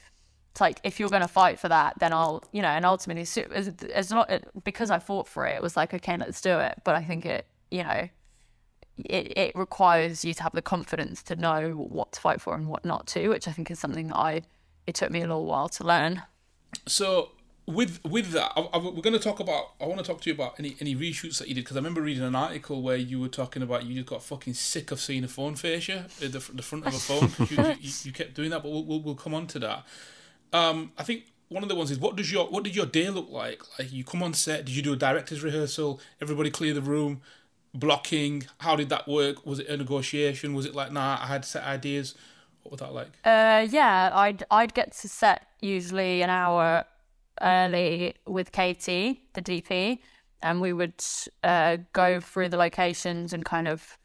it's 0.51 0.61
like 0.61 0.79
if 0.83 0.99
you're 0.99 1.09
going 1.09 1.21
to 1.21 1.27
fight 1.27 1.59
for 1.59 1.69
that 1.69 1.97
then 1.99 2.13
i'll 2.13 2.43
you 2.51 2.61
know 2.61 2.67
and 2.67 2.85
ultimately 2.85 3.25
as 3.53 4.11
not 4.11 4.29
because 4.63 4.91
i 4.91 4.99
fought 4.99 5.27
for 5.27 5.45
it 5.45 5.55
it 5.55 5.61
was 5.61 5.75
like 5.75 5.93
okay 5.93 6.17
let's 6.17 6.41
do 6.41 6.59
it. 6.59 6.75
But 6.83 6.95
i 6.95 7.03
think 7.03 7.25
it 7.25 7.45
you 7.69 7.83
know 7.83 8.09
it, 9.05 9.37
it 9.37 9.55
requires 9.55 10.23
you 10.25 10.33
to 10.33 10.43
have 10.43 10.51
the 10.51 10.61
confidence 10.61 11.23
to 11.23 11.35
know 11.35 11.71
what 11.71 12.11
to 12.11 12.21
fight 12.21 12.41
for 12.41 12.53
and 12.53 12.67
what 12.67 12.85
not 12.85 13.07
to 13.07 13.29
which 13.29 13.47
i 13.47 13.51
think 13.51 13.71
is 13.71 13.79
something 13.79 14.07
that 14.09 14.17
i 14.17 14.41
it 14.87 14.95
took 14.95 15.11
me 15.11 15.19
a 15.19 15.23
little 15.23 15.45
while 15.45 15.69
to 15.69 15.83
learn. 15.83 16.23
So 16.87 17.29
with 17.67 18.03
with 18.03 18.31
that 18.31 18.51
I, 18.55 18.61
I, 18.61 18.77
we're 18.79 19.01
going 19.01 19.13
to 19.13 19.19
talk 19.19 19.39
about 19.39 19.73
i 19.79 19.85
want 19.85 19.99
to 19.99 20.03
talk 20.03 20.19
to 20.21 20.29
you 20.29 20.33
about 20.33 20.55
any 20.59 20.75
any 20.81 20.95
reshoots 20.95 21.37
that 21.37 21.47
you 21.47 21.53
did 21.53 21.63
because 21.63 21.77
i 21.77 21.79
remember 21.79 22.01
reading 22.01 22.23
an 22.23 22.35
article 22.35 22.81
where 22.81 22.97
you 22.97 23.19
were 23.19 23.27
talking 23.27 23.61
about 23.61 23.85
you 23.85 23.93
just 23.93 24.07
got 24.07 24.23
fucking 24.23 24.55
sick 24.55 24.89
of 24.89 24.99
seeing 24.99 25.23
a 25.23 25.27
phone 25.27 25.55
fascia 25.55 26.07
at 26.23 26.31
the, 26.31 26.39
the 26.53 26.63
front 26.63 26.87
of 26.87 26.95
a 26.95 26.97
phone. 26.97 27.29
You, 27.51 27.75
you, 27.79 27.91
you, 28.03 28.11
kept 28.11 28.33
doing 28.33 28.49
that 28.49 28.63
but 28.63 28.71
we'll, 28.71 28.83
we'll, 28.83 29.01
we'll 29.01 29.15
come 29.15 29.35
on 29.35 29.45
to 29.47 29.59
that 29.59 29.85
um, 30.53 30.91
I 30.97 31.03
think 31.03 31.25
one 31.49 31.63
of 31.63 31.69
the 31.69 31.75
ones 31.75 31.91
is 31.91 31.99
what 31.99 32.15
does 32.15 32.31
your 32.31 32.47
what 32.47 32.63
did 32.63 32.75
your 32.75 32.85
day 32.85 33.09
look 33.09 33.29
like? 33.29 33.61
Like 33.77 33.91
you 33.91 34.03
come 34.03 34.23
on 34.23 34.33
set, 34.33 34.65
did 34.65 34.75
you 34.75 34.81
do 34.81 34.93
a 34.93 34.95
director's 34.95 35.43
rehearsal? 35.43 35.99
Everybody 36.21 36.49
clear 36.49 36.73
the 36.73 36.81
room, 36.81 37.21
blocking. 37.73 38.45
How 38.59 38.75
did 38.75 38.89
that 38.89 39.07
work? 39.07 39.45
Was 39.45 39.59
it 39.59 39.67
a 39.67 39.77
negotiation? 39.77 40.53
Was 40.53 40.65
it 40.65 40.73
like 40.75 40.91
nah? 40.91 41.17
I 41.21 41.27
had 41.27 41.43
set 41.45 41.63
ideas. 41.63 42.15
What 42.63 42.71
was 42.71 42.79
that 42.79 42.93
like? 42.93 43.07
Uh, 43.25 43.67
yeah, 43.69 44.11
I'd 44.13 44.43
I'd 44.49 44.73
get 44.73 44.93
to 44.93 45.09
set 45.09 45.47
usually 45.61 46.21
an 46.21 46.29
hour 46.29 46.85
early 47.41 48.15
with 48.25 48.51
Katie, 48.51 49.23
the 49.33 49.41
DP, 49.41 49.99
and 50.41 50.61
we 50.61 50.73
would 50.73 51.03
uh, 51.43 51.77
go 51.93 52.19
through 52.19 52.49
the 52.49 52.57
locations 52.57 53.33
and 53.33 53.43
kind 53.43 53.67
of 53.67 53.97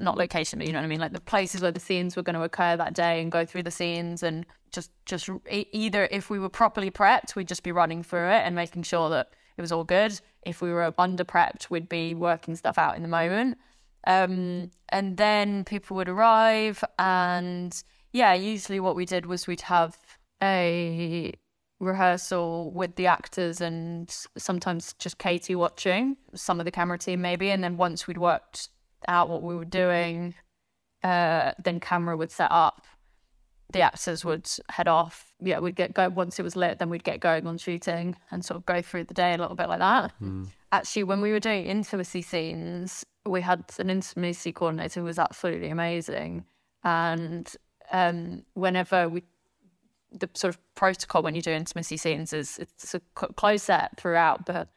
not 0.00 0.16
location, 0.16 0.58
but 0.58 0.66
you 0.66 0.72
know 0.72 0.78
what 0.78 0.84
I 0.84 0.88
mean, 0.88 1.00
like 1.00 1.12
the 1.12 1.20
places 1.20 1.60
where 1.60 1.72
the 1.72 1.80
scenes 1.80 2.16
were 2.16 2.22
going 2.22 2.34
to 2.34 2.42
occur 2.42 2.76
that 2.76 2.94
day 2.94 3.20
and 3.20 3.32
go 3.32 3.44
through 3.44 3.62
the 3.62 3.70
scenes 3.70 4.22
and 4.22 4.46
just 4.70 4.90
just 5.06 5.28
either 5.48 6.08
if 6.10 6.30
we 6.30 6.38
were 6.38 6.48
properly 6.48 6.90
prepped, 6.90 7.34
we'd 7.34 7.48
just 7.48 7.62
be 7.62 7.72
running 7.72 8.02
through 8.02 8.28
it 8.28 8.42
and 8.44 8.54
making 8.54 8.82
sure 8.82 9.08
that 9.10 9.30
it 9.56 9.60
was 9.60 9.72
all 9.72 9.84
good. 9.84 10.20
If 10.42 10.62
we 10.62 10.70
were 10.70 10.94
under 10.98 11.24
prepped, 11.24 11.70
we'd 11.70 11.88
be 11.88 12.14
working 12.14 12.56
stuff 12.56 12.78
out 12.78 12.96
in 12.96 13.02
the 13.02 13.08
moment. 13.08 13.58
Um, 14.06 14.70
and 14.88 15.16
then 15.16 15.64
people 15.64 15.96
would 15.96 16.08
arrive, 16.08 16.82
and 16.98 17.82
yeah, 18.12 18.32
usually 18.32 18.80
what 18.80 18.96
we 18.96 19.04
did 19.04 19.26
was 19.26 19.46
we'd 19.46 19.60
have 19.62 19.98
a 20.42 21.34
rehearsal 21.80 22.70
with 22.72 22.96
the 22.96 23.06
actors 23.06 23.60
and 23.60 24.14
sometimes 24.36 24.92
just 24.94 25.18
Katie 25.18 25.54
watching 25.54 26.16
some 26.34 26.60
of 26.60 26.66
the 26.66 26.70
camera 26.70 26.98
team 26.98 27.22
maybe 27.22 27.50
and 27.50 27.64
then 27.64 27.78
once 27.78 28.06
we'd 28.06 28.18
worked 28.18 28.68
out 29.10 29.28
what 29.28 29.42
we 29.42 29.54
were 29.54 29.64
doing 29.64 30.34
uh, 31.02 31.52
then 31.62 31.80
camera 31.80 32.16
would 32.16 32.30
set 32.30 32.50
up 32.50 32.86
the 33.72 33.80
actors 33.80 34.24
would 34.24 34.48
head 34.68 34.88
off. 34.88 35.32
Yeah 35.40 35.60
we'd 35.60 35.76
get 35.76 35.94
go 35.94 36.08
once 36.08 36.38
it 36.38 36.42
was 36.42 36.56
lit 36.56 36.78
then 36.78 36.90
we'd 36.90 37.04
get 37.04 37.20
going 37.20 37.46
on 37.46 37.58
shooting 37.58 38.16
and 38.30 38.44
sort 38.44 38.56
of 38.56 38.66
go 38.66 38.82
through 38.82 39.04
the 39.04 39.14
day 39.14 39.32
a 39.34 39.38
little 39.38 39.56
bit 39.56 39.68
like 39.68 39.78
that. 39.78 40.12
Actually 40.72 41.04
when 41.04 41.20
we 41.20 41.32
were 41.32 41.40
doing 41.40 41.66
intimacy 41.66 42.22
scenes 42.22 43.04
we 43.26 43.40
had 43.40 43.64
an 43.78 43.90
intimacy 43.90 44.52
coordinator 44.52 45.00
who 45.00 45.04
was 45.06 45.18
absolutely 45.18 45.68
amazing. 45.68 46.44
And 46.82 47.52
um, 47.92 48.44
whenever 48.54 49.08
we 49.08 49.22
the 50.12 50.28
sort 50.34 50.54
of 50.54 50.74
protocol 50.74 51.22
when 51.22 51.34
you 51.36 51.42
do 51.42 51.52
intimacy 51.52 51.96
scenes 51.96 52.32
is 52.32 52.58
it's 52.58 52.94
a 52.94 53.00
close 53.14 53.62
set 53.64 53.96
throughout, 53.96 54.44
but 54.44 54.68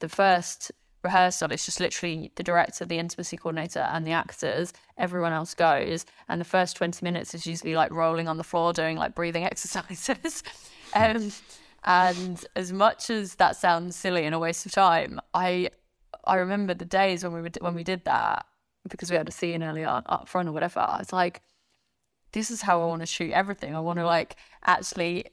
the 0.00 0.08
first 0.08 0.72
rehearsal 1.02 1.52
is 1.52 1.64
just 1.64 1.80
literally 1.80 2.30
the 2.36 2.42
director, 2.42 2.84
the 2.84 2.98
intimacy 2.98 3.36
coordinator, 3.36 3.80
and 3.90 4.06
the 4.06 4.12
actors. 4.12 4.72
Everyone 4.98 5.32
else 5.32 5.54
goes, 5.54 6.06
and 6.28 6.40
the 6.40 6.44
first 6.44 6.76
twenty 6.76 7.04
minutes 7.04 7.34
is 7.34 7.46
usually 7.46 7.74
like 7.74 7.92
rolling 7.92 8.28
on 8.28 8.36
the 8.36 8.44
floor 8.44 8.72
doing 8.72 8.96
like 8.96 9.14
breathing 9.14 9.44
exercises. 9.52 10.42
um, 10.94 11.32
and 11.84 12.44
as 12.54 12.72
much 12.72 13.10
as 13.10 13.36
that 13.36 13.56
sounds 13.56 13.96
silly 13.96 14.24
and 14.24 14.34
a 14.34 14.38
waste 14.38 14.66
of 14.66 14.72
time, 14.72 15.20
I 15.34 15.70
I 16.24 16.36
remember 16.36 16.74
the 16.74 16.84
days 16.84 17.24
when 17.24 17.32
we 17.32 17.42
were 17.42 17.50
when 17.60 17.74
we 17.74 17.84
did 17.84 18.04
that 18.04 18.46
because 18.88 19.10
we 19.10 19.16
had 19.16 19.28
a 19.28 19.32
scene 19.32 19.62
earlier 19.62 20.02
up 20.06 20.28
front 20.28 20.48
or 20.48 20.52
whatever. 20.52 20.80
I 20.80 20.98
was 20.98 21.12
like 21.12 21.42
this 22.32 22.50
is 22.50 22.62
how 22.62 22.82
I 22.82 22.86
want 22.86 23.02
to 23.02 23.06
shoot 23.06 23.30
everything. 23.30 23.76
I 23.76 23.80
want 23.80 23.98
to 23.98 24.06
like 24.06 24.36
actually 24.64 25.26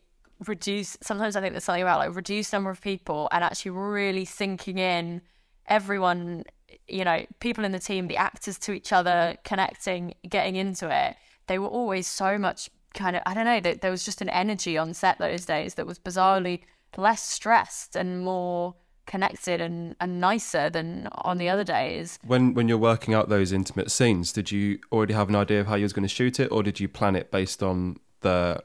reduce. 0.46 0.98
Sometimes 1.02 1.36
I 1.36 1.42
think 1.42 1.54
there's 1.54 1.64
something 1.64 1.82
about 1.82 2.00
like 2.00 2.16
reduce 2.16 2.54
number 2.54 2.70
of 2.70 2.82
people 2.82 3.30
and 3.32 3.44
actually 3.44 3.72
really 3.72 4.26
sinking 4.26 4.78
in 4.78 5.22
everyone, 5.70 6.44
you 6.88 7.06
know, 7.06 7.26
people 7.40 7.64
in 7.64 7.72
the 7.72 7.80
team, 7.80 8.08
the 8.08 8.18
actors 8.18 8.58
to 8.60 8.74
each 8.74 8.92
other, 8.92 9.38
connecting, 9.44 10.16
getting 10.28 10.56
into 10.56 10.90
it. 10.90 11.16
They 11.48 11.60
were 11.60 11.68
always 11.68 12.08
so 12.08 12.38
much 12.38 12.70
kind 12.94 13.16
of 13.16 13.22
I 13.26 13.34
don't 13.34 13.46
know. 13.46 13.60
that 13.62 13.82
There 13.82 13.92
was 13.92 14.04
just 14.04 14.22
an 14.22 14.30
energy 14.30 14.78
on 14.78 14.94
set 14.94 15.20
those 15.20 15.46
days 15.46 15.76
that 15.76 15.86
was 15.86 16.00
bizarrely 16.00 16.62
less 16.98 17.22
stressed 17.22 17.96
and 17.96 18.24
more 18.24 18.76
connected 19.06 19.60
and, 19.60 19.96
and 20.00 20.22
nicer 20.22 20.70
than 20.70 21.08
on 21.14 21.38
the 21.38 21.50
other 21.50 21.64
days. 21.64 22.20
When 22.26 22.54
when 22.54 22.68
you're 22.68 22.78
working 22.78 23.14
out 23.14 23.30
those 23.30 23.52
intimate 23.52 23.92
scenes, 23.92 24.32
did 24.32 24.52
you 24.52 24.80
already 24.92 25.14
have 25.14 25.30
an 25.30 25.36
idea 25.36 25.62
of 25.62 25.68
how 25.68 25.76
you 25.76 25.84
was 25.84 25.94
going 25.94 26.08
to 26.08 26.14
shoot 26.14 26.40
it, 26.40 26.52
or 26.52 26.64
did 26.64 26.80
you 26.80 26.88
plan 26.88 27.16
it 27.16 27.32
based 27.32 27.64
on 27.64 28.00
the 28.22 28.64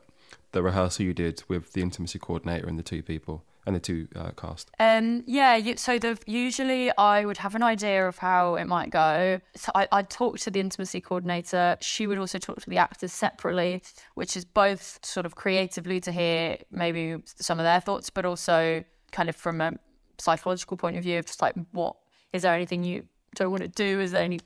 the 0.52 0.62
rehearsal 0.62 1.04
you 1.04 1.14
did 1.14 1.42
with 1.48 1.72
the 1.72 1.82
intimacy 1.82 2.18
coordinator 2.18 2.68
and 2.68 2.78
the 2.78 2.82
two 2.82 3.02
people 3.02 3.44
and 3.66 3.74
the 3.74 3.80
two 3.80 4.08
uh, 4.14 4.30
cast? 4.36 4.70
Um, 4.78 5.24
yeah. 5.26 5.74
So 5.76 5.98
the 5.98 6.18
usually 6.26 6.90
I 6.96 7.24
would 7.24 7.38
have 7.38 7.54
an 7.54 7.62
idea 7.62 8.06
of 8.06 8.18
how 8.18 8.56
it 8.56 8.66
might 8.66 8.90
go. 8.90 9.40
So 9.56 9.72
I, 9.74 9.88
I'd 9.92 10.10
talk 10.10 10.38
to 10.40 10.50
the 10.50 10.60
intimacy 10.60 11.00
coordinator. 11.00 11.76
She 11.80 12.06
would 12.06 12.18
also 12.18 12.38
talk 12.38 12.60
to 12.60 12.70
the 12.70 12.78
actors 12.78 13.12
separately, 13.12 13.82
which 14.14 14.36
is 14.36 14.44
both 14.44 14.98
sort 15.04 15.26
of 15.26 15.34
creatively 15.34 16.00
to 16.00 16.12
hear 16.12 16.58
maybe 16.70 17.16
some 17.24 17.58
of 17.58 17.64
their 17.64 17.80
thoughts, 17.80 18.10
but 18.10 18.24
also 18.24 18.84
kind 19.12 19.28
of 19.28 19.36
from 19.36 19.60
a 19.60 19.72
psychological 20.18 20.76
point 20.76 20.96
of 20.96 21.02
view 21.02 21.18
of 21.18 21.26
just 21.26 21.42
like 21.42 21.54
what 21.72 21.96
is 22.32 22.42
there 22.42 22.54
anything 22.54 22.84
you 22.84 23.04
don't 23.34 23.50
want 23.50 23.62
to 23.62 23.68
do? 23.68 24.00
Is 24.00 24.12
there 24.12 24.22
any 24.22 24.40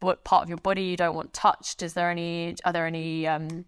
what 0.00 0.24
part 0.24 0.42
of 0.42 0.48
your 0.48 0.58
body 0.58 0.82
you 0.82 0.96
don't 0.96 1.14
want 1.14 1.32
touched? 1.32 1.82
Is 1.82 1.94
there 1.94 2.10
any 2.10 2.56
are 2.64 2.72
there 2.72 2.86
any 2.86 3.26
um, 3.26 3.64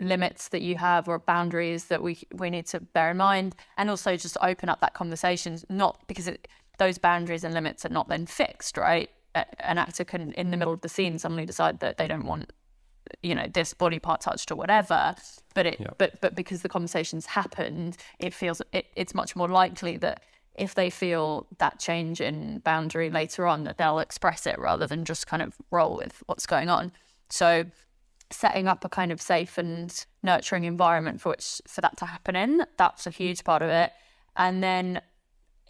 limits 0.00 0.48
that 0.48 0.62
you 0.62 0.76
have 0.76 1.08
or 1.08 1.18
boundaries 1.18 1.86
that 1.86 2.02
we 2.02 2.18
we 2.32 2.50
need 2.50 2.66
to 2.66 2.80
bear 2.80 3.10
in 3.10 3.16
mind 3.16 3.54
and 3.76 3.90
also 3.90 4.16
just 4.16 4.36
open 4.42 4.68
up 4.68 4.80
that 4.80 4.94
conversation 4.94 5.58
not 5.68 6.00
because 6.06 6.28
it, 6.28 6.48
those 6.78 6.98
boundaries 6.98 7.44
and 7.44 7.54
limits 7.54 7.84
are 7.84 7.90
not 7.90 8.08
then 8.08 8.26
fixed 8.26 8.76
right? 8.76 9.10
An 9.34 9.78
actor 9.78 10.04
can 10.04 10.32
in 10.32 10.50
the 10.50 10.56
middle 10.56 10.72
of 10.72 10.80
the 10.80 10.88
scene 10.88 11.18
suddenly 11.18 11.46
decide 11.46 11.80
that 11.80 11.98
they 11.98 12.08
don't 12.08 12.26
want 12.26 12.52
you 13.22 13.34
know 13.34 13.46
this 13.52 13.72
body 13.72 13.98
part 13.98 14.20
touched 14.20 14.50
or 14.50 14.56
whatever 14.56 15.14
but 15.54 15.64
it 15.64 15.80
but 15.96 16.20
but 16.20 16.34
because 16.34 16.60
the 16.60 16.68
conversations 16.68 17.24
happened 17.24 17.96
it 18.18 18.34
feels 18.34 18.60
it, 18.72 18.86
it's 18.96 19.14
much 19.14 19.34
more 19.34 19.48
likely 19.48 19.96
that 19.96 20.22
if 20.58 20.74
they 20.74 20.90
feel 20.90 21.46
that 21.58 21.78
change 21.78 22.20
in 22.20 22.58
boundary 22.58 23.10
later 23.10 23.46
on 23.46 23.64
that 23.64 23.78
they'll 23.78 24.00
express 24.00 24.46
it 24.46 24.58
rather 24.58 24.86
than 24.86 25.04
just 25.04 25.26
kind 25.26 25.40
of 25.40 25.54
roll 25.70 25.96
with 25.96 26.22
what's 26.26 26.46
going 26.46 26.68
on. 26.68 26.92
So 27.30 27.66
setting 28.30 28.68
up 28.68 28.84
a 28.84 28.88
kind 28.88 29.12
of 29.12 29.20
safe 29.20 29.58
and 29.58 30.06
nurturing 30.22 30.64
environment 30.64 31.20
for 31.20 31.30
which 31.30 31.60
for 31.66 31.80
that 31.80 31.96
to 31.98 32.06
happen 32.06 32.36
in. 32.36 32.64
That's 32.76 33.06
a 33.06 33.10
huge 33.10 33.44
part 33.44 33.62
of 33.62 33.70
it. 33.70 33.92
And 34.36 34.62
then 34.62 35.00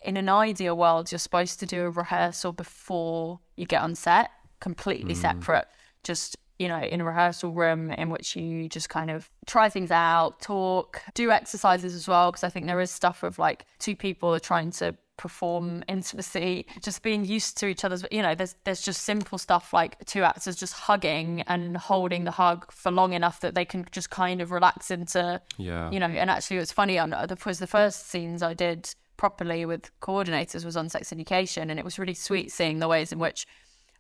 in 0.05 0.17
an 0.17 0.29
ideal 0.29 0.77
world 0.77 1.11
you're 1.11 1.19
supposed 1.19 1.59
to 1.61 1.67
do 1.67 1.85
a 1.85 1.91
rehearsal 1.91 2.53
before 2.53 3.41
you 3.57 3.67
get 3.67 3.83
on 3.83 3.95
set 3.95 4.31
completely 4.61 5.15
mm. 5.15 5.19
separate. 5.19 5.67
Just 6.05 6.37
you 6.59 6.69
know 6.69 6.81
in 6.81 7.01
a 7.01 7.05
rehearsal 7.05 7.53
room 7.53 7.91
in 7.93 8.11
which 8.11 8.35
you 8.37 8.69
just 8.69 8.89
kind 8.89 9.11
of 9.11 9.31
try 9.47 9.69
things 9.69 9.91
out 9.91 10.41
talk 10.41 11.01
do 11.15 11.31
exercises 11.31 11.95
as 11.95 12.09
well 12.09 12.31
because 12.31 12.43
i 12.43 12.49
think 12.49 12.67
there 12.67 12.81
is 12.81 12.91
stuff 12.91 13.23
of 13.23 13.39
like 13.39 13.65
two 13.79 13.95
people 13.95 14.35
are 14.35 14.41
trying 14.41 14.71
to 14.71 14.95
perform 15.19 15.85
intimacy 15.89 16.65
just 16.83 17.03
being 17.03 17.25
used 17.25 17.59
to 17.59 17.67
each 17.67 17.85
other's 17.85 18.05
you 18.11 18.23
know 18.23 18.35
there's 18.35 18.55
there's 18.65 18.81
just 18.81 19.03
simple 19.03 19.37
stuff 19.37 19.75
like 19.75 20.03
two 20.07 20.23
actors 20.23 20.57
just 20.57 20.73
hugging 20.73 21.43
and 21.43 21.77
holding 21.77 22.25
the 22.25 22.31
hug 22.31 22.71
for 22.73 22.91
long 22.91 23.13
enough 23.13 23.41
that 23.41 23.55
they 23.55 23.65
can 23.65 23.85
just 23.93 24.09
kind 24.09 24.41
of 24.41 24.51
relax 24.51 24.91
into 24.91 25.43
Yeah. 25.59 25.91
you 25.91 26.01
know 26.01 26.07
and 26.07 26.31
actually 26.31 26.57
it 26.57 26.61
was 26.61 26.73
funny 26.73 26.99
on 26.99 27.11
the 27.11 27.37
was 27.45 27.59
the 27.59 27.67
first 27.67 28.09
scenes 28.09 28.43
i 28.43 28.55
did 28.55 28.95
properly 29.19 29.67
with 29.67 29.91
coordinators 30.01 30.65
was 30.65 30.77
on 30.77 30.89
sex 30.89 31.13
education 31.13 31.69
and 31.69 31.79
it 31.79 31.85
was 31.85 31.99
really 31.99 32.15
sweet 32.15 32.51
seeing 32.53 32.79
the 32.79 32.89
ways 32.89 33.13
in 33.13 33.19
which 33.19 33.47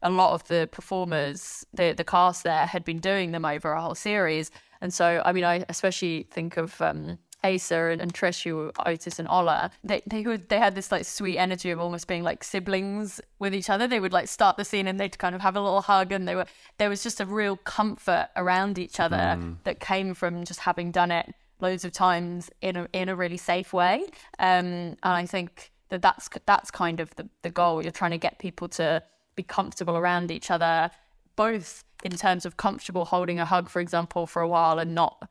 a 0.02 0.10
lot 0.10 0.32
of 0.32 0.46
the 0.46 0.68
performers 0.70 1.66
the 1.74 1.92
the 1.92 2.04
cast 2.04 2.44
there 2.44 2.66
had 2.66 2.84
been 2.84 3.00
doing 3.00 3.32
them 3.32 3.44
over 3.44 3.72
a 3.72 3.82
whole 3.82 3.96
series 3.96 4.50
and 4.80 4.94
so 4.94 5.20
i 5.24 5.32
mean 5.32 5.44
i 5.44 5.64
especially 5.68 6.26
think 6.30 6.56
of 6.56 6.80
um 6.80 7.18
Asa 7.44 7.76
and, 7.76 8.00
and 8.00 8.12
Trish, 8.12 8.42
who 8.42 8.56
were 8.56 8.72
Otis 8.84 9.18
and 9.18 9.28
Ola, 9.28 9.70
they 9.84 10.02
they 10.06 10.22
would 10.22 10.48
they 10.48 10.58
had 10.58 10.74
this 10.74 10.90
like 10.90 11.04
sweet 11.04 11.38
energy 11.38 11.70
of 11.70 11.78
almost 11.78 12.08
being 12.08 12.22
like 12.22 12.42
siblings 12.42 13.20
with 13.38 13.54
each 13.54 13.70
other. 13.70 13.86
They 13.86 14.00
would 14.00 14.12
like 14.12 14.28
start 14.28 14.56
the 14.56 14.64
scene 14.64 14.86
and 14.86 14.98
they'd 14.98 15.18
kind 15.18 15.34
of 15.34 15.40
have 15.40 15.56
a 15.56 15.60
little 15.60 15.82
hug, 15.82 16.12
and 16.12 16.26
they 16.26 16.34
were 16.34 16.46
there 16.78 16.88
was 16.88 17.02
just 17.02 17.20
a 17.20 17.26
real 17.26 17.56
comfort 17.56 18.28
around 18.36 18.78
each 18.78 18.98
other 19.00 19.38
that 19.64 19.80
came 19.80 20.14
from 20.14 20.44
just 20.44 20.60
having 20.60 20.90
done 20.90 21.10
it 21.10 21.34
loads 21.60 21.84
of 21.84 21.92
times 21.92 22.50
in 22.60 22.76
a 22.76 22.88
in 22.92 23.08
a 23.08 23.16
really 23.16 23.36
safe 23.36 23.72
way. 23.72 24.04
Um, 24.38 24.66
and 24.66 24.98
I 25.02 25.26
think 25.26 25.72
that 25.90 26.02
that's 26.02 26.28
that's 26.46 26.70
kind 26.70 27.00
of 27.00 27.14
the 27.16 27.28
the 27.42 27.50
goal. 27.50 27.82
You're 27.82 27.92
trying 27.92 28.12
to 28.12 28.18
get 28.18 28.38
people 28.38 28.68
to 28.70 29.02
be 29.36 29.42
comfortable 29.42 29.96
around 29.96 30.30
each 30.30 30.50
other, 30.50 30.90
both 31.36 31.84
in 32.02 32.12
terms 32.12 32.44
of 32.44 32.56
comfortable 32.56 33.04
holding 33.04 33.38
a 33.38 33.44
hug, 33.44 33.68
for 33.68 33.80
example, 33.80 34.26
for 34.26 34.42
a 34.42 34.48
while, 34.48 34.78
and 34.78 34.94
not 34.94 35.28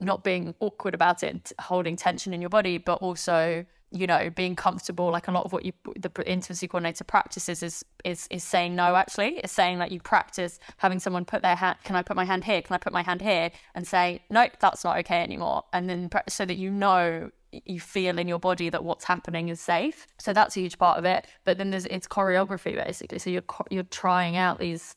not 0.00 0.24
being 0.24 0.54
awkward 0.60 0.94
about 0.94 1.22
it, 1.22 1.52
holding 1.60 1.96
tension 1.96 2.32
in 2.32 2.40
your 2.40 2.50
body, 2.50 2.78
but 2.78 2.94
also 3.02 3.64
you 3.90 4.06
know 4.06 4.30
being 4.30 4.54
comfortable. 4.54 5.10
Like 5.10 5.28
a 5.28 5.32
lot 5.32 5.44
of 5.44 5.52
what 5.52 5.64
you 5.64 5.72
the 5.96 6.10
intimacy 6.26 6.68
coordinator 6.68 7.04
practices 7.04 7.62
is 7.62 7.84
is 8.04 8.26
is 8.30 8.44
saying 8.44 8.76
no. 8.76 8.94
Actually, 8.96 9.38
is 9.38 9.50
saying 9.50 9.78
that 9.78 9.90
you 9.90 10.00
practice 10.00 10.58
having 10.76 10.98
someone 10.98 11.24
put 11.24 11.42
their 11.42 11.56
hand. 11.56 11.78
Can 11.84 11.96
I 11.96 12.02
put 12.02 12.16
my 12.16 12.24
hand 12.24 12.44
here? 12.44 12.62
Can 12.62 12.74
I 12.74 12.78
put 12.78 12.92
my 12.92 13.02
hand 13.02 13.22
here? 13.22 13.50
And 13.74 13.86
say 13.86 14.22
nope, 14.30 14.52
that's 14.60 14.84
not 14.84 14.98
okay 14.98 15.22
anymore. 15.22 15.64
And 15.72 15.88
then 15.88 16.10
so 16.28 16.44
that 16.44 16.56
you 16.56 16.70
know 16.70 17.30
you 17.64 17.80
feel 17.80 18.18
in 18.18 18.28
your 18.28 18.38
body 18.38 18.68
that 18.68 18.84
what's 18.84 19.04
happening 19.04 19.48
is 19.48 19.60
safe. 19.60 20.06
So 20.18 20.32
that's 20.32 20.56
a 20.56 20.60
huge 20.60 20.78
part 20.78 20.98
of 20.98 21.04
it. 21.04 21.26
But 21.44 21.58
then 21.58 21.70
there's 21.70 21.86
it's 21.86 22.06
choreography 22.06 22.74
basically. 22.74 23.18
So 23.18 23.30
you're 23.30 23.44
you're 23.70 23.84
trying 23.84 24.36
out 24.36 24.58
these 24.58 24.94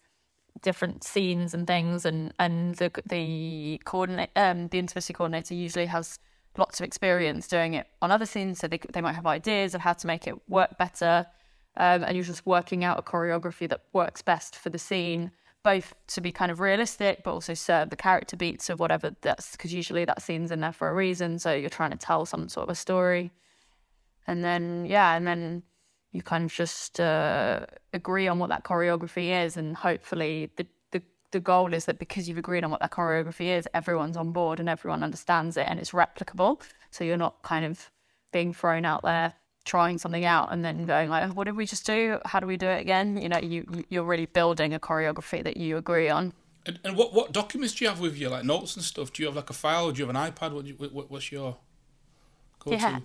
different 0.62 1.04
scenes 1.04 1.54
and 1.54 1.66
things 1.66 2.06
and 2.06 2.34
and 2.40 2.76
the 2.76 2.92
the 3.06 3.82
coordinate 3.86 4.30
um 4.36 4.68
the 4.68 4.80
intimacy 4.80 5.14
coordinator 5.14 5.54
usually 5.54 5.86
has 5.86 6.20
lots 6.58 6.80
of 6.80 6.84
experience 6.86 7.48
doing 7.48 7.74
it 7.74 7.88
on 8.02 8.12
other 8.12 8.26
scenes 8.26 8.60
so 8.60 8.68
they 8.68 8.80
they 8.94 9.02
might 9.02 9.14
have 9.14 9.26
ideas 9.26 9.74
of 9.74 9.82
how 9.82 9.94
to 9.94 10.06
make 10.06 10.28
it 10.28 10.36
work 10.50 10.78
better 10.78 11.26
um, 11.78 12.04
and 12.04 12.18
you're 12.18 12.26
just 12.26 12.46
working 12.46 12.84
out 12.84 13.00
a 13.00 13.02
choreography 13.02 13.68
that 13.70 13.82
works 13.94 14.22
best 14.22 14.56
for 14.56 14.70
the 14.70 14.78
scene 14.78 15.32
both 15.64 15.94
to 16.08 16.22
be 16.22 16.32
kind 16.32 16.52
of 16.52 16.60
realistic 16.60 17.24
but 17.24 17.32
also 17.34 17.54
serve 17.54 17.90
the 17.90 17.96
character 17.96 18.36
beats 18.36 18.70
of 18.70 18.80
whatever 18.80 19.16
that's 19.22 19.52
because 19.54 19.74
usually 19.74 20.06
that 20.06 20.22
scene's 20.22 20.52
in 20.52 20.60
there 20.60 20.74
for 20.74 20.90
a 20.90 20.94
reason 20.94 21.40
so 21.40 21.54
you're 21.54 21.70
trying 21.70 21.92
to 21.92 21.98
tell 21.98 22.26
some 22.26 22.50
sort 22.50 22.64
of 22.64 22.70
a 22.70 22.76
story. 22.76 23.32
And 24.28 24.44
then 24.44 24.86
yeah 24.86 25.16
and 25.16 25.26
then 25.26 25.64
you 26.12 26.22
kind 26.22 26.46
of 26.46 26.52
just 26.54 27.00
uh, 27.00 27.66
agree 27.94 28.28
on 28.28 28.40
what 28.40 28.50
that 28.50 28.64
choreography 28.64 29.46
is, 29.46 29.58
and 29.58 29.76
hopefully 29.76 30.52
the, 30.58 30.66
the 30.92 31.02
the 31.32 31.40
goal 31.40 31.74
is 31.74 31.86
that 31.86 32.00
because 32.00 32.28
you've 32.28 32.38
agreed 32.38 32.64
on 32.64 32.72
what 32.72 32.82
that 32.82 32.92
choreography 32.92 33.58
is, 33.58 33.68
everyone's 33.74 34.18
on 34.18 34.32
board 34.32 34.60
and 34.60 34.68
everyone 34.68 35.04
understands 35.04 35.58
it 35.58 35.66
and 35.68 35.80
it's 35.80 35.92
replicable. 35.92 36.62
So 36.92 37.04
you're 37.04 37.18
not 37.18 37.42
kind 37.44 37.66
of 37.66 37.90
being 38.32 38.54
thrown 38.54 38.86
out 38.86 39.04
there 39.04 39.34
trying 39.64 39.98
something 39.98 40.26
out 40.26 40.52
and 40.52 40.66
then 40.66 40.86
going 40.86 41.10
like, 41.10 41.32
what 41.34 41.46
did 41.46 41.56
we 41.56 41.66
just 41.66 41.86
do? 41.86 42.20
How 42.26 42.40
do 42.40 42.48
we 42.48 42.58
do 42.58 42.68
it 42.68 42.82
again? 42.82 43.22
You 43.22 43.30
know, 43.30 43.40
you 43.40 43.86
you're 43.90 44.04
really 44.04 44.26
building 44.26 44.74
a 44.74 44.80
choreography 44.80 45.44
that 45.44 45.58
you 45.58 45.78
agree 45.78 46.10
on. 46.10 46.34
And, 46.66 46.80
and 46.84 46.98
what 46.98 47.14
what 47.14 47.32
documents 47.32 47.76
do 47.76 47.86
you 47.86 47.90
have 47.90 48.00
with 48.00 48.18
you, 48.18 48.30
like 48.30 48.44
notes 48.44 48.76
and 48.76 48.84
stuff? 48.84 49.14
Do 49.14 49.24
you 49.24 49.28
have 49.28 49.36
like 49.36 49.50
a 49.50 49.54
file? 49.54 49.86
Or 49.86 49.92
do 49.92 50.00
you 50.00 50.08
have 50.08 50.16
an 50.16 50.32
iPad? 50.32 50.54
What, 50.54 50.66
you, 50.66 50.76
what 50.76 51.10
what's 51.10 51.32
your 51.32 51.58
go-to? 52.60 52.78
Yeah. 52.78 53.00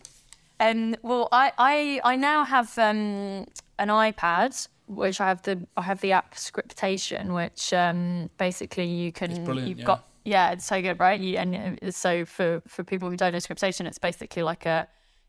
Um, 0.59 0.97
well, 1.03 1.29
I, 1.33 1.53
I, 1.59 2.01
I 2.05 2.17
now 2.17 2.45
have 2.45 2.77
um, 2.79 3.47
an 3.79 3.89
iPad, 3.89 4.69
which 4.87 5.21
I 5.21 5.29
have 5.29 5.43
the 5.43 5.67
I 5.77 5.83
have 5.83 6.01
the 6.01 6.13
app 6.13 6.37
Scriptation, 6.37 7.35
which 7.35 7.73
um, 7.73 8.31
basically 8.39 8.87
you 8.87 9.13
can 9.13 9.45
brilliant, 9.45 9.69
you've 9.69 9.79
yeah. 9.81 9.85
got 9.85 10.05
yeah, 10.25 10.51
it's 10.51 10.65
so 10.65 10.81
good, 10.83 10.99
right? 10.99 11.21
You, 11.21 11.37
and 11.37 11.79
uh, 11.83 11.91
so 11.91 12.25
for 12.25 12.63
for 12.67 12.85
people 12.85 13.11
who 13.11 13.17
don't 13.17 13.33
know 13.33 13.39
Scriptation, 13.39 13.87
it's 13.87 13.99
basically 13.99 14.43
like 14.43 14.67
a 14.67 14.89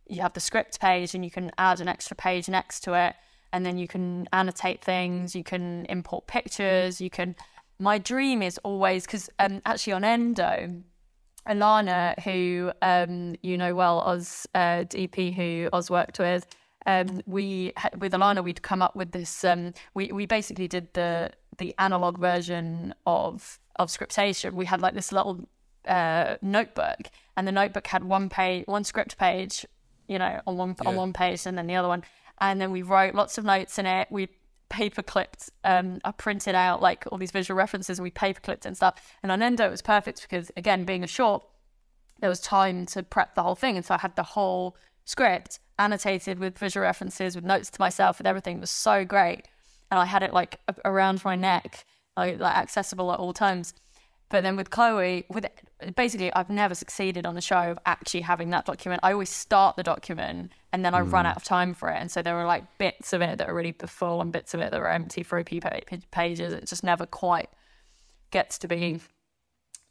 you 0.09 0.21
have 0.21 0.33
the 0.33 0.39
script 0.39 0.79
page 0.79 1.13
and 1.13 1.25
you 1.25 1.31
can 1.31 1.51
add 1.57 1.81
an 1.81 1.87
extra 1.89 2.15
page 2.15 2.47
next 2.47 2.81
to 2.81 2.93
it, 2.93 3.15
and 3.51 3.65
then 3.65 3.77
you 3.77 3.87
can 3.87 4.27
annotate 4.31 4.81
things, 4.83 5.35
you 5.35 5.43
can 5.43 5.85
import 5.85 6.27
pictures, 6.27 7.01
you 7.01 7.09
can. 7.09 7.35
My 7.79 7.99
dream 7.99 8.41
is 8.41 8.57
always 8.59 9.05
because 9.05 9.29
um, 9.37 9.61
actually 9.65 9.93
on 9.93 10.03
Endo, 10.03 10.81
Alana, 11.47 12.19
who 12.23 12.71
um, 12.81 13.35
you 13.41 13.57
know 13.57 13.75
well, 13.75 13.99
Oz 14.01 14.47
uh, 14.53 14.83
DP, 14.83 15.33
who 15.33 15.69
Oz 15.73 15.89
worked 15.89 16.19
with, 16.19 16.45
um, 16.85 17.21
we 17.25 17.73
with 17.99 18.13
Alana 18.13 18.43
we'd 18.43 18.61
come 18.61 18.81
up 18.81 18.95
with 18.95 19.11
this. 19.11 19.43
Um, 19.43 19.73
we 19.93 20.11
we 20.11 20.25
basically 20.25 20.67
did 20.67 20.93
the 20.93 21.31
the 21.57 21.75
analog 21.79 22.17
version 22.17 22.93
of 23.05 23.59
of 23.77 23.91
scriptation. 23.91 24.55
We 24.55 24.65
had 24.65 24.81
like 24.81 24.93
this 24.93 25.11
little 25.11 25.47
uh, 25.87 26.37
notebook, 26.41 27.09
and 27.35 27.47
the 27.47 27.51
notebook 27.51 27.87
had 27.87 28.03
one 28.03 28.29
page, 28.29 28.65
one 28.67 28.83
script 28.83 29.17
page, 29.17 29.65
you 30.07 30.17
know, 30.17 30.41
on 30.47 30.57
one 30.57 30.75
on 30.85 30.95
one 30.95 31.13
page, 31.13 31.45
and 31.45 31.57
then 31.57 31.67
the 31.67 31.75
other 31.75 31.87
one, 31.87 32.03
and 32.39 32.61
then 32.61 32.71
we 32.71 32.81
wrote 32.81 33.15
lots 33.15 33.37
of 33.37 33.45
notes 33.45 33.77
in 33.77 33.85
it. 33.85 34.07
We 34.09 34.29
paper 34.69 35.01
clipped 35.01 35.49
um 35.63 35.99
I 36.03 36.11
printed 36.11 36.55
out 36.55 36.81
like 36.81 37.05
all 37.11 37.17
these 37.17 37.31
visual 37.31 37.57
references 37.57 37.99
and 37.99 38.03
we 38.03 38.11
paper 38.11 38.41
clipped 38.41 38.65
and 38.65 38.75
stuff. 38.75 38.95
And 39.23 39.31
on 39.31 39.41
Endo 39.41 39.67
it 39.67 39.71
was 39.71 39.81
perfect 39.81 40.21
because 40.21 40.51
again 40.57 40.83
being 40.83 41.03
a 41.03 41.07
short 41.07 41.43
there 42.19 42.29
was 42.29 42.39
time 42.39 42.85
to 42.87 43.03
prep 43.03 43.35
the 43.35 43.43
whole 43.43 43.55
thing. 43.55 43.77
And 43.77 43.85
so 43.85 43.93
I 43.95 43.99
had 43.99 44.15
the 44.15 44.23
whole 44.23 44.75
script 45.05 45.59
annotated 45.79 46.39
with 46.39 46.57
visual 46.57 46.83
references 46.83 47.35
with 47.35 47.45
notes 47.45 47.69
to 47.69 47.79
myself 47.79 48.17
with 48.17 48.27
everything. 48.27 48.57
It 48.57 48.61
was 48.61 48.71
so 48.71 49.05
great. 49.05 49.47
And 49.91 49.99
I 49.99 50.05
had 50.05 50.23
it 50.23 50.33
like 50.33 50.59
around 50.83 51.23
my 51.23 51.35
neck 51.35 51.85
like, 52.17 52.39
like 52.39 52.55
accessible 52.57 53.11
at 53.13 53.19
all 53.19 53.33
times 53.33 53.73
but 54.29 54.43
then 54.43 54.55
with 54.55 54.69
Chloe 54.69 55.25
with 55.29 55.45
basically 55.95 56.33
I've 56.33 56.49
never 56.49 56.75
succeeded 56.75 57.25
on 57.25 57.35
the 57.35 57.41
show 57.41 57.71
of 57.71 57.79
actually 57.85 58.21
having 58.21 58.49
that 58.51 58.65
document. 58.65 59.01
I 59.03 59.13
always 59.13 59.29
start 59.29 59.75
the 59.75 59.83
document 59.83 60.51
and 60.73 60.83
then 60.83 60.93
I 60.93 61.01
run 61.01 61.25
out 61.25 61.37
of 61.37 61.43
time 61.43 61.73
for 61.73 61.89
it. 61.89 61.97
And 61.99 62.11
so 62.11 62.21
there 62.21 62.35
are 62.35 62.45
like 62.45 62.77
bits 62.77 63.13
of 63.13 63.21
it 63.21 63.37
that 63.37 63.47
are 63.47 63.53
really 63.53 63.75
full 63.85 64.21
and 64.21 64.31
bits 64.31 64.53
of 64.53 64.59
it 64.59 64.71
that 64.71 64.79
are 64.79 64.89
empty 64.89 65.23
for 65.23 65.37
a 65.37 65.43
few 65.43 65.61
pa- 65.61 65.79
pages. 66.11 66.53
It 66.53 66.65
just 66.67 66.83
never 66.83 67.05
quite 67.05 67.49
gets 68.31 68.57
to 68.59 68.67
be 68.67 68.99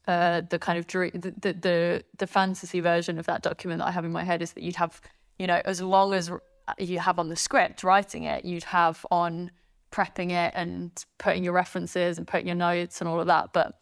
uh, 0.06 0.42
the 0.50 0.58
kind 0.58 0.78
of 0.78 0.86
dream, 0.86 1.10
the, 1.14 1.32
the 1.40 1.52
the 1.52 2.04
the 2.18 2.26
fantasy 2.26 2.80
version 2.80 3.18
of 3.18 3.26
that 3.26 3.42
document 3.42 3.80
that 3.80 3.88
I 3.88 3.90
have 3.90 4.04
in 4.04 4.12
my 4.12 4.22
head 4.22 4.40
is 4.40 4.52
that 4.52 4.62
you'd 4.62 4.76
have, 4.76 5.00
you 5.38 5.46
know, 5.46 5.60
as 5.64 5.80
long 5.80 6.14
as 6.14 6.30
you 6.78 6.98
have 7.00 7.18
on 7.18 7.28
the 7.28 7.36
script 7.36 7.82
writing 7.82 8.24
it, 8.24 8.44
you'd 8.44 8.64
have 8.64 9.04
on 9.10 9.50
prepping 9.90 10.30
it 10.30 10.52
and 10.54 10.92
putting 11.18 11.42
your 11.42 11.52
references 11.52 12.18
and 12.18 12.26
putting 12.26 12.46
your 12.46 12.56
notes 12.56 13.00
and 13.00 13.08
all 13.08 13.20
of 13.20 13.26
that. 13.26 13.52
But 13.52 13.74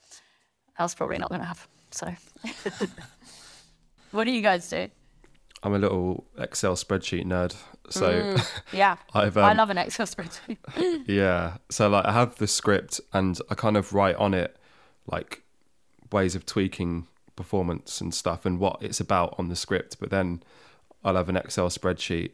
that's 0.78 0.94
probably 0.94 1.18
not 1.18 1.28
going 1.28 1.40
to 1.40 1.46
happen. 1.46 1.62
So, 1.90 2.12
what 4.10 4.24
do 4.24 4.30
you 4.30 4.42
guys 4.42 4.68
do? 4.68 4.88
I'm 5.62 5.74
a 5.74 5.78
little 5.78 6.26
Excel 6.36 6.74
spreadsheet 6.74 7.24
nerd, 7.24 7.54
so 7.88 8.36
Yeah, 8.72 8.96
I've 9.14 9.36
I 9.36 9.52
um, 9.52 9.56
love 9.56 9.70
an 9.70 9.78
Excel 9.78 10.06
spreadsheet. 10.06 10.58
yeah. 11.06 11.56
So 11.70 11.88
like 11.88 12.04
I 12.04 12.12
have 12.12 12.36
the 12.36 12.46
script 12.46 13.00
and 13.12 13.38
I 13.50 13.54
kind 13.54 13.76
of 13.76 13.94
write 13.94 14.16
on 14.16 14.34
it 14.34 14.56
like 15.06 15.42
ways 16.12 16.34
of 16.34 16.44
tweaking 16.44 17.06
performance 17.34 18.00
and 18.00 18.12
stuff 18.12 18.44
and 18.44 18.58
what 18.58 18.76
it's 18.82 19.00
about 19.00 19.34
on 19.38 19.48
the 19.48 19.56
script. 19.56 19.96
But 19.98 20.10
then 20.10 20.42
I'll 21.02 21.16
have 21.16 21.30
an 21.30 21.36
Excel 21.36 21.70
spreadsheet 21.70 22.32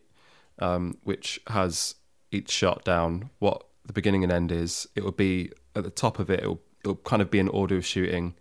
um, 0.61 0.99
which 1.03 1.41
has 1.49 1.97
each 2.31 2.51
shot 2.51 2.85
down, 2.85 3.31
what 3.39 3.65
the 3.85 3.93
beginning 3.93 4.23
and 4.23 4.33
end 4.33 4.53
is. 4.53 4.87
It 4.95 5.03
will 5.03 5.13
be 5.13 5.51
at 5.75 5.83
the 5.83 5.91
top 5.91 6.19
of 6.19 6.31
it. 6.31 6.41
It'll 6.41 6.61
it'll 6.81 6.97
kind 6.97 7.23
of 7.23 7.31
be 7.31 7.39
an 7.39 7.49
order 7.49 7.77
of 7.77 7.87
shooting 7.87 8.35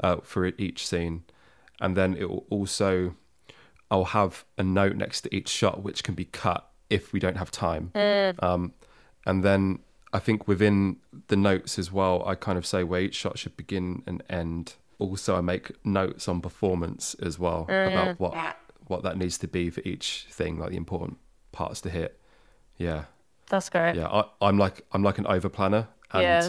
uh, 0.00 0.16
for 0.22 0.46
each 0.46 0.86
scene, 0.86 1.24
and 1.80 1.96
then 1.96 2.14
it 2.16 2.28
will 2.28 2.46
also 2.50 3.14
I'll 3.90 4.04
have 4.04 4.44
a 4.58 4.62
note 4.62 4.96
next 4.96 5.22
to 5.22 5.34
each 5.34 5.48
shot 5.48 5.82
which 5.82 6.04
can 6.04 6.14
be 6.14 6.26
cut 6.26 6.68
if 6.90 7.12
we 7.12 7.20
don't 7.20 7.36
have 7.36 7.50
time. 7.50 7.90
Um, 8.40 8.72
and 9.26 9.42
then 9.44 9.78
I 10.12 10.18
think 10.18 10.46
within 10.46 10.96
the 11.28 11.36
notes 11.36 11.78
as 11.78 11.90
well, 11.92 12.22
I 12.26 12.34
kind 12.34 12.56
of 12.58 12.66
say 12.66 12.82
where 12.84 13.00
each 13.00 13.14
shot 13.14 13.38
should 13.38 13.56
begin 13.56 14.02
and 14.06 14.22
end. 14.28 14.74
Also, 14.98 15.36
I 15.36 15.40
make 15.40 15.72
notes 15.84 16.28
on 16.28 16.40
performance 16.40 17.14
as 17.14 17.38
well 17.38 17.62
about 17.68 18.18
what 18.20 18.56
what 18.86 19.02
that 19.02 19.16
needs 19.18 19.36
to 19.38 19.46
be 19.48 19.68
for 19.70 19.80
each 19.84 20.26
thing, 20.30 20.58
like 20.58 20.70
the 20.70 20.76
important 20.76 21.18
parts 21.52 21.80
to 21.82 21.90
hit. 21.90 22.18
Yeah, 22.78 23.04
That's 23.48 23.68
great. 23.68 23.96
yeah. 23.96 24.08
I, 24.08 24.24
I'm 24.40 24.58
like 24.58 24.82
I'm 24.92 25.02
like 25.02 25.18
an 25.18 25.26
over 25.26 25.48
planner, 25.48 25.88
and 26.12 26.22
Yeah. 26.22 26.48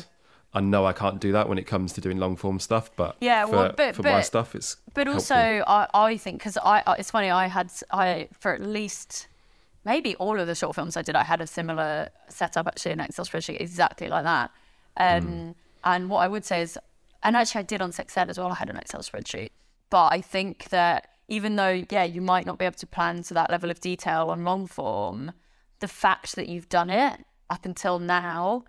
I 0.54 0.62
know 0.62 0.86
I 0.86 0.94
can't 0.94 1.20
do 1.20 1.32
that 1.34 1.48
when 1.48 1.58
it 1.60 1.66
comes 1.68 1.94
to 1.94 2.02
doing 2.02 2.18
long 2.18 2.36
form 2.36 2.60
stuff. 2.60 2.90
But 2.96 3.16
Yeah, 3.20 3.46
for, 3.46 3.52
well, 3.52 3.74
but- 3.76 3.96
for 3.96 4.04
my 4.04 4.22
stuff, 4.22 4.56
it's 4.56 4.78
But 4.94 5.08
also. 5.08 5.36
I, 5.36 5.88
I 5.94 6.18
think 6.18 6.40
because 6.40 6.58
I, 6.58 6.84
it's 6.98 7.12
funny. 7.12 7.30
I 7.30 7.48
had 7.48 7.72
I 7.92 8.30
for 8.40 8.54
at 8.54 8.62
least 8.62 9.28
maybe 9.86 10.16
all 10.16 10.40
of 10.40 10.48
the 10.48 10.56
short 10.56 10.76
films 10.76 10.98
I 10.98 11.02
did, 11.02 11.16
I 11.16 11.24
had 11.24 11.40
a 11.42 11.48
similar 11.48 12.10
setup 12.30 12.68
actually 12.68 12.94
an 12.94 13.00
Excel 13.00 13.26
spreadsheet 13.26 13.62
exactly 13.62 14.08
like 14.08 14.24
that. 14.24 14.52
Um, 14.98 15.56
And 15.84 16.10
what 16.10 16.20
I 16.20 16.28
would 16.28 16.44
say 16.44 16.62
is, 16.62 16.78
and 17.24 17.38
actually 17.38 17.60
I 17.60 17.64
did 17.64 17.82
on 17.82 17.92
Sex 17.92 18.18
Ed 18.18 18.30
as 18.30 18.38
well. 18.38 18.52
I 18.52 18.56
had 18.56 18.70
an 18.70 18.76
Excel 18.78 19.02
spreadsheet, 19.02 19.52
but 19.90 20.12
I 20.12 20.20
think 20.20 20.70
that 20.70 21.10
even 21.28 21.56
though 21.58 21.84
yeah, 21.92 22.04
you 22.04 22.22
might 22.22 22.46
not 22.46 22.58
be 22.58 22.66
able 22.66 22.76
to 22.78 22.88
plan 22.88 23.22
to 23.24 23.34
that 23.36 23.50
level 23.52 23.70
of 23.70 23.80
detail 23.80 24.30
on 24.32 24.44
long 24.44 24.66
form, 24.68 25.32
the 25.80 25.88
fact 25.88 26.36
that 26.36 26.50
you've 26.50 26.70
done 26.70 26.90
it 26.90 27.24
up 27.52 27.66
until 27.66 28.00
now 28.00 28.64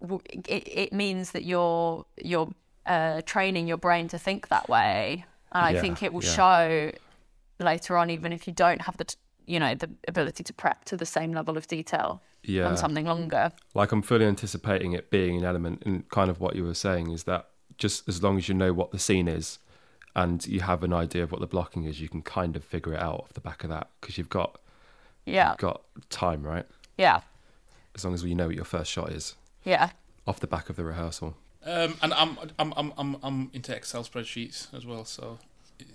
it, 0.00 0.68
it 0.68 0.92
means 0.92 1.32
that 1.32 1.44
you're 1.44 2.04
you're 2.22 2.48
uh, 2.86 3.20
training 3.22 3.66
your 3.66 3.76
brain 3.78 4.08
to 4.08 4.18
think 4.18 4.48
that 4.48 4.68
way. 4.68 5.24
And 5.52 5.64
i 5.76 5.80
think 5.80 6.02
it 6.02 6.12
will 6.12 6.24
yeah. 6.24 6.30
show 6.30 6.92
later 7.58 7.96
on 7.96 8.10
even 8.10 8.32
if 8.32 8.46
you 8.46 8.52
don't 8.52 8.82
have 8.82 8.96
the 8.98 9.04
t- 9.04 9.16
you 9.46 9.58
know 9.58 9.74
the 9.74 9.88
ability 10.08 10.44
to 10.44 10.52
prep 10.52 10.84
to 10.84 10.96
the 10.96 11.06
same 11.06 11.32
level 11.32 11.56
of 11.56 11.66
detail 11.66 12.20
Yeah. 12.42 12.66
on 12.68 12.76
something 12.76 13.06
longer. 13.06 13.52
Like 13.74 13.92
I'm 13.92 14.02
fully 14.02 14.26
anticipating 14.26 14.92
it 14.92 15.10
being 15.10 15.36
an 15.38 15.44
element 15.44 15.82
and 15.86 16.08
kind 16.10 16.30
of 16.30 16.40
what 16.40 16.56
you 16.56 16.64
were 16.64 16.74
saying 16.74 17.10
is 17.10 17.24
that 17.24 17.48
just 17.78 18.08
as 18.08 18.22
long 18.22 18.36
as 18.38 18.48
you 18.48 18.54
know 18.54 18.72
what 18.72 18.90
the 18.90 18.98
scene 18.98 19.28
is 19.28 19.58
and 20.14 20.46
you 20.46 20.60
have 20.60 20.82
an 20.82 20.92
idea 20.92 21.22
of 21.22 21.32
what 21.32 21.40
the 21.40 21.46
blocking 21.46 21.84
is 21.84 22.00
you 22.00 22.08
can 22.08 22.22
kind 22.22 22.56
of 22.56 22.64
figure 22.64 22.92
it 22.94 23.00
out 23.00 23.20
off 23.20 23.32
the 23.32 23.40
back 23.40 23.64
of 23.64 23.70
that 23.70 23.88
because 24.00 24.18
you've 24.18 24.28
got 24.28 24.60
yeah. 25.24 25.50
you've 25.50 25.58
got 25.58 25.82
time 26.10 26.42
right? 26.42 26.66
Yeah. 26.98 27.20
As 27.94 28.04
long 28.04 28.14
as 28.14 28.22
you 28.24 28.34
know 28.34 28.46
what 28.46 28.56
your 28.56 28.64
first 28.64 28.90
shot 28.90 29.10
is 29.10 29.36
yeah 29.66 29.90
off 30.26 30.40
the 30.40 30.46
back 30.46 30.70
of 30.70 30.76
the 30.76 30.84
rehearsal 30.84 31.36
Um, 31.64 31.94
and 32.02 32.14
I'm 32.14 32.38
I'm 32.58 32.72
I'm 32.76 32.92
I'm 32.96 33.16
I'm 33.22 33.50
into 33.52 33.74
Excel 33.74 34.02
spreadsheets 34.04 34.72
as 34.72 34.86
well. 34.86 35.04
So 35.04 35.38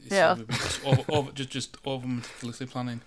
it's 0.06 0.12
Yeah. 0.12 0.32
over, 0.34 0.44
just 0.52 0.86
over, 0.86 1.04
over 1.10 1.32
just 1.32 1.50
just 1.50 1.78
over 1.86 2.06
meticulously 2.08 2.68
planning 2.68 3.02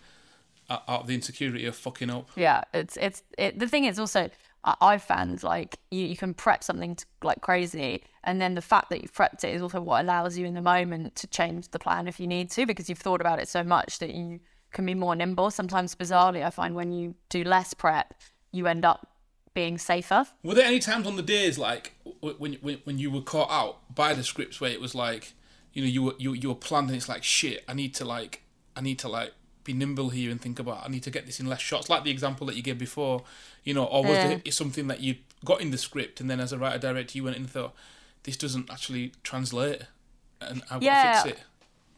out 0.71 0.83
out 0.89 1.01
of 1.03 1.07
the 1.07 1.15
insecurity 1.15 1.67
of 1.67 1.77
fucking 1.77 2.11
up. 2.11 2.27
yeah 2.37 2.63
it's 2.73 2.97
it's 2.97 3.23
it, 3.39 3.59
the 3.59 3.69
thing 3.69 3.85
is 3.85 3.99
also 3.99 4.31
I, 4.65 4.75
I've 4.81 5.03
found 5.03 5.43
like 5.43 5.79
you, 5.91 6.07
you 6.07 6.17
can 6.17 6.33
prep 6.33 6.65
something 6.65 6.97
to, 6.97 7.05
like 7.23 7.43
crazy 7.43 8.03
and 8.25 8.41
then 8.41 8.55
the 8.55 8.63
fact 8.63 8.89
that 8.91 9.03
you've 9.03 9.13
prepped 9.13 9.45
it 9.45 9.55
is 9.55 9.61
also 9.61 9.81
what 9.83 10.03
allows 10.03 10.39
you 10.39 10.47
in 10.47 10.55
the 10.55 10.63
moment 10.63 11.17
to 11.17 11.27
change 11.27 11.69
the 11.69 11.79
plan 11.79 12.09
if 12.09 12.19
you 12.19 12.27
need 12.27 12.51
to 12.53 12.65
because 12.65 12.89
you've 12.89 12.99
thought 13.07 13.21
about 13.21 13.39
it 13.39 13.47
so 13.49 13.63
much 13.63 13.99
that 13.99 14.15
you 14.15 14.41
can 14.73 14.87
be 14.87 14.95
more 14.95 15.15
nimble 15.15 15.51
sometimes 15.51 15.95
bizarrely 15.95 16.43
i 16.43 16.49
find 16.51 16.75
when 16.75 16.91
you 16.93 17.15
do 17.29 17.45
less 17.45 17.75
prep 17.75 18.15
you 18.53 18.67
end 18.67 18.85
up 18.87 19.07
being 19.55 19.79
safer 19.79 20.27
Were 20.43 20.55
there 20.55 20.67
any 20.67 20.81
times 20.81 21.07
on 21.07 21.17
the 21.17 21.23
days 21.23 21.59
like 21.59 21.95
when 22.21 22.55
when 22.55 22.79
when 22.85 22.99
you 22.99 23.11
were 23.11 23.23
caught 23.23 23.51
out 23.51 23.95
by 23.95 24.13
the 24.13 24.23
scripts 24.25 24.61
where 24.61 24.71
it 24.71 24.81
was 24.81 24.95
like, 24.95 25.33
you 25.73 25.83
know, 25.83 25.89
you 25.89 26.03
were 26.03 26.15
you 26.19 26.33
you 26.33 26.49
were 26.49 26.55
planned 26.55 26.89
and 26.89 26.97
it's 26.97 27.09
like 27.09 27.23
shit. 27.23 27.65
I 27.69 27.75
need 27.75 27.95
to 27.95 28.05
like 28.05 28.43
I 28.77 28.81
need 28.81 28.99
to 29.01 29.09
like 29.09 29.33
be 29.63 29.73
nimble 29.73 30.11
here 30.11 30.31
and 30.31 30.41
think 30.41 30.59
about. 30.59 30.85
I 30.85 30.89
need 30.89 31.03
to 31.05 31.11
get 31.11 31.25
this 31.25 31.41
in 31.41 31.47
less 31.47 31.61
shots, 31.61 31.89
like 31.89 32.05
the 32.05 32.11
example 32.11 32.47
that 32.49 32.57
you 32.57 32.63
gave 32.63 32.79
before. 32.79 33.23
You 33.63 33.73
know, 33.75 33.85
or 33.85 34.03
was 34.03 34.19
there 34.19 34.41
something 34.51 34.89
that 34.89 35.01
you 35.01 35.17
got 35.45 35.61
in 35.61 35.71
the 35.71 35.79
script 35.79 36.21
and 36.21 36.29
then 36.31 36.41
as 36.41 36.53
a 36.53 36.59
writer 36.59 36.79
director 36.79 37.17
you 37.17 37.25
went 37.25 37.37
in 37.37 37.43
and 37.43 37.51
thought 37.51 37.75
this 38.25 38.37
doesn't 38.37 38.71
actually 38.71 39.13
translate 39.23 39.83
and 40.41 40.63
got 40.69 40.83
Yeah. 40.83 41.23
to 41.23 41.29
fix 41.29 41.39
it. 41.41 41.45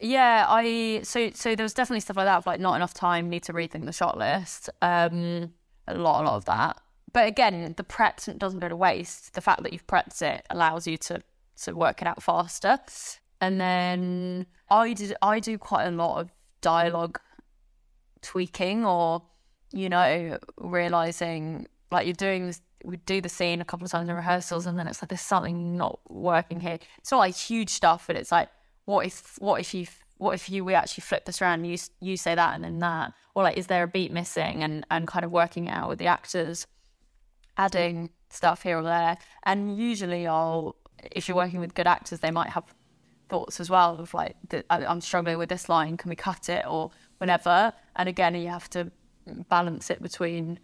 Yeah, 0.00 0.44
I 0.48 1.00
so 1.04 1.30
so 1.30 1.54
there 1.54 1.64
was 1.64 1.72
definitely 1.72 2.00
stuff 2.00 2.16
like 2.18 2.26
that 2.26 2.36
of 2.38 2.46
like 2.46 2.60
not 2.60 2.74
enough 2.76 2.92
time, 2.92 3.30
need 3.30 3.44
to 3.44 3.52
rethink 3.52 3.84
the 3.86 3.92
shot 3.92 4.18
list. 4.18 4.68
Um 4.82 5.52
a 5.88 5.94
lot, 5.94 6.22
a 6.22 6.24
lot 6.26 6.36
of 6.36 6.44
that. 6.46 6.78
But 7.16 7.28
again, 7.28 7.72
the 7.78 7.82
prep 7.82 8.20
doesn't 8.36 8.60
go 8.60 8.68
to 8.68 8.76
waste. 8.76 9.32
The 9.32 9.40
fact 9.40 9.62
that 9.62 9.72
you've 9.72 9.86
prepped 9.86 10.20
it 10.20 10.44
allows 10.50 10.86
you 10.86 10.98
to 10.98 11.22
to 11.62 11.72
work 11.74 12.02
it 12.02 12.06
out 12.06 12.22
faster. 12.22 12.78
And 13.40 13.58
then 13.58 14.44
I 14.68 14.92
did 14.92 15.16
I 15.22 15.40
do 15.40 15.56
quite 15.56 15.86
a 15.86 15.90
lot 15.90 16.20
of 16.20 16.30
dialogue 16.60 17.18
tweaking 18.20 18.84
or 18.84 19.22
you 19.72 19.88
know 19.88 20.36
realizing 20.58 21.66
like 21.90 22.06
you're 22.06 22.12
doing 22.12 22.48
this 22.48 22.60
we 22.84 22.98
do 22.98 23.22
the 23.22 23.30
scene 23.30 23.62
a 23.62 23.64
couple 23.64 23.86
of 23.86 23.90
times 23.90 24.10
in 24.10 24.14
rehearsals 24.14 24.66
and 24.66 24.78
then 24.78 24.86
it's 24.86 25.00
like 25.00 25.08
there's 25.08 25.22
something 25.22 25.74
not 25.74 25.98
working 26.10 26.60
here 26.60 26.78
it's 26.98 27.10
not 27.10 27.18
like 27.18 27.34
huge 27.34 27.70
stuff 27.70 28.04
but 28.06 28.16
it's 28.16 28.30
like 28.30 28.48
what 28.84 29.06
if 29.06 29.36
what 29.38 29.58
if 29.60 29.72
you 29.72 29.86
what 30.18 30.34
if 30.34 30.50
you 30.50 30.64
we 30.64 30.74
actually 30.74 31.02
flip 31.02 31.24
this 31.24 31.40
around 31.40 31.64
you 31.64 31.78
you 32.00 32.16
say 32.16 32.34
that 32.34 32.54
and 32.54 32.64
then 32.64 32.78
that 32.78 33.12
or 33.34 33.42
like 33.42 33.56
is 33.56 33.68
there 33.68 33.84
a 33.84 33.88
beat 33.88 34.12
missing 34.12 34.62
and 34.62 34.84
and 34.90 35.06
kind 35.06 35.24
of 35.24 35.30
working 35.30 35.66
it 35.66 35.70
out 35.70 35.88
with 35.88 35.98
the 35.98 36.06
actors 36.06 36.66
adding 37.56 38.10
stuff 38.30 38.62
here 38.62 38.78
or 38.78 38.82
there 38.82 39.16
and 39.44 39.78
usually 39.78 40.26
i'll 40.26 40.76
if 41.12 41.28
you're 41.28 41.36
working 41.36 41.60
with 41.60 41.74
good 41.74 41.86
actors 41.86 42.20
they 42.20 42.30
might 42.30 42.50
have 42.50 42.64
thoughts 43.28 43.60
as 43.60 43.68
well 43.68 43.96
of 43.96 44.12
like 44.14 44.36
i'm 44.70 45.00
struggling 45.00 45.38
with 45.38 45.48
this 45.48 45.68
line 45.68 45.96
can 45.96 46.08
we 46.08 46.16
cut 46.16 46.48
it 46.48 46.64
or 46.66 46.90
whenever 47.18 47.72
and 47.96 48.08
again 48.08 48.34
you 48.34 48.48
have 48.48 48.68
to 48.70 48.90
balance 49.48 49.90
it 49.90 50.02
between 50.02 50.58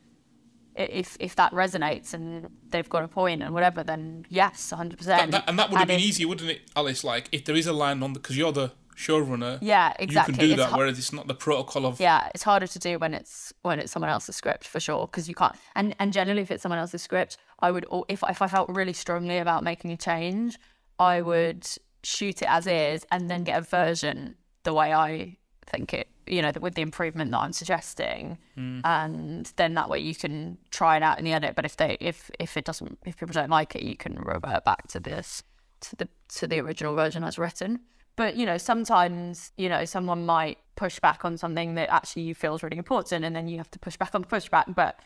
if 0.75 1.17
if 1.21 1.37
that 1.37 1.53
resonates 1.53 2.15
and 2.15 2.49
they've 2.71 2.89
got 2.89 3.03
a 3.03 3.09
point 3.09 3.43
and 3.43 3.53
whatever, 3.53 3.83
then 3.83 4.25
yes, 4.29 4.71
hundred 4.71 4.99
percent. 4.99 5.35
And 5.47 5.59
that 5.59 5.71
would 5.71 5.79
have 5.79 5.89
been 5.89 6.01
easier, 6.01 6.29
wouldn't 6.29 6.51
it, 6.51 6.63
Alice? 6.75 7.05
Like 7.05 7.29
if 7.33 7.45
there 7.45 7.55
is 7.55 7.67
a 7.67 7.73
line 7.73 8.03
on 8.03 8.13
the 8.13 8.21
because 8.21 8.37
you're 8.37 8.53
the 8.53 8.73
showrunner. 8.97 9.59
Yeah, 9.61 9.93
exactly. 9.99 10.35
You 10.35 10.39
can 10.39 10.47
do 10.47 10.53
it's 10.55 10.71
that, 10.71 10.79
whereas 10.79 10.99
it's 10.99 11.13
not 11.13 11.27
the 11.29 11.35
protocol 11.35 11.87
of. 11.87 12.01
Yeah, 12.01 12.29
it's 12.35 12.43
harder 12.43 12.67
to 12.67 12.79
do 12.79 12.99
when 12.99 13.15
it's 13.15 13.53
when 13.63 13.79
it's 13.79 13.93
someone 13.93 14.11
else's 14.11 14.37
script 14.37 14.67
for 14.67 14.81
sure 14.81 15.07
because 15.07 15.29
you 15.29 15.35
can't. 15.35 15.55
And 15.75 15.95
and 15.99 16.13
generally, 16.13 16.43
if 16.43 16.51
it's 16.51 16.63
someone 16.63 16.79
else's 16.79 17.03
script, 17.03 17.37
I 17.61 17.71
would 17.71 17.87
if 18.09 18.23
if 18.29 18.43
I 18.43 18.49
felt 18.49 18.69
really 18.69 18.93
strongly 18.93 19.39
about 19.39 19.65
making 19.65 19.93
a 19.93 19.97
change, 19.97 20.59
I 20.99 21.23
would 21.23 21.67
shoot 22.03 22.43
it 22.43 22.49
as 22.49 22.67
is 22.67 23.07
and 23.11 23.31
then 23.31 23.45
get 23.45 23.59
a 23.59 23.63
version 23.63 24.37
the 24.65 24.75
way 24.75 24.93
I 24.93 25.37
think 25.67 25.95
it 25.95 26.09
you 26.27 26.43
know, 26.43 26.53
with 26.61 26.75
the 26.75 26.83
improvement 26.83 27.31
that 27.33 27.39
I'm 27.39 27.53
suggesting, 27.53 28.39
mm. 28.57 28.81
and 28.85 29.53
then 29.57 29.75
that 29.75 29.89
way 29.89 29.99
you 29.99 30.15
can 30.15 30.59
try 30.71 30.97
it 30.97 31.03
out 31.03 31.19
in 31.19 31.25
the 31.25 31.33
edit. 31.33 31.55
But 31.55 31.65
if 31.65 31.77
they, 31.77 31.97
if 32.01 32.31
if 32.39 32.57
it 32.57 32.65
doesn't, 32.65 32.99
if 33.05 33.17
people 33.17 33.33
don't 33.33 33.51
like 33.51 33.75
it, 33.75 33.83
you 33.83 33.97
can 33.97 34.15
revert 34.15 34.65
back 34.65 34.87
to 34.89 35.01
this, 35.01 35.43
to 35.81 35.97
the 35.97 36.09
to 36.37 36.47
the 36.47 36.61
original 36.61 36.95
version 36.95 37.25
as 37.25 37.39
written. 37.39 37.81
But 38.17 38.37
you 38.37 38.47
know, 38.47 38.59
sometimes 38.59 39.53
you 39.57 39.69
know 39.69 39.85
someone 39.85 40.27
might 40.27 40.59
push 40.77 41.01
back 41.01 41.25
on 41.25 41.37
something 41.39 41.75
that 41.75 41.91
actually 41.91 42.23
you 42.23 42.35
feel 42.35 42.55
is 42.55 42.63
really 42.63 42.79
important, 42.79 43.25
and 43.25 43.35
then 43.35 43.49
you 43.49 43.59
have 43.59 43.71
to 43.73 43.79
push 43.79 43.97
back 43.97 44.15
on 44.15 44.23
the 44.23 44.29
pushback. 44.29 44.75
But 44.75 44.99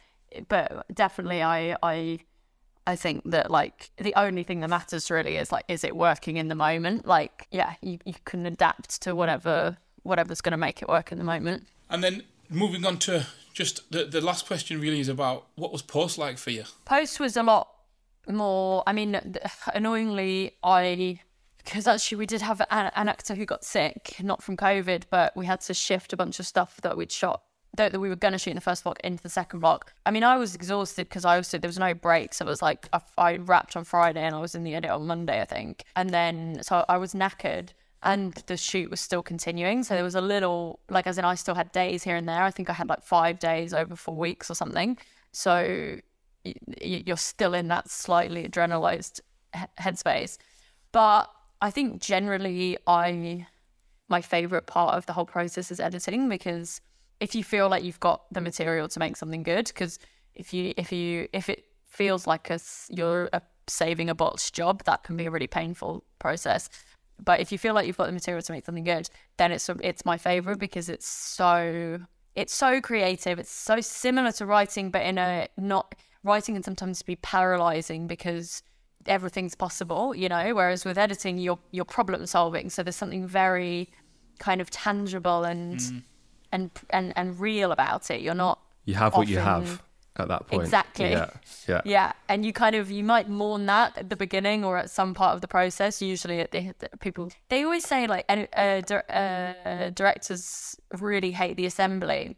but 0.48 0.86
definitely, 0.94 1.42
I 1.42 1.76
I 1.82 2.18
I 2.86 2.96
think 2.96 3.22
that 3.30 3.50
like 3.50 3.90
the 3.98 4.14
only 4.14 4.42
thing 4.42 4.60
that 4.60 4.70
matters 4.70 5.10
really 5.10 5.36
is 5.36 5.50
like 5.50 5.64
is 5.68 5.84
it 5.84 5.96
working 5.96 6.36
in 6.36 6.48
the 6.48 6.54
moment? 6.54 7.06
Like 7.06 7.46
yeah, 7.50 7.74
you 7.80 7.98
you 8.04 8.14
can 8.24 8.46
adapt 8.46 9.02
to 9.02 9.14
whatever 9.14 9.76
whatever's 10.02 10.40
going 10.40 10.52
to 10.52 10.58
make 10.58 10.82
it 10.82 10.88
work 10.88 11.12
in 11.12 11.18
the 11.18 11.24
moment. 11.24 11.66
And 11.90 12.02
then 12.02 12.22
moving 12.48 12.84
on 12.84 12.98
to 12.98 13.26
just 13.52 13.90
the 13.90 14.04
the 14.04 14.20
last 14.20 14.46
question 14.46 14.80
really 14.80 15.00
is 15.00 15.08
about 15.08 15.46
what 15.56 15.72
was 15.72 15.82
post 15.82 16.18
like 16.18 16.38
for 16.38 16.50
you. 16.50 16.64
Post 16.84 17.20
was 17.20 17.36
a 17.36 17.42
lot 17.42 17.68
more. 18.28 18.82
I 18.86 18.92
mean, 18.92 19.20
annoyingly, 19.74 20.52
I 20.62 21.20
because 21.66 21.86
actually 21.86 22.16
we 22.16 22.26
did 22.26 22.40
have 22.40 22.62
an, 22.70 22.90
an, 22.94 23.08
actor 23.08 23.34
who 23.34 23.44
got 23.44 23.64
sick, 23.64 24.16
not 24.22 24.42
from 24.42 24.56
COVID, 24.56 25.04
but 25.10 25.36
we 25.36 25.44
had 25.44 25.60
to 25.62 25.74
shift 25.74 26.12
a 26.12 26.16
bunch 26.16 26.40
of 26.40 26.46
stuff 26.46 26.80
that 26.82 26.96
we'd 26.96 27.12
shot 27.12 27.42
that, 27.76 27.92
that 27.92 28.00
we 28.00 28.08
were 28.08 28.16
going 28.16 28.32
to 28.32 28.38
shoot 28.38 28.50
in 28.50 28.56
the 28.56 28.62
first 28.62 28.84
block 28.84 28.98
into 29.04 29.22
the 29.22 29.28
second 29.28 29.60
block. 29.60 29.92
I 30.06 30.10
mean, 30.10 30.24
I 30.24 30.38
was 30.38 30.54
exhausted 30.54 31.08
because 31.08 31.24
I 31.24 31.36
also 31.36 31.58
there 31.58 31.68
was 31.68 31.78
no 31.78 31.92
breaks. 31.92 32.38
So 32.38 32.46
it 32.46 32.48
was 32.48 32.62
like 32.62 32.88
I, 32.92 33.00
I 33.18 33.36
wrapped 33.36 33.76
on 33.76 33.84
Friday 33.84 34.22
and 34.22 34.34
I 34.34 34.40
was 34.40 34.54
in 34.54 34.64
the 34.64 34.74
edit 34.74 34.90
on 34.90 35.06
Monday, 35.06 35.40
I 35.40 35.44
think, 35.44 35.84
and 35.94 36.10
then 36.10 36.60
so 36.62 36.84
I 36.88 36.96
was 36.98 37.12
knackered 37.12 37.70
and 38.02 38.34
the 38.46 38.56
shoot 38.56 38.90
was 38.90 39.00
still 39.00 39.22
continuing. 39.22 39.82
So 39.82 39.94
there 39.94 40.04
was 40.04 40.14
a 40.14 40.20
little, 40.20 40.78
like, 40.88 41.06
as 41.06 41.18
in, 41.18 41.24
I 41.24 41.34
still 41.34 41.56
had 41.56 41.72
days 41.72 42.04
here 42.04 42.14
and 42.14 42.28
there. 42.28 42.42
I 42.42 42.50
think 42.50 42.70
I 42.70 42.72
had 42.72 42.88
like 42.88 43.02
five 43.02 43.38
days 43.38 43.74
over 43.74 43.96
four 43.96 44.14
weeks 44.14 44.50
or 44.50 44.54
something. 44.54 44.96
So 45.32 45.98
you're 46.80 47.16
still 47.16 47.52
in 47.54 47.66
that 47.68 47.90
slightly 47.90 48.48
adrenalized 48.48 49.20
headspace. 49.80 50.38
But 50.92 51.28
I 51.66 51.70
think 51.72 52.00
generally, 52.00 52.78
I 52.86 53.44
my 54.08 54.20
favorite 54.20 54.68
part 54.68 54.94
of 54.94 55.04
the 55.06 55.12
whole 55.12 55.24
process 55.24 55.72
is 55.72 55.80
editing 55.80 56.28
because 56.28 56.80
if 57.18 57.34
you 57.34 57.42
feel 57.42 57.68
like 57.68 57.82
you've 57.82 57.98
got 57.98 58.22
the 58.32 58.40
material 58.40 58.86
to 58.86 59.00
make 59.00 59.16
something 59.16 59.42
good, 59.42 59.66
because 59.66 59.98
if 60.36 60.54
you 60.54 60.74
if 60.76 60.92
you 60.92 61.26
if 61.32 61.48
it 61.48 61.64
feels 61.84 62.24
like 62.24 62.50
a, 62.50 62.60
you're 62.88 63.28
a, 63.32 63.42
saving 63.66 64.08
a 64.08 64.14
botched 64.14 64.54
job, 64.54 64.84
that 64.84 65.02
can 65.02 65.16
be 65.16 65.26
a 65.26 65.30
really 65.30 65.48
painful 65.48 66.04
process. 66.20 66.68
But 67.24 67.40
if 67.40 67.50
you 67.50 67.58
feel 67.58 67.74
like 67.74 67.88
you've 67.88 67.96
got 67.96 68.06
the 68.06 68.12
material 68.12 68.42
to 68.42 68.52
make 68.52 68.64
something 68.64 68.84
good, 68.84 69.10
then 69.36 69.50
it's 69.50 69.68
it's 69.82 70.04
my 70.04 70.18
favorite 70.18 70.60
because 70.60 70.88
it's 70.88 71.08
so 71.08 71.98
it's 72.36 72.54
so 72.54 72.80
creative. 72.80 73.40
It's 73.40 73.50
so 73.50 73.80
similar 73.80 74.30
to 74.38 74.46
writing, 74.46 74.92
but 74.92 75.02
in 75.02 75.18
a 75.18 75.48
not 75.56 75.96
writing 76.22 76.54
can 76.54 76.62
sometimes 76.62 77.02
be 77.02 77.16
paralyzing 77.16 78.06
because 78.06 78.62
everything's 79.08 79.54
possible, 79.54 80.14
you 80.14 80.28
know. 80.28 80.54
Whereas 80.54 80.84
with 80.84 80.98
editing, 80.98 81.38
you're 81.38 81.58
you're 81.70 81.84
problem 81.84 82.26
solving, 82.26 82.70
so 82.70 82.82
there's 82.82 82.96
something 82.96 83.26
very 83.26 83.90
kind 84.38 84.60
of 84.60 84.70
tangible 84.70 85.44
and 85.44 85.78
mm. 85.78 86.02
and 86.52 86.70
and 86.90 87.12
and 87.16 87.38
real 87.40 87.72
about 87.72 88.10
it. 88.10 88.20
You're 88.20 88.34
not. 88.34 88.60
You 88.84 88.94
have 88.94 89.14
what 89.14 89.28
you 89.28 89.38
have 89.38 89.82
at 90.18 90.28
that 90.28 90.46
point. 90.46 90.62
Exactly. 90.62 91.10
Yeah. 91.10 91.30
Yeah. 91.68 91.82
Yeah. 91.84 92.12
And 92.28 92.44
you 92.44 92.52
kind 92.52 92.74
of 92.76 92.90
you 92.90 93.04
might 93.04 93.28
mourn 93.28 93.66
that 93.66 93.98
at 93.98 94.10
the 94.10 94.16
beginning 94.16 94.64
or 94.64 94.78
at 94.78 94.90
some 94.90 95.14
part 95.14 95.34
of 95.34 95.40
the 95.40 95.48
process. 95.48 96.00
Usually, 96.00 96.40
at 96.40 96.52
the, 96.52 96.72
the 96.78 96.90
people 96.98 97.30
they 97.48 97.64
always 97.64 97.84
say 97.84 98.06
like 98.06 98.24
uh, 98.28 98.34
uh, 99.12 99.90
directors 99.90 100.76
really 100.98 101.32
hate 101.32 101.56
the 101.56 101.66
assembly. 101.66 102.36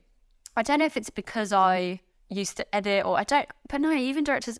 I 0.56 0.62
don't 0.62 0.80
know 0.80 0.86
if 0.86 0.96
it's 0.96 1.10
because 1.10 1.52
I 1.52 2.00
used 2.28 2.56
to 2.56 2.74
edit 2.74 3.04
or 3.04 3.18
I 3.18 3.24
don't, 3.24 3.48
but 3.68 3.80
no, 3.80 3.92
even 3.92 4.24
directors. 4.24 4.58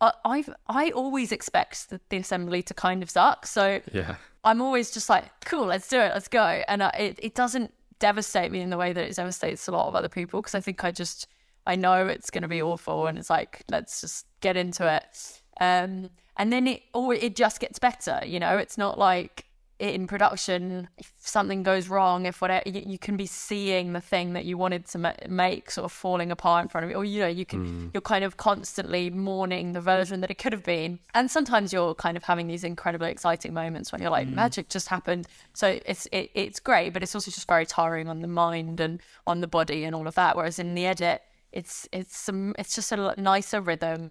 I 0.00 0.12
I've, 0.24 0.50
I 0.68 0.90
always 0.90 1.32
expect 1.32 1.90
the, 1.90 2.00
the 2.08 2.18
assembly 2.18 2.62
to 2.64 2.74
kind 2.74 3.02
of 3.02 3.10
suck. 3.10 3.46
So 3.46 3.80
yeah, 3.92 4.16
I'm 4.44 4.60
always 4.60 4.90
just 4.90 5.08
like, 5.08 5.24
cool, 5.44 5.66
let's 5.66 5.88
do 5.88 5.98
it, 5.98 6.12
let's 6.14 6.28
go. 6.28 6.62
And 6.68 6.82
uh, 6.82 6.90
it 6.98 7.18
it 7.22 7.34
doesn't 7.34 7.72
devastate 7.98 8.50
me 8.50 8.60
in 8.60 8.70
the 8.70 8.78
way 8.78 8.92
that 8.92 9.04
it 9.04 9.16
devastates 9.16 9.68
a 9.68 9.72
lot 9.72 9.86
of 9.86 9.94
other 9.94 10.08
people 10.08 10.40
because 10.40 10.54
I 10.54 10.60
think 10.60 10.84
I 10.84 10.90
just 10.90 11.26
I 11.66 11.76
know 11.76 12.06
it's 12.06 12.30
going 12.30 12.42
to 12.42 12.48
be 12.48 12.62
awful, 12.62 13.06
and 13.06 13.18
it's 13.18 13.30
like 13.30 13.62
let's 13.70 14.00
just 14.00 14.26
get 14.40 14.56
into 14.56 14.92
it. 14.92 15.42
Um, 15.60 16.10
and 16.36 16.52
then 16.52 16.66
it 16.66 16.82
or 16.94 17.14
it 17.14 17.36
just 17.36 17.60
gets 17.60 17.78
better. 17.78 18.20
You 18.24 18.40
know, 18.40 18.56
it's 18.56 18.78
not 18.78 18.98
like 18.98 19.44
in 19.80 20.06
production 20.06 20.88
if 20.98 21.12
something 21.18 21.62
goes 21.62 21.88
wrong 21.88 22.26
if 22.26 22.40
whatever 22.40 22.68
you, 22.68 22.82
you, 22.86 22.98
can 22.98 23.16
be 23.16 23.26
seeing 23.26 23.92
the 23.92 24.00
thing 24.00 24.34
that 24.34 24.44
you 24.44 24.58
wanted 24.58 24.86
to 24.86 24.98
ma- 24.98 25.12
make 25.28 25.70
sort 25.70 25.84
of 25.84 25.92
falling 25.92 26.30
apart 26.30 26.64
in 26.64 26.68
front 26.68 26.84
of 26.84 26.90
you 26.90 26.96
or 26.96 27.04
you 27.04 27.20
know 27.20 27.26
you 27.26 27.46
can 27.46 27.64
mm. 27.64 27.90
you're 27.94 28.00
kind 28.00 28.24
of 28.24 28.36
constantly 28.36 29.10
mourning 29.10 29.72
the 29.72 29.80
version 29.80 30.20
that 30.20 30.30
it 30.30 30.38
could 30.38 30.52
have 30.52 30.64
been 30.64 30.98
and 31.14 31.30
sometimes 31.30 31.72
you're 31.72 31.94
kind 31.94 32.16
of 32.16 32.22
having 32.24 32.46
these 32.46 32.62
incredibly 32.62 33.10
exciting 33.10 33.54
moments 33.54 33.90
when 33.90 34.00
you're 34.02 34.10
like 34.10 34.28
mm. 34.28 34.34
magic 34.34 34.68
just 34.68 34.88
happened 34.88 35.26
so 35.54 35.78
it's 35.86 36.06
it, 36.12 36.30
it's 36.34 36.60
great 36.60 36.92
but 36.92 37.02
it's 37.02 37.14
also 37.14 37.30
just 37.30 37.48
very 37.48 37.64
tiring 37.64 38.08
on 38.08 38.20
the 38.20 38.28
mind 38.28 38.80
and 38.80 39.00
on 39.26 39.40
the 39.40 39.48
body 39.48 39.84
and 39.84 39.94
all 39.94 40.06
of 40.06 40.14
that 40.14 40.36
whereas 40.36 40.58
in 40.58 40.74
the 40.74 40.86
edit 40.86 41.22
it's 41.52 41.88
it's 41.92 42.16
some 42.16 42.54
it's 42.58 42.74
just 42.74 42.92
a 42.92 43.14
nicer 43.20 43.60
rhythm. 43.60 44.10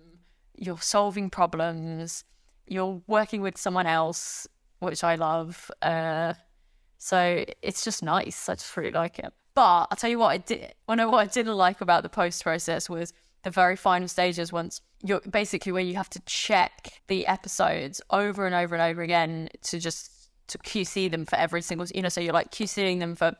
You're 0.55 0.79
solving 0.79 1.29
problems. 1.29 2.23
You're 2.67 3.01
working 3.07 3.41
with 3.41 3.57
someone 3.57 3.87
else, 3.87 4.47
which 4.79 5.03
I 5.03 5.15
love. 5.15 5.69
Uh, 5.81 6.33
so 6.97 7.45
it's 7.61 7.83
just 7.83 8.03
nice. 8.03 8.49
I 8.49 8.55
just 8.55 8.75
really 8.75 8.91
like 8.91 9.19
it. 9.19 9.31
But 9.55 9.87
I'll 9.91 9.97
tell 9.97 10.09
you 10.09 10.19
what 10.19 10.29
I 10.29 10.37
did. 10.37 10.73
One 10.85 10.99
of 10.99 11.09
what 11.11 11.19
I 11.19 11.25
didn't 11.25 11.55
like 11.55 11.81
about 11.81 12.03
the 12.03 12.09
post 12.09 12.43
process 12.43 12.89
was 12.89 13.13
the 13.43 13.51
very 13.51 13.75
final 13.75 14.07
stages. 14.07 14.51
Once 14.51 14.81
you're 15.03 15.21
basically 15.21 15.71
where 15.71 15.81
you 15.81 15.95
have 15.95 16.09
to 16.11 16.19
check 16.25 17.01
the 17.07 17.25
episodes 17.27 18.01
over 18.09 18.45
and 18.45 18.55
over 18.55 18.75
and 18.75 18.81
over 18.81 19.01
again 19.01 19.49
to 19.63 19.79
just 19.79 20.29
to 20.47 20.57
QC 20.57 21.09
them 21.11 21.25
for 21.25 21.35
every 21.35 21.61
single. 21.61 21.87
You 21.93 22.01
know, 22.01 22.09
so 22.09 22.21
you're 22.21 22.33
like 22.33 22.51
QCing 22.51 22.99
them 22.99 23.15
for 23.15 23.35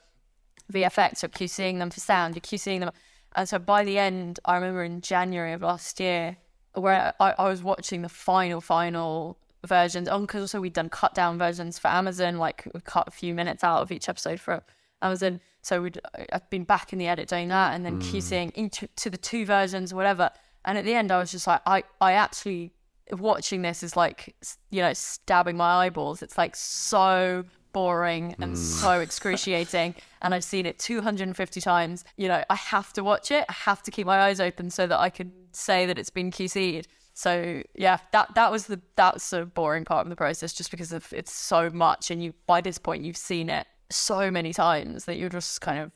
VFX 0.71 1.23
or 1.23 1.29
QCing 1.29 1.79
them 1.79 1.89
for 1.89 1.99
sound. 1.99 2.35
You're 2.35 2.41
QCing 2.41 2.79
them 2.79 2.91
and 3.35 3.47
so 3.47 3.59
by 3.59 3.83
the 3.83 3.97
end, 3.97 4.39
I 4.45 4.55
remember 4.55 4.83
in 4.83 5.01
January 5.01 5.53
of 5.53 5.61
last 5.61 5.99
year, 5.99 6.37
where 6.73 7.13
I, 7.19 7.35
I 7.37 7.49
was 7.49 7.61
watching 7.61 8.01
the 8.01 8.09
final, 8.09 8.61
final 8.61 9.37
versions 9.65 10.07
on 10.07 10.21
because 10.21 10.41
also 10.41 10.61
we'd 10.61 10.73
done 10.73 10.89
cut 10.89 11.13
down 11.13 11.37
versions 11.37 11.77
for 11.77 11.89
Amazon, 11.89 12.37
like 12.37 12.67
we 12.73 12.79
cut 12.81 13.07
a 13.07 13.11
few 13.11 13.33
minutes 13.33 13.63
out 13.63 13.81
of 13.81 13.91
each 13.91 14.09
episode 14.09 14.39
for 14.39 14.63
Amazon. 15.01 15.41
So 15.61 15.81
we'd 15.81 15.99
I've 16.31 16.49
been 16.49 16.63
back 16.63 16.93
in 16.93 16.99
the 16.99 17.07
edit 17.07 17.27
doing 17.29 17.49
that 17.49 17.73
and 17.73 17.85
then 17.85 18.01
mm. 18.01 18.03
QCing 18.03 18.51
into 18.53 18.87
to 18.87 19.09
the 19.09 19.17
two 19.17 19.45
versions, 19.45 19.93
whatever. 19.93 20.31
And 20.65 20.77
at 20.77 20.85
the 20.85 20.93
end, 20.93 21.11
I 21.11 21.17
was 21.19 21.31
just 21.31 21.47
like, 21.47 21.61
I 21.65 21.83
I 21.99 22.13
actually 22.13 22.73
watching 23.11 23.63
this 23.63 23.81
is 23.81 23.97
like 23.97 24.35
you 24.69 24.81
know 24.81 24.93
stabbing 24.93 25.57
my 25.57 25.85
eyeballs. 25.85 26.21
It's 26.21 26.37
like 26.37 26.55
so 26.55 27.45
boring 27.71 28.35
and 28.39 28.57
so 28.57 28.99
excruciating 28.99 29.93
and 30.23 30.33
I've 30.33 30.43
seen 30.43 30.65
it 30.65 30.79
250 30.79 31.61
times. 31.61 32.03
You 32.17 32.27
know, 32.27 32.43
I 32.49 32.55
have 32.55 32.93
to 32.93 33.03
watch 33.03 33.31
it. 33.31 33.45
I 33.47 33.53
have 33.53 33.83
to 33.83 33.91
keep 33.91 34.07
my 34.07 34.21
eyes 34.21 34.39
open 34.39 34.69
so 34.69 34.87
that 34.87 34.99
I 34.99 35.09
can 35.09 35.31
say 35.51 35.85
that 35.85 35.97
it's 35.97 36.09
been 36.09 36.31
QC'd. 36.31 36.87
So 37.19 37.63
yeah, 37.75 37.97
that 38.13 38.33
that 38.35 38.49
was 38.49 38.67
the 38.67 38.79
that's 38.95 39.29
the 39.31 39.45
boring 39.45 39.83
part 39.83 40.05
of 40.05 40.09
the 40.09 40.15
process 40.15 40.53
just 40.53 40.71
because 40.71 40.93
of 40.93 41.11
it's 41.11 41.33
so 41.33 41.69
much 41.69 42.11
and 42.11 42.23
you 42.23 42.33
by 42.47 42.61
this 42.61 42.77
point 42.77 43.03
you've 43.03 43.17
seen 43.17 43.49
it 43.49 43.67
so 43.89 44.31
many 44.31 44.53
times 44.53 45.03
that 45.03 45.17
you're 45.17 45.27
just 45.27 45.59
kind 45.59 45.79
of 45.79 45.91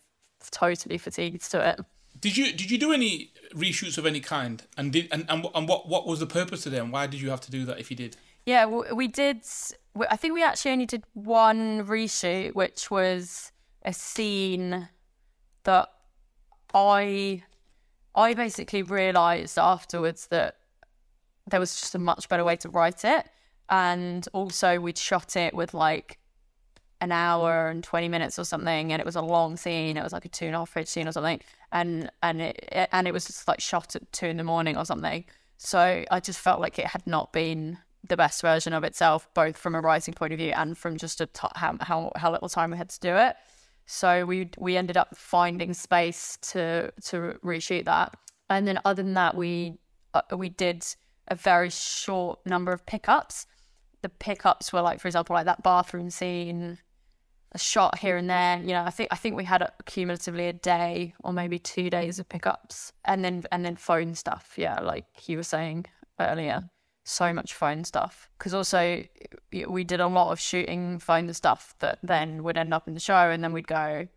totally 0.52 0.98
fatigued 0.98 1.50
to 1.52 1.66
it. 1.66 1.80
Did 2.20 2.36
you 2.36 2.52
did 2.52 2.70
you 2.70 2.78
do 2.78 2.92
any 2.92 3.32
reshoots 3.56 3.98
of 3.98 4.06
any 4.06 4.20
kind? 4.20 4.64
And 4.78 4.92
did 4.92 5.08
and, 5.14 5.26
and, 5.30 5.48
and 5.56 5.66
what 5.66 5.88
what 5.88 6.06
was 6.06 6.20
the 6.20 6.28
purpose 6.28 6.66
of 6.66 6.74
them? 6.74 6.92
Why 6.92 7.08
did 7.08 7.22
you 7.22 7.30
have 7.30 7.40
to 7.42 7.52
do 7.52 7.64
that 7.68 7.80
if 7.80 7.90
you 7.90 7.96
did? 7.96 8.18
Yeah, 8.46 8.66
w- 8.66 8.94
we 8.94 9.08
did. 9.08 9.46
I 10.10 10.18
think 10.18 10.34
we 10.34 10.44
actually 10.44 10.72
only 10.72 10.88
did 10.88 11.06
one 11.14 11.88
reshoot, 11.88 12.54
which 12.54 12.92
was 12.92 13.54
a 13.84 13.94
scene 13.94 14.90
that 15.64 15.88
I 16.74 17.44
I 18.14 18.34
basically 18.34 18.84
realised 18.84 19.58
afterwards 19.58 20.28
that 20.28 20.58
there 21.48 21.60
was 21.60 21.80
just 21.80 21.96
a 21.96 22.00
much 22.00 22.30
better 22.30 22.44
way 22.44 22.56
to 22.58 22.70
write 22.70 23.04
it, 23.06 23.28
and 23.70 24.28
also 24.34 24.80
we'd 24.80 24.98
shot 24.98 25.36
it 25.36 25.54
with 25.54 25.74
like 25.74 26.20
an 27.04 27.12
hour 27.12 27.68
and 27.68 27.84
20 27.84 28.08
minutes 28.08 28.40
or 28.40 28.46
something 28.46 28.94
and 28.94 29.02
it 29.02 29.06
was 29.06 29.18
a 29.18 29.22
long 29.22 29.58
scene. 29.58 29.98
It 29.98 30.04
was 30.04 30.14
like 30.14 30.24
a 30.24 30.30
two 30.30 30.46
and 30.46 30.56
a 30.56 30.60
half 30.60 30.74
page 30.74 30.88
scene 30.88 31.08
or 31.08 31.12
something. 31.12 31.42
And 31.72 32.10
and 32.24 32.42
it 32.42 32.90
and 32.92 33.08
it 33.08 33.14
was 33.14 33.26
just 33.26 33.48
like 33.48 33.60
shot 33.60 33.96
at 33.96 34.10
two 34.14 34.28
in 34.28 34.38
the 34.38 34.44
morning 34.44 34.78
or 34.78 34.86
something. 34.86 35.26
So 35.58 36.04
i 36.10 36.20
just 36.20 36.40
felt 36.40 36.62
like 36.62 36.80
it 36.80 36.88
had 36.88 37.06
not 37.06 37.34
been 37.34 37.78
the 38.08 38.18
best 38.18 38.42
version 38.42 38.74
of 38.74 38.84
itself 38.84 39.30
both 39.34 39.58
from 39.58 39.76
a 39.76 39.82
writing 39.82 40.14
point 40.14 40.34
of 40.34 40.40
view 40.40 40.54
and 40.56 40.78
from 40.78 40.98
just 40.98 41.22
how, 41.56 41.78
how 41.82 42.12
how 42.16 42.32
little 42.32 42.50
time 42.50 42.72
we 42.72 42.78
had 42.78 42.90
to 42.90 43.00
do 43.02 43.16
it. 43.16 43.36
So 43.86 44.26
we 44.26 44.50
we 44.58 44.78
ended 44.78 44.96
up 44.96 45.16
finding 45.18 45.74
space 45.74 46.38
to 46.54 46.94
to 47.06 47.38
reshoot 47.44 47.84
that. 47.84 48.16
And 48.50 48.66
then 48.66 48.80
other 48.86 49.04
than 49.04 49.14
that 49.16 49.36
we 49.36 49.78
uh, 50.14 50.22
we 50.38 50.48
did 50.48 50.86
a 51.28 51.36
very 51.36 51.70
short 51.70 52.40
number 52.46 52.72
of 52.72 52.86
pickups 52.86 53.46
the 54.02 54.10
pickups 54.10 54.74
were 54.74 54.82
like 54.82 55.00
for 55.00 55.08
example 55.08 55.34
like 55.34 55.46
that 55.46 55.64
bathroom 55.64 56.10
scene 56.10 56.78
a 57.54 57.60
shot 57.60 58.00
here 58.00 58.18
and 58.18 58.30
there. 58.30 58.60
You 58.60 58.74
know, 58.74 58.84
I 58.84 58.90
think 58.90 59.10
I 59.12 59.16
think 59.16 59.36
we 59.36 59.44
had 59.44 59.62
a, 59.62 59.72
cumulatively 59.86 60.48
a 60.48 60.54
day 60.54 61.14
or 61.24 61.34
maybe 61.34 61.60
two 61.60 61.90
days 61.90 62.20
of 62.20 62.28
pickups, 62.28 62.92
and 63.06 63.24
then 63.24 63.44
and 63.52 63.64
then 63.64 63.76
phone 63.76 64.16
stuff. 64.16 64.54
Yeah, 64.58 64.80
like 64.80 65.06
you 65.28 65.38
were 65.38 65.44
saying 65.44 65.86
earlier, 66.20 66.70
so 67.04 67.34
much 67.34 67.54
phone 67.54 67.84
stuff. 67.84 68.30
Because 68.38 68.54
also 68.54 69.04
we 69.52 69.84
did 69.84 70.00
a 70.00 70.08
lot 70.08 70.32
of 70.32 70.40
shooting 70.40 71.00
phone 71.00 71.32
stuff 71.34 71.76
that 71.80 72.00
then 72.02 72.44
would 72.44 72.58
end 72.58 72.74
up 72.74 72.88
in 72.88 72.94
the 72.94 73.00
show, 73.00 73.30
and 73.30 73.44
then 73.44 73.54
we'd 73.54 73.68
go, 73.68 74.08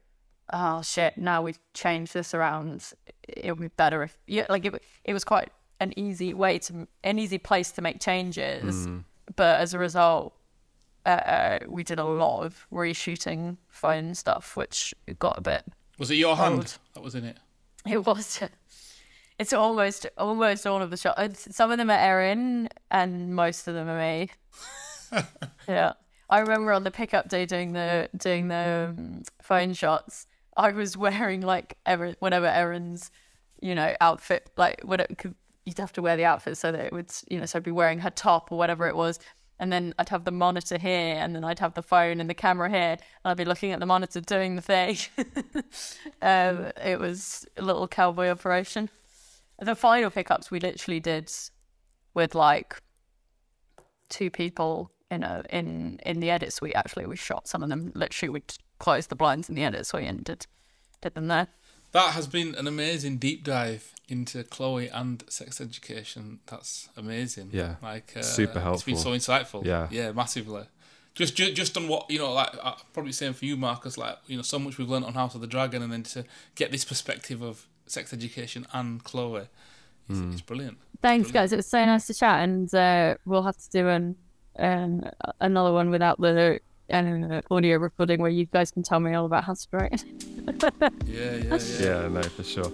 oh 0.52 0.82
shit, 0.82 1.18
now 1.18 1.42
we've 1.42 1.60
changed 1.74 2.14
this 2.14 2.32
around. 2.32 2.92
It 3.28 3.52
would 3.52 3.60
be 3.60 3.74
better 3.76 4.02
if 4.02 4.16
yeah, 4.26 4.46
like 4.48 4.64
it. 4.64 4.82
It 5.04 5.12
was 5.12 5.24
quite 5.24 5.50
an 5.80 5.92
easy 5.98 6.32
way 6.34 6.58
to 6.58 6.86
an 7.04 7.18
easy 7.18 7.38
place 7.38 7.70
to 7.72 7.82
make 7.82 8.00
changes, 8.00 8.88
but 9.34 9.60
as 9.60 9.74
a 9.74 9.78
result 9.78 10.34
uh, 11.06 11.60
we 11.68 11.84
did 11.84 11.98
a 11.98 12.04
lot 12.04 12.42
of 12.42 12.66
reshooting 12.72 13.56
phone 13.68 14.14
stuff, 14.14 14.56
which 14.56 14.92
got 15.18 15.38
a 15.38 15.40
bit. 15.40 15.64
Was 15.98 16.10
it 16.10 16.16
your 16.16 16.36
hand 16.36 16.54
Old. 16.54 16.78
that 16.94 17.02
was 17.02 17.14
in 17.14 17.24
it? 17.24 17.38
It 17.88 18.04
was. 18.04 18.42
It's 19.38 19.52
almost 19.52 20.06
almost 20.16 20.66
all 20.66 20.80
of 20.80 20.88
the 20.88 20.96
shots. 20.96 21.54
Some 21.54 21.70
of 21.70 21.76
them 21.76 21.90
are 21.90 21.98
Erin, 21.98 22.70
and 22.90 23.34
most 23.36 23.68
of 23.68 23.74
them 23.74 23.86
are 23.86 23.98
me. 23.98 24.30
yeah, 25.68 25.92
I 26.30 26.38
remember 26.38 26.72
on 26.72 26.84
the 26.84 26.90
pickup 26.90 27.28
day 27.28 27.44
doing 27.44 27.74
the 27.74 28.08
doing 28.16 28.48
the 28.48 28.94
um, 28.96 29.24
phone 29.42 29.74
shots. 29.74 30.26
I 30.56 30.72
was 30.72 30.96
wearing 30.96 31.42
like 31.42 31.76
ever 31.84 32.14
whatever 32.18 32.46
Erin's, 32.46 33.10
you 33.60 33.74
know, 33.74 33.94
outfit 34.00 34.50
like 34.56 34.80
what 34.84 35.00
it 35.00 35.18
could. 35.18 35.34
You'd 35.66 35.78
have 35.78 35.92
to 35.94 36.02
wear 36.02 36.16
the 36.16 36.24
outfit 36.24 36.56
so 36.56 36.72
that 36.72 36.80
it 36.80 36.92
would, 36.92 37.12
you 37.28 37.38
know, 37.38 37.44
so 37.46 37.58
I'd 37.58 37.64
be 37.64 37.70
wearing 37.70 37.98
her 37.98 38.10
top 38.10 38.50
or 38.50 38.56
whatever 38.56 38.86
it 38.86 38.96
was, 38.96 39.18
and 39.58 39.72
then 39.72 39.94
I'd 39.98 40.08
have 40.10 40.24
the 40.24 40.30
monitor 40.30 40.78
here, 40.78 41.16
and 41.16 41.34
then 41.34 41.44
I'd 41.44 41.58
have 41.58 41.74
the 41.74 41.82
phone 41.82 42.20
and 42.20 42.30
the 42.30 42.34
camera 42.34 42.70
here, 42.70 42.92
and 42.92 43.00
I'd 43.24 43.36
be 43.36 43.44
looking 43.44 43.72
at 43.72 43.80
the 43.80 43.86
monitor 43.86 44.20
doing 44.20 44.56
the 44.56 44.62
thing. 44.62 44.96
um, 46.22 46.72
it 46.82 46.98
was 46.98 47.46
a 47.56 47.62
little 47.62 47.88
cowboy 47.88 48.28
operation. 48.28 48.88
The 49.58 49.74
final 49.74 50.10
pickups 50.10 50.50
we 50.50 50.60
literally 50.60 51.00
did 51.00 51.32
with 52.14 52.34
like 52.34 52.80
two 54.08 54.30
people 54.30 54.90
in 55.10 55.22
a 55.22 55.44
in 55.50 55.98
in 56.04 56.20
the 56.20 56.30
edit 56.30 56.52
suite. 56.52 56.74
Actually, 56.74 57.06
we 57.06 57.16
shot 57.16 57.48
some 57.48 57.62
of 57.62 57.68
them. 57.70 57.92
Literally, 57.94 58.30
we 58.30 58.42
closed 58.78 59.08
the 59.08 59.16
blinds 59.16 59.48
in 59.48 59.54
the 59.54 59.64
edit 59.64 59.86
suite 59.86 60.06
and 60.06 60.22
did 60.22 60.46
did 61.00 61.14
them 61.14 61.28
there. 61.28 61.48
That 61.92 62.12
has 62.12 62.26
been 62.26 62.54
an 62.56 62.66
amazing 62.66 63.16
deep 63.16 63.42
dive 63.42 63.94
into 64.08 64.44
Chloe 64.44 64.88
and 64.88 65.24
sex 65.28 65.60
education. 65.60 66.38
That's 66.46 66.88
amazing. 66.96 67.50
Yeah. 67.52 67.76
like 67.82 68.12
uh, 68.16 68.22
Super 68.22 68.60
helpful. 68.60 68.74
It's 68.74 68.82
been 68.84 68.96
so 68.96 69.10
insightful. 69.10 69.64
Yeah. 69.64 69.88
yeah, 69.90 70.12
massively. 70.12 70.64
Just, 71.14 71.34
just, 71.34 71.54
just 71.54 71.76
on 71.78 71.88
what 71.88 72.10
you 72.10 72.18
know, 72.18 72.32
like 72.32 72.50
probably 72.92 73.12
same 73.12 73.32
for 73.32 73.46
you, 73.46 73.56
Marcus. 73.56 73.96
Like 73.96 74.18
you 74.26 74.36
know, 74.36 74.42
so 74.42 74.58
much 74.58 74.76
we've 74.78 74.88
learned 74.88 75.06
on 75.06 75.14
House 75.14 75.34
of 75.34 75.40
the 75.40 75.46
Dragon, 75.46 75.82
and 75.82 75.90
then 75.92 76.02
to 76.04 76.24
get 76.54 76.70
this 76.72 76.84
perspective 76.84 77.40
of 77.42 77.66
sex 77.86 78.12
education 78.12 78.66
and 78.74 79.02
Chloe, 79.02 79.48
is, 80.10 80.18
Hmm. 80.18 80.32
is 80.32 80.42
brilliant. 80.42 80.76
Thanks, 81.00 81.30
guys. 81.30 81.52
It 81.52 81.56
was 81.56 81.66
so 81.66 81.82
nice 81.84 82.06
to 82.08 82.14
chat, 82.14 82.42
and 82.42 82.72
uh, 82.74 83.14
we'll 83.24 83.42
have 83.44 83.56
to 83.56 83.70
do 83.70 83.88
an 83.88 84.16
um, 84.58 85.04
another 85.40 85.72
one 85.72 85.88
without 85.90 86.20
the 86.20 86.60
uh, 86.90 87.40
audio 87.50 87.78
recording 87.78 88.20
where 88.20 88.30
you 88.30 88.44
guys 88.46 88.70
can 88.70 88.82
tell 88.82 89.00
me 89.00 89.14
all 89.14 89.24
about 89.24 89.44
how 89.44 89.54
to 89.54 89.66
write. 89.72 90.04
Yeah, 91.06 91.36
yeah, 91.36 91.36
yeah. 91.46 91.58
Yeah, 91.80 92.08
no, 92.08 92.22
for 92.22 92.44
sure. 92.44 92.70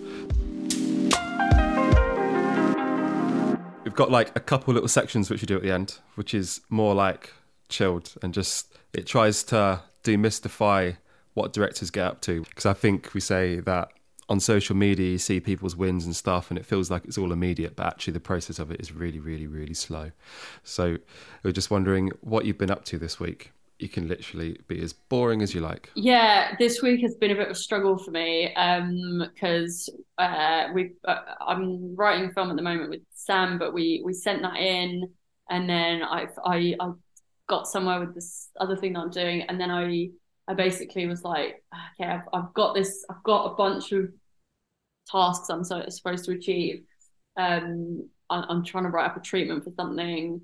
We've 3.84 3.94
got 3.94 4.10
like 4.10 4.34
a 4.34 4.40
couple 4.40 4.72
little 4.72 4.88
sections 4.88 5.28
which 5.28 5.42
we 5.42 5.46
do 5.46 5.56
at 5.56 5.62
the 5.62 5.70
end, 5.70 5.98
which 6.14 6.32
is 6.32 6.62
more 6.70 6.94
like 6.94 7.34
chilled 7.68 8.14
and 8.22 8.32
just 8.32 8.74
it 8.94 9.06
tries 9.06 9.42
to 9.44 9.82
demystify 10.02 10.96
what 11.34 11.52
directors 11.52 11.90
get 11.90 12.06
up 12.06 12.20
to. 12.22 12.42
Because 12.42 12.66
I 12.66 12.72
think 12.72 13.12
we 13.12 13.20
say 13.20 13.60
that 13.60 13.88
on 14.28 14.40
social 14.40 14.74
media 14.74 15.10
you 15.10 15.18
see 15.18 15.40
people's 15.40 15.76
wins 15.76 16.06
and 16.06 16.16
stuff 16.16 16.50
and 16.50 16.58
it 16.58 16.64
feels 16.64 16.90
like 16.90 17.04
it's 17.04 17.18
all 17.18 17.32
immediate, 17.32 17.76
but 17.76 17.86
actually 17.86 18.14
the 18.14 18.20
process 18.20 18.58
of 18.58 18.70
it 18.70 18.80
is 18.80 18.92
really, 18.92 19.18
really, 19.18 19.46
really 19.46 19.74
slow. 19.74 20.12
So 20.64 20.96
we're 21.42 21.52
just 21.52 21.70
wondering 21.70 22.12
what 22.22 22.46
you've 22.46 22.58
been 22.58 22.70
up 22.70 22.86
to 22.86 22.98
this 22.98 23.20
week. 23.20 23.52
You 23.82 23.88
can 23.88 24.06
literally 24.06 24.60
be 24.68 24.80
as 24.80 24.92
boring 24.92 25.42
as 25.42 25.54
you 25.54 25.60
like. 25.60 25.90
Yeah, 25.96 26.54
this 26.56 26.82
week 26.82 27.00
has 27.00 27.16
been 27.16 27.32
a 27.32 27.34
bit 27.34 27.46
of 27.46 27.50
a 27.50 27.54
struggle 27.56 27.98
for 27.98 28.12
me 28.12 28.48
because 28.54 29.90
uh, 30.18 30.68
we 30.72 30.92
uh, 31.04 31.18
I'm 31.44 31.96
writing 31.96 32.30
a 32.30 32.32
film 32.32 32.50
at 32.50 32.56
the 32.56 32.62
moment 32.62 32.90
with 32.90 33.00
Sam, 33.12 33.58
but 33.58 33.74
we 33.74 34.00
we 34.04 34.12
sent 34.12 34.42
that 34.42 34.56
in, 34.56 35.12
and 35.50 35.68
then 35.68 36.04
I 36.04 36.28
I 36.44 36.76
I 36.78 36.92
got 37.48 37.66
somewhere 37.66 37.98
with 37.98 38.14
this 38.14 38.50
other 38.60 38.76
thing 38.76 38.92
that 38.92 39.00
I'm 39.00 39.10
doing, 39.10 39.42
and 39.42 39.60
then 39.60 39.72
I 39.72 40.10
I 40.46 40.54
basically 40.54 41.08
was 41.08 41.24
like, 41.24 41.64
okay, 42.00 42.08
I've 42.08 42.28
I've 42.32 42.54
got 42.54 42.74
this, 42.74 43.04
I've 43.10 43.24
got 43.24 43.46
a 43.46 43.56
bunch 43.56 43.90
of 43.90 44.10
tasks 45.10 45.50
I'm 45.50 45.64
so, 45.64 45.84
supposed 45.88 46.24
to 46.26 46.32
achieve. 46.32 46.84
Um, 47.36 48.08
I, 48.30 48.44
I'm 48.48 48.64
trying 48.64 48.84
to 48.84 48.90
write 48.90 49.06
up 49.06 49.16
a 49.16 49.20
treatment 49.20 49.64
for 49.64 49.72
something, 49.76 50.40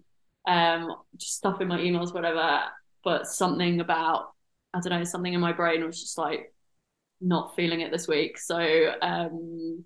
um, 0.49 0.93
just 1.17 1.37
stuff 1.37 1.61
in 1.61 1.69
my 1.69 1.79
emails, 1.79 2.13
whatever. 2.13 2.63
But 3.09 3.27
something 3.27 3.81
about 3.81 4.35
I 4.75 4.81
don't 4.81 4.99
know, 4.99 5.05
something 5.05 5.33
in 5.33 5.41
my 5.41 5.55
brain 5.55 5.83
was 5.83 5.99
just 5.99 6.19
like 6.19 6.53
not 7.23 7.57
feeling 7.57 7.81
it 7.81 7.91
this 7.91 8.07
week. 8.07 8.39
So 8.39 8.93
um, 9.01 9.83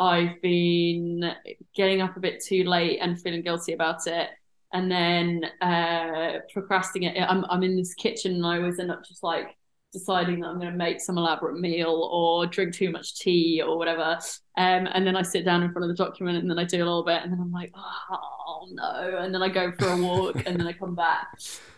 I've 0.00 0.42
been 0.42 1.32
getting 1.76 2.00
up 2.00 2.16
a 2.16 2.20
bit 2.20 2.42
too 2.42 2.64
late 2.64 2.98
and 3.00 3.20
feeling 3.22 3.42
guilty 3.42 3.72
about 3.72 4.08
it. 4.08 4.30
And 4.72 4.90
then 4.90 5.44
uh, 5.62 6.40
procrastinating. 6.52 7.22
I'm, 7.22 7.44
I'm 7.48 7.62
in 7.62 7.76
this 7.76 7.94
kitchen 7.94 8.34
and 8.34 8.44
I 8.44 8.56
always 8.56 8.80
end 8.80 8.90
up 8.90 9.04
just 9.04 9.22
like 9.22 9.56
deciding 9.92 10.40
that 10.40 10.48
I'm 10.48 10.58
going 10.58 10.72
to 10.72 10.76
make 10.76 11.00
some 11.00 11.16
elaborate 11.16 11.60
meal 11.60 12.10
or 12.12 12.46
drink 12.46 12.74
too 12.74 12.90
much 12.90 13.20
tea 13.20 13.62
or 13.64 13.78
whatever. 13.78 14.18
Um, 14.58 14.88
and 14.92 15.06
then 15.06 15.14
I 15.14 15.22
sit 15.22 15.44
down 15.44 15.62
in 15.62 15.70
front 15.70 15.88
of 15.88 15.96
the 15.96 16.04
document 16.04 16.38
and 16.38 16.50
then 16.50 16.58
I 16.58 16.64
do 16.64 16.78
a 16.78 16.84
little 16.84 17.04
bit 17.04 17.22
and 17.22 17.32
then 17.32 17.38
I'm 17.38 17.52
like, 17.52 17.72
oh 17.76 18.66
no. 18.72 19.18
And 19.20 19.32
then 19.32 19.40
I 19.40 19.50
go 19.50 19.70
for 19.78 19.86
a 19.86 19.96
walk 19.96 20.34
and 20.46 20.58
then 20.58 20.66
I 20.66 20.72
come 20.72 20.96
back 20.96 21.28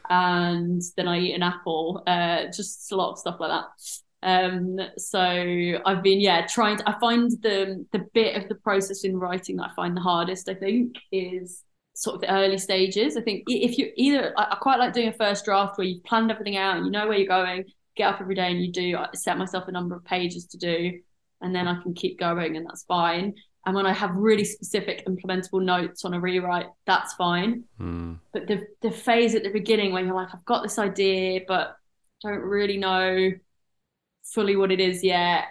and 0.09 0.83
then 0.97 1.09
I 1.09 1.19
eat 1.19 1.35
an 1.35 1.43
apple. 1.43 2.03
Uh, 2.07 2.47
just 2.47 2.91
a 2.93 2.97
lot 2.97 3.13
of 3.13 3.19
stuff 3.19 3.37
like 3.41 3.51
that. 3.51 3.67
Um, 4.21 4.79
so 4.97 5.21
I've 5.21 6.03
been, 6.03 6.21
yeah, 6.21 6.47
trying 6.47 6.79
to, 6.79 6.89
I 6.89 6.99
find 6.99 7.31
the, 7.43 7.87
the 7.93 8.07
bit 8.15 8.37
of 8.37 8.49
the 8.49 8.57
process 8.57 9.05
in 9.05 9.17
writing 9.17 9.57
that 9.57 9.71
I 9.71 9.75
find 9.75 9.97
the 9.97 10.01
hardest, 10.01 10.49
I 10.49 10.55
think, 10.55 10.97
is 11.13 11.63
sort 11.95 12.17
of 12.17 12.21
the 12.23 12.33
early 12.33 12.59
stages. 12.59 13.17
I 13.17 13.21
think 13.21 13.45
if 13.47 13.79
you 13.79 13.93
either, 13.97 14.33
I, 14.37 14.49
I 14.53 14.57
quite 14.57 14.79
like 14.79 14.93
doing 14.93 15.09
a 15.09 15.13
first 15.13 15.45
draft 15.45 15.79
where 15.79 15.87
you've 15.87 16.05
planned 16.05 16.31
everything 16.31 16.57
out 16.57 16.77
and 16.77 16.87
you 16.87 16.93
know 16.93 17.07
where 17.07 17.17
you're 17.17 17.29
going, 17.29 17.65
get 17.97 18.13
up 18.13 18.21
every 18.21 18.35
day 18.35 18.51
and 18.51 18.63
you 18.63 18.73
do, 18.73 18.97
I 18.97 19.09
set 19.15 19.39
myself 19.39 19.69
a 19.69 19.73
number 19.73 19.95
of 19.95 20.05
pages 20.05 20.47
to 20.47 20.59
do, 20.59 21.01
and 21.41 21.55
then 21.55 21.69
I 21.69 21.81
can 21.83 21.95
keep 21.95 22.19
going 22.19 22.57
and 22.57 22.67
that's 22.67 22.85
fine. 22.85 23.35
And 23.67 23.75
when 23.75 23.87
I 23.87 23.93
have 23.93 24.15
really 24.15 24.45
specific 24.45 25.07
implementable 25.07 25.63
notes 25.63 26.05
on 26.05 26.15
a 26.15 26.21
rewrite, 26.21 26.67
that's 26.87 27.13
fine. 27.15 27.65
Hmm. 27.77 28.15
But 28.33 28.47
the 28.47 28.67
the 28.83 28.91
phase 28.91 29.35
at 29.35 29.43
the 29.43 29.51
beginning 29.51 29.93
when 29.93 30.07
you're 30.07 30.15
like, 30.15 30.29
I've 30.35 30.45
got 30.45 30.63
this 30.63 30.79
idea, 30.79 31.41
but 31.47 31.77
don't 32.23 32.41
really 32.41 32.79
know 32.79 33.31
fully 34.25 34.57
what 34.57 34.73
it 34.73 34.81
is 34.81 35.05
yet. 35.05 35.45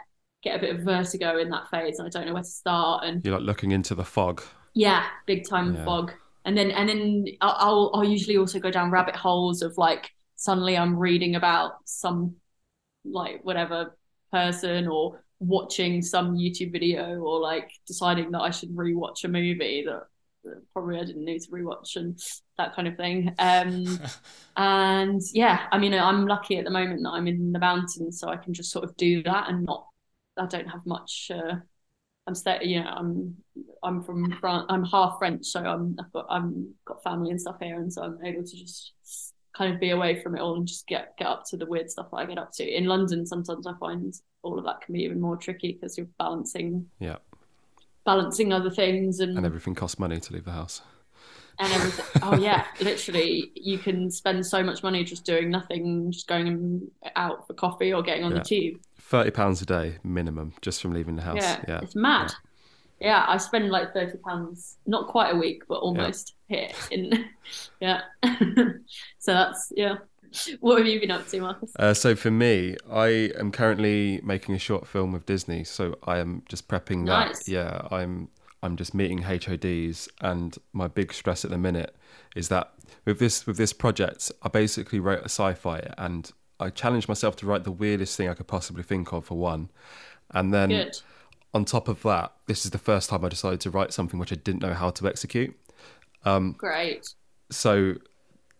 Get 0.43 0.55
a 0.57 0.59
bit 0.59 0.75
of 0.75 0.81
vertigo 0.81 1.37
in 1.39 1.49
that 1.49 1.69
phase, 1.69 1.99
and 1.99 2.07
I 2.07 2.09
don't 2.09 2.27
know 2.27 2.33
where 2.33 2.43
to 2.43 2.49
start. 2.49 3.03
And 3.03 3.23
You're 3.25 3.35
like 3.37 3.45
looking 3.45 3.71
into 3.71 3.95
the 3.95 4.03
fog. 4.05 4.41
yeah, 4.73 5.05
big 5.25 5.47
time 5.47 5.75
Yeah. 5.75 5.85
fog. 5.85 6.13
And 6.45 6.57
then 6.57 6.71
and 6.71 6.87
then 6.87 7.25
I'll 7.41 7.91
I'll 7.93 8.03
usually 8.03 8.37
also 8.37 8.59
go 8.59 8.71
down 8.71 8.89
rabbit 8.89 9.15
holes 9.15 9.61
of 9.61 9.77
like 9.77 10.11
suddenly 10.35 10.77
I'm 10.77 10.95
reading 10.97 11.35
about 11.35 11.73
some 11.85 12.35
like 13.03 13.41
whatever 13.43 13.97
person 14.31 14.87
or 14.87 15.23
watching 15.39 16.01
some 16.01 16.35
YouTube 16.35 16.71
video 16.71 17.19
or 17.19 17.39
like 17.39 17.69
deciding 17.85 18.31
that 18.31 18.41
I 18.41 18.49
should 18.49 18.75
rewatch 18.75 19.23
a 19.23 19.27
movie 19.27 19.83
that, 19.85 20.03
that 20.43 20.63
probably 20.73 20.99
I 20.99 21.03
didn't 21.03 21.25
need 21.25 21.41
to 21.41 21.49
rewatch 21.49 21.95
and 21.95 22.19
that 22.57 22.75
kind 22.75 22.87
of 22.87 22.97
thing. 22.97 23.33
Um, 23.39 23.99
and 24.57 25.21
yeah, 25.33 25.67
I 25.71 25.77
mean, 25.77 25.93
I'm 25.93 26.25
lucky 26.25 26.57
at 26.57 26.65
the 26.65 26.71
moment 26.71 27.01
that 27.03 27.11
I'm 27.11 27.27
in 27.27 27.51
the 27.51 27.59
mountains, 27.59 28.19
so 28.19 28.29
I 28.29 28.37
can 28.37 28.53
just 28.53 28.71
sort 28.71 28.85
of 28.85 28.95
do 28.97 29.23
that 29.23 29.49
and 29.49 29.65
not. 29.65 29.85
I 30.37 30.45
don't 30.45 30.67
have 30.67 30.85
much. 30.85 31.31
Uh, 31.33 31.55
I'm 32.27 32.35
stay, 32.35 32.59
you 32.63 32.83
know, 32.83 32.89
I'm 32.89 33.35
I'm 33.83 34.03
from 34.03 34.31
France. 34.39 34.65
I'm 34.69 34.83
half 34.83 35.17
French, 35.17 35.45
so 35.45 35.61
I'm 35.61 35.95
I've 35.99 36.11
got 36.11 36.25
I'm 36.29 36.73
got 36.85 37.03
family 37.03 37.31
and 37.31 37.41
stuff 37.41 37.55
here, 37.61 37.79
and 37.79 37.91
so 37.91 38.03
I'm 38.03 38.23
able 38.23 38.43
to 38.43 38.55
just 38.55 38.93
kind 39.57 39.73
of 39.73 39.79
be 39.79 39.89
away 39.91 40.21
from 40.21 40.35
it 40.35 40.41
all 40.41 40.55
and 40.55 40.67
just 40.67 40.85
get 40.87 41.15
get 41.17 41.27
up 41.27 41.43
to 41.49 41.57
the 41.57 41.65
weird 41.65 41.89
stuff 41.89 42.07
that 42.11 42.17
I 42.17 42.25
get 42.25 42.37
up 42.37 42.51
to. 42.53 42.63
In 42.77 42.85
London, 42.85 43.25
sometimes 43.25 43.65
I 43.65 43.73
find 43.79 44.13
all 44.43 44.57
of 44.59 44.65
that 44.65 44.81
can 44.81 44.93
be 44.93 45.01
even 45.03 45.19
more 45.19 45.37
tricky 45.37 45.73
because 45.73 45.97
you're 45.97 46.07
balancing 46.19 46.85
Yeah. 46.99 47.17
balancing 48.05 48.53
other 48.53 48.69
things 48.71 49.19
and 49.19 49.37
And 49.37 49.45
everything 49.45 49.75
costs 49.75 49.99
money 49.99 50.19
to 50.19 50.33
leave 50.33 50.45
the 50.45 50.51
house. 50.51 50.81
and 51.59 51.73
everything. 51.73 52.05
oh 52.21 52.35
yeah, 52.37 52.65
literally, 52.81 53.51
you 53.55 53.79
can 53.79 54.11
spend 54.11 54.45
so 54.45 54.61
much 54.63 54.83
money 54.83 55.03
just 55.03 55.25
doing 55.25 55.49
nothing, 55.49 56.11
just 56.11 56.27
going 56.27 56.89
out 57.15 57.47
for 57.47 57.53
coffee 57.55 57.91
or 57.91 58.03
getting 58.03 58.23
on 58.23 58.31
Yeah. 58.31 58.37
the 58.39 58.43
tube. 58.43 58.79
Thirty 58.99 59.31
pounds 59.31 59.61
a 59.61 59.65
day 59.65 59.97
minimum 60.03 60.53
just 60.61 60.81
from 60.81 60.93
leaving 60.93 61.15
the 61.15 61.23
house. 61.23 61.37
Yeah, 61.41 61.63
Yeah. 61.67 61.79
it's 61.81 61.95
mad. 61.95 62.31
Yeah. 62.99 63.25
I 63.27 63.37
spend 63.37 63.69
like 63.71 63.91
thirty 63.93 64.17
pounds, 64.19 64.77
not 64.85 65.07
quite 65.07 65.33
a 65.33 65.37
week, 65.37 65.63
but 65.67 65.79
almost 65.79 66.35
here 66.47 66.69
in. 66.91 67.25
Yeah, 67.79 68.01
so 69.19 69.33
that's 69.33 69.71
yeah. 69.75 69.97
What 70.59 70.77
have 70.77 70.87
you 70.87 70.99
been 70.99 71.11
up 71.11 71.27
to, 71.29 71.39
Marcus? 71.39 71.71
Uh, 71.79 71.93
so 71.93 72.13
for 72.15 72.29
me, 72.29 72.75
I 72.91 73.31
am 73.39 73.51
currently 73.51 74.19
making 74.23 74.55
a 74.55 74.59
short 74.59 74.85
film 74.85 75.13
with 75.13 75.25
Disney. 75.25 75.63
So 75.63 75.95
I 76.03 76.17
am 76.17 76.43
just 76.49 76.67
prepping 76.67 77.05
that. 77.05 77.27
Nice. 77.27 77.47
Yeah, 77.47 77.87
I'm 77.91 78.29
I'm 78.63 78.75
just 78.75 78.93
meeting 78.93 79.23
HODs, 79.23 80.09
and 80.21 80.57
my 80.73 80.87
big 80.87 81.13
stress 81.13 81.45
at 81.45 81.51
the 81.51 81.57
minute 81.57 81.95
is 82.35 82.49
that 82.49 82.73
with 83.05 83.19
this 83.19 83.45
with 83.45 83.57
this 83.57 83.73
project, 83.73 84.31
I 84.41 84.49
basically 84.49 84.99
wrote 84.99 85.21
a 85.21 85.25
sci-fi, 85.29 85.93
and 85.97 86.29
I 86.59 86.69
challenged 86.69 87.07
myself 87.07 87.35
to 87.37 87.45
write 87.45 87.63
the 87.63 87.71
weirdest 87.71 88.17
thing 88.17 88.29
I 88.29 88.33
could 88.33 88.47
possibly 88.47 88.83
think 88.83 89.13
of 89.13 89.25
for 89.25 89.37
one, 89.37 89.69
and 90.31 90.53
then 90.53 90.69
Good. 90.69 90.97
on 91.53 91.65
top 91.65 91.87
of 91.87 92.01
that, 92.03 92.33
this 92.47 92.65
is 92.65 92.71
the 92.71 92.77
first 92.77 93.09
time 93.09 93.23
I 93.23 93.29
decided 93.29 93.61
to 93.61 93.69
write 93.69 93.93
something 93.93 94.19
which 94.19 94.31
I 94.31 94.35
didn't 94.35 94.61
know 94.61 94.73
how 94.73 94.89
to 94.89 95.07
execute. 95.07 95.55
Um, 96.25 96.55
Great. 96.57 97.13
So 97.49 97.95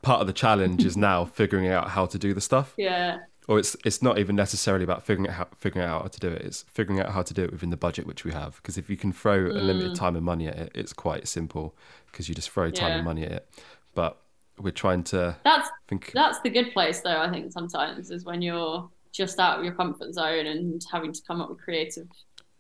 part 0.01 0.21
of 0.21 0.27
the 0.27 0.33
challenge 0.33 0.85
is 0.85 0.95
now 0.95 1.25
figuring 1.25 1.67
out 1.67 1.89
how 1.89 2.05
to 2.05 2.17
do 2.17 2.33
the 2.33 2.41
stuff. 2.41 2.73
Yeah. 2.77 3.17
or 3.47 3.59
it's 3.59 3.75
it's 3.85 4.01
not 4.01 4.17
even 4.19 4.35
necessarily 4.35 4.83
about 4.83 5.03
figuring 5.03 5.29
out 5.29 5.35
how, 5.35 5.47
figuring 5.57 5.87
out 5.87 6.01
how 6.01 6.07
to 6.07 6.19
do 6.19 6.29
it. 6.29 6.41
It's 6.43 6.63
figuring 6.63 6.99
out 6.99 7.09
how 7.09 7.23
to 7.23 7.33
do 7.33 7.43
it 7.43 7.51
within 7.51 7.69
the 7.69 7.77
budget 7.77 8.05
which 8.07 8.23
we 8.23 8.31
have. 8.31 8.57
Because 8.57 8.77
if 8.77 8.89
you 8.89 8.97
can 8.97 9.11
throw 9.11 9.47
a 9.47 9.59
limited 9.69 9.91
mm. 9.91 9.95
time 9.95 10.15
and 10.15 10.25
money 10.25 10.47
at 10.47 10.55
it, 10.57 10.71
it's 10.75 10.93
quite 10.93 11.27
simple 11.27 11.75
because 12.11 12.29
you 12.29 12.35
just 12.35 12.49
throw 12.49 12.69
time 12.69 12.89
Yeah. 12.89 12.95
and 12.97 13.05
money 13.05 13.23
at 13.23 13.31
it. 13.31 13.49
But 13.95 14.21
we're 14.59 14.71
trying 14.71 15.03
to 15.03 15.35
That's 15.43 15.69
think. 15.87 16.11
that's 16.13 16.39
the 16.41 16.49
good 16.49 16.71
place 16.73 17.01
though 17.01 17.21
i 17.21 17.29
think 17.29 17.51
sometimes 17.51 18.09
is 18.09 18.25
when 18.25 18.41
you're 18.41 18.89
just 19.11 19.39
out 19.39 19.59
of 19.59 19.63
your 19.63 19.73
comfort 19.73 20.13
zone 20.13 20.47
and 20.47 20.81
having 20.91 21.13
to 21.13 21.21
come 21.27 21.41
up 21.41 21.49
with 21.49 21.59
creative 21.61 22.07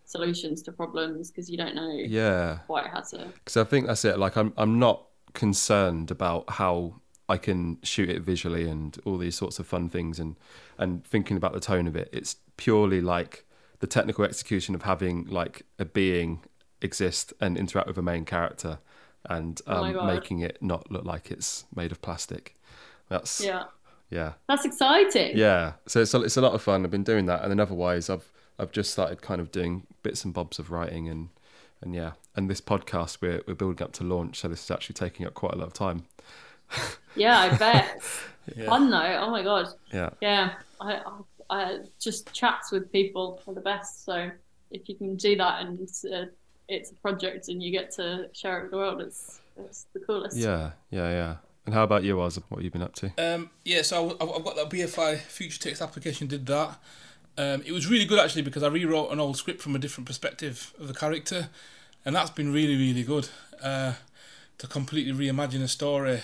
solutions 0.07 0.63
to 0.63 0.71
problems 0.71 1.31
because 1.31 1.49
you 1.49 1.57
don't 1.57 1.75
know 1.75 1.91
Yeah, 2.03 2.59
quite 2.67 2.87
how 2.87 3.01
to 3.01 3.33
because 3.43 3.57
I 3.57 3.63
think 3.63 3.87
that's 3.87 4.05
it. 4.05 4.17
Like 4.19 4.35
I'm 4.37 4.53
I'm 4.57 4.79
not 4.79 5.05
concerned 5.33 6.11
about 6.11 6.49
how 6.51 7.01
I 7.29 7.37
can 7.37 7.79
shoot 7.83 8.09
it 8.09 8.21
visually 8.21 8.69
and 8.69 8.97
all 9.05 9.17
these 9.17 9.35
sorts 9.35 9.59
of 9.59 9.67
fun 9.67 9.89
things 9.89 10.19
and 10.19 10.35
and 10.77 11.05
thinking 11.05 11.37
about 11.37 11.53
the 11.53 11.59
tone 11.59 11.87
of 11.87 11.95
it. 11.95 12.09
It's 12.13 12.37
purely 12.57 13.01
like 13.01 13.45
the 13.79 13.87
technical 13.87 14.25
execution 14.25 14.75
of 14.75 14.83
having 14.83 15.25
like 15.27 15.63
a 15.79 15.85
being 15.85 16.43
exist 16.81 17.33
and 17.41 17.57
interact 17.57 17.87
with 17.87 17.97
a 17.97 18.01
main 18.01 18.25
character 18.25 18.79
and 19.29 19.61
Oh 19.69 19.83
um, 19.83 19.93
God. 19.93 20.05
making 20.05 20.39
it 20.41 20.61
not 20.61 20.91
look 20.91 21.05
like 21.05 21.31
it's 21.31 21.65
made 21.75 21.91
of 21.91 22.01
plastic. 22.01 22.55
That's 23.09 23.41
yeah 23.41 23.65
yeah 24.09 24.33
that's 24.47 24.65
exciting 24.65 25.37
yeah. 25.37 25.73
So 25.87 26.01
it's 26.01 26.13
a, 26.13 26.21
it's 26.23 26.37
a 26.37 26.41
lot 26.41 26.53
of 26.53 26.61
fun. 26.61 26.83
I've 26.85 26.91
been 26.91 27.03
doing 27.03 27.25
that, 27.27 27.41
and 27.41 27.51
then 27.51 27.59
otherwise 27.59 28.09
I've 28.09 28.31
I've 28.59 28.71
just 28.71 28.91
started 28.91 29.21
kind 29.21 29.39
of 29.41 29.51
doing 29.51 29.83
bits 30.03 30.25
and 30.25 30.33
bobs 30.33 30.59
of 30.59 30.71
writing 30.71 31.07
and 31.09 31.29
and 31.81 31.93
yeah. 31.93 32.13
And 32.35 32.49
this 32.49 32.61
podcast 32.61 33.19
we're 33.21 33.41
we're 33.47 33.53
building 33.55 33.83
up 33.83 33.93
to 33.93 34.03
launch, 34.03 34.39
so 34.39 34.47
this 34.47 34.63
is 34.63 34.71
actually 34.71 34.95
taking 34.95 35.25
up 35.25 35.33
quite 35.33 35.53
a 35.53 35.57
lot 35.57 35.67
of 35.67 35.73
time. 35.73 36.05
yeah 37.15 37.39
i 37.39 37.55
bet 37.57 38.01
Yeah. 38.55 38.65
fun 38.65 38.89
though 38.89 39.21
oh 39.25 39.29
my 39.31 39.41
god 39.41 39.67
Yeah. 39.93 40.09
yeah 40.21 40.53
I, 40.81 40.95
I 40.95 41.19
i 41.49 41.79
just 41.97 42.31
chats 42.33 42.71
with 42.73 42.91
people 42.91 43.41
are 43.47 43.53
the 43.53 43.61
best 43.61 44.03
so 44.03 44.29
if 44.71 44.89
you 44.89 44.95
can 44.95 45.15
do 45.15 45.37
that 45.37 45.61
and 45.61 45.79
it's 45.79 46.03
a, 46.03 46.27
it's 46.67 46.91
a 46.91 46.95
project 46.95 47.47
and 47.47 47.63
you 47.63 47.71
get 47.71 47.89
to 47.91 48.29
share 48.33 48.59
it 48.59 48.63
with 48.63 48.71
the 48.71 48.77
world 48.77 48.99
it's 49.01 49.39
it's 49.57 49.85
the 49.93 50.01
coolest 50.01 50.35
Yeah, 50.35 50.71
yeah, 50.91 51.09
yeah. 51.09 51.35
And 51.65 51.73
how 51.73 51.83
about 51.83 52.03
you, 52.03 52.19
Oz? 52.21 52.37
What 52.49 52.57
have 52.59 52.63
you 52.65 52.69
been 52.71 52.81
up 52.83 52.93
to? 52.95 53.11
Um, 53.17 53.49
yeah, 53.65 53.81
so 53.81 54.11
I- 54.11 54.23
I've 54.23 54.29
I've 54.31 54.43
got 54.43 54.55
that 54.57 54.69
BFI 54.69 55.17
future 55.19 55.59
text 55.59 55.81
application. 55.81 56.27
Did 56.27 56.45
that. 56.45 56.77
Um, 57.37 57.61
it 57.65 57.71
was 57.71 57.87
really 57.87 58.05
good 58.05 58.19
actually 58.19 58.41
because 58.41 58.63
I 58.63 58.67
rewrote 58.67 59.11
an 59.11 59.19
old 59.19 59.37
script 59.37 59.61
from 59.61 59.75
a 59.75 59.79
different 59.79 60.07
perspective 60.07 60.73
of 60.79 60.87
the 60.87 60.93
character, 60.93 61.49
and 62.05 62.15
that's 62.15 62.31
been 62.31 62.51
really 62.53 62.75
really 62.75 63.03
good. 63.03 63.29
Uh, 63.61 63.93
to 64.59 64.65
completely 64.67 65.13
reimagine 65.13 65.61
a 65.61 65.67
story 65.67 66.19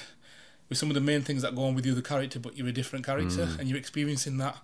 with 0.70 0.78
some 0.80 0.90
of 0.90 0.96
the 0.96 1.02
main 1.02 1.22
things 1.22 1.44
that 1.44 1.56
go 1.56 1.66
on 1.66 1.76
with 1.76 1.86
you 1.86 1.92
the 1.94 2.00
other 2.00 2.08
character, 2.08 2.40
but 2.40 2.58
you're 2.58 2.68
a 2.68 2.72
different 2.72 3.06
character 3.06 3.48
and 3.60 3.70
you're 3.70 3.78
experiencing 3.78 4.38
that 4.40 4.58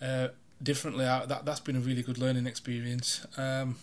uh, 0.00 0.28
differently. 0.60 1.04
Uh, 1.06 1.26
That 1.26 1.44
that's 1.44 1.60
been 1.60 1.76
a 1.76 1.80
really 1.80 2.02
good 2.02 2.18
learning 2.18 2.46
experience. 2.46 3.24
Um, 3.36 3.76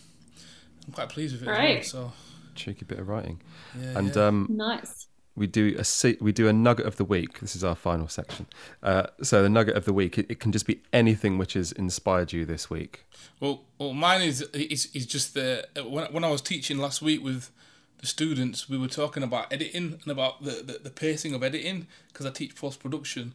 I'm 0.85 0.93
quite 0.93 1.07
pleased 1.09 1.33
with 1.33 1.43
it. 1.43 1.47
As 1.49 1.57
well, 1.57 1.61
Great. 1.65 1.85
so 1.85 2.11
Cheeky 2.55 2.83
bit 2.85 2.99
of 2.99 3.07
writing. 3.07 3.39
yeah, 3.79 3.97
And 3.99 4.13
yeah. 4.15 4.27
um, 4.27 4.47
nice 4.49 5.07
we 5.39 5.47
do 5.47 5.79
a 5.79 6.15
we 6.19 6.31
do 6.33 6.49
a 6.49 6.53
nugget 6.53 6.85
of 6.85 6.97
the 6.97 7.05
week. 7.05 7.39
This 7.39 7.55
is 7.55 7.63
our 7.63 7.75
final 7.75 8.09
section. 8.09 8.45
Uh, 8.83 9.07
so 9.23 9.41
the 9.41 9.49
nugget 9.49 9.75
of 9.77 9.85
the 9.85 9.93
week, 9.93 10.17
it, 10.17 10.25
it 10.29 10.39
can 10.39 10.51
just 10.51 10.67
be 10.67 10.81
anything 10.91 11.37
which 11.37 11.53
has 11.53 11.71
inspired 11.71 12.33
you 12.33 12.45
this 12.45 12.69
week. 12.69 13.05
Well, 13.39 13.61
well, 13.77 13.93
mine 13.93 14.21
is 14.21 14.41
is, 14.53 14.89
is 14.93 15.05
just 15.05 15.33
the 15.33 15.67
when 15.87 16.11
when 16.11 16.23
I 16.25 16.29
was 16.29 16.41
teaching 16.41 16.77
last 16.77 17.01
week 17.01 17.23
with 17.23 17.51
the 17.99 18.05
students, 18.05 18.69
we 18.69 18.77
were 18.77 18.89
talking 18.89 19.23
about 19.23 19.51
editing 19.51 19.99
and 20.03 20.11
about 20.11 20.43
the 20.43 20.61
the, 20.61 20.79
the 20.83 20.89
pacing 20.89 21.33
of 21.33 21.41
editing 21.41 21.87
because 22.09 22.25
I 22.25 22.31
teach 22.31 22.55
post 22.55 22.81
production, 22.81 23.33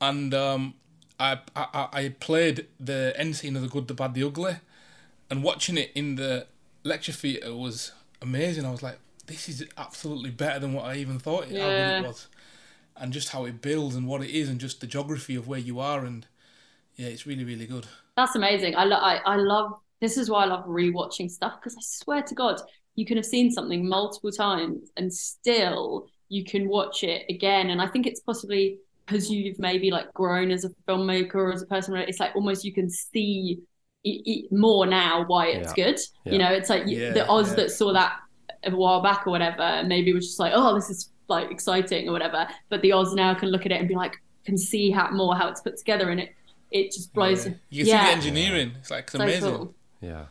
and 0.00 0.32
um, 0.32 0.74
I, 1.20 1.38
I 1.54 1.88
I 1.92 2.14
played 2.18 2.66
the 2.80 3.12
end 3.16 3.36
scene 3.36 3.56
of 3.56 3.62
the 3.62 3.68
good, 3.68 3.88
the 3.88 3.94
bad, 3.94 4.14
the 4.14 4.24
ugly, 4.24 4.56
and 5.28 5.44
watching 5.44 5.76
it 5.76 5.90
in 5.94 6.16
the 6.16 6.46
lecture 6.82 7.12
theatre 7.12 7.54
was 7.54 7.92
amazing. 8.22 8.64
I 8.64 8.70
was 8.70 8.82
like, 8.82 8.98
this 9.26 9.48
is 9.48 9.64
absolutely 9.76 10.30
better 10.30 10.58
than 10.58 10.72
what 10.72 10.84
I 10.84 10.96
even 10.96 11.18
thought 11.18 11.44
it, 11.44 11.52
how 11.60 11.68
good 11.68 11.76
Yeah. 11.76 12.00
it 12.00 12.06
was, 12.06 12.28
and 12.96 13.12
just 13.12 13.30
how 13.30 13.44
it 13.44 13.60
builds 13.62 13.94
and 13.94 14.06
what 14.06 14.22
it 14.22 14.30
is, 14.30 14.48
and 14.48 14.60
just 14.60 14.80
the 14.80 14.86
geography 14.86 15.34
of 15.36 15.46
where 15.48 15.60
you 15.60 15.80
are, 15.80 16.04
and 16.04 16.26
yeah, 16.96 17.06
it's 17.08 17.26
really 17.26 17.44
really 17.44 17.66
good. 17.66 17.86
That's 18.16 18.34
amazing. 18.36 18.76
I, 18.76 18.84
lo- 18.84 18.96
I 18.96 19.16
I 19.24 19.36
love 19.36 19.72
this 20.00 20.16
is 20.18 20.28
why 20.28 20.42
I 20.44 20.46
love 20.46 20.66
rewatching 20.66 21.30
stuff 21.30 21.54
because 21.60 21.76
I 21.76 21.82
swear 21.82 22.22
to 22.22 22.34
God, 22.34 22.60
you 22.96 23.06
can 23.06 23.16
have 23.16 23.24
seen 23.26 23.50
something 23.50 23.88
multiple 23.88 24.30
times 24.32 24.90
and 24.96 25.12
still 25.12 26.08
you 26.28 26.44
can 26.44 26.68
watch 26.68 27.04
it 27.04 27.22
again. 27.30 27.70
And 27.70 27.80
I 27.80 27.86
think 27.86 28.06
it's 28.06 28.20
possibly 28.20 28.78
because 29.06 29.30
you've 29.30 29.58
maybe 29.58 29.90
like 29.90 30.12
grown 30.12 30.50
as 30.50 30.64
a 30.64 30.70
filmmaker 30.88 31.36
or 31.36 31.52
as 31.52 31.62
a 31.62 31.66
person. 31.66 31.94
It's 31.96 32.20
like 32.20 32.34
almost 32.34 32.64
you 32.64 32.72
can 32.72 32.90
see 32.90 33.60
i- 34.06 34.22
i- 34.26 34.42
more 34.50 34.86
now 34.86 35.24
why 35.26 35.48
it's 35.48 35.72
Yeah. 35.76 35.84
good. 35.84 36.00
Yeah. 36.24 36.32
You 36.32 36.38
know, 36.38 36.52
it's 36.52 36.68
like 36.70 36.86
you 36.86 36.98
Yeah, 36.98 37.10
the 37.12 37.28
Oz 37.28 37.50
yeah. 37.50 37.54
that 37.56 37.70
saw 37.70 37.92
that 37.92 38.18
a 38.64 38.70
while 38.70 39.02
back 39.02 39.26
or 39.26 39.30
whatever, 39.30 39.62
and 39.62 39.88
maybe 39.88 40.12
was 40.12 40.26
just 40.26 40.38
like, 40.38 40.52
oh, 40.54 40.74
this 40.74 40.90
is 40.90 41.10
like 41.28 41.50
exciting 41.50 42.08
or 42.08 42.12
whatever. 42.12 42.46
But 42.68 42.82
the 42.82 42.92
Oz 42.92 43.14
now 43.14 43.34
can 43.34 43.48
look 43.48 43.66
at 43.66 43.72
it 43.72 43.80
and 43.80 43.88
be 43.88 43.94
like, 43.94 44.20
can 44.44 44.58
see 44.58 44.90
how 44.90 45.10
more 45.10 45.36
how 45.36 45.48
it's 45.48 45.60
put 45.60 45.76
together, 45.76 46.10
and 46.10 46.20
it 46.20 46.34
it 46.70 46.92
just 46.92 47.12
blows. 47.12 47.46
Yeah. 47.46 47.54
You 47.70 47.84
can 47.84 47.86
see 47.86 48.06
the 48.06 48.12
engineering. 48.12 48.72
It's 48.78 48.90
like 48.90 49.04
it's 49.04 49.12
So 49.12 49.22
amazing. 49.22 49.56
cool. 49.56 49.74
Yeah. 50.00 50.24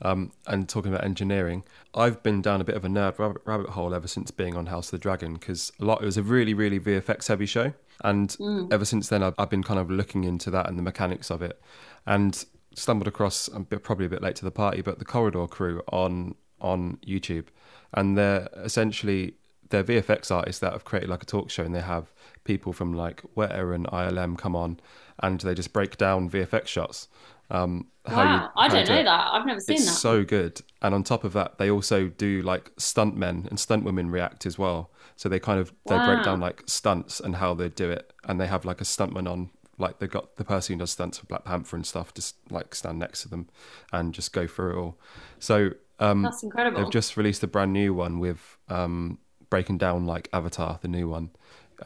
Um, 0.00 0.32
and 0.46 0.68
talking 0.68 0.92
about 0.92 1.04
engineering, 1.04 1.64
I've 1.92 2.22
been 2.22 2.40
down 2.40 2.60
a 2.60 2.64
bit 2.64 2.76
of 2.76 2.84
a 2.84 2.88
nerd 2.88 3.18
rabbit, 3.18 3.42
rabbit 3.44 3.70
hole 3.70 3.92
ever 3.92 4.06
since 4.06 4.30
being 4.30 4.56
on 4.56 4.66
House 4.66 4.88
of 4.88 4.90
the 4.92 4.98
Dragon 4.98 5.34
because 5.34 5.72
a 5.80 5.84
lot 5.84 6.00
it 6.02 6.04
was 6.04 6.16
a 6.16 6.22
really 6.22 6.54
really 6.54 6.78
VFX 6.78 7.26
heavy 7.26 7.46
show, 7.46 7.72
and 8.04 8.36
ever 8.70 8.84
since 8.84 9.08
then 9.08 9.22
I've, 9.24 9.34
I've 9.38 9.50
been 9.50 9.64
kind 9.64 9.80
of 9.80 9.90
looking 9.90 10.22
into 10.24 10.50
that 10.50 10.68
and 10.68 10.78
the 10.78 10.82
mechanics 10.82 11.30
of 11.30 11.42
it, 11.42 11.60
and 12.06 12.44
stumbled 12.74 13.08
across 13.08 13.48
I'm 13.48 13.62
a 13.62 13.64
bit, 13.64 13.82
probably 13.82 14.06
a 14.06 14.08
bit 14.08 14.22
late 14.22 14.36
to 14.36 14.44
the 14.44 14.52
party, 14.52 14.82
but 14.82 15.00
the 15.00 15.04
Corridor 15.04 15.46
crew 15.48 15.82
on 15.88 16.36
on 16.60 16.98
YouTube, 17.06 17.46
and 17.94 18.16
they're 18.18 18.48
essentially 18.56 19.34
they're 19.70 19.84
VFX 19.84 20.30
artists 20.30 20.60
that 20.60 20.72
have 20.72 20.84
created 20.84 21.10
like 21.10 21.22
a 21.22 21.26
talk 21.26 21.50
show, 21.50 21.62
and 21.64 21.74
they 21.74 21.80
have 21.82 22.12
people 22.44 22.72
from 22.72 22.94
like 22.94 23.22
Weta 23.36 23.74
and 23.74 23.86
ILM 23.88 24.36
come 24.38 24.56
on, 24.56 24.80
and 25.22 25.40
they 25.40 25.54
just 25.54 25.72
break 25.72 25.96
down 25.98 26.30
VFX 26.30 26.66
shots. 26.68 27.08
Um, 27.50 27.86
how 28.06 28.22
you- 28.22 28.28
Wow, 28.28 28.50
I 28.56 28.68
don't 28.68 28.86
to- 28.86 28.92
know 28.94 29.02
that. 29.04 29.28
I've 29.32 29.46
never 29.46 29.60
seen 29.60 29.76
It's 29.76 29.86
that. 29.86 29.92
so 29.92 30.24
good, 30.24 30.62
and 30.82 30.94
on 30.94 31.02
top 31.02 31.24
of 31.24 31.32
that, 31.34 31.58
they 31.58 31.70
also 31.70 32.08
do 32.08 32.40
like 32.42 32.70
stunt 32.78 33.16
men 33.16 33.46
and 33.50 33.58
stunt 33.60 33.84
women 33.84 34.10
react 34.10 34.46
as 34.46 34.58
well. 34.58 34.90
So 35.16 35.28
they 35.28 35.40
kind 35.40 35.58
of 35.60 35.72
they 35.86 35.96
break 35.98 36.22
down 36.24 36.40
like 36.40 36.62
stunts 36.66 37.20
and 37.20 37.36
how 37.36 37.52
they 37.54 37.68
do 37.68 37.90
it, 37.90 38.12
and 38.24 38.40
they 38.40 38.46
have 38.46 38.64
like 38.64 38.80
a 38.80 38.84
stuntman 38.84 39.30
on. 39.30 39.50
Like 39.80 39.98
they've 39.98 40.10
got 40.10 40.36
the 40.36 40.44
person 40.44 40.74
who 40.74 40.78
does 40.80 40.90
stunts 40.90 41.18
for 41.18 41.26
Black 41.26 41.44
Panther 41.44 41.76
and 41.76 41.86
stuff, 41.86 42.12
just 42.14 42.36
like 42.50 42.74
stand 42.74 42.98
next 42.98 43.22
to 43.22 43.28
them 43.28 43.48
and 43.92 44.12
just 44.14 44.32
go 44.32 44.46
through 44.46 44.72
it 44.76 44.80
all. 44.80 44.98
So 45.38 45.70
um, 46.00 46.22
That's 46.22 46.42
incredible. 46.42 46.80
They've 46.82 46.90
just 46.92 47.16
released 47.16 47.42
a 47.42 47.46
brand 47.46 47.72
new 47.72 47.94
one 47.94 48.18
with 48.18 48.56
um, 48.68 49.18
breaking 49.50 49.78
down 49.78 50.06
like 50.06 50.28
Avatar, 50.32 50.78
the 50.82 50.88
new 50.88 51.08
one, 51.08 51.30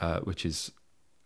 uh, 0.00 0.20
which 0.20 0.44
is 0.44 0.72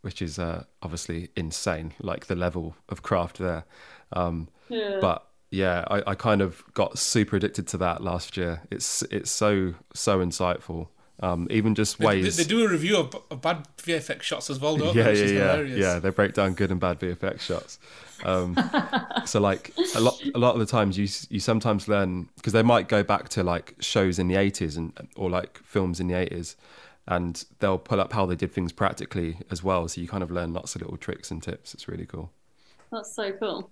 which 0.02 0.22
is 0.22 0.38
uh, 0.38 0.64
obviously 0.82 1.30
insane, 1.36 1.92
like 2.00 2.26
the 2.26 2.36
level 2.36 2.76
of 2.88 3.02
craft 3.02 3.38
there. 3.38 3.64
Um, 4.12 4.48
Yeah. 4.68 4.98
But 5.00 5.26
yeah, 5.50 5.84
I, 5.90 6.02
I 6.08 6.14
kind 6.14 6.40
of 6.42 6.62
got 6.74 6.98
super 6.98 7.36
addicted 7.36 7.66
to 7.68 7.78
that 7.78 8.02
last 8.02 8.36
year. 8.36 8.62
It's 8.70 9.02
it's 9.10 9.30
so 9.30 9.74
so 9.94 10.18
insightful. 10.18 10.88
Um, 11.20 11.46
even 11.50 11.74
just 11.74 11.98
They, 11.98 12.04
they, 12.04 12.22
ways. 12.22 12.36
they 12.36 12.44
do 12.44 12.64
a 12.66 12.68
review 12.68 12.98
of, 12.98 13.14
of 13.30 13.40
bad 13.40 13.66
VFX 13.78 14.22
shots 14.22 14.50
as 14.50 14.60
well, 14.60 14.76
don't 14.76 14.94
yeah, 14.94 15.04
they? 15.04 15.10
Which 15.10 15.18
yeah, 15.18 15.24
is 15.24 15.32
yeah, 15.32 15.38
hilarious. 15.52 15.78
yeah. 15.78 15.98
They 15.98 16.10
break 16.10 16.34
down 16.34 16.52
good 16.54 16.70
and 16.70 16.78
bad 16.78 17.00
VFX 17.00 17.40
shots. 17.40 17.78
Um, 18.24 18.54
so 19.24 19.40
like 19.40 19.72
a 19.94 20.00
lot, 20.00 20.20
a 20.34 20.38
lot 20.38 20.54
of 20.54 20.60
the 20.60 20.66
times 20.66 20.98
you 20.98 21.08
you 21.30 21.40
sometimes 21.40 21.88
learn 21.88 22.28
because 22.36 22.52
they 22.52 22.62
might 22.62 22.88
go 22.88 23.02
back 23.02 23.28
to 23.30 23.42
like 23.42 23.76
shows 23.80 24.18
in 24.18 24.28
the 24.28 24.36
eighties 24.36 24.76
and 24.76 24.92
or 25.16 25.30
like 25.30 25.58
films 25.64 26.00
in 26.00 26.08
the 26.08 26.14
eighties, 26.14 26.56
and 27.06 27.44
they'll 27.60 27.78
pull 27.78 28.00
up 28.00 28.12
how 28.12 28.26
they 28.26 28.36
did 28.36 28.52
things 28.52 28.72
practically 28.72 29.38
as 29.50 29.62
well. 29.62 29.88
So 29.88 30.00
you 30.02 30.08
kind 30.08 30.22
of 30.22 30.30
learn 30.30 30.52
lots 30.52 30.74
of 30.74 30.82
little 30.82 30.96
tricks 30.98 31.30
and 31.30 31.42
tips. 31.42 31.72
It's 31.74 31.88
really 31.88 32.06
cool. 32.06 32.30
That's 32.92 33.14
so 33.14 33.32
cool. 33.32 33.70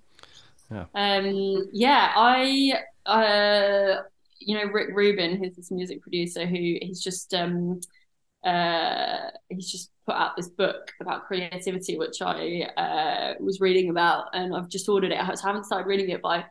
Yeah. 0.70 0.86
Um. 0.94 1.68
Yeah. 1.72 2.12
I. 2.16 2.72
Uh. 3.04 4.02
You 4.40 4.58
know, 4.58 4.64
Rick 4.72 4.90
Rubin, 4.92 5.36
who's 5.36 5.56
this 5.56 5.70
music 5.70 6.02
producer, 6.02 6.46
who 6.46 6.56
he's 6.80 7.02
just 7.02 7.32
um. 7.34 7.80
Uh. 8.44 9.30
He's 9.48 9.70
just 9.70 9.90
put 10.06 10.16
out 10.16 10.36
this 10.36 10.48
book 10.48 10.92
about 11.00 11.24
creativity, 11.26 11.96
which 11.96 12.20
I 12.20 12.68
uh 12.76 13.34
was 13.40 13.60
reading 13.60 13.90
about, 13.90 14.26
and 14.34 14.54
I've 14.54 14.68
just 14.68 14.88
ordered 14.88 15.12
it. 15.12 15.18
I 15.18 15.24
haven't 15.24 15.64
started 15.64 15.86
reading 15.86 16.10
it, 16.10 16.20
but 16.22 16.28
I, 16.28 16.44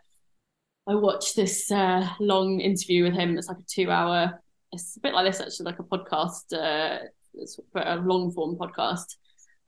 I 0.88 0.96
watched 0.96 1.36
this 1.36 1.70
uh 1.72 2.08
long 2.20 2.60
interview 2.60 3.04
with 3.04 3.14
him. 3.14 3.38
It's 3.38 3.48
like 3.48 3.58
a 3.58 3.66
two-hour. 3.68 4.42
It's 4.72 4.98
a 4.98 5.00
bit 5.02 5.14
like 5.14 5.26
this, 5.28 5.40
actually, 5.40 5.66
like 5.66 5.80
a 5.80 5.84
podcast. 5.84 6.52
Uh, 6.52 7.06
it's 7.36 7.60
a 7.76 7.98
long 7.98 8.32
form 8.32 8.56
podcast 8.56 9.16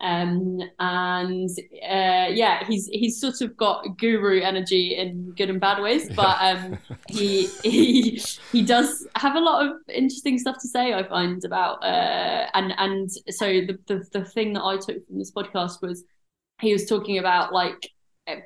um 0.01 0.59
and 0.79 1.49
uh 1.83 2.27
yeah 2.29 2.65
he's 2.65 2.87
he's 2.87 3.19
sort 3.19 3.39
of 3.39 3.55
got 3.55 3.97
guru 3.97 4.41
energy 4.41 4.95
in 4.95 5.31
good 5.37 5.49
and 5.49 5.61
bad 5.61 5.81
ways 5.81 6.09
but 6.13 6.37
um 6.41 6.77
he 7.07 7.47
he 7.63 8.21
he 8.51 8.61
does 8.61 9.07
have 9.15 9.35
a 9.35 9.39
lot 9.39 9.65
of 9.65 9.73
interesting 9.87 10.37
stuff 10.37 10.57
to 10.59 10.67
say 10.67 10.93
i 10.93 11.01
find 11.07 11.45
about 11.45 11.81
uh 11.81 12.45
and 12.55 12.73
and 12.77 13.09
so 13.29 13.45
the 13.45 13.79
the, 13.87 14.03
the 14.11 14.25
thing 14.25 14.51
that 14.51 14.63
i 14.63 14.75
took 14.75 15.05
from 15.07 15.17
this 15.17 15.31
podcast 15.31 15.81
was 15.81 16.03
he 16.59 16.73
was 16.73 16.85
talking 16.85 17.17
about 17.17 17.53
like 17.53 17.89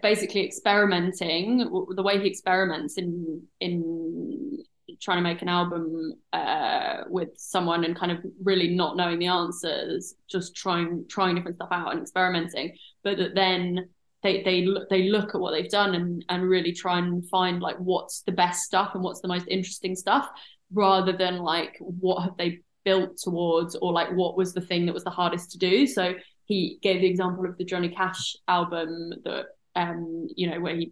basically 0.04 0.46
experimenting 0.46 1.58
the 1.96 2.04
way 2.04 2.20
he 2.20 2.28
experiments 2.28 2.98
in 2.98 3.42
in 3.60 4.64
trying 5.02 5.18
to 5.18 5.24
make 5.24 5.42
an 5.42 5.50
album 5.50 6.14
uh, 6.34 7.04
with 7.08 7.30
someone 7.38 7.84
and 7.84 7.96
kind 7.96 8.12
of 8.12 8.20
really 8.44 8.76
not 8.76 8.98
knowing 8.98 9.20
the 9.20 9.28
answers, 9.28 10.16
just 10.30 10.56
trying 10.56 11.06
trying 11.10 11.36
different 11.36 11.56
stuff 11.56 11.70
out 11.72 11.92
and 11.92 12.02
experimenting. 12.02 12.76
But 13.04 13.18
that 13.18 13.36
then 13.36 13.90
they 14.24 14.44
they 14.44 14.68
they 14.90 15.10
look 15.10 15.34
at 15.34 15.42
what 15.42 15.52
they've 15.52 15.70
done 15.70 15.96
and 15.96 16.26
and 16.30 16.44
really 16.44 16.74
try 16.74 17.00
and 17.00 17.28
find 17.30 17.62
like 17.62 17.78
what's 17.78 18.22
the 18.22 18.32
best 18.32 18.64
stuff 18.64 18.92
and 18.94 19.04
what's 19.04 19.22
the 19.22 19.28
most 19.28 19.48
interesting 19.48 19.96
stuff, 19.96 20.30
rather 20.74 21.14
than 21.14 21.38
like 21.38 21.78
what 21.80 22.24
have 22.24 22.38
they 22.38 22.60
built 22.86 23.18
towards 23.18 23.76
or 23.76 23.92
like 23.92 24.12
what 24.14 24.38
was 24.38 24.54
the 24.54 24.62
thing 24.62 24.86
that 24.86 24.94
was 24.94 25.04
the 25.04 25.10
hardest 25.10 25.52
to 25.52 25.58
do. 25.58 25.86
So 25.86 26.14
he 26.46 26.80
gave 26.82 27.02
the 27.02 27.08
example 27.08 27.46
of 27.46 27.58
the 27.58 27.66
Johnny 27.66 27.90
Cash 27.90 28.36
album 28.48 29.14
that 29.24 29.46
um 29.76 30.28
you 30.36 30.50
know 30.50 30.60
where 30.60 30.76
he 30.76 30.92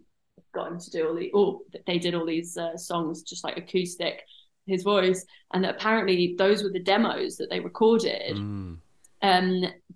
got 0.58 0.70
him 0.70 0.78
to 0.78 0.90
do 0.90 1.00
all 1.06 1.16
the 1.20 1.30
oh 1.38 1.50
they 1.88 1.98
did 2.04 2.14
all 2.14 2.26
these 2.34 2.52
uh, 2.64 2.76
songs 2.76 3.22
just 3.30 3.44
like 3.46 3.56
acoustic 3.56 4.16
his 4.68 4.82
voice. 4.82 5.24
And 5.52 5.64
that 5.64 5.76
apparently 5.76 6.34
those 6.36 6.62
were 6.62 6.74
the 6.76 6.88
demos 6.92 7.36
that 7.38 7.48
they 7.50 7.60
recorded 7.70 8.36
Mm. 8.36 8.78
um 9.22 9.46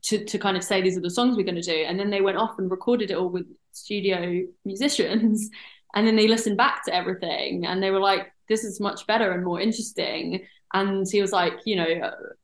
to 0.07 0.25
to 0.31 0.37
kind 0.45 0.57
of 0.57 0.65
say 0.65 0.77
these 0.81 0.97
are 0.99 1.07
the 1.09 1.17
songs 1.19 1.37
we're 1.37 1.51
going 1.53 1.65
to 1.67 1.73
do. 1.77 1.81
And 1.89 1.97
then 1.99 2.11
they 2.11 2.23
went 2.29 2.39
off 2.43 2.59
and 2.59 2.71
recorded 2.71 3.11
it 3.11 3.19
all 3.21 3.29
with 3.37 3.47
studio 3.85 4.19
musicians. 4.65 5.51
And 5.95 6.07
then 6.07 6.17
they 6.17 6.27
listened 6.35 6.57
back 6.57 6.77
to 6.87 6.95
everything 7.01 7.67
and 7.69 7.83
they 7.83 7.91
were 7.95 8.01
like 8.11 8.25
this 8.49 8.65
is 8.65 8.81
much 8.89 9.01
better 9.07 9.29
and 9.33 9.45
more 9.45 9.61
interesting. 9.61 10.25
And 10.73 11.07
he 11.15 11.21
was 11.21 11.33
like 11.41 11.57
you 11.71 11.77
know 11.81 11.91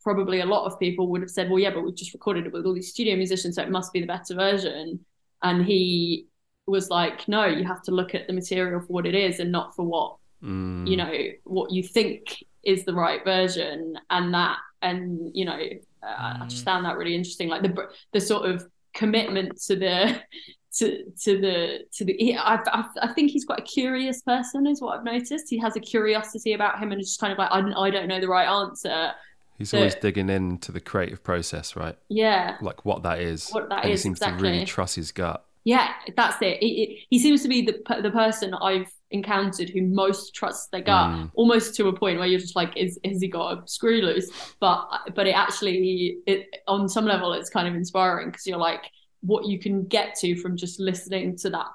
probably 0.06 0.38
a 0.40 0.52
lot 0.54 0.66
of 0.66 0.78
people 0.84 1.08
would 1.08 1.22
have 1.22 1.36
said 1.36 1.48
well 1.48 1.64
yeah 1.64 1.72
but 1.74 1.82
we've 1.84 2.02
just 2.02 2.12
recorded 2.18 2.44
it 2.46 2.52
with 2.52 2.66
all 2.66 2.74
these 2.74 2.92
studio 2.94 3.16
musicians 3.16 3.54
so 3.54 3.62
it 3.62 3.70
must 3.78 3.90
be 3.94 4.00
the 4.02 4.14
better 4.14 4.34
version. 4.34 5.00
And 5.42 5.64
he 5.64 6.27
was 6.70 6.90
like 6.90 7.26
no 7.28 7.44
you 7.46 7.64
have 7.64 7.82
to 7.82 7.90
look 7.90 8.14
at 8.14 8.26
the 8.26 8.32
material 8.32 8.80
for 8.80 8.86
what 8.92 9.06
it 9.06 9.14
is 9.14 9.40
and 9.40 9.50
not 9.52 9.74
for 9.76 9.84
what 9.84 10.16
Mm. 10.40 10.86
you 10.88 10.96
know 10.96 11.12
what 11.42 11.72
you 11.72 11.82
think 11.82 12.44
is 12.62 12.84
the 12.84 12.94
right 12.94 13.24
version 13.24 13.98
and 14.08 14.32
that 14.34 14.58
and 14.82 15.32
you 15.34 15.44
know 15.44 15.58
uh, 16.00 16.38
I 16.42 16.46
just 16.48 16.64
found 16.64 16.84
that 16.84 16.96
really 16.96 17.16
interesting 17.16 17.48
like 17.48 17.62
the 17.62 17.74
the 18.12 18.20
sort 18.20 18.48
of 18.48 18.64
commitment 18.94 19.60
to 19.62 19.74
the 19.74 20.20
to 20.78 21.04
to 21.24 21.40
the 21.40 21.78
to 21.92 22.04
the 22.04 22.12
he, 22.20 22.36
I, 22.36 22.54
I 22.66 22.84
I 23.02 23.08
think 23.14 23.32
he's 23.32 23.44
quite 23.46 23.58
a 23.58 23.62
curious 23.62 24.22
person 24.22 24.64
is 24.68 24.80
what 24.80 24.96
I've 24.96 25.04
noticed 25.04 25.46
he 25.50 25.58
has 25.58 25.74
a 25.74 25.80
curiosity 25.80 26.52
about 26.52 26.78
him 26.78 26.92
and 26.92 27.00
it's 27.00 27.10
just 27.10 27.20
kind 27.20 27.32
of 27.32 27.38
like 27.40 27.50
I, 27.50 27.58
I 27.86 27.90
don't 27.90 28.06
know 28.06 28.20
the 28.20 28.28
right 28.28 28.46
answer 28.46 29.10
He's 29.58 29.70
So- 29.70 29.78
always 29.78 29.96
digging 29.96 30.30
into 30.30 30.70
the 30.70 30.78
creative 30.80 31.24
process, 31.24 31.74
right? 31.74 31.98
yeah 32.08 32.58
Like 32.62 32.84
what 32.84 33.02
that 33.02 33.18
is. 33.18 33.50
What 33.50 33.68
that 33.70 33.82
and 33.82 33.92
is, 33.92 34.02
he 34.02 34.02
seems 34.04 34.20
to 34.20 34.26
really 34.26 34.48
exactly. 34.50 34.66
trust 34.66 34.94
his 34.94 35.10
gut. 35.10 35.44
Yeah, 35.72 35.88
that's 36.16 36.40
it. 36.40 36.56
It- 36.66 36.76
it- 36.82 36.98
he 37.10 37.18
seems 37.18 37.42
to 37.42 37.48
be 37.54 37.60
the 37.68 37.74
the 38.06 38.10
person 38.10 38.54
I've 38.54 38.90
encountered 39.10 39.68
who 39.74 39.82
most 40.04 40.34
trusts 40.34 40.68
their 40.72 40.80
gut, 40.92 41.08
Mm. 41.10 41.30
almost 41.40 41.74
to 41.76 41.88
a 41.88 41.92
point 42.02 42.18
where 42.18 42.28
you're 42.30 42.40
just 42.48 42.56
like, 42.62 42.72
is 42.84 42.98
has 43.04 43.20
he 43.20 43.28
got 43.28 43.46
a 43.52 43.56
screw 43.76 44.00
loose? 44.08 44.28
But 44.60 44.78
but 45.16 45.26
it 45.26 45.36
actually, 45.44 46.18
it 46.26 46.40
on 46.66 46.88
some 46.88 47.04
level, 47.14 47.28
it's 47.38 47.50
kind 47.50 47.68
of 47.68 47.74
inspiring 47.74 48.28
because 48.30 48.46
you're 48.46 48.64
like, 48.70 48.84
what 49.32 49.42
you 49.50 49.58
can 49.58 49.76
get 49.96 50.08
to 50.22 50.28
from 50.42 50.56
just 50.56 50.76
listening 50.80 51.36
to 51.42 51.50
that 51.50 51.66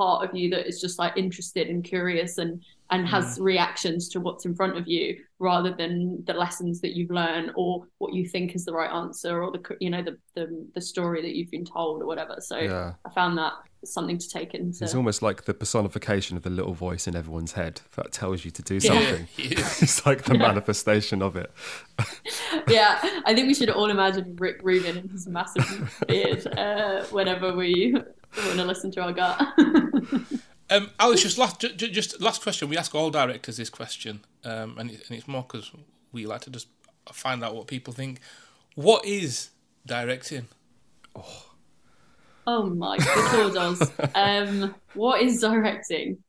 part 0.00 0.18
of 0.26 0.34
you 0.38 0.48
that 0.50 0.66
is 0.70 0.80
just 0.80 0.98
like 0.98 1.12
interested 1.24 1.64
and 1.68 1.84
curious 1.84 2.38
and 2.38 2.62
and 2.92 3.08
has 3.08 3.38
reactions 3.40 4.08
to 4.10 4.20
what's 4.20 4.44
in 4.44 4.54
front 4.54 4.76
of 4.76 4.86
you 4.86 5.16
rather 5.38 5.72
than 5.72 6.22
the 6.26 6.34
lessons 6.34 6.80
that 6.82 6.94
you've 6.94 7.10
learned 7.10 7.50
or 7.56 7.86
what 7.98 8.12
you 8.12 8.28
think 8.28 8.54
is 8.54 8.64
the 8.64 8.72
right 8.72 8.92
answer 8.92 9.42
or 9.42 9.50
the 9.50 9.76
you 9.80 9.90
know 9.90 10.02
the 10.02 10.16
the, 10.34 10.66
the 10.74 10.80
story 10.80 11.22
that 11.22 11.34
you've 11.34 11.50
been 11.50 11.64
told 11.64 12.02
or 12.02 12.06
whatever 12.06 12.36
so 12.40 12.58
Yeah. 12.58 12.92
I 13.04 13.10
found 13.10 13.38
that 13.38 13.54
something 13.84 14.18
to 14.18 14.28
take 14.28 14.54
into. 14.54 14.84
it's 14.84 14.94
almost 14.94 15.22
like 15.22 15.44
the 15.44 15.54
personification 15.54 16.36
of 16.36 16.42
the 16.44 16.50
little 16.50 16.74
voice 16.74 17.08
in 17.08 17.16
everyone's 17.16 17.52
head 17.52 17.80
that 17.96 18.12
tells 18.12 18.44
you 18.44 18.50
to 18.52 18.62
do 18.62 18.78
something. 18.78 19.26
he 19.36 19.54
is. 19.54 19.82
it's 19.82 20.06
like 20.06 20.22
the 20.22 20.34
manifestation 20.34 21.20
of 21.20 21.34
it. 21.34 21.50
yeah, 22.68 23.00
I 23.24 23.34
think 23.34 23.48
we 23.48 23.54
should 23.54 23.70
all 23.70 23.90
imagine 23.90 24.36
Rick 24.36 24.60
Rubin 24.62 24.98
and 24.98 25.10
his 25.10 25.26
massive 25.26 26.04
beard 26.06 26.46
uh, 26.56 27.02
whenever 27.06 27.56
we 27.56 27.92
want 27.92 28.56
to 28.56 28.64
listen 28.64 28.92
to 28.92 29.00
our 29.02 29.12
gut. 29.12 29.40
Um, 30.72 30.90
Alice, 30.98 31.22
just 31.22 31.36
last, 31.36 31.60
ju- 31.60 31.74
ju- 31.74 31.90
just 31.90 32.18
last 32.22 32.42
question. 32.42 32.70
We 32.70 32.78
ask 32.78 32.94
all 32.94 33.10
directors 33.10 33.58
this 33.58 33.68
question, 33.68 34.24
um, 34.42 34.78
and, 34.78 34.90
it, 34.90 35.02
and 35.06 35.18
it's 35.18 35.28
more 35.28 35.42
because 35.42 35.70
we 36.12 36.24
like 36.24 36.40
to 36.42 36.50
just 36.50 36.68
find 37.12 37.44
out 37.44 37.54
what 37.54 37.66
people 37.66 37.92
think. 37.92 38.20
What 38.74 39.04
is 39.04 39.50
directing? 39.84 40.48
oh 42.46 42.70
my 42.70 42.96
good 42.96 43.54
lord, 43.54 43.78
Um, 44.14 44.74
what 44.94 45.20
is 45.20 45.42
directing? 45.42 46.24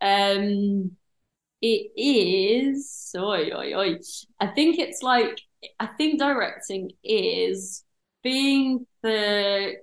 Um, 0.00 0.92
it 1.60 1.90
is. 1.94 3.14
Oi, 3.14 3.50
oi, 3.54 3.74
oi. 3.74 3.98
I 4.40 4.46
think 4.46 4.78
it's 4.78 5.02
like 5.02 5.42
I 5.78 5.88
think 5.88 6.18
directing 6.18 6.92
is 7.04 7.84
being 8.22 8.86
the 9.02 9.74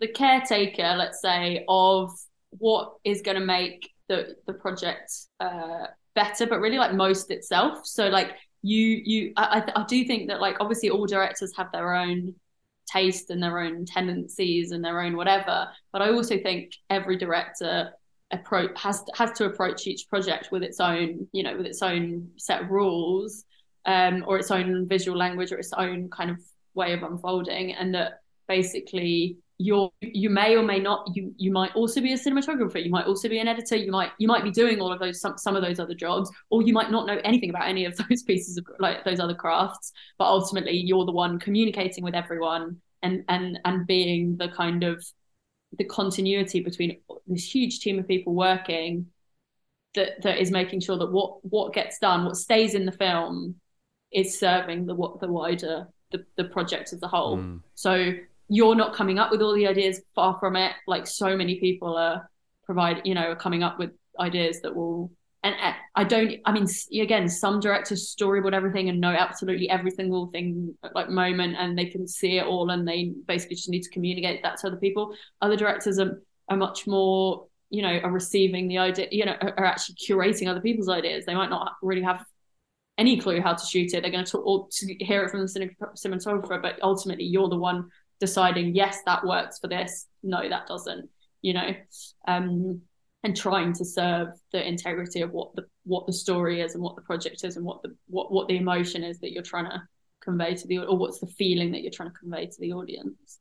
the 0.00 0.08
caretaker, 0.08 0.94
let's 0.96 1.20
say, 1.20 1.62
of 1.68 2.10
what 2.58 2.94
is 3.04 3.22
going 3.22 3.38
to 3.38 3.44
make 3.44 3.90
the 4.08 4.36
the 4.46 4.52
project 4.52 5.12
uh, 5.40 5.86
better, 6.14 6.46
but 6.46 6.60
really 6.60 6.78
like 6.78 6.94
most 6.94 7.30
itself. 7.30 7.86
So 7.86 8.08
like 8.08 8.32
you 8.62 9.00
you 9.04 9.32
I 9.36 9.62
I 9.74 9.84
do 9.84 10.04
think 10.04 10.28
that 10.28 10.40
like 10.40 10.56
obviously 10.60 10.90
all 10.90 11.06
directors 11.06 11.54
have 11.56 11.70
their 11.72 11.94
own 11.94 12.34
taste 12.86 13.30
and 13.30 13.42
their 13.42 13.58
own 13.58 13.86
tendencies 13.86 14.70
and 14.70 14.84
their 14.84 15.00
own 15.00 15.16
whatever, 15.16 15.68
but 15.92 16.02
I 16.02 16.10
also 16.10 16.38
think 16.38 16.72
every 16.90 17.16
director 17.16 17.92
approach 18.30 18.70
has 18.76 19.04
has 19.14 19.32
to 19.32 19.44
approach 19.44 19.86
each 19.86 20.08
project 20.08 20.48
with 20.50 20.62
its 20.62 20.80
own 20.80 21.28
you 21.32 21.42
know 21.42 21.56
with 21.56 21.66
its 21.66 21.82
own 21.82 22.30
set 22.36 22.62
of 22.62 22.70
rules 22.70 23.44
um, 23.86 24.24
or 24.26 24.38
its 24.38 24.50
own 24.50 24.88
visual 24.88 25.16
language 25.16 25.52
or 25.52 25.58
its 25.58 25.72
own 25.74 26.08
kind 26.10 26.30
of 26.30 26.38
way 26.74 26.92
of 26.92 27.02
unfolding, 27.02 27.72
and 27.72 27.94
that 27.94 28.20
basically 28.48 29.36
you're 29.64 29.90
you 30.02 30.28
may 30.28 30.54
or 30.56 30.62
may 30.62 30.78
not 30.78 31.08
you 31.14 31.32
you 31.38 31.50
might 31.50 31.74
also 31.74 32.00
be 32.00 32.12
a 32.12 32.18
cinematographer 32.18 32.82
you 32.84 32.90
might 32.90 33.06
also 33.06 33.30
be 33.30 33.38
an 33.38 33.48
editor 33.48 33.76
you 33.76 33.90
might 33.90 34.10
you 34.18 34.28
might 34.28 34.44
be 34.44 34.50
doing 34.50 34.78
all 34.78 34.92
of 34.92 35.00
those 35.00 35.20
some, 35.20 35.38
some 35.38 35.56
of 35.56 35.62
those 35.62 35.80
other 35.80 35.94
jobs 35.94 36.30
or 36.50 36.60
you 36.62 36.74
might 36.74 36.90
not 36.90 37.06
know 37.06 37.18
anything 37.24 37.48
about 37.48 37.66
any 37.66 37.86
of 37.86 37.96
those 38.08 38.22
pieces 38.24 38.58
of 38.58 38.66
like 38.78 39.02
those 39.04 39.20
other 39.20 39.34
crafts 39.34 39.92
but 40.18 40.26
ultimately 40.26 40.76
you're 40.76 41.06
the 41.06 41.12
one 41.12 41.38
communicating 41.38 42.04
with 42.04 42.14
everyone 42.14 42.76
and 43.02 43.24
and 43.28 43.58
and 43.64 43.86
being 43.86 44.36
the 44.36 44.48
kind 44.48 44.84
of 44.84 45.02
the 45.78 45.84
continuity 45.84 46.60
between 46.60 46.98
this 47.26 47.54
huge 47.54 47.80
team 47.80 47.98
of 47.98 48.06
people 48.06 48.34
working 48.34 49.06
that 49.94 50.20
that 50.22 50.38
is 50.38 50.50
making 50.50 50.80
sure 50.80 50.98
that 50.98 51.10
what 51.10 51.42
what 51.42 51.72
gets 51.72 51.98
done 51.98 52.26
what 52.26 52.36
stays 52.36 52.74
in 52.74 52.84
the 52.84 52.92
film 52.92 53.54
is 54.12 54.38
serving 54.38 54.84
the 54.84 54.94
what 54.94 55.20
the 55.20 55.28
wider 55.28 55.88
the, 56.12 56.22
the 56.36 56.44
project 56.44 56.92
as 56.92 57.02
a 57.02 57.08
whole 57.08 57.38
mm. 57.38 57.60
so 57.74 58.12
you're 58.48 58.74
not 58.74 58.94
coming 58.94 59.18
up 59.18 59.30
with 59.30 59.40
all 59.42 59.54
the 59.54 59.66
ideas. 59.66 60.00
Far 60.14 60.38
from 60.38 60.56
it. 60.56 60.72
Like 60.86 61.06
so 61.06 61.36
many 61.36 61.60
people 61.60 61.96
are 61.96 62.28
provide 62.64 63.02
you 63.04 63.14
know 63.14 63.30
are 63.30 63.36
coming 63.36 63.62
up 63.62 63.78
with 63.78 63.90
ideas 64.18 64.60
that 64.62 64.74
will 64.74 65.10
and 65.42 65.54
I 65.94 66.04
don't 66.04 66.40
I 66.46 66.52
mean 66.52 66.66
again 67.00 67.28
some 67.28 67.60
directors 67.60 68.14
storyboard 68.18 68.54
everything 68.54 68.88
and 68.88 69.00
know 69.00 69.10
absolutely 69.10 69.68
every 69.68 69.90
single 69.90 70.28
thing 70.28 70.74
like 70.94 71.10
moment 71.10 71.56
and 71.58 71.76
they 71.76 71.86
can 71.86 72.08
see 72.08 72.38
it 72.38 72.46
all 72.46 72.70
and 72.70 72.88
they 72.88 73.12
basically 73.26 73.56
just 73.56 73.68
need 73.68 73.82
to 73.82 73.90
communicate 73.90 74.42
that 74.42 74.58
to 74.60 74.68
other 74.68 74.78
people. 74.78 75.14
Other 75.42 75.56
directors 75.56 75.98
are, 75.98 76.22
are 76.48 76.56
much 76.56 76.86
more 76.86 77.46
you 77.68 77.82
know 77.82 77.98
are 77.98 78.10
receiving 78.10 78.68
the 78.68 78.78
idea 78.78 79.08
you 79.10 79.26
know 79.26 79.36
are 79.40 79.64
actually 79.64 79.96
curating 79.96 80.48
other 80.48 80.62
people's 80.62 80.88
ideas. 80.88 81.26
They 81.26 81.34
might 81.34 81.50
not 81.50 81.74
really 81.82 82.02
have 82.02 82.24
any 82.96 83.20
clue 83.20 83.40
how 83.40 83.52
to 83.52 83.66
shoot 83.66 83.92
it. 83.92 84.00
They're 84.00 84.10
going 84.10 84.24
to 84.24 84.30
talk 84.30 84.46
or 84.46 84.68
to 84.70 84.94
hear 85.04 85.24
it 85.24 85.30
from 85.30 85.40
the 85.40 85.46
cinematographer 85.94 86.62
but 86.62 86.78
ultimately 86.82 87.24
you're 87.24 87.50
the 87.50 87.58
one 87.58 87.90
deciding 88.20 88.74
yes 88.74 89.00
that 89.06 89.26
works 89.26 89.58
for 89.58 89.68
this. 89.68 90.06
No 90.22 90.48
that 90.48 90.66
doesn't 90.66 91.08
you 91.42 91.52
know 91.52 91.74
um 92.26 92.80
and 93.22 93.36
trying 93.36 93.72
to 93.72 93.84
serve 93.84 94.28
the 94.52 94.66
integrity 94.66 95.20
of 95.22 95.30
what 95.32 95.54
the 95.54 95.64
what 95.84 96.06
the 96.06 96.12
story 96.12 96.60
is 96.60 96.74
and 96.74 96.82
what 96.82 96.96
the 96.96 97.02
project 97.02 97.44
is 97.44 97.56
and 97.56 97.64
what 97.64 97.82
the 97.82 97.94
what 98.06 98.32
what 98.32 98.48
the 98.48 98.56
emotion 98.56 99.04
is 99.04 99.18
that 99.20 99.32
you're 99.32 99.42
trying 99.42 99.64
to 99.66 99.82
convey 100.20 100.54
to 100.54 100.66
the 100.66 100.78
or 100.78 100.96
what's 100.96 101.18
the 101.20 101.26
feeling 101.26 101.70
that 101.72 101.82
you're 101.82 101.90
trying 101.90 102.10
to 102.10 102.18
convey 102.18 102.46
to 102.46 102.60
the 102.60 102.72
audience. 102.72 103.40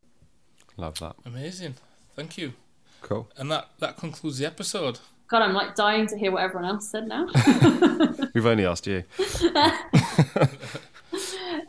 Love 0.78 1.00
that. 1.00 1.16
Amazing. 1.26 1.76
Thank 2.16 2.38
you. 2.38 2.54
Cool. 3.02 3.30
And 3.38 3.52
that 3.52 3.70
that 3.80 3.98
concludes 3.98 4.38
the 4.38 4.46
episode. 4.46 5.00
God 5.30 5.42
i'm 5.42 5.54
like 5.54 5.74
dying 5.74 6.06
to 6.08 6.18
hear 6.18 6.32
what 6.32 6.44
everyone 6.44 6.70
else 6.70 6.90
said 6.90 7.08
now. 7.08 7.28
We've 8.34 8.46
only 8.46 8.66
asked 8.66 8.86
you 8.86 9.04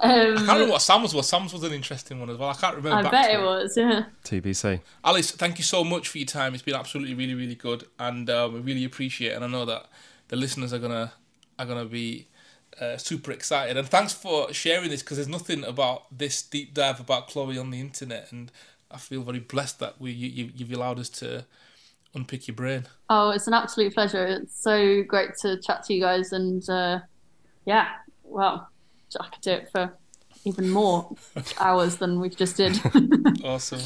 Um, 0.04 0.10
I 0.10 0.36
can't 0.36 0.48
remember 0.48 0.72
what 0.72 0.82
Sam's 0.82 1.14
was. 1.14 1.28
Sam's 1.28 1.52
was 1.52 1.62
an 1.62 1.72
interesting 1.72 2.20
one 2.20 2.28
as 2.28 2.36
well. 2.36 2.50
I 2.50 2.54
can't 2.54 2.76
remember. 2.76 3.08
I 3.08 3.10
bet 3.10 3.30
it 3.30 3.40
was. 3.40 3.76
Yeah. 3.76 4.04
TBC. 4.24 4.80
Alice, 5.02 5.30
thank 5.30 5.58
you 5.58 5.64
so 5.64 5.82
much 5.82 6.08
for 6.08 6.18
your 6.18 6.26
time. 6.26 6.54
It's 6.54 6.62
been 6.62 6.74
absolutely 6.74 7.14
really 7.14 7.34
really 7.34 7.54
good, 7.54 7.84
and 7.98 8.28
um, 8.28 8.54
we 8.54 8.60
really 8.60 8.84
appreciate. 8.84 9.32
it. 9.32 9.36
And 9.36 9.44
I 9.44 9.48
know 9.48 9.64
that 9.64 9.86
the 10.28 10.36
listeners 10.36 10.72
are 10.72 10.78
gonna 10.78 11.12
are 11.58 11.66
gonna 11.66 11.86
be 11.86 12.28
uh, 12.80 12.96
super 12.96 13.32
excited. 13.32 13.76
And 13.76 13.88
thanks 13.88 14.12
for 14.12 14.52
sharing 14.52 14.90
this 14.90 15.02
because 15.02 15.16
there's 15.16 15.28
nothing 15.28 15.64
about 15.64 16.06
this 16.16 16.42
deep 16.42 16.74
dive 16.74 17.00
about 17.00 17.28
Chloe 17.28 17.58
on 17.58 17.70
the 17.70 17.80
internet, 17.80 18.32
and 18.32 18.50
I 18.90 18.98
feel 18.98 19.22
very 19.22 19.40
blessed 19.40 19.78
that 19.80 20.00
we 20.00 20.12
you, 20.12 20.50
you've 20.54 20.72
allowed 20.72 20.98
us 20.98 21.08
to 21.10 21.46
unpick 22.14 22.46
your 22.46 22.54
brain. 22.54 22.86
Oh, 23.10 23.30
it's 23.30 23.46
an 23.46 23.54
absolute 23.54 23.94
pleasure. 23.94 24.26
It's 24.26 24.62
so 24.62 25.02
great 25.02 25.36
to 25.42 25.60
chat 25.60 25.84
to 25.84 25.94
you 25.94 26.00
guys, 26.00 26.32
and 26.32 26.68
uh, 26.68 27.00
yeah, 27.64 27.88
well, 28.22 28.68
I 29.20 29.28
could 29.28 29.42
do 29.42 29.50
it 29.52 29.70
for 29.70 29.92
even 30.44 30.70
more 30.70 31.14
hours 31.58 31.96
than 31.96 32.20
we've 32.20 32.36
just 32.36 32.56
did. 32.56 32.78
awesome. 33.44 33.80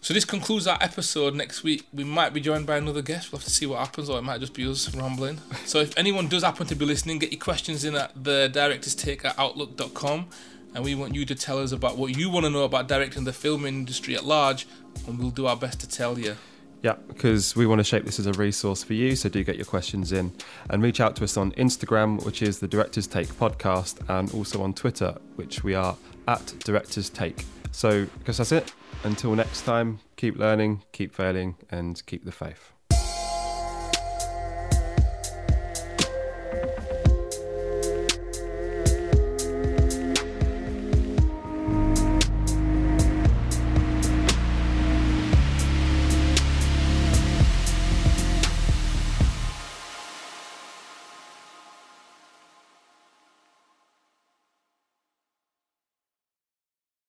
So 0.00 0.12
this 0.12 0.24
concludes 0.24 0.66
our 0.66 0.78
episode. 0.80 1.34
Next 1.34 1.62
week 1.62 1.86
we 1.92 2.02
might 2.02 2.34
be 2.34 2.40
joined 2.40 2.66
by 2.66 2.76
another 2.76 3.02
guest. 3.02 3.30
We'll 3.30 3.38
have 3.38 3.44
to 3.44 3.50
see 3.50 3.66
what 3.66 3.78
happens, 3.78 4.10
or 4.10 4.18
it 4.18 4.22
might 4.22 4.40
just 4.40 4.52
be 4.52 4.68
us 4.68 4.92
rambling. 4.94 5.38
So 5.64 5.78
if 5.78 5.96
anyone 5.96 6.26
does 6.26 6.42
happen 6.42 6.66
to 6.66 6.74
be 6.74 6.84
listening, 6.84 7.18
get 7.18 7.30
your 7.30 7.40
questions 7.40 7.84
in 7.84 7.94
at 7.94 8.12
the 8.24 8.48
director's 8.48 8.96
take 8.96 9.24
at 9.24 9.38
outlook.com. 9.38 10.26
And 10.74 10.82
we 10.82 10.94
want 10.94 11.14
you 11.14 11.24
to 11.26 11.34
tell 11.34 11.58
us 11.58 11.70
about 11.70 11.98
what 11.98 12.16
you 12.16 12.30
want 12.30 12.46
to 12.46 12.50
know 12.50 12.64
about 12.64 12.88
directing 12.88 13.24
the 13.24 13.32
film 13.32 13.64
industry 13.64 14.16
at 14.16 14.24
large, 14.24 14.66
and 15.06 15.18
we'll 15.18 15.30
do 15.30 15.46
our 15.46 15.56
best 15.56 15.80
to 15.80 15.88
tell 15.88 16.18
you. 16.18 16.36
Yeah, 16.82 16.96
because 17.06 17.54
we 17.54 17.64
want 17.64 17.78
to 17.78 17.84
shape 17.84 18.04
this 18.04 18.18
as 18.18 18.26
a 18.26 18.32
resource 18.32 18.82
for 18.82 18.94
you, 18.94 19.14
so 19.14 19.28
do 19.28 19.44
get 19.44 19.54
your 19.54 19.64
questions 19.64 20.10
in 20.10 20.32
and 20.68 20.82
reach 20.82 21.00
out 21.00 21.14
to 21.16 21.24
us 21.24 21.36
on 21.36 21.52
Instagram, 21.52 22.24
which 22.24 22.42
is 22.42 22.58
the 22.58 22.66
Directors 22.66 23.06
Take 23.06 23.28
podcast, 23.28 24.00
and 24.08 24.32
also 24.34 24.62
on 24.62 24.74
Twitter, 24.74 25.16
which 25.36 25.62
we 25.62 25.74
are 25.74 25.96
at 26.26 26.44
Directors 26.64 27.08
Take. 27.08 27.44
So, 27.70 28.06
guess 28.24 28.38
that's 28.38 28.50
it. 28.50 28.72
Until 29.04 29.34
next 29.36 29.62
time, 29.62 30.00
keep 30.16 30.36
learning, 30.36 30.82
keep 30.90 31.14
failing, 31.14 31.54
and 31.70 32.04
keep 32.06 32.24
the 32.24 32.32
faith. 32.32 32.72